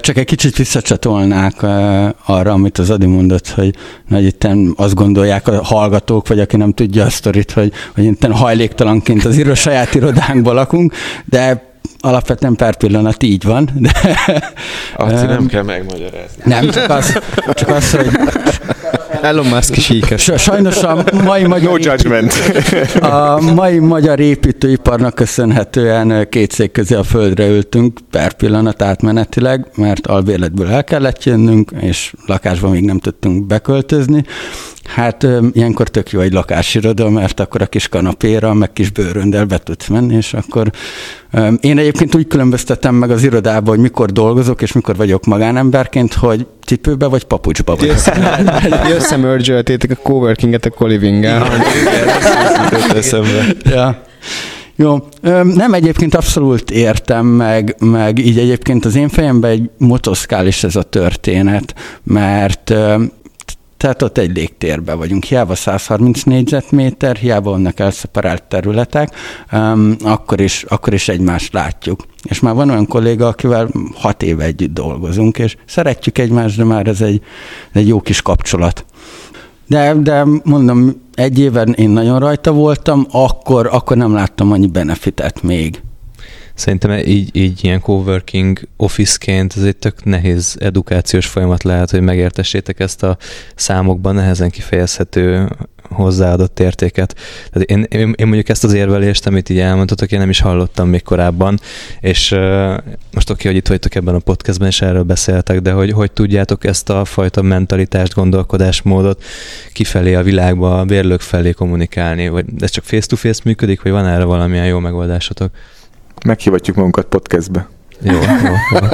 Csak 0.00 0.16
egy 0.16 0.24
kicsit 0.24 0.56
visszacsatolnák 0.56 1.62
arra, 2.24 2.52
amit 2.52 2.78
az 2.78 2.90
Adi 2.90 3.06
mondott, 3.10 3.48
hogy 3.48 3.74
nagy 4.08 4.24
itt 4.24 4.48
azt 4.76 4.94
gondolják 4.94 5.48
a 5.48 5.64
hallgatók, 5.64 6.28
vagy 6.28 6.40
aki 6.40 6.56
nem 6.56 6.72
tudja 6.72 7.04
a 7.04 7.10
sztorit, 7.10 7.52
hogy, 7.52 7.72
hogy 7.94 8.04
itt 8.04 8.26
hajléktalanként 8.26 9.24
az 9.24 9.38
író 9.38 9.54
saját 9.54 9.94
irodánkban 9.94 10.54
lakunk, 10.54 10.94
de 11.24 11.68
alapvetően 12.00 12.54
per 12.54 12.76
pillanat 12.76 13.22
így 13.22 13.44
van. 13.44 13.68
De, 13.74 13.92
Azt 14.96 15.26
nem 15.26 15.46
kell 15.46 15.62
megmagyarázni. 15.62 16.42
Nem, 16.44 16.70
csak 16.70 16.90
az, 16.90 17.20
csak 17.54 17.68
az 17.68 17.90
hogy 17.90 18.06
Elon 19.22 19.46
Musk 19.46 19.76
is 19.76 19.90
így 19.90 20.18
Sajnos 20.18 20.82
a 20.82 21.04
mai 21.24 21.46
magyar, 21.46 21.70
no 21.70 21.90
judgment. 21.90 22.32
a 23.00 23.40
mai 23.54 23.78
magyar 23.78 24.20
építőiparnak 24.20 25.14
köszönhetően 25.14 26.28
két 26.28 26.52
szék 26.52 26.72
közé 26.72 26.94
a 26.94 27.02
földre 27.02 27.46
ültünk 27.46 27.98
per 28.10 28.32
pillanat 28.32 28.82
átmenetileg, 28.82 29.66
mert 29.74 30.06
albérletből 30.06 30.68
el 30.68 30.84
kellett 30.84 31.24
jönnünk, 31.24 31.70
és 31.80 32.14
lakásba 32.26 32.68
még 32.68 32.84
nem 32.84 32.98
tudtunk 32.98 33.46
beköltözni. 33.46 34.24
Hát 34.84 35.26
ilyenkor 35.52 35.88
tök 35.88 36.10
jó 36.10 36.20
egy 36.20 36.32
lakásiroda, 36.32 37.10
mert 37.10 37.40
akkor 37.40 37.62
a 37.62 37.66
kis 37.66 37.88
kanapéra, 37.88 38.54
meg 38.54 38.72
kis 38.72 38.90
bőröndel 38.90 39.44
be 39.44 39.58
tudsz 39.58 39.86
menni, 39.86 40.14
és 40.14 40.34
akkor 40.34 40.70
én 41.60 41.78
egyébként 41.78 42.14
úgy 42.14 42.26
különböztetem 42.26 42.94
meg 42.94 43.10
az 43.10 43.22
irodában, 43.22 43.74
hogy 43.74 43.78
mikor 43.78 44.12
dolgozok, 44.12 44.62
és 44.62 44.72
mikor 44.72 44.96
vagyok 44.96 45.24
magánemberként, 45.24 46.14
hogy 46.14 46.46
cipőbe 46.70 47.06
vagy 47.06 47.24
papucsba 47.24 47.76
vagyok. 47.76 47.96
Összemörzsöltétek 48.96 49.90
a 49.90 49.94
coworkinget 49.94 50.64
a 50.64 50.70
coliving-el. 50.70 51.46
Ja. 53.64 54.02
Jó, 54.76 54.98
nem 55.54 55.74
egyébként 55.74 56.14
abszolút 56.14 56.70
értem, 56.70 57.26
meg, 57.26 57.76
meg 57.78 58.18
így 58.18 58.38
egyébként 58.38 58.84
az 58.84 58.94
én 58.94 59.08
fejemben 59.08 59.50
egy 59.50 59.70
motoszkális 59.78 60.64
ez 60.64 60.76
a 60.76 60.82
történet, 60.82 61.74
mert 62.02 62.74
tehát 63.80 64.02
ott 64.02 64.18
egy 64.18 64.36
légtérben 64.36 64.98
vagyunk, 64.98 65.24
hiába 65.24 65.54
130 65.54 66.22
négyzetméter, 66.22 67.16
hiába 67.16 67.50
vannak 67.50 67.80
elszeparált 67.80 68.42
területek, 68.42 69.14
um, 69.52 69.96
akkor, 70.04 70.40
is, 70.40 70.64
akkor 70.68 70.92
is 70.92 71.08
egymást 71.08 71.52
látjuk. 71.52 72.04
És 72.22 72.40
már 72.40 72.54
van 72.54 72.70
olyan 72.70 72.86
kolléga, 72.86 73.26
akivel 73.26 73.68
hat 73.94 74.22
éve 74.22 74.44
együtt 74.44 74.72
dolgozunk, 74.72 75.38
és 75.38 75.56
szeretjük 75.66 76.18
egymást, 76.18 76.56
de 76.56 76.64
már 76.64 76.86
ez 76.86 77.00
egy, 77.00 77.22
egy 77.72 77.88
jó 77.88 78.00
kis 78.00 78.22
kapcsolat. 78.22 78.84
De, 79.66 79.94
de 79.94 80.24
mondom, 80.44 81.02
egy 81.14 81.38
éven 81.38 81.72
én 81.72 81.90
nagyon 81.90 82.18
rajta 82.18 82.52
voltam, 82.52 83.06
akkor, 83.10 83.68
akkor 83.72 83.96
nem 83.96 84.14
láttam 84.14 84.52
annyi 84.52 84.66
benefitet 84.66 85.42
még. 85.42 85.82
Szerintem 86.60 86.92
így, 86.92 87.36
így 87.36 87.64
ilyen 87.64 87.80
coworking 87.80 88.60
office-ként 88.76 89.56
ez 89.56 89.62
egy 89.62 89.76
tök 89.76 90.04
nehéz 90.04 90.56
edukációs 90.58 91.26
folyamat 91.26 91.62
lehet, 91.62 91.90
hogy 91.90 92.00
megértessétek 92.00 92.80
ezt 92.80 93.02
a 93.02 93.16
számokban 93.54 94.14
nehezen 94.14 94.50
kifejezhető 94.50 95.48
hozzáadott 95.90 96.60
értéket. 96.60 97.16
Tehát 97.50 97.70
én, 97.70 97.86
én, 97.88 98.14
én 98.16 98.26
mondjuk 98.26 98.48
ezt 98.48 98.64
az 98.64 98.72
érvelést, 98.72 99.26
amit 99.26 99.48
így 99.48 99.58
elmondhatok, 99.58 100.12
én 100.12 100.18
nem 100.18 100.30
is 100.30 100.40
hallottam 100.40 100.88
még 100.88 101.02
korábban, 101.02 101.60
és 102.00 102.32
uh, 102.32 102.76
most 103.12 103.30
oké, 103.30 103.48
hogy 103.48 103.56
itt 103.56 103.68
vagytok 103.68 103.94
ebben 103.94 104.14
a 104.14 104.18
podcastben, 104.18 104.68
és 104.68 104.82
erről 104.82 105.02
beszéltek, 105.02 105.60
de 105.60 105.72
hogy 105.72 105.92
hogy 105.92 106.12
tudjátok 106.12 106.64
ezt 106.64 106.90
a 106.90 107.04
fajta 107.04 107.42
mentalitást, 107.42 108.14
gondolkodásmódot 108.14 109.22
kifelé 109.72 110.14
a 110.14 110.22
világba, 110.22 110.80
a 110.80 110.84
bérlők 110.84 111.20
felé 111.20 111.52
kommunikálni, 111.52 112.28
vagy 112.28 112.44
ez 112.58 112.70
csak 112.70 112.84
face-to-face 112.84 113.40
működik, 113.44 113.82
vagy 113.82 113.92
van 113.92 114.06
erre 114.06 114.24
valamilyen 114.24 114.66
jó 114.66 114.78
megoldásotok? 114.78 115.50
Meghívatjuk 116.24 116.76
magunkat 116.76 117.06
podcastbe. 117.06 117.68
Jó, 118.02 118.12
jó, 118.12 118.20
jó. 118.72 118.86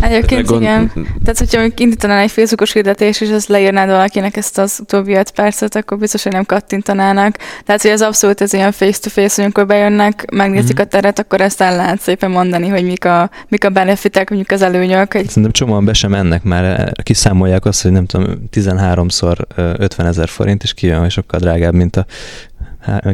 Egyébként 0.00 0.46
gond... 0.46 0.62
igen. 0.62 0.92
Tehát, 1.24 1.38
hogyha 1.38 1.62
indítanál 1.76 2.18
egy 2.18 2.30
Facebookos 2.30 2.72
hirdetés, 2.72 3.20
és 3.20 3.28
ezt 3.28 3.48
leírnád 3.48 3.88
valakinek 3.88 4.36
ezt 4.36 4.58
az 4.58 4.78
utóbbi 4.80 5.14
öt 5.14 5.30
percet, 5.30 5.76
akkor 5.76 5.98
biztos, 5.98 6.22
hogy 6.22 6.32
nem 6.32 6.44
kattintanának. 6.44 7.36
Tehát, 7.64 7.82
hogy 7.82 7.90
ez 7.90 8.02
abszolút 8.02 8.40
ez 8.40 8.52
ilyen 8.52 8.72
face-to-face, 8.72 9.34
hogy 9.34 9.44
amikor 9.44 9.66
bejönnek, 9.66 10.30
megnézik 10.32 10.74
mm-hmm. 10.74 10.84
a 10.84 10.88
teret, 10.88 11.18
akkor 11.18 11.40
ezt 11.40 11.60
el 11.60 11.76
lehet 11.76 12.00
szépen 12.00 12.30
mondani, 12.30 12.68
hogy 12.68 12.84
mik 12.84 13.04
a, 13.04 13.30
mik 13.48 13.64
a 13.64 13.68
benefitek, 13.68 14.30
mondjuk 14.30 14.50
az 14.50 14.62
előnyök. 14.62 15.14
Egy... 15.14 15.26
Szerintem 15.26 15.52
csomóan 15.52 15.84
be 15.84 15.92
sem 15.92 16.10
mennek 16.10 16.42
már, 16.42 16.92
kiszámolják 17.02 17.64
azt, 17.64 17.82
hogy 17.82 17.92
nem 17.92 18.06
tudom, 18.06 18.26
13-szor 18.52 19.36
50 19.56 20.06
ezer 20.06 20.28
forint, 20.28 20.62
és 20.62 20.74
kijön, 20.74 21.00
hogy 21.00 21.10
sokkal 21.10 21.40
drágább, 21.40 21.74
mint 21.74 21.96
a 21.96 22.06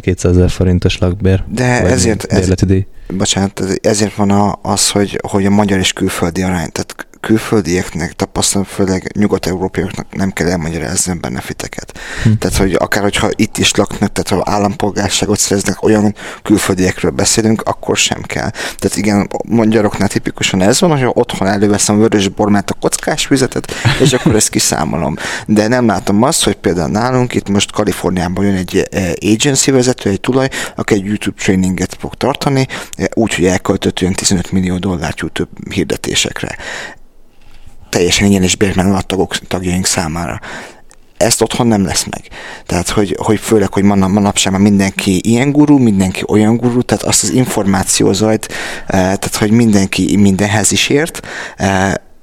200 0.01 0.37
ezer 0.37 0.51
forintos 0.51 0.99
lakbér. 0.99 1.45
De 1.49 1.64
ezért, 1.64 2.25
ez, 2.25 2.49
díj. 2.49 2.87
bocsánat, 3.16 3.61
ez- 3.61 3.79
ezért 3.81 4.14
van 4.14 4.31
a, 4.31 4.59
az, 4.62 4.91
hogy, 4.91 5.21
hogy 5.29 5.47
a 5.47 5.51
magyar 5.51 5.79
és 5.79 5.93
külföldi 5.93 6.43
arány. 6.43 6.73
Tehát 6.73 7.08
külföldieknek, 7.21 8.12
tapasztalat, 8.12 8.69
főleg 8.69 9.11
nyugat-európaiaknak 9.14 10.16
nem 10.16 10.31
kell 10.31 10.49
elmagyarázni 10.49 11.12
a 11.12 11.14
benefiteket. 11.14 11.99
Hm. 12.23 12.31
Tehát, 12.39 12.57
hogy 12.57 12.75
akár 12.75 13.03
hogyha 13.03 13.29
itt 13.35 13.59
is 13.59 13.75
laknak, 13.75 14.12
tehát 14.12 14.45
ha 14.45 14.53
állampolgárságot 14.53 15.39
szereznek, 15.39 15.83
olyan 15.83 16.14
külföldiekről 16.43 17.11
beszélünk, 17.11 17.62
akkor 17.62 17.97
sem 17.97 18.23
kell. 18.23 18.51
Tehát 18.51 18.97
igen, 18.97 19.29
magyaroknál 19.49 20.09
tipikusan 20.09 20.62
ez 20.62 20.81
van, 20.81 20.91
hogy 20.91 21.11
otthon 21.12 21.49
előveszem 21.49 21.99
vörös 21.99 22.29
bormát, 22.29 22.71
a 22.71 22.77
kockás 22.81 23.29
vizetet, 23.29 23.73
és 24.01 24.12
akkor 24.12 24.35
ezt 24.35 24.49
kiszámolom. 24.49 25.16
De 25.47 25.69
nem 25.69 25.87
látom 25.87 26.23
azt, 26.23 26.45
hogy 26.45 26.57
például 26.57 26.91
nálunk 26.91 27.35
itt 27.35 27.49
most 27.49 27.73
Kaliforniában 27.73 28.45
jön 28.45 28.55
egy 28.55 28.89
eh, 28.91 29.12
agency 29.33 29.71
vezető, 29.71 30.11
egy 30.11 30.21
tulaj, 30.21 30.49
aki 30.77 30.95
egy 30.95 31.05
YouTube 31.05 31.43
tréninget 31.43 31.97
fog 32.01 32.14
tartani, 32.14 32.66
eh, 32.97 33.07
úgy, 33.14 33.35
hogy 33.35 33.45
elköltött 33.45 34.01
olyan 34.03 34.14
15 34.14 34.53
millió 34.53 34.77
dollárt 34.77 35.21
YouTube 35.21 35.51
hirdetésekre 35.71 36.57
teljesen 37.89 38.26
ingyenes 38.26 38.57
bérben 38.57 38.95
a 38.95 39.01
tagok, 39.01 39.36
tagjaink 39.36 39.86
számára. 39.86 40.41
Ezt 41.16 41.43
otthon 41.43 41.66
nem 41.66 41.84
lesz 41.84 42.05
meg. 42.11 42.22
Tehát, 42.66 42.89
hogy, 42.89 43.16
hogy 43.22 43.39
főleg, 43.39 43.72
hogy 43.72 43.82
manap, 43.82 44.11
manapság 44.11 44.53
már 44.53 44.61
mindenki 44.61 45.20
ilyen 45.22 45.53
gurú, 45.53 45.78
mindenki 45.78 46.22
olyan 46.28 46.57
gurú, 46.57 46.82
tehát 46.82 47.05
azt 47.05 47.22
az 47.22 47.30
információzajt, 47.30 48.49
eh, 48.49 48.55
tehát, 48.86 49.36
hogy 49.36 49.51
mindenki 49.51 50.16
mindenhez 50.16 50.72
is 50.72 50.89
ért, 50.89 51.26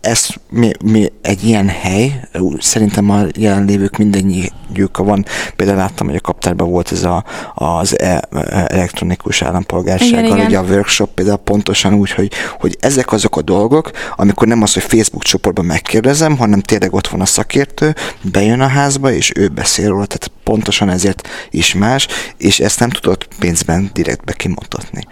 eh, 0.06 0.12
ez 0.12 0.28
mi, 0.50 0.72
mi 0.84 1.12
egy 1.22 1.44
ilyen 1.44 1.68
hely, 1.68 2.22
szerintem 2.60 3.10
a 3.10 3.22
jelenlévők 3.38 3.98
mindennyiük 3.98 4.98
van, 4.98 5.26
például 5.56 5.78
láttam, 5.78 6.08
hogy 6.08 6.16
a 6.16 6.22
kaptárban 6.22 6.70
volt 6.70 6.92
ez 6.92 7.04
a, 7.04 7.24
az 7.54 8.00
e, 8.00 8.28
e, 8.32 8.66
elektronikus 8.68 9.42
állampolgársággal, 9.42 10.24
Igen, 10.24 10.36
igen. 10.36 10.48
ugye 10.48 10.58
a 10.58 10.64
workshop 10.64 11.14
például 11.14 11.38
pontosan 11.38 11.94
úgy, 11.94 12.12
hogy, 12.12 12.32
hogy 12.60 12.78
ezek 12.80 13.12
azok 13.12 13.38
a 13.38 13.42
dolgok, 13.42 13.92
amikor 14.16 14.48
nem 14.48 14.62
az, 14.62 14.74
hogy 14.74 14.84
Facebook 14.84 15.24
csoportban 15.24 15.66
megkérdezem, 15.66 16.38
hanem 16.38 16.62
tényleg 16.62 16.94
ott 16.94 17.08
van 17.08 17.22
a 17.22 17.26
szakértő, 17.26 17.96
bejön 18.22 18.62
a 18.62 18.68
házba, 18.68 19.12
és 19.12 19.32
ő 19.36 19.48
beszél 19.48 19.88
róla, 19.88 20.06
tehát 20.06 20.32
pontosan 20.44 20.90
ezért 20.90 21.28
is 21.50 21.74
más, 21.74 22.08
és 22.38 22.60
ezt 22.60 22.80
nem 22.80 22.90
tudott 22.90 23.28
pénzben 23.40 23.90
direktbe 23.94 24.34
kimutatni. 24.34 25.08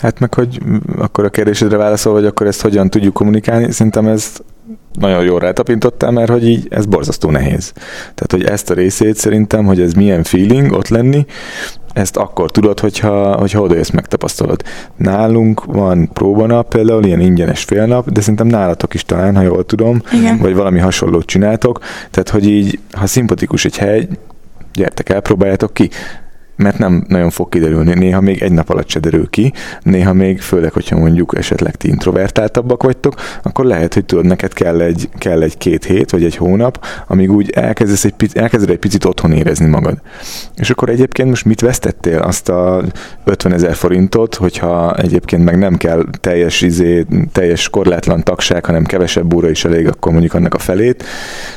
Hát 0.00 0.18
meg, 0.18 0.34
hogy 0.34 0.58
akkor 0.98 1.24
a 1.24 1.28
kérdésedre 1.28 1.76
válaszol, 1.76 2.12
hogy 2.12 2.26
akkor 2.26 2.46
ezt 2.46 2.62
hogyan 2.62 2.90
tudjuk 2.90 3.14
kommunikálni, 3.14 3.72
szerintem 3.72 4.06
ezt 4.06 4.44
nagyon 4.92 5.24
jól 5.24 5.38
rátapintottál, 5.38 6.10
mert 6.10 6.30
hogy 6.30 6.48
így 6.48 6.66
ez 6.70 6.86
borzasztó 6.86 7.30
nehéz. 7.30 7.72
Tehát, 8.14 8.30
hogy 8.30 8.44
ezt 8.44 8.70
a 8.70 8.74
részét 8.74 9.16
szerintem, 9.16 9.64
hogy 9.64 9.80
ez 9.80 9.92
milyen 9.92 10.22
feeling 10.22 10.72
ott 10.72 10.88
lenni, 10.88 11.26
ezt 11.92 12.16
akkor 12.16 12.50
tudod, 12.50 12.80
hogyha, 12.80 13.36
hogyha 13.38 13.60
odajössz, 13.60 13.90
megtapasztalod. 13.90 14.62
Nálunk 14.96 15.64
van 15.64 16.12
próbanap, 16.12 16.68
például 16.68 17.04
ilyen 17.04 17.20
ingyenes 17.20 17.64
félnap, 17.64 18.10
de 18.10 18.20
szerintem 18.20 18.46
nálatok 18.46 18.94
is 18.94 19.04
talán, 19.04 19.36
ha 19.36 19.42
jól 19.42 19.64
tudom, 19.64 20.02
Igen. 20.12 20.38
vagy 20.38 20.54
valami 20.54 20.78
hasonlót 20.78 21.26
csináltok. 21.26 21.78
Tehát, 22.10 22.28
hogy 22.28 22.46
így, 22.46 22.78
ha 22.92 23.06
szimpatikus 23.06 23.64
egy 23.64 23.76
hely, 23.76 24.08
gyertek 24.72 25.08
el, 25.08 25.20
próbáljátok 25.20 25.74
ki 25.74 25.90
mert 26.60 26.78
nem 26.78 27.04
nagyon 27.08 27.30
fog 27.30 27.48
kiderülni. 27.48 27.94
Néha 27.94 28.20
még 28.20 28.42
egy 28.42 28.52
nap 28.52 28.70
alatt 28.70 28.88
se 28.88 28.98
derül 28.98 29.28
ki, 29.30 29.52
néha 29.82 30.12
még, 30.12 30.40
főleg, 30.40 30.72
hogyha 30.72 30.98
mondjuk 30.98 31.38
esetleg 31.38 31.76
ti 31.76 31.88
introvertáltabbak 31.88 32.82
vagytok, 32.82 33.14
akkor 33.42 33.64
lehet, 33.64 33.94
hogy 33.94 34.04
tudod, 34.04 34.24
neked 34.24 34.52
kell 34.52 34.80
egy, 34.80 35.08
kell 35.18 35.42
egy 35.42 35.58
két 35.58 35.84
hét, 35.84 36.10
vagy 36.10 36.24
egy 36.24 36.36
hónap, 36.36 36.84
amíg 37.06 37.30
úgy 37.30 37.50
elkezdesz 37.50 38.04
egy, 38.04 38.14
elkezded 38.32 38.70
egy 38.70 38.78
picit 38.78 39.04
otthon 39.04 39.32
érezni 39.32 39.66
magad. 39.66 40.00
És 40.56 40.70
akkor 40.70 40.88
egyébként 40.88 41.28
most 41.28 41.44
mit 41.44 41.60
vesztettél? 41.60 42.18
Azt 42.18 42.48
a 42.48 42.82
50 43.24 43.52
ezer 43.52 43.74
forintot, 43.74 44.34
hogyha 44.34 44.96
egyébként 44.96 45.44
meg 45.44 45.58
nem 45.58 45.76
kell 45.76 46.04
teljes, 46.20 46.60
izé, 46.60 47.06
teljes 47.32 47.68
korlátlan 47.68 48.22
tagság, 48.22 48.64
hanem 48.64 48.84
kevesebb 48.84 49.34
óra 49.34 49.50
is 49.50 49.64
elég, 49.64 49.86
akkor 49.86 50.12
mondjuk 50.12 50.34
annak 50.34 50.54
a 50.54 50.58
felét. 50.58 51.04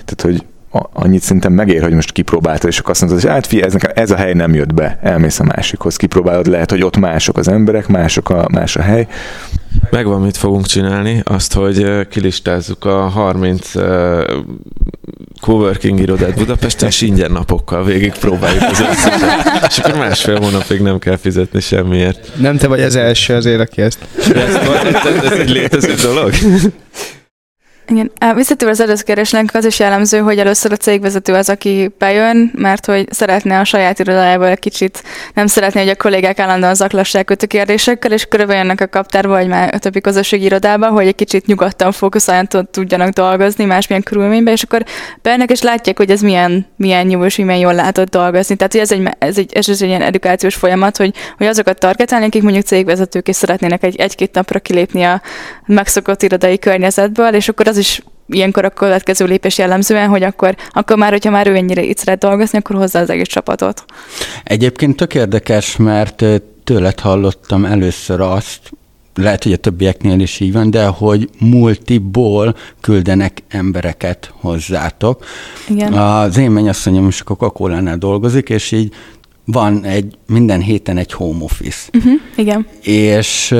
Tehát, 0.05 0.21
hogy 0.21 0.45
annyit 0.93 1.21
szerintem 1.21 1.53
megér, 1.53 1.81
hogy 1.81 1.93
most 1.93 2.11
kipróbáltad, 2.11 2.69
és 2.69 2.79
akkor 2.79 2.91
azt 2.91 3.01
mondod, 3.01 3.21
hogy 3.21 3.29
hát 3.29 3.47
figyelj, 3.47 3.67
ez, 3.67 3.73
nekem, 3.73 3.91
ez 3.95 4.11
a 4.11 4.15
hely 4.15 4.33
nem 4.33 4.53
jött 4.53 4.73
be, 4.73 4.99
elmész 5.01 5.39
a 5.39 5.43
másikhoz, 5.43 5.95
kipróbálod, 5.95 6.47
lehet, 6.47 6.69
hogy 6.69 6.83
ott 6.83 6.97
mások 6.97 7.37
az 7.37 7.47
emberek, 7.47 7.87
mások 7.87 8.29
a, 8.29 8.47
más 8.51 8.75
a 8.75 8.81
hely. 8.81 9.07
Megvan, 9.89 10.21
mit 10.21 10.37
fogunk 10.37 10.65
csinálni, 10.65 11.21
azt, 11.23 11.53
hogy 11.53 12.07
kilistázzuk 12.07 12.85
a 12.85 13.07
30 13.07 13.75
ö, 13.75 14.23
coworking 15.41 15.99
irodát 15.99 16.35
Budapesten, 16.35 16.87
és 16.87 17.01
ingyen 17.01 17.31
napokkal 17.31 17.83
végig 17.83 18.11
próbáljuk 18.11 18.63
az 18.63 18.79
összeset. 18.79 19.67
És 19.67 19.77
akkor 19.77 19.97
másfél 19.97 20.39
hónapig 20.39 20.81
nem 20.81 20.99
kell 20.99 21.17
fizetni 21.17 21.59
semmiért. 21.59 22.31
Nem 22.35 22.57
te 22.57 22.67
vagy 22.67 22.81
az 22.81 22.95
első 22.95 23.33
azért, 23.33 23.59
aki 23.59 23.81
ezt... 23.81 23.99
De 24.33 24.45
ez, 24.45 24.55
ez, 24.55 25.31
ez 25.31 25.39
egy 25.39 25.49
létező 25.49 25.93
dolog? 25.93 26.33
Igen, 27.93 28.35
visszatérve 28.35 28.73
az 28.73 28.79
előző 28.79 29.41
az 29.53 29.65
is 29.65 29.79
jellemző, 29.79 30.19
hogy 30.19 30.39
először 30.39 30.71
a 30.71 30.75
cégvezető 30.75 31.33
az, 31.33 31.49
aki 31.49 31.95
bejön, 31.97 32.51
mert 32.55 32.85
hogy 32.85 33.07
szeretne 33.11 33.59
a 33.59 33.63
saját 33.63 33.99
irodájából 33.99 34.47
egy 34.47 34.59
kicsit, 34.59 35.03
nem 35.33 35.47
szeretné, 35.47 35.79
hogy 35.79 35.89
a 35.89 35.95
kollégák 35.95 36.39
állandóan 36.39 36.75
zaklassák 36.75 37.31
őt 37.31 37.43
a 37.43 37.47
kérdésekkel, 37.47 38.11
és 38.11 38.27
jönnek 38.31 38.81
a 38.81 38.87
kaptárba, 38.87 39.33
vagy 39.33 39.47
már 39.47 39.73
a 39.73 39.77
többi 39.77 40.01
közösségi 40.01 40.45
irodába, 40.45 40.87
hogy 40.87 41.07
egy 41.07 41.15
kicsit 41.15 41.45
nyugodtan 41.45 41.91
fókuszáljan 41.91 42.47
tud- 42.47 42.69
tudjanak 42.69 43.09
dolgozni 43.09 43.65
másmilyen 43.65 44.03
körülményben, 44.03 44.53
és 44.53 44.63
akkor 44.63 44.83
bejönnek 45.21 45.51
és 45.51 45.61
látják, 45.61 45.97
hogy 45.97 46.09
ez 46.09 46.21
milyen, 46.21 46.65
milyen 46.75 47.09
jó 47.09 47.25
és 47.25 47.35
milyen 47.35 47.59
jól 47.59 47.73
látott 47.73 48.09
dolgozni. 48.09 48.55
Tehát 48.55 48.71
hogy 48.71 48.81
ez 48.81 48.91
egy, 48.91 49.09
ez 49.19 49.37
egy, 49.37 49.53
ez 49.53 49.69
egy 49.69 49.81
ilyen 49.81 50.01
edukációs 50.01 50.55
folyamat, 50.55 50.97
hogy, 50.97 51.13
hogy 51.37 51.47
azokat 51.47 51.79
targetálni, 51.79 52.25
akik 52.25 52.43
mondjuk 52.43 52.65
cégvezetők 52.65 53.27
és 53.27 53.35
szeretnének 53.35 53.83
egy, 53.83 53.95
egy-két 53.95 54.33
napra 54.33 54.59
kilépni 54.59 55.03
a 55.03 55.21
megszokott 55.65 56.23
irodai 56.23 56.59
környezetből, 56.59 57.33
és 57.33 57.49
akkor 57.49 57.67
az 57.67 57.77
is 57.77 57.82
ilyenkor 58.27 58.65
a 58.65 58.69
következő 58.69 59.25
lépés 59.25 59.57
jellemzően, 59.57 60.09
hogy 60.09 60.23
akkor, 60.23 60.55
akkor 60.71 60.97
már, 60.97 61.11
hogyha 61.11 61.31
már 61.31 61.47
ő 61.47 61.55
ennyire 61.55 61.83
itt 61.83 61.97
szeret 61.97 62.19
dolgozni, 62.19 62.57
akkor 62.57 62.75
hozzá 62.75 63.01
az 63.01 63.09
egész 63.09 63.27
csapatot. 63.27 63.85
Egyébként 64.43 64.95
tök 64.95 65.15
érdekes, 65.15 65.75
mert 65.77 66.23
tőled 66.63 66.99
hallottam 66.99 67.65
először 67.65 68.21
azt, 68.21 68.71
lehet, 69.15 69.43
hogy 69.43 69.53
a 69.53 69.57
többieknél 69.57 70.19
is 70.19 70.39
így 70.39 70.53
van, 70.53 70.71
de 70.71 70.85
hogy 70.85 71.29
multiból 71.39 72.55
küldenek 72.81 73.43
embereket 73.49 74.33
hozzátok. 74.39 75.25
Igen. 75.69 75.93
Az 75.93 76.37
én 76.37 76.51
mennyasszonyom 76.51 77.07
is 77.07 77.21
a 77.25 77.35
coca 77.35 77.95
dolgozik, 77.97 78.49
és 78.49 78.71
így 78.71 78.93
van 79.45 79.83
egy, 79.83 80.17
minden 80.27 80.61
héten 80.61 80.97
egy 80.97 81.13
home 81.13 81.43
office. 81.43 81.89
Uh-huh, 81.93 82.13
igen. 82.35 82.67
És 82.81 83.55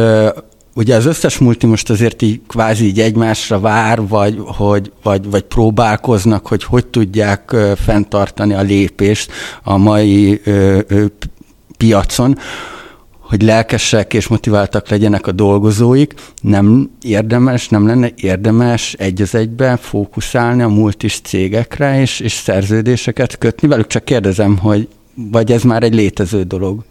ugye 0.74 0.96
az 0.96 1.06
összes 1.06 1.38
multi 1.38 1.66
most 1.66 1.90
azért 1.90 2.22
így 2.22 2.42
kvázi 2.48 2.86
így 2.86 3.00
egymásra 3.00 3.60
vár, 3.60 4.08
vagy, 4.08 4.38
hogy, 4.46 4.92
vagy, 5.04 5.30
vagy 5.30 5.44
próbálkoznak, 5.44 6.48
hogy 6.48 6.64
hogy 6.64 6.86
tudják 6.86 7.56
fenntartani 7.76 8.54
a 8.54 8.62
lépést 8.62 9.32
a 9.64 9.78
mai 9.78 10.42
ö, 10.44 10.80
ö, 10.88 11.06
piacon, 11.78 12.38
hogy 13.20 13.42
lelkesek 13.42 14.14
és 14.14 14.28
motiváltak 14.28 14.90
legyenek 14.90 15.28
a 15.28 15.32
dolgozóik, 15.32 16.14
nem 16.42 16.90
érdemes, 17.02 17.70
nem 17.70 17.88
lenne 17.88 18.12
érdemes 18.16 18.94
egy 18.94 19.22
az 19.22 19.36
egyben 19.36 19.78
fókuszálni 19.78 20.62
a 20.62 20.68
multis 20.68 21.20
cégekre, 21.24 22.02
és, 22.02 22.20
és 22.20 22.32
szerződéseket 22.32 23.38
kötni 23.38 23.68
velük, 23.68 23.88
csak 23.88 24.06
kérdezem, 24.06 24.58
hogy 24.58 24.88
vagy 25.16 25.52
ez 25.52 25.64
már 25.64 25.84
egy 25.84 25.94
létező 25.94 26.44
dolog? 26.44 26.84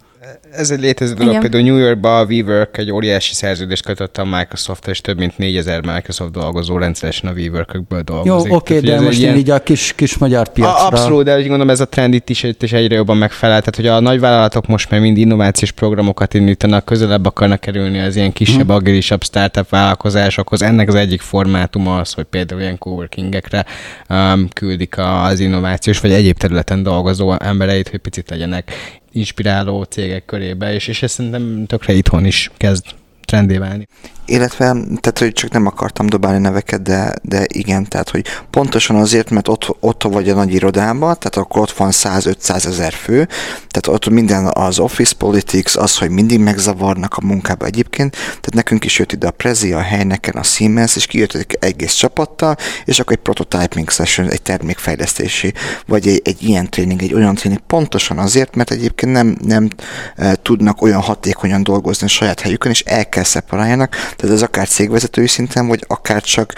Ez 0.55 0.71
egy 0.71 0.79
létező 0.79 1.13
dolog. 1.13 1.29
Igen. 1.29 1.41
Például 1.41 1.63
New 1.63 1.77
Yorkban 1.77 2.21
a 2.21 2.25
WeWork 2.25 2.77
egy 2.77 2.91
óriási 2.91 3.33
szerződést 3.33 3.83
kötött 3.85 4.17
a 4.17 4.25
Microsoft, 4.25 4.87
és 4.87 5.01
több 5.01 5.17
mint 5.17 5.37
4000 5.37 5.85
Microsoft 5.93 6.31
dolgozó 6.31 6.77
rendszeresen 6.77 7.29
a 7.29 7.33
WeWork-ökből 7.33 8.03
Jó, 8.07 8.13
dolgozik. 8.23 8.53
oké, 8.53 8.79
Tehát, 8.79 8.89
hogy 8.89 8.99
de 8.99 9.05
most 9.05 9.19
ilyen- 9.19 9.33
én 9.33 9.39
így 9.39 9.49
a 9.49 9.59
kis, 9.59 9.93
kis 9.95 10.17
magyar 10.17 10.47
piacra... 10.49 10.83
A, 10.83 10.87
abszolút, 10.87 11.23
de 11.23 11.35
úgy 11.35 11.41
gondolom 11.41 11.69
ez 11.69 11.79
a 11.79 11.85
trend 11.87 12.13
itt 12.13 12.29
is, 12.29 12.43
itt 12.43 12.63
is 12.63 12.71
egyre 12.73 12.95
jobban 12.95 13.17
megfelel. 13.17 13.59
Tehát, 13.59 13.75
hogy 13.75 13.87
a 13.87 13.99
nagyvállalatok 13.99 14.67
most 14.67 14.89
már 14.89 14.99
mind 14.99 15.17
innovációs 15.17 15.71
programokat 15.71 16.33
indítanak, 16.33 16.85
közelebb 16.85 17.25
akarnak 17.25 17.59
kerülni 17.59 17.99
az 17.99 18.15
ilyen 18.15 18.33
kisebb, 18.33 18.67
Mhm. 18.67 18.75
agilisabb 18.75 19.23
startup 19.23 19.69
vállalkozásokhoz. 19.69 20.61
Ennek 20.61 20.87
az 20.87 20.95
egyik 20.95 21.21
formátuma 21.21 21.99
az, 21.99 22.13
hogy 22.13 22.25
például 22.25 22.61
ilyen 22.61 22.77
coworkingekre 22.77 23.65
um, 24.09 24.47
küldik 24.53 24.97
a- 24.97 25.23
az 25.23 25.39
innovációs 25.39 25.99
vagy 25.99 26.11
egyéb 26.11 26.37
területen 26.37 26.83
dolgozó 26.83 27.35
embereit, 27.39 27.89
hogy 27.89 27.99
picit 27.99 28.29
legyenek 28.29 28.71
inspiráló 29.13 29.83
cégek 29.83 30.25
körébe, 30.25 30.73
és, 30.73 30.87
és 30.87 31.03
ez 31.03 31.11
szerintem 31.11 31.65
tökre 31.65 31.93
itthon 31.93 32.25
is 32.25 32.51
kezd 32.57 32.85
trendé 33.33 33.57
válni. 33.57 33.87
Illetve, 34.25 34.65
tehát, 35.01 35.19
hogy 35.19 35.33
csak 35.33 35.51
nem 35.51 35.65
akartam 35.65 36.05
dobálni 36.05 36.39
neveket, 36.39 36.81
de, 36.81 37.13
de 37.21 37.45
igen, 37.47 37.87
tehát, 37.87 38.09
hogy 38.09 38.25
pontosan 38.49 38.95
azért, 38.95 39.29
mert 39.29 39.47
ott, 39.47 39.75
ott 39.79 40.03
vagy 40.03 40.29
a 40.29 40.35
nagy 40.35 40.53
irodában, 40.53 41.17
tehát 41.19 41.35
akkor 41.35 41.61
ott 41.61 41.71
van 41.71 41.89
100-500 41.91 42.65
ezer 42.65 42.93
fő, 42.93 43.27
tehát 43.67 43.87
ott 43.87 44.09
minden 44.09 44.45
az 44.45 44.79
office 44.79 45.13
politics, 45.17 45.75
az, 45.75 45.97
hogy 45.97 46.09
mindig 46.09 46.39
megzavarnak 46.39 47.15
a 47.17 47.25
munkába 47.25 47.65
egyébként, 47.65 48.11
tehát 48.11 48.53
nekünk 48.53 48.85
is 48.85 48.99
jött 48.99 49.11
ide 49.11 49.27
a 49.27 49.31
Prezi, 49.31 49.73
a 49.73 49.81
helyneken, 49.81 50.35
a 50.35 50.43
Siemens, 50.43 50.95
és 50.95 51.05
kijött 51.05 51.33
egy 51.33 51.57
egész 51.59 51.93
csapattal, 51.93 52.55
és 52.85 52.99
akkor 52.99 53.13
egy 53.13 53.21
prototyping 53.21 53.89
session, 53.89 54.29
egy 54.29 54.41
termékfejlesztési, 54.41 55.53
vagy 55.87 56.07
egy, 56.07 56.21
egy 56.23 56.43
ilyen 56.43 56.69
tréning, 56.69 57.01
egy 57.01 57.13
olyan 57.13 57.35
tréning, 57.35 57.61
pontosan 57.67 58.17
azért, 58.17 58.55
mert 58.55 58.71
egyébként 58.71 59.11
nem, 59.11 59.37
nem 59.41 59.69
e, 60.15 60.35
tudnak 60.35 60.81
olyan 60.81 61.01
hatékonyan 61.01 61.63
dolgozni 61.63 62.05
a 62.05 62.09
saját 62.09 62.39
helyükön, 62.39 62.71
és 62.71 62.81
el 62.81 63.09
kell 63.09 63.22
szeparáljanak, 63.23 63.95
tehát 64.15 64.35
ez 64.35 64.41
akár 64.41 64.67
cégvezetői 64.67 65.27
szinten, 65.27 65.67
vagy 65.67 65.83
akár 65.87 66.21
csak 66.21 66.53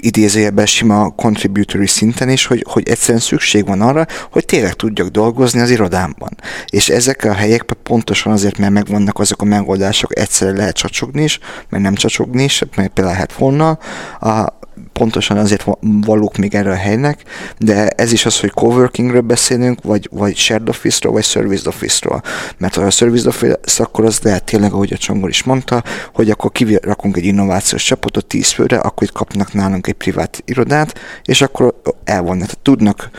idézőjelben 0.00 0.66
sima 0.66 1.10
contributory 1.10 1.86
szinten 1.86 2.28
is, 2.28 2.46
hogy, 2.46 2.64
hogy 2.68 2.88
egyszerűen 2.88 3.20
szükség 3.20 3.66
van 3.66 3.80
arra, 3.80 4.06
hogy 4.30 4.44
tényleg 4.44 4.72
tudjak 4.72 5.08
dolgozni 5.08 5.60
az 5.60 5.70
irodámban. 5.70 6.36
És 6.66 6.88
ezek 6.88 7.24
a 7.24 7.32
helyek 7.32 7.62
pontosan 7.82 8.32
azért, 8.32 8.58
mert 8.58 8.72
megvannak 8.72 9.18
azok 9.18 9.42
a 9.42 9.44
megoldások, 9.44 10.18
egyszerre 10.18 10.56
lehet 10.56 10.76
csacsogni 10.76 11.22
is, 11.22 11.38
mert 11.68 11.82
nem 11.82 11.94
csacsogni 11.94 12.42
is, 12.42 12.62
mert 12.76 12.92
például 12.92 13.26
volna, 13.38 13.78
a, 14.20 14.57
pontosan 14.92 15.36
azért 15.36 15.64
valók 15.80 16.36
még 16.36 16.54
erre 16.54 16.70
a 16.70 16.74
helynek, 16.74 17.22
de 17.58 17.88
ez 17.88 18.12
is 18.12 18.26
az, 18.26 18.40
hogy 18.40 18.50
coworkingről 18.50 19.20
beszélünk, 19.20 19.82
vagy, 19.82 20.08
vagy 20.12 20.36
shared 20.36 20.68
office-ról, 20.68 21.12
vagy 21.12 21.24
service 21.24 21.68
office-ról. 21.68 22.22
Mert 22.58 22.74
ha 22.74 22.82
a 22.82 22.90
service 22.90 23.28
office, 23.28 23.82
akkor 23.82 24.04
az 24.04 24.20
lehet 24.22 24.44
tényleg, 24.44 24.72
ahogy 24.72 24.92
a 24.92 24.96
Csongor 24.96 25.28
is 25.28 25.42
mondta, 25.42 25.82
hogy 26.14 26.30
akkor 26.30 26.52
kirakunk 26.52 27.16
egy 27.16 27.24
innovációs 27.24 27.84
csapatot 27.84 28.26
10 28.26 28.50
főre, 28.50 28.76
akkor 28.78 29.02
itt 29.02 29.12
kapnak 29.12 29.52
nálunk 29.52 29.86
egy 29.86 29.94
privát 29.94 30.42
irodát, 30.44 31.00
és 31.24 31.42
akkor 31.42 31.74
elvonnak. 32.04 32.46
Tehát 32.46 32.58
tudnak 32.62 33.10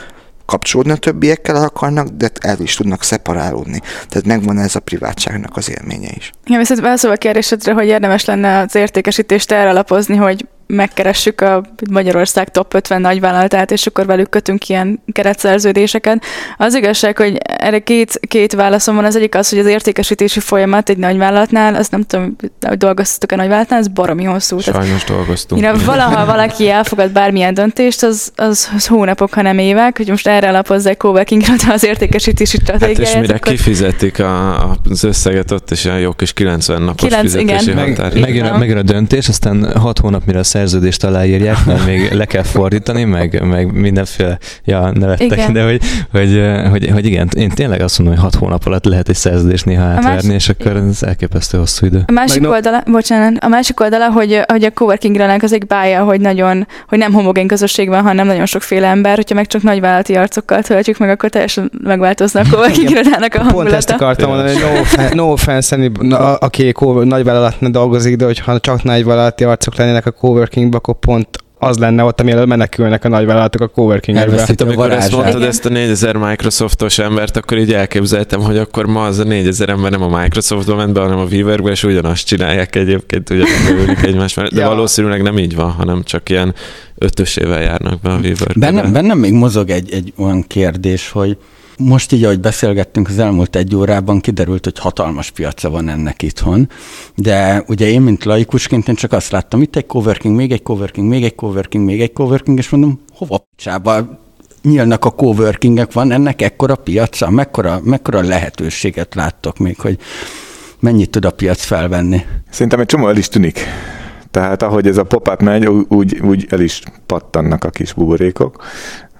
kapcsolódni 0.49 0.91
a 0.91 0.95
többiekkel, 0.95 1.55
ha 1.55 1.61
akarnak, 1.61 2.07
de 2.07 2.29
el 2.41 2.59
is 2.59 2.75
tudnak 2.75 3.03
szeparálódni. 3.03 3.81
Tehát 4.07 4.25
megvan 4.25 4.57
ez 4.57 4.75
a 4.75 4.79
privátságnak 4.79 5.57
az 5.57 5.69
élménye 5.69 6.09
is. 6.15 6.31
Ja, 6.45 6.57
viszont 6.57 6.79
válaszolva 6.79 7.15
a 7.15 7.19
kérdésedre, 7.19 7.73
hogy 7.73 7.85
érdemes 7.85 8.25
lenne 8.25 8.59
az 8.59 8.75
értékesítést 8.75 9.51
erre 9.51 9.69
alapozni, 9.69 10.15
hogy 10.15 10.47
megkeressük 10.73 11.41
a 11.41 11.63
Magyarország 11.91 12.51
top 12.51 12.73
50 12.73 13.01
nagyvállalatát, 13.01 13.71
és 13.71 13.85
akkor 13.85 14.05
velük 14.05 14.29
kötünk 14.29 14.69
ilyen 14.69 15.01
keretszerződéseket. 15.11 16.23
Az 16.57 16.75
igazság, 16.75 17.17
hogy 17.17 17.37
erre 17.43 17.79
két, 17.79 18.19
két 18.27 18.53
válaszom 18.53 18.95
van. 18.95 19.05
Az 19.05 19.15
egyik 19.15 19.35
az, 19.35 19.49
hogy 19.49 19.59
az 19.59 19.65
értékesítési 19.65 20.39
folyamat 20.39 20.89
egy 20.89 20.97
nagyvállalatnál, 20.97 21.75
azt 21.75 21.91
nem 21.91 22.03
tudom, 22.03 22.35
hogy 22.61 22.77
dolgoztatok 22.77 23.31
a 23.31 23.35
nagyvállalatnál, 23.35 23.79
az 23.79 23.87
baromi 23.87 24.23
hosszú. 24.23 24.59
Sajnos 24.59 25.03
dolgoztunk. 25.03 25.61
Mire 25.61 25.73
valaha 25.73 26.25
valaki 26.35 26.69
elfogad 26.69 27.11
bármilyen 27.11 27.53
döntést, 27.53 28.03
az, 28.03 28.31
az, 28.35 28.69
az 28.75 28.87
hónapok, 28.87 29.33
hanem 29.33 29.57
évek, 29.57 29.97
hogy 29.97 30.09
most 30.09 30.27
erre 30.27 30.47
alapozzák 30.47 30.97
coworkingra 30.97 31.53
az 31.73 31.83
értékesítési 31.83 32.57
stratégiáját. 32.57 32.97
Hát 32.97 33.15
és 33.15 33.21
mire 33.21 33.33
akkor... 33.33 33.51
kifizetik 33.51 34.19
a, 34.19 34.69
az 34.89 35.03
összeget, 35.03 35.51
ott 35.51 35.71
is 35.71 35.85
ilyen 35.85 35.99
jó 35.99 36.11
kis 36.11 36.33
90 36.33 36.81
napos 36.81 37.09
9, 37.09 37.21
fizetési 37.21 37.71
igen. 37.71 37.87
határ. 37.87 38.13
Meg, 38.13 38.21
megjön, 38.21 38.45
a, 38.45 38.57
megjön 38.57 38.77
a 38.77 38.81
döntés, 38.81 39.27
aztán 39.27 39.77
hat 39.79 39.99
hónap 39.99 40.25
mire 40.25 40.39
a 40.39 40.43
szerződést 40.59 41.03
aláírják, 41.03 41.65
mert 41.65 41.85
még 41.85 42.11
le 42.11 42.25
kell 42.25 42.43
fordítani, 42.43 43.03
meg, 43.03 43.45
meg 43.45 43.73
mindenféle, 43.73 44.37
ja, 44.63 44.91
nevettek, 44.93 45.31
Igen. 45.31 45.53
de 45.53 45.63
hogy, 45.63 45.81
hogy, 46.11 46.41
hogy, 46.69 46.89
hogy, 46.89 47.05
igen, 47.05 47.29
én 47.37 47.49
tényleg 47.49 47.81
azt 47.81 47.99
mondom, 47.99 48.15
hogy 48.17 48.23
hat 48.31 48.39
hónap 48.41 48.65
alatt 48.65 48.85
lehet 48.85 49.09
egy 49.09 49.15
szerződést 49.15 49.65
néha 49.65 49.83
átverni, 49.83 50.11
másik- 50.13 50.31
és 50.33 50.49
akkor 50.49 50.75
ez 50.75 51.03
elképesztő 51.03 51.57
hosszú 51.57 51.85
idő. 51.85 52.03
A 52.07 52.11
másik 52.11 52.39
Meg 52.41 52.49
no- 52.49 52.51
oldala, 52.55 52.83
bocsánat, 52.85 53.43
a 53.43 53.47
másik 53.47 53.79
oldala, 53.79 54.09
hogy, 54.11 54.39
hogy 54.47 54.63
a 54.63 54.71
coworking 54.71 55.19
az 55.41 55.53
egy 55.53 55.65
bája, 55.67 56.03
hogy 56.03 56.21
nagyon, 56.21 56.67
hogy 56.87 56.97
nem 56.97 57.13
homogén 57.13 57.47
közösség 57.47 57.87
van, 57.87 58.01
hanem 58.01 58.27
nagyon 58.27 58.45
sokféle 58.45 58.87
ember. 58.87 59.15
Hogyha 59.15 59.35
meg 59.35 59.47
csak 59.47 59.61
nagyvállalati 59.61 60.15
arcokkal 60.15 60.61
töltjük 60.61 60.97
meg, 60.97 61.09
akkor 61.09 61.29
teljesen 61.29 61.71
megváltozna 61.83 62.39
a 62.39 62.43
coworking 62.51 62.89
irodának 62.89 63.33
a 63.35 63.39
Pont 63.39 63.71
ezt 63.71 63.89
hangulata. 63.89 63.93
akartam 63.93 64.29
mondani, 64.29 64.53
hogy 64.53 64.61
no, 64.73 64.79
offense, 64.79 65.15
no 65.15 65.31
offense 65.31 65.89
aki 66.39 66.71
co- 66.71 67.05
nagyvállalatnál 67.05 67.71
dolgozik, 67.71 68.15
de 68.15 68.25
hogyha 68.25 68.59
csak 68.59 68.83
nagyvállalati 68.83 69.43
arcok 69.43 69.75
lennének 69.75 70.05
a 70.05 70.11
coworkingba, 70.49 70.77
akkor 70.77 70.95
pont 70.99 71.27
az 71.61 71.77
lenne 71.77 72.03
ott, 72.03 72.19
amielől 72.19 72.45
menekülnek 72.45 73.05
a 73.05 73.07
nagyvállalatok 73.07 73.61
a 73.61 73.67
coworkingbe. 73.67 74.21
Elvesztik. 74.23 74.49
Itt, 74.49 74.61
amikor 74.61 74.91
ezt 74.91 75.11
mondtad, 75.11 75.43
ezt 75.43 75.65
a 75.65 75.69
4000 75.69 76.15
Microsoftos 76.15 76.99
embert, 76.99 77.37
akkor 77.37 77.57
így 77.57 77.73
elképzeltem, 77.73 78.39
hogy 78.41 78.57
akkor 78.57 78.85
ma 78.85 79.03
az 79.05 79.19
a 79.19 79.23
4000 79.23 79.69
ember 79.69 79.91
nem 79.91 80.01
a 80.01 80.21
Microsoftba 80.21 80.75
ment 80.75 80.93
be, 80.93 80.99
hanem 80.99 81.17
a 81.17 81.23
Weaverbe, 81.23 81.71
és 81.71 81.83
ugyanazt 81.83 82.25
csinálják 82.25 82.75
egyébként, 82.75 83.29
ugyanazt 83.29 83.69
ülnek 83.69 84.03
egymás 84.05 84.33
mellett. 84.33 84.53
De 84.53 84.61
Ja. 84.61 84.67
valószínűleg 84.67 85.21
nem 85.21 85.37
így 85.37 85.55
van, 85.55 85.71
hanem 85.71 86.03
csak 86.03 86.29
ilyen 86.29 86.53
ötösével 86.97 87.61
járnak 87.61 88.01
be 88.01 88.09
a 88.09 88.17
Weaverbe. 88.17 88.53
Bennem, 88.55 88.91
bennem 88.93 89.17
még 89.17 89.33
mozog 89.33 89.69
egy, 89.69 89.93
egy 89.93 90.13
olyan 90.17 90.43
kérdés, 90.47 91.09
hogy 91.09 91.37
most 91.79 92.11
így, 92.11 92.23
ahogy 92.23 92.39
beszélgettünk 92.39 93.07
az 93.07 93.19
elmúlt 93.19 93.55
egy 93.55 93.75
órában, 93.75 94.19
kiderült, 94.19 94.63
hogy 94.63 94.79
hatalmas 94.79 95.31
piaca 95.31 95.69
van 95.69 95.89
ennek 95.89 96.21
itthon, 96.21 96.69
de 97.15 97.63
ugye 97.67 97.87
én, 97.87 98.01
mint 98.01 98.23
laikusként, 98.23 98.87
én 98.87 98.95
csak 98.95 99.11
azt 99.11 99.31
láttam, 99.31 99.61
itt 99.61 99.75
egy 99.75 99.85
coworking, 99.85 100.35
még 100.35 100.51
egy 100.51 100.63
coworking, 100.63 101.07
még 101.07 101.23
egy 101.23 101.35
coworking, 101.35 101.85
még 101.85 102.01
egy 102.01 102.13
coworking, 102.13 102.57
és 102.57 102.69
mondom, 102.69 102.99
hova 103.13 103.47
picsába 103.55 104.19
nyílnak 104.61 105.05
a 105.05 105.09
coworkingek, 105.09 105.93
van 105.93 106.11
ennek 106.11 106.41
ekkora 106.41 106.75
piaca, 106.75 107.29
mekkora, 107.29 107.79
mekkora 107.83 108.21
lehetőséget 108.21 109.15
láttok 109.15 109.57
még, 109.57 109.79
hogy 109.79 109.97
mennyit 110.79 111.09
tud 111.09 111.25
a 111.25 111.31
piac 111.31 111.63
felvenni? 111.63 112.21
Szerintem 112.49 112.79
egy 112.79 112.85
csomó 112.85 113.07
el 113.07 113.17
is 113.17 113.27
tűnik. 113.27 113.59
Tehát 114.31 114.63
ahogy 114.63 114.87
ez 114.87 114.97
a 114.97 115.03
pop-up 115.03 115.41
megy, 115.41 115.65
úgy, 115.67 116.19
úgy 116.19 116.47
el 116.49 116.59
is 116.59 116.81
pattannak 117.05 117.63
a 117.63 117.69
kis 117.69 117.93
buborékok. 117.93 118.63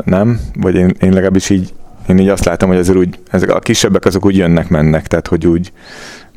Nem? 0.05 0.39
Vagy 0.53 0.75
én, 0.75 0.95
én 0.99 1.13
legalábbis 1.13 1.49
így, 1.49 1.73
én 2.09 2.17
így 2.17 2.27
azt 2.27 2.45
látom, 2.45 2.69
hogy 2.69 2.77
azért 2.77 2.97
úgy, 2.97 3.19
ezek 3.31 3.49
a 3.49 3.59
kisebbek 3.59 4.05
azok 4.05 4.25
úgy 4.25 4.35
jönnek-mennek, 4.35 5.07
tehát 5.07 5.27
hogy 5.27 5.47
úgy, 5.47 5.71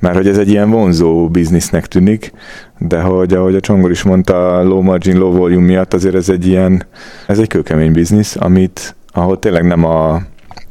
mert 0.00 0.16
hogy 0.16 0.28
ez 0.28 0.38
egy 0.38 0.48
ilyen 0.48 0.70
vonzó 0.70 1.28
biznisznek 1.28 1.86
tűnik, 1.86 2.32
de 2.78 3.00
hogy 3.00 3.34
ahogy 3.34 3.54
a 3.54 3.60
Csongor 3.60 3.90
is 3.90 4.02
mondta, 4.02 4.62
low 4.62 4.80
margin, 4.80 5.18
low 5.18 5.32
volume 5.32 5.66
miatt 5.66 5.94
azért 5.94 6.14
ez 6.14 6.28
egy 6.28 6.46
ilyen, 6.46 6.86
ez 7.26 7.38
egy 7.38 7.48
kőkemény 7.48 7.92
biznisz, 7.92 8.36
amit, 8.36 8.96
ahol 9.12 9.38
tényleg 9.38 9.64
nem 9.64 9.84
a, 9.84 10.22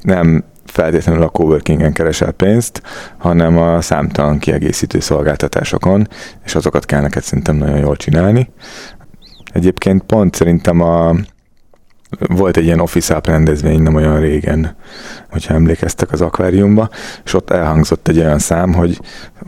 nem 0.01 0.43
feltétlenül 0.65 1.23
a 1.23 1.29
coworkingen 1.29 1.93
keresel 1.93 2.31
pénzt, 2.31 2.81
hanem 3.17 3.57
a 3.57 3.81
számtalan 3.81 4.39
kiegészítő 4.39 4.99
szolgáltatásokon, 4.99 6.07
és 6.45 6.55
azokat 6.55 6.85
kell 6.85 7.01
neked 7.01 7.23
szerintem 7.23 7.55
nagyon 7.55 7.77
jól 7.77 7.95
csinálni. 7.95 8.49
Egyébként 9.53 10.03
pont 10.03 10.35
szerintem 10.35 10.81
a, 10.81 11.15
volt 12.19 12.57
egy 12.57 12.63
ilyen 12.63 12.79
Office 12.79 13.15
Up 13.15 13.25
rendezvény 13.25 13.81
nem 13.81 13.95
olyan 13.95 14.19
régen, 14.19 14.75
hogyha 15.29 15.53
emlékeztek 15.53 16.11
az 16.11 16.21
akváriumba, 16.21 16.89
és 17.23 17.33
ott 17.33 17.49
elhangzott 17.49 18.07
egy 18.07 18.17
olyan 18.17 18.39
szám, 18.39 18.73
hogy, 18.73 18.99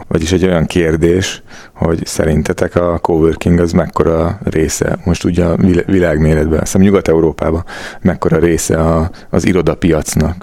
vagyis 0.07 0.31
egy 0.31 0.45
olyan 0.45 0.65
kérdés, 0.65 1.43
hogy 1.73 2.05
szerintetek 2.05 2.75
a 2.75 2.99
coworking 2.99 3.59
az 3.59 3.71
mekkora 3.71 4.39
része, 4.43 4.97
most 5.05 5.23
ugye 5.23 5.45
a 5.45 5.55
vil- 5.55 5.85
világméretben, 5.85 6.59
azt 6.59 6.71
hiszem 6.71 6.81
Nyugat-Európában, 6.81 7.65
mekkora 8.01 8.37
része 8.37 8.79
a, 8.79 9.09
az 9.29 9.45
irodapiacnak. 9.45 10.35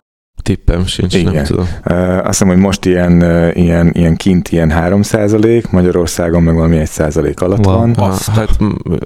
Tippem 0.42 0.86
sincs, 0.86 1.22
nem 1.22 1.32
Igen. 1.32 1.44
tudom. 1.44 1.68
Uh, 1.90 2.16
azt 2.16 2.26
hiszem, 2.26 2.48
hogy 2.48 2.56
most 2.56 2.84
ilyen, 2.84 3.22
ilyen, 3.54 3.90
ilyen 3.92 4.16
kint 4.16 4.48
ilyen 4.48 4.72
3% 4.74 5.70
Magyarországon 5.70 6.42
meg 6.42 6.54
valami 6.54 6.78
1 6.78 6.86
százalék 6.86 7.40
alatt 7.40 7.66
Wow. 7.66 7.76
van. 7.76 7.90
Ah, 7.90 8.18
hát 8.18 8.50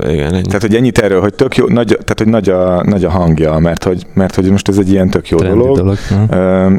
igen, 0.08 0.34
ennyi. 0.34 0.46
Tehát, 0.46 0.62
hogy 0.62 0.74
ennyit 0.74 0.98
erről, 0.98 1.20
hogy 1.20 1.34
tök 1.34 1.56
jó, 1.56 1.66
nagy, 1.66 1.86
tehát, 1.86 2.18
hogy 2.18 2.28
nagy 2.28 2.48
a, 2.48 2.82
nagy 2.84 3.04
a 3.04 3.10
hangja, 3.10 3.58
mert 3.58 3.84
hogy, 3.84 4.06
mert 4.14 4.34
hogy 4.34 4.50
most 4.50 4.68
ez 4.68 4.78
egy 4.78 4.90
ilyen 4.90 5.10
tök 5.10 5.28
jó 5.28 5.38
Trendi 5.38 5.58
dolog, 5.58 5.76
dolog. 5.76 5.96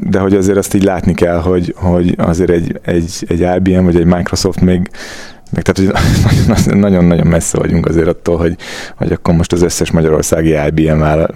de 0.10 0.19
hogy 0.19 0.34
azért 0.36 0.57
azt 0.57 0.73
így 0.73 0.84
látni 0.84 1.14
kell, 1.14 1.38
hogy, 1.40 1.73
hogy 1.77 2.14
azért 2.18 2.49
egy, 2.49 2.80
egy, 2.82 3.26
egy 3.27 3.40
IBM 3.56 3.84
vagy 3.84 3.95
egy 3.95 4.06
Microsoft 4.06 4.61
még 4.61 4.90
meg 5.52 5.64
tehát, 5.64 5.94
hogy 5.94 6.76
nagyon-nagyon 6.86 7.28
messze 7.28 7.58
vagyunk 7.58 7.86
azért 7.86 8.08
attól, 8.08 8.38
hogy, 8.38 8.56
hogy 8.98 9.12
akkor 9.12 9.34
most 9.34 9.52
az 9.52 9.62
összes 9.62 9.92
magyarországi 9.92 10.56
IBM 10.68 11.00
vála- 11.00 11.34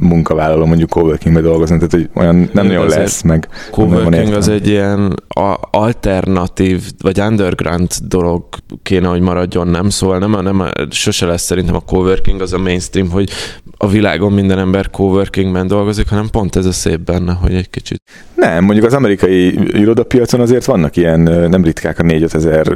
munkavállaló 0.00 0.64
mondjuk 0.64 0.90
coworkingbe 0.90 1.40
dolgozni, 1.40 1.76
tehát 1.76 1.92
hogy 1.92 2.08
olyan 2.14 2.34
nem 2.34 2.64
Igen, 2.64 2.66
nagyon 2.66 2.86
lesz, 2.86 3.22
meg 3.22 3.48
Coworking 3.70 4.32
az 4.32 4.48
egy 4.48 4.68
ilyen 4.68 5.22
alternatív, 5.70 6.82
vagy 7.02 7.20
underground 7.20 7.90
dolog 8.08 8.44
kéne, 8.82 9.08
hogy 9.08 9.20
maradjon, 9.20 9.68
nem? 9.68 9.88
Szóval 9.88 10.18
nem, 10.18 10.30
nem 10.30 10.70
sose 10.90 11.26
lesz 11.26 11.42
szerintem 11.42 11.74
a 11.74 11.80
coworking 11.80 12.40
az 12.40 12.52
a 12.52 12.58
mainstream, 12.58 13.10
hogy 13.10 13.30
a 13.76 13.88
világon 13.88 14.32
minden 14.32 14.58
ember 14.58 14.90
coworkingben 14.90 15.66
dolgozik, 15.66 16.08
hanem 16.08 16.28
pont 16.30 16.56
ez 16.56 16.66
a 16.66 16.72
szép 16.72 17.00
benne, 17.00 17.32
hogy 17.32 17.54
egy 17.54 17.70
kicsit. 17.70 18.02
Nem, 18.34 18.64
mondjuk 18.64 18.86
az 18.86 18.94
amerikai 18.94 19.58
irodapiacon 19.80 20.40
azért 20.40 20.64
vannak 20.64 20.96
ilyen 20.96 21.20
nem 21.20 21.64
ritkák 21.64 21.98
a 21.98 22.02
4-5 22.02 22.34
ezer 22.34 22.66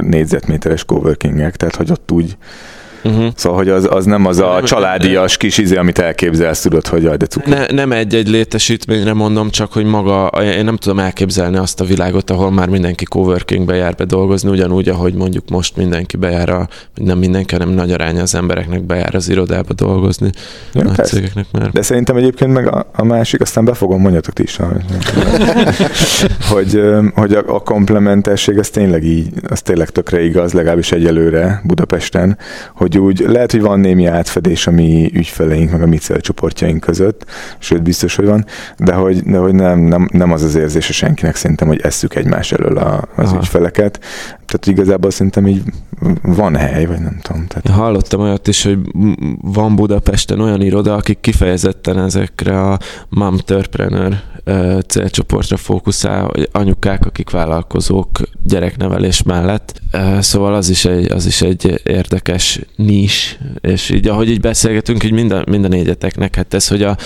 négyzetméteres 0.71 0.85
coworkingek, 0.85 1.55
tehát 1.55 1.75
hogy 1.75 1.91
ott 1.91 2.11
úgy 2.11 2.37
Uh-huh. 3.03 3.27
Szóval, 3.35 3.57
hogy 3.57 3.69
az, 3.69 3.87
az 3.91 4.05
nem 4.05 4.25
az 4.25 4.39
a 4.39 4.53
nem, 4.53 4.63
családias 4.63 5.37
kis 5.37 5.57
izé, 5.57 5.75
amit 5.75 5.99
elképzelsz, 5.99 6.61
tudod, 6.61 6.87
hogy 6.87 7.03
jaj, 7.03 7.17
de 7.17 7.25
cuki. 7.25 7.49
Ne, 7.49 7.65
nem 7.65 7.91
egy-egy 7.91 8.27
létesítményre 8.27 9.13
mondom, 9.13 9.49
csak 9.49 9.73
hogy 9.73 9.85
maga, 9.85 10.27
én 10.27 10.65
nem 10.65 10.77
tudom 10.77 10.99
elképzelni 10.99 11.57
azt 11.57 11.81
a 11.81 11.85
világot, 11.85 12.29
ahol 12.29 12.51
már 12.51 12.69
mindenki 12.69 13.05
coworkingbe 13.05 13.75
jár 13.75 13.95
be 13.95 14.05
dolgozni, 14.05 14.49
ugyanúgy, 14.49 14.89
ahogy 14.89 15.13
mondjuk 15.13 15.49
most 15.49 15.75
mindenki 15.75 16.17
bejár, 16.17 16.49
a, 16.49 16.67
nem 16.95 17.17
mindenki, 17.17 17.55
hanem 17.55 17.69
nagy 17.69 17.91
aránya 17.91 18.21
az 18.21 18.35
embereknek 18.35 18.83
bejár 18.83 19.15
az 19.15 19.29
irodába 19.29 19.73
dolgozni. 19.73 20.29
Ja, 20.73 20.83
nagy 20.83 21.05
cégeknek 21.05 21.45
már. 21.51 21.71
De 21.71 21.81
szerintem 21.81 22.15
egyébként 22.15 22.53
meg 22.53 22.67
a, 22.67 22.89
a 22.93 23.03
másik, 23.03 23.41
aztán 23.41 23.65
befogom, 23.65 24.01
mondjatok 24.01 24.33
ti 24.33 24.43
is, 24.43 24.59
hogy, 26.51 26.81
hogy 27.15 27.33
a, 27.33 27.43
a 27.47 27.59
komplementesség 27.59 28.57
az 28.57 28.69
tényleg 28.69 29.03
így, 29.03 29.27
az 29.47 29.61
tényleg 29.61 29.89
tökre 29.89 30.23
igaz, 30.23 30.53
legalábbis 30.53 30.91
egyelőre 30.91 31.61
Budapesten, 31.63 32.37
hogy 32.75 32.90
úgy 32.97 33.19
lehet, 33.19 33.51
hogy 33.51 33.61
van 33.61 33.79
némi 33.79 34.05
átfedés 34.05 34.67
a 34.67 34.71
mi 34.71 35.11
ügyfeleink, 35.13 35.71
meg 35.71 35.81
a 35.81 35.85
mi 35.85 35.97
célcsoportjaink 35.97 36.79
között, 36.79 37.25
sőt 37.59 37.81
biztos, 37.83 38.15
hogy 38.15 38.25
van, 38.25 38.45
de 38.77 38.93
hogy, 38.93 39.23
de 39.23 39.37
hogy 39.37 39.53
nem, 39.53 39.79
nem, 39.79 40.09
nem 40.11 40.31
az 40.31 40.43
az 40.43 40.55
érzése 40.55 40.93
senkinek 40.93 41.35
szerintem, 41.35 41.67
hogy 41.67 41.81
esszük 41.81 42.15
egymás 42.15 42.51
elől 42.51 42.77
a, 42.77 43.07
az 43.15 43.27
Aha. 43.27 43.37
ügyfeleket. 43.37 43.99
Tehát 44.51 44.79
igazából 44.79 45.11
szerintem 45.11 45.47
így 45.47 45.63
van 46.21 46.55
hely, 46.55 46.85
vagy 46.85 46.99
nem 46.99 47.19
tudom. 47.21 47.47
Tehát... 47.47 47.69
Én 47.69 47.73
hallottam 47.73 48.21
olyat 48.21 48.47
is, 48.47 48.63
hogy 48.63 48.79
van 49.41 49.75
Budapesten 49.75 50.39
olyan 50.39 50.61
iroda, 50.61 50.95
akik 50.95 51.19
kifejezetten 51.19 51.99
ezekre 51.99 52.61
a 52.61 52.79
mom 53.09 53.37
célcsoportra 54.87 55.57
fókuszál, 55.57 56.29
hogy 56.33 56.49
anyukák, 56.51 57.05
akik 57.05 57.29
vállalkozók 57.29 58.19
gyereknevelés 58.43 59.23
mellett. 59.23 59.81
Szóval 60.19 60.53
az 60.53 60.69
is 60.69 60.85
egy, 60.85 61.11
az 61.11 61.25
is 61.25 61.41
egy 61.41 61.81
érdekes 61.83 62.59
nis, 62.75 63.39
és 63.61 63.89
így 63.89 64.07
ahogy 64.07 64.29
így 64.29 64.39
beszélgetünk, 64.39 65.03
így 65.03 65.11
minden, 65.11 65.45
minden 65.49 65.69
négyeteknek, 65.69 66.35
hát 66.35 66.53
ez, 66.53 66.67
hogy 66.67 66.83
a, 66.83 66.97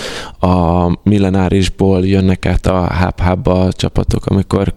a 0.47 0.89
millenárisból 1.03 2.05
jönnek 2.05 2.45
át 2.45 2.65
a 2.65 3.11
hub 3.23 3.47
a 3.47 3.71
csapatok, 3.71 4.25
amikor, 4.25 4.73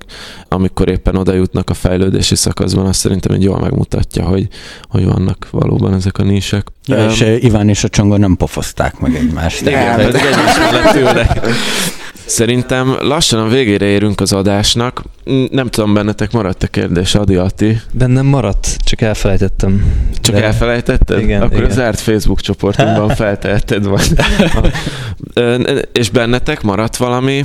amikor 0.49 0.89
éppen 0.89 1.17
oda 1.17 1.33
jutnak 1.33 1.71
a 1.71 1.75
fejlődési 1.75 2.35
szakaszban, 2.59 2.87
azt 2.87 3.01
szerintem 3.01 3.35
egy 3.35 3.43
jól 3.43 3.59
megmutatja, 3.59 4.25
hogy, 4.25 4.49
hogy 4.83 5.05
vannak 5.05 5.49
valóban 5.51 5.95
ezek 5.95 6.19
a 6.19 6.23
nisek. 6.23 6.67
Ja, 6.89 6.97
um, 6.97 7.09
és 7.09 7.25
Iván 7.41 7.69
és 7.69 7.85
a 7.85 7.89
Csonga 7.89 8.17
nem 8.17 8.37
pofozták 8.37 8.99
meg 8.99 9.15
egymást. 9.15 9.61
Igen, 9.61 9.97
pedig 9.97 10.21
egymás 10.21 10.59
mellett 10.59 10.95
ülnek. 10.95 11.41
Szerintem 12.29 12.97
lassan 13.01 13.41
a 13.41 13.49
végére 13.49 13.87
érünk 13.87 14.21
az 14.21 14.33
adásnak. 14.33 15.03
Nem 15.51 15.69
tudom, 15.69 15.95
bennetek 15.95 16.33
maradt 16.33 16.63
a 16.63 16.67
kérdés, 16.67 17.15
Adi 17.15 17.37
Ati. 17.37 17.81
Bennem 17.93 18.27
maradt, 18.27 18.77
csak 18.85 19.01
elfelejtettem. 19.01 19.93
Csak 20.21 20.35
De... 20.35 20.45
elfelejtetted? 20.45 21.19
Igen. 21.21 21.43
Akkor 21.43 21.57
igen. 21.57 21.71
a 21.71 21.73
zárt 21.73 22.01
Facebook 22.01 22.41
csoportunkban 22.41 23.09
feltehetted 23.09 23.85
vagy. 23.87 24.09
És 25.93 26.11
bennetek 26.11 26.63
maradt 26.63 26.97
valami 26.97 27.45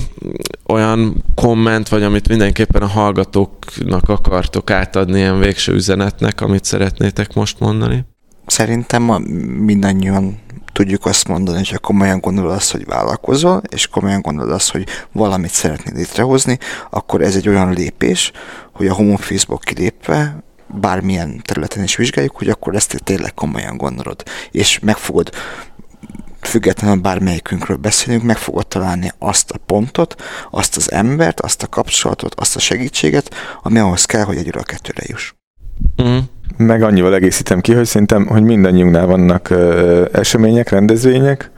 olyan 0.68 1.24
komment, 1.36 1.90
vagy 1.90 2.03
amit 2.03 2.28
mindenképpen 2.28 2.82
a 2.82 2.88
hallgatóknak 2.88 4.10
akartok 4.10 4.72
átadni 4.72 5.20
ilyen 5.20 5.40
végső 5.40 5.74
üzenetnek, 5.74 6.41
amit 6.41 6.64
szeretnétek 6.64 7.34
most 7.34 7.60
mondani? 7.60 8.06
Szerintem 8.45 9.03
mindannyian 9.65 10.41
tudjuk 10.74 11.06
azt 11.06 11.28
mondani, 11.28 11.57
hogyha 11.57 11.80
komolyan 11.80 12.20
gondolod 12.20 12.52
azt, 12.52 12.72
hogy 12.72 12.86
vállalkozol, 12.86 13.61
és 13.70 13.88
komolyan 13.88 14.22
gondolod 14.22 14.52
azt, 14.52 14.72
hogy 14.72 14.88
valamit 15.11 15.52
szeretnél 15.52 15.94
létrehozni, 15.95 16.57
akkor 16.90 17.22
ez 17.22 17.36
egy 17.36 17.48
olyan 17.48 17.74
lépés, 17.74 18.32
hogy 18.72 18.88
a 18.88 18.94
home 18.94 19.14
office-ból 19.14 19.57
kilépve 19.57 20.44
bármilyen 20.68 21.41
területen 21.41 21.84
is 21.84 21.95
vizsgáljuk, 21.95 22.38
hogy 22.38 22.49
akkor 22.49 22.76
ezt 22.76 23.02
tényleg 23.03 23.34
komolyan 23.34 23.78
gondolod, 23.78 24.24
és 24.52 24.80
meg 24.80 24.98
fogod 24.98 25.30
függetlenül 26.41 27.02
bármelyikünkről 27.02 27.78
beszélünk, 27.78 28.24
meg 28.24 28.38
fogod 28.38 28.68
találni 28.68 29.11
azt 29.20 29.52
a 29.52 29.57
pontot, 29.57 30.22
azt 30.52 30.76
az 30.76 30.91
embert, 30.91 31.40
azt 31.40 31.64
a 31.64 31.68
kapcsolatot, 31.68 32.36
azt 32.36 32.56
a 32.56 32.60
segítséget, 32.60 33.36
ami 33.61 33.80
ahhoz 33.80 34.06
kell, 34.06 34.24
hogy 34.24 34.38
egyről 34.38 34.61
a 34.61 34.65
kettőre 34.65 35.03
juss. 35.07 35.34
Mm 36.04 36.18
meg 36.58 36.84
annyival 36.84 37.16
egészítem 37.16 37.62
ki, 37.62 37.74
hogy 37.74 37.86
szerintem, 37.86 38.26
hogy 38.26 38.44
mindannyiunknál 38.44 39.06
vannak 39.06 39.50
ö, 39.50 40.06
események, 40.12 40.70
rendezvények, 40.70 41.52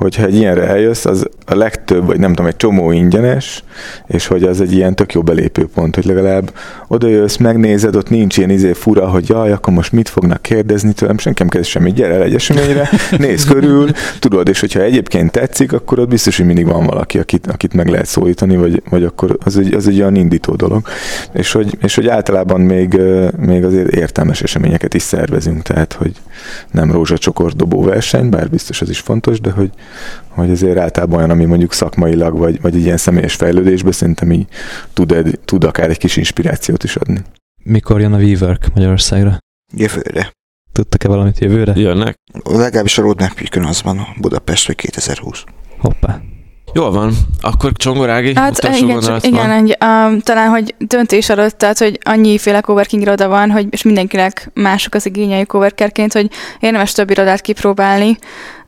hogyha 0.00 0.24
egy 0.24 0.34
ilyenre 0.34 0.66
eljössz, 0.66 1.04
az 1.04 1.26
a 1.46 1.54
legtöbb, 1.54 2.06
vagy 2.06 2.18
nem 2.18 2.30
tudom, 2.30 2.46
egy 2.46 2.56
csomó 2.56 2.92
ingyenes, 2.92 3.64
és 4.06 4.26
hogy 4.26 4.42
az 4.42 4.60
egy 4.60 4.72
ilyen 4.72 4.94
tök 4.94 5.12
jó 5.12 5.22
belépőpont, 5.22 5.94
hogy 5.94 6.04
legalább 6.04 6.52
oda 6.88 7.08
jössz, 7.08 7.36
megnézed, 7.36 7.96
ott 7.96 8.08
nincs 8.10 8.36
ilyen 8.36 8.50
izé 8.50 8.72
fura, 8.72 9.08
hogy 9.08 9.28
jaj, 9.28 9.52
akkor 9.52 9.74
most 9.74 9.92
mit 9.92 10.08
fognak 10.08 10.42
kérdezni 10.42 10.92
tőlem, 10.92 11.18
senki 11.18 11.42
nem 11.42 11.48
kezd 11.48 11.68
semmit, 11.68 11.94
gyere 11.94 12.14
el 12.14 12.22
egy 12.22 12.34
eseményre, 12.34 12.90
nézd 13.18 13.48
körül, 13.52 13.90
tudod, 14.18 14.48
és 14.48 14.60
hogyha 14.60 14.80
egyébként 14.80 15.30
tetszik, 15.30 15.72
akkor 15.72 15.98
ott 15.98 16.08
biztos, 16.08 16.36
hogy 16.36 16.46
mindig 16.46 16.66
van 16.66 16.86
valaki, 16.86 17.18
akit, 17.18 17.46
akit 17.46 17.74
meg 17.74 17.88
lehet 17.88 18.06
szólítani, 18.06 18.56
vagy, 18.56 18.82
vagy 18.90 19.04
akkor 19.04 19.38
az 19.44 19.58
egy, 19.58 19.74
az 19.74 19.88
egy 19.88 20.00
olyan 20.00 20.14
indító 20.14 20.54
dolog. 20.54 20.86
És 21.32 21.52
hogy, 21.52 21.78
és 21.82 21.94
hogy 21.94 22.08
általában 22.08 22.60
még, 22.60 23.00
még 23.36 23.64
azért 23.64 23.88
értelmes 23.88 24.42
eseményeket 24.42 24.94
is 24.94 25.02
szervezünk, 25.02 25.62
tehát, 25.62 25.92
hogy 25.92 26.12
nem 26.70 26.92
rózsacsokor 26.92 27.52
dobó 27.52 27.82
verseny, 27.82 28.28
bár 28.28 28.50
biztos 28.50 28.80
az 28.80 28.90
is 28.90 28.98
fontos, 29.00 29.40
de 29.40 29.50
hogy, 29.50 29.70
hogy 30.28 30.50
azért 30.50 30.78
általában 30.78 31.18
olyan, 31.18 31.30
ami 31.30 31.44
mondjuk 31.44 31.72
szakmailag, 31.72 32.38
vagy, 32.38 32.60
vagy 32.60 32.74
egy 32.74 32.82
ilyen 32.82 32.96
személyes 32.96 33.34
fejlődésben 33.34 33.92
szerintem 33.92 34.32
így 34.32 34.46
tud, 34.92 35.38
tud 35.44 35.64
akár 35.64 35.90
egy 35.90 35.98
kis 35.98 36.16
inspirációt 36.16 36.84
is 36.84 36.96
adni. 36.96 37.20
Mikor 37.62 38.00
jön 38.00 38.12
a 38.12 38.18
WeWork 38.18 38.66
Magyarországra? 38.74 39.38
Jövőre. 39.74 40.32
Tudtak-e 40.72 41.08
valamit 41.08 41.38
jövőre? 41.38 41.72
Jönnek. 41.76 42.16
Legalábbis 42.44 42.98
a 42.98 43.02
roadmap 43.02 43.30
az 43.52 43.82
van 43.82 44.06
Budapest, 44.20 44.66
vagy 44.66 44.76
2020. 44.76 45.44
Hoppá. 45.78 46.20
Jól 46.72 46.90
van. 46.90 47.12
Akkor 47.40 47.72
Csongorági, 47.72 48.34
hát, 48.34 48.58
igen, 48.64 49.00
csak, 49.00 49.26
igen, 49.26 49.50
egy, 49.50 49.76
um, 49.84 50.20
talán, 50.20 50.48
hogy 50.48 50.74
döntés 50.78 51.28
előtt, 51.28 51.58
tehát, 51.58 51.78
hogy 51.78 51.98
annyiféle 52.02 52.60
coworking 52.60 53.02
iroda 53.02 53.28
van, 53.28 53.50
hogy 53.50 53.66
és 53.70 53.82
mindenkinek 53.82 54.50
mások 54.54 54.94
az 54.94 55.06
igényei 55.06 55.44
coworkerként, 55.44 56.12
hogy 56.12 56.30
érdemes 56.60 56.92
több 56.92 57.10
irodát 57.10 57.40
kipróbálni, 57.40 58.18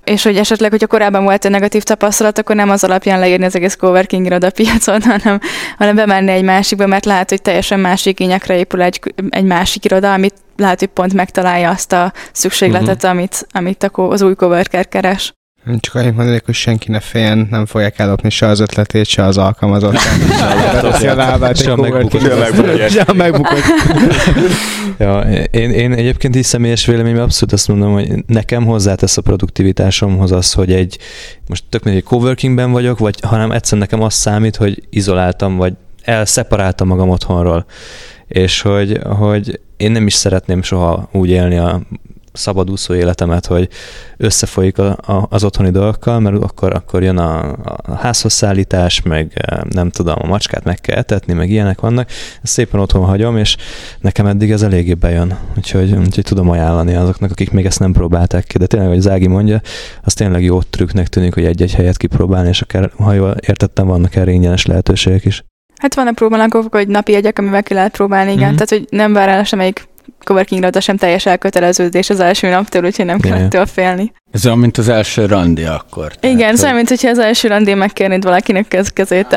és 0.04 0.22
hogy 0.22 0.36
esetleg, 0.36 0.70
hogyha 0.70 0.86
korábban 0.86 1.24
volt 1.24 1.44
egy 1.44 1.50
negatív 1.50 1.82
tapasztalat, 1.82 2.38
akkor 2.38 2.56
nem 2.56 2.70
az 2.70 2.84
alapján 2.84 3.18
leírni 3.18 3.44
az 3.44 3.56
egész 3.56 3.76
coworking 3.76 4.26
iroda 4.26 4.50
piacon, 4.50 5.02
hanem, 5.12 5.40
hanem 5.78 5.94
bemenni 5.94 6.30
egy 6.30 6.42
másikba, 6.44 6.86
mert 6.86 7.04
lehet, 7.04 7.28
hogy 7.28 7.42
teljesen 7.42 7.80
más 7.80 8.06
igényekre 8.06 8.56
épül 8.56 8.82
egy, 8.82 9.14
egy 9.28 9.44
másik 9.44 9.84
iroda, 9.84 10.12
amit 10.12 10.34
lehet, 10.56 10.78
hogy 10.78 10.88
pont 10.88 11.14
megtalálja 11.14 11.70
azt 11.70 11.92
a 11.92 12.12
szükségletet, 12.32 12.96
uh-huh. 12.96 13.10
amit, 13.10 13.46
amit 13.52 13.90
az 13.92 14.22
új 14.22 14.34
coworker 14.34 14.88
keres. 14.88 15.32
Csak 15.80 15.94
annyit 15.94 16.16
mondanék, 16.16 16.44
hogy 16.44 16.54
senki 16.54 16.90
ne 16.90 17.00
féljen, 17.00 17.48
nem 17.50 17.66
fogják 17.66 17.98
ellopni 17.98 18.30
se 18.30 18.46
az 18.46 18.60
ötletét, 18.60 19.06
se 19.06 19.24
az 19.24 19.38
alkalmazott. 19.38 19.96
se 21.00 21.10
a 21.10 21.14
lábát, 21.14 21.56
se 21.56 21.72
a 21.72 23.12
megbukott. 23.12 23.62
ja, 24.98 25.20
én, 25.50 25.70
én 25.70 25.92
egyébként 25.92 26.34
is 26.34 26.46
személyes 26.46 26.86
véleményben 26.86 27.22
abszolút 27.22 27.54
azt 27.54 27.68
mondom, 27.68 27.92
hogy 27.92 28.24
nekem 28.26 28.64
hozzátesz 28.64 29.16
a 29.16 29.22
produktivitásomhoz 29.22 30.32
az, 30.32 30.52
hogy 30.52 30.72
egy, 30.72 30.98
most 31.46 31.64
tök 31.68 31.84
mindegy, 31.84 32.02
coworkingben 32.02 32.72
vagyok, 32.72 32.98
vagy 32.98 33.20
hanem 33.20 33.50
egyszerűen 33.50 33.86
nekem 33.90 34.04
az 34.04 34.14
számít, 34.14 34.56
hogy 34.56 34.82
izoláltam, 34.90 35.56
vagy 35.56 35.72
elszeparáltam 36.02 36.88
magam 36.88 37.08
otthonról. 37.08 37.66
És 38.28 38.60
hogy, 38.60 39.00
hogy 39.18 39.60
én 39.76 39.90
nem 39.90 40.06
is 40.06 40.14
szeretném 40.14 40.62
soha 40.62 41.08
úgy 41.12 41.30
élni 41.30 41.56
a 41.56 41.80
szabadúszó 42.32 42.94
életemet, 42.94 43.46
hogy 43.46 43.68
összefolyik 44.16 44.78
a, 44.78 44.90
a, 44.90 45.26
az 45.30 45.44
otthoni 45.44 45.70
dolgokkal, 45.70 46.20
mert 46.20 46.42
akkor, 46.42 46.74
akkor 46.74 47.02
jön 47.02 47.18
a, 47.18 47.52
a 47.82 47.94
házhoz 47.94 48.32
szállítás, 48.32 49.02
meg 49.02 49.32
eh, 49.34 49.58
nem 49.70 49.90
tudom, 49.90 50.14
a 50.18 50.26
macskát 50.26 50.64
meg 50.64 50.80
kell 50.80 50.96
etetni, 50.96 51.32
meg 51.32 51.50
ilyenek 51.50 51.80
vannak. 51.80 52.08
Ezt 52.42 52.52
szépen 52.52 52.80
otthon 52.80 53.04
hagyom, 53.04 53.36
és 53.36 53.56
nekem 54.00 54.26
eddig 54.26 54.50
ez 54.50 54.62
eléggé 54.62 54.94
bejön. 54.94 55.38
Úgyhogy, 55.56 55.92
úgyhogy 55.92 56.24
tudom 56.24 56.50
ajánlani 56.50 56.94
azoknak, 56.94 57.30
akik 57.30 57.50
még 57.50 57.66
ezt 57.66 57.78
nem 57.78 57.92
próbálták 57.92 58.44
ki. 58.44 58.58
De 58.58 58.66
tényleg, 58.66 58.88
hogy 58.88 59.00
Zági 59.00 59.26
mondja, 59.26 59.60
az 60.02 60.14
tényleg 60.14 60.42
jó 60.42 60.62
trükknek 60.62 61.08
tűnik, 61.08 61.34
hogy 61.34 61.44
egy-egy 61.44 61.74
helyet 61.74 61.96
kipróbálni, 61.96 62.48
és 62.48 62.60
akár, 62.60 62.90
ha 62.96 63.12
jól 63.12 63.34
értettem, 63.46 63.86
vannak 63.86 64.14
erre 64.16 64.30
ingyenes 64.30 64.66
lehetőségek 64.66 65.24
is. 65.24 65.44
Hát 65.82 65.94
vannak 65.94 66.14
próbálnak, 66.14 66.66
hogy 66.70 66.88
napi 66.88 67.12
jegyek, 67.12 67.38
amivel 67.38 67.62
ki 67.62 67.74
lehet 67.74 67.92
próbálni, 67.92 68.32
igen. 68.32 68.46
Mm-hmm. 68.46 68.54
Tehát, 68.54 68.68
hogy 68.68 68.86
nem 68.90 69.12
vár 69.12 69.28
el 69.28 69.44
semmelyik 69.44 69.88
coworking 70.24 70.60
iroda 70.60 70.80
sem 70.80 70.96
teljes 70.96 71.26
elköteleződés 71.26 72.10
az 72.10 72.20
első 72.20 72.48
naptól, 72.48 72.84
úgyhogy 72.84 73.04
nem 73.04 73.20
kell 73.20 73.36
ettől 73.36 73.66
félni. 73.66 74.12
Ez 74.30 74.46
olyan, 74.46 74.58
mint 74.58 74.78
az 74.78 74.88
első 74.88 75.26
randi 75.26 75.64
akkor. 75.64 76.14
Tehát, 76.14 76.36
Igen, 76.36 76.56
szóval, 76.56 76.74
mint 76.74 76.88
hogyha 76.88 77.08
az 77.08 77.18
első 77.18 77.48
randi 77.48 77.74
megkérnéd 77.74 78.24
valakinek 78.24 78.68
kez 78.68 78.88
kezét. 78.88 79.36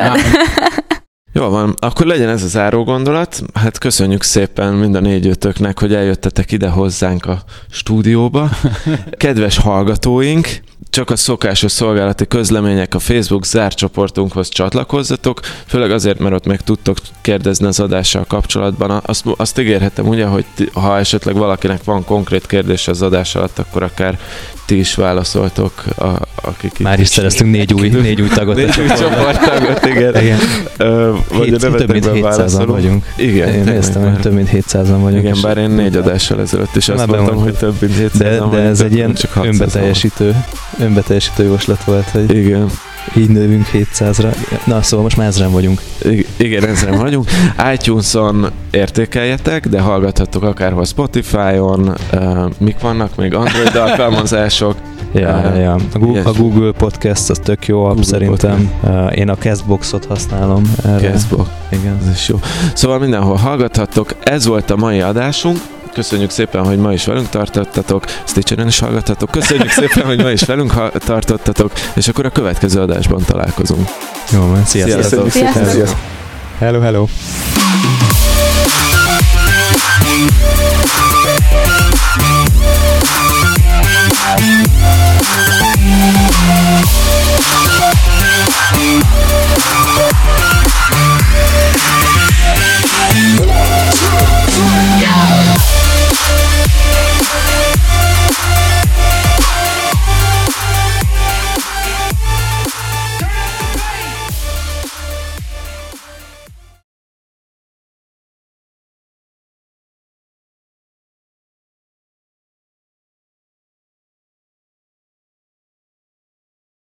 Jó 1.32 1.48
van, 1.48 1.74
akkor 1.78 2.06
legyen 2.06 2.28
ez 2.28 2.42
a 2.42 2.46
záró 2.46 2.84
gondolat. 2.84 3.42
Hát 3.54 3.78
köszönjük 3.78 4.22
szépen 4.22 4.74
mind 4.74 4.94
a 4.94 5.00
négyőtöknek, 5.00 5.78
hogy 5.78 5.94
eljöttetek 5.94 6.52
ide 6.52 6.68
hozzánk 6.68 7.26
a 7.26 7.42
stúdióba. 7.70 8.48
Kedves 9.16 9.58
hallgatóink, 9.58 10.48
csak 10.90 11.10
a 11.10 11.16
szokásos 11.16 11.72
szolgálati 11.72 12.26
közlemények 12.26 12.94
a 12.94 12.98
Facebook 12.98 13.44
zárt 13.44 13.76
csoportunkhoz 13.76 14.48
csatlakozzatok, 14.48 15.40
főleg 15.66 15.90
azért, 15.90 16.18
mert 16.18 16.34
ott 16.34 16.46
meg 16.46 16.60
tudtok 16.60 16.98
kérdezni 17.20 17.66
az 17.66 17.80
adással 17.80 18.24
kapcsolatban. 18.28 19.00
Azt, 19.04 19.24
azt 19.36 19.58
ígérhetem 19.58 20.08
ugye, 20.08 20.26
hogy 20.26 20.44
ha 20.72 20.98
esetleg 20.98 21.34
valakinek 21.34 21.84
van 21.84 22.04
konkrét 22.04 22.46
kérdés 22.46 22.88
az 22.88 23.02
adás 23.02 23.34
alatt, 23.34 23.58
akkor 23.58 23.82
akár 23.82 24.18
ti 24.66 24.78
is 24.78 24.94
válaszoltok, 24.94 25.84
a, 25.96 26.06
akik 26.42 26.78
Már 26.78 27.00
is 27.00 27.08
szereztünk 27.08 27.50
négy 27.50 27.74
új, 27.74 27.88
négy 27.88 28.22
új 28.22 28.28
tagot. 28.28 28.56
négy 28.56 28.80
új 28.80 28.86
csoporttagot, 28.86 29.84
igen. 29.84 30.16
igen. 30.22 30.38
Ö, 30.76 31.12
vagy 31.34 31.48
Hét, 31.48 31.62
a 31.62 31.70
több 31.70 31.92
mint 31.92 32.06
700-an 32.06 32.64
vagyunk. 32.66 33.04
Igen, 33.16 33.54
Én 33.54 33.64
néztem, 33.64 34.02
hogy 34.02 34.20
több 34.20 34.32
mint 34.32 34.48
700-an 34.52 34.98
vagyunk. 35.00 35.22
Igen, 35.22 35.38
bár 35.42 35.56
én 35.58 35.70
négy 35.70 35.96
adással 35.96 36.40
ezelőtt 36.40 36.76
is 36.76 36.88
azt 36.88 36.98
Már 36.98 37.16
mondtam, 37.16 37.36
hogy 37.36 37.54
több 37.54 37.74
mint 37.80 37.96
700 37.96 38.18
de, 38.18 38.38
de 38.50 38.62
ez 38.62 38.80
egy 38.80 38.94
ilyen 38.94 39.14
csak 39.14 39.32
600 39.32 39.52
önbeteljesítő, 39.52 40.44
önbeteljesítő 40.78 41.44
jóslat 41.44 41.84
volt, 41.84 42.08
hogy 42.10 42.34
Igen. 42.36 42.66
így 43.16 43.28
növünk 43.28 43.66
700-ra. 43.72 44.36
Na, 44.64 44.82
szóval 44.82 45.04
most 45.04 45.16
már 45.16 45.26
ezren 45.26 45.50
vagyunk. 45.52 45.80
I- 46.04 46.26
Igen, 46.36 46.64
ezzel 46.66 46.96
vagyunk. 46.96 47.28
iTunes-on 47.72 48.50
értékeljetek, 48.70 49.68
de 49.68 49.80
hallgathattok 49.80 50.42
akárhol 50.42 50.84
Spotify-on, 50.84 51.94
uh, 52.12 52.44
mik 52.58 52.80
vannak 52.80 53.16
még 53.16 53.34
Android 53.34 53.76
alkalmazások. 53.86 54.74
Ja, 55.14 55.28
Ah, 55.34 55.58
ja. 55.60 55.72
A, 55.74 55.98
Google, 55.98 56.22
a. 56.24 56.32
Google 56.32 56.72
Podcast 56.72 57.30
az 57.30 57.40
tök 57.44 57.66
jó 57.66 57.84
app 57.84 57.88
Google 57.88 58.04
szerintem. 58.04 58.70
Uh, 58.82 59.18
én 59.18 59.28
a 59.28 59.34
Castboxot 59.36 60.04
használom 60.04 60.72
erre. 60.84 61.10
Castbox, 61.10 61.48
Igen. 61.68 61.98
ez 62.06 62.10
is 62.14 62.28
jó. 62.28 62.40
Szóval 62.74 62.98
mindenhol 62.98 63.36
hallgathattok. 63.36 64.14
Ez 64.22 64.46
volt 64.46 64.70
a 64.70 64.76
mai 64.76 65.00
adásunk. 65.00 65.56
Köszönjük 65.96 66.30
szépen, 66.30 66.64
hogy 66.64 66.78
ma 66.78 66.92
is 66.92 67.04
velünk 67.04 67.28
tartottatok. 67.28 68.04
Stitcheren 68.24 68.66
is 68.66 68.78
hallgathatok. 68.78 69.30
Köszönjük 69.30 69.70
szépen, 69.80 70.04
hogy 70.04 70.22
ma 70.22 70.30
is 70.30 70.42
velünk 70.42 70.70
ha- 70.70 70.90
tartottatok, 70.90 71.72
és 71.94 72.08
akkor 72.08 72.24
a 72.24 72.30
következő 72.30 72.80
adásban 72.80 73.24
találkozunk. 73.24 73.88
Jó, 74.32 74.40
van. 74.40 74.64
Sziasztok. 74.64 75.00
Sziasztok. 75.02 75.30
Sziasztok. 75.30 75.68
Sziasztok. 75.68 75.98
Hello, 76.58 76.80
hello. 76.80 77.06
Thank 83.38 83.65
Yeah. 94.98 95.46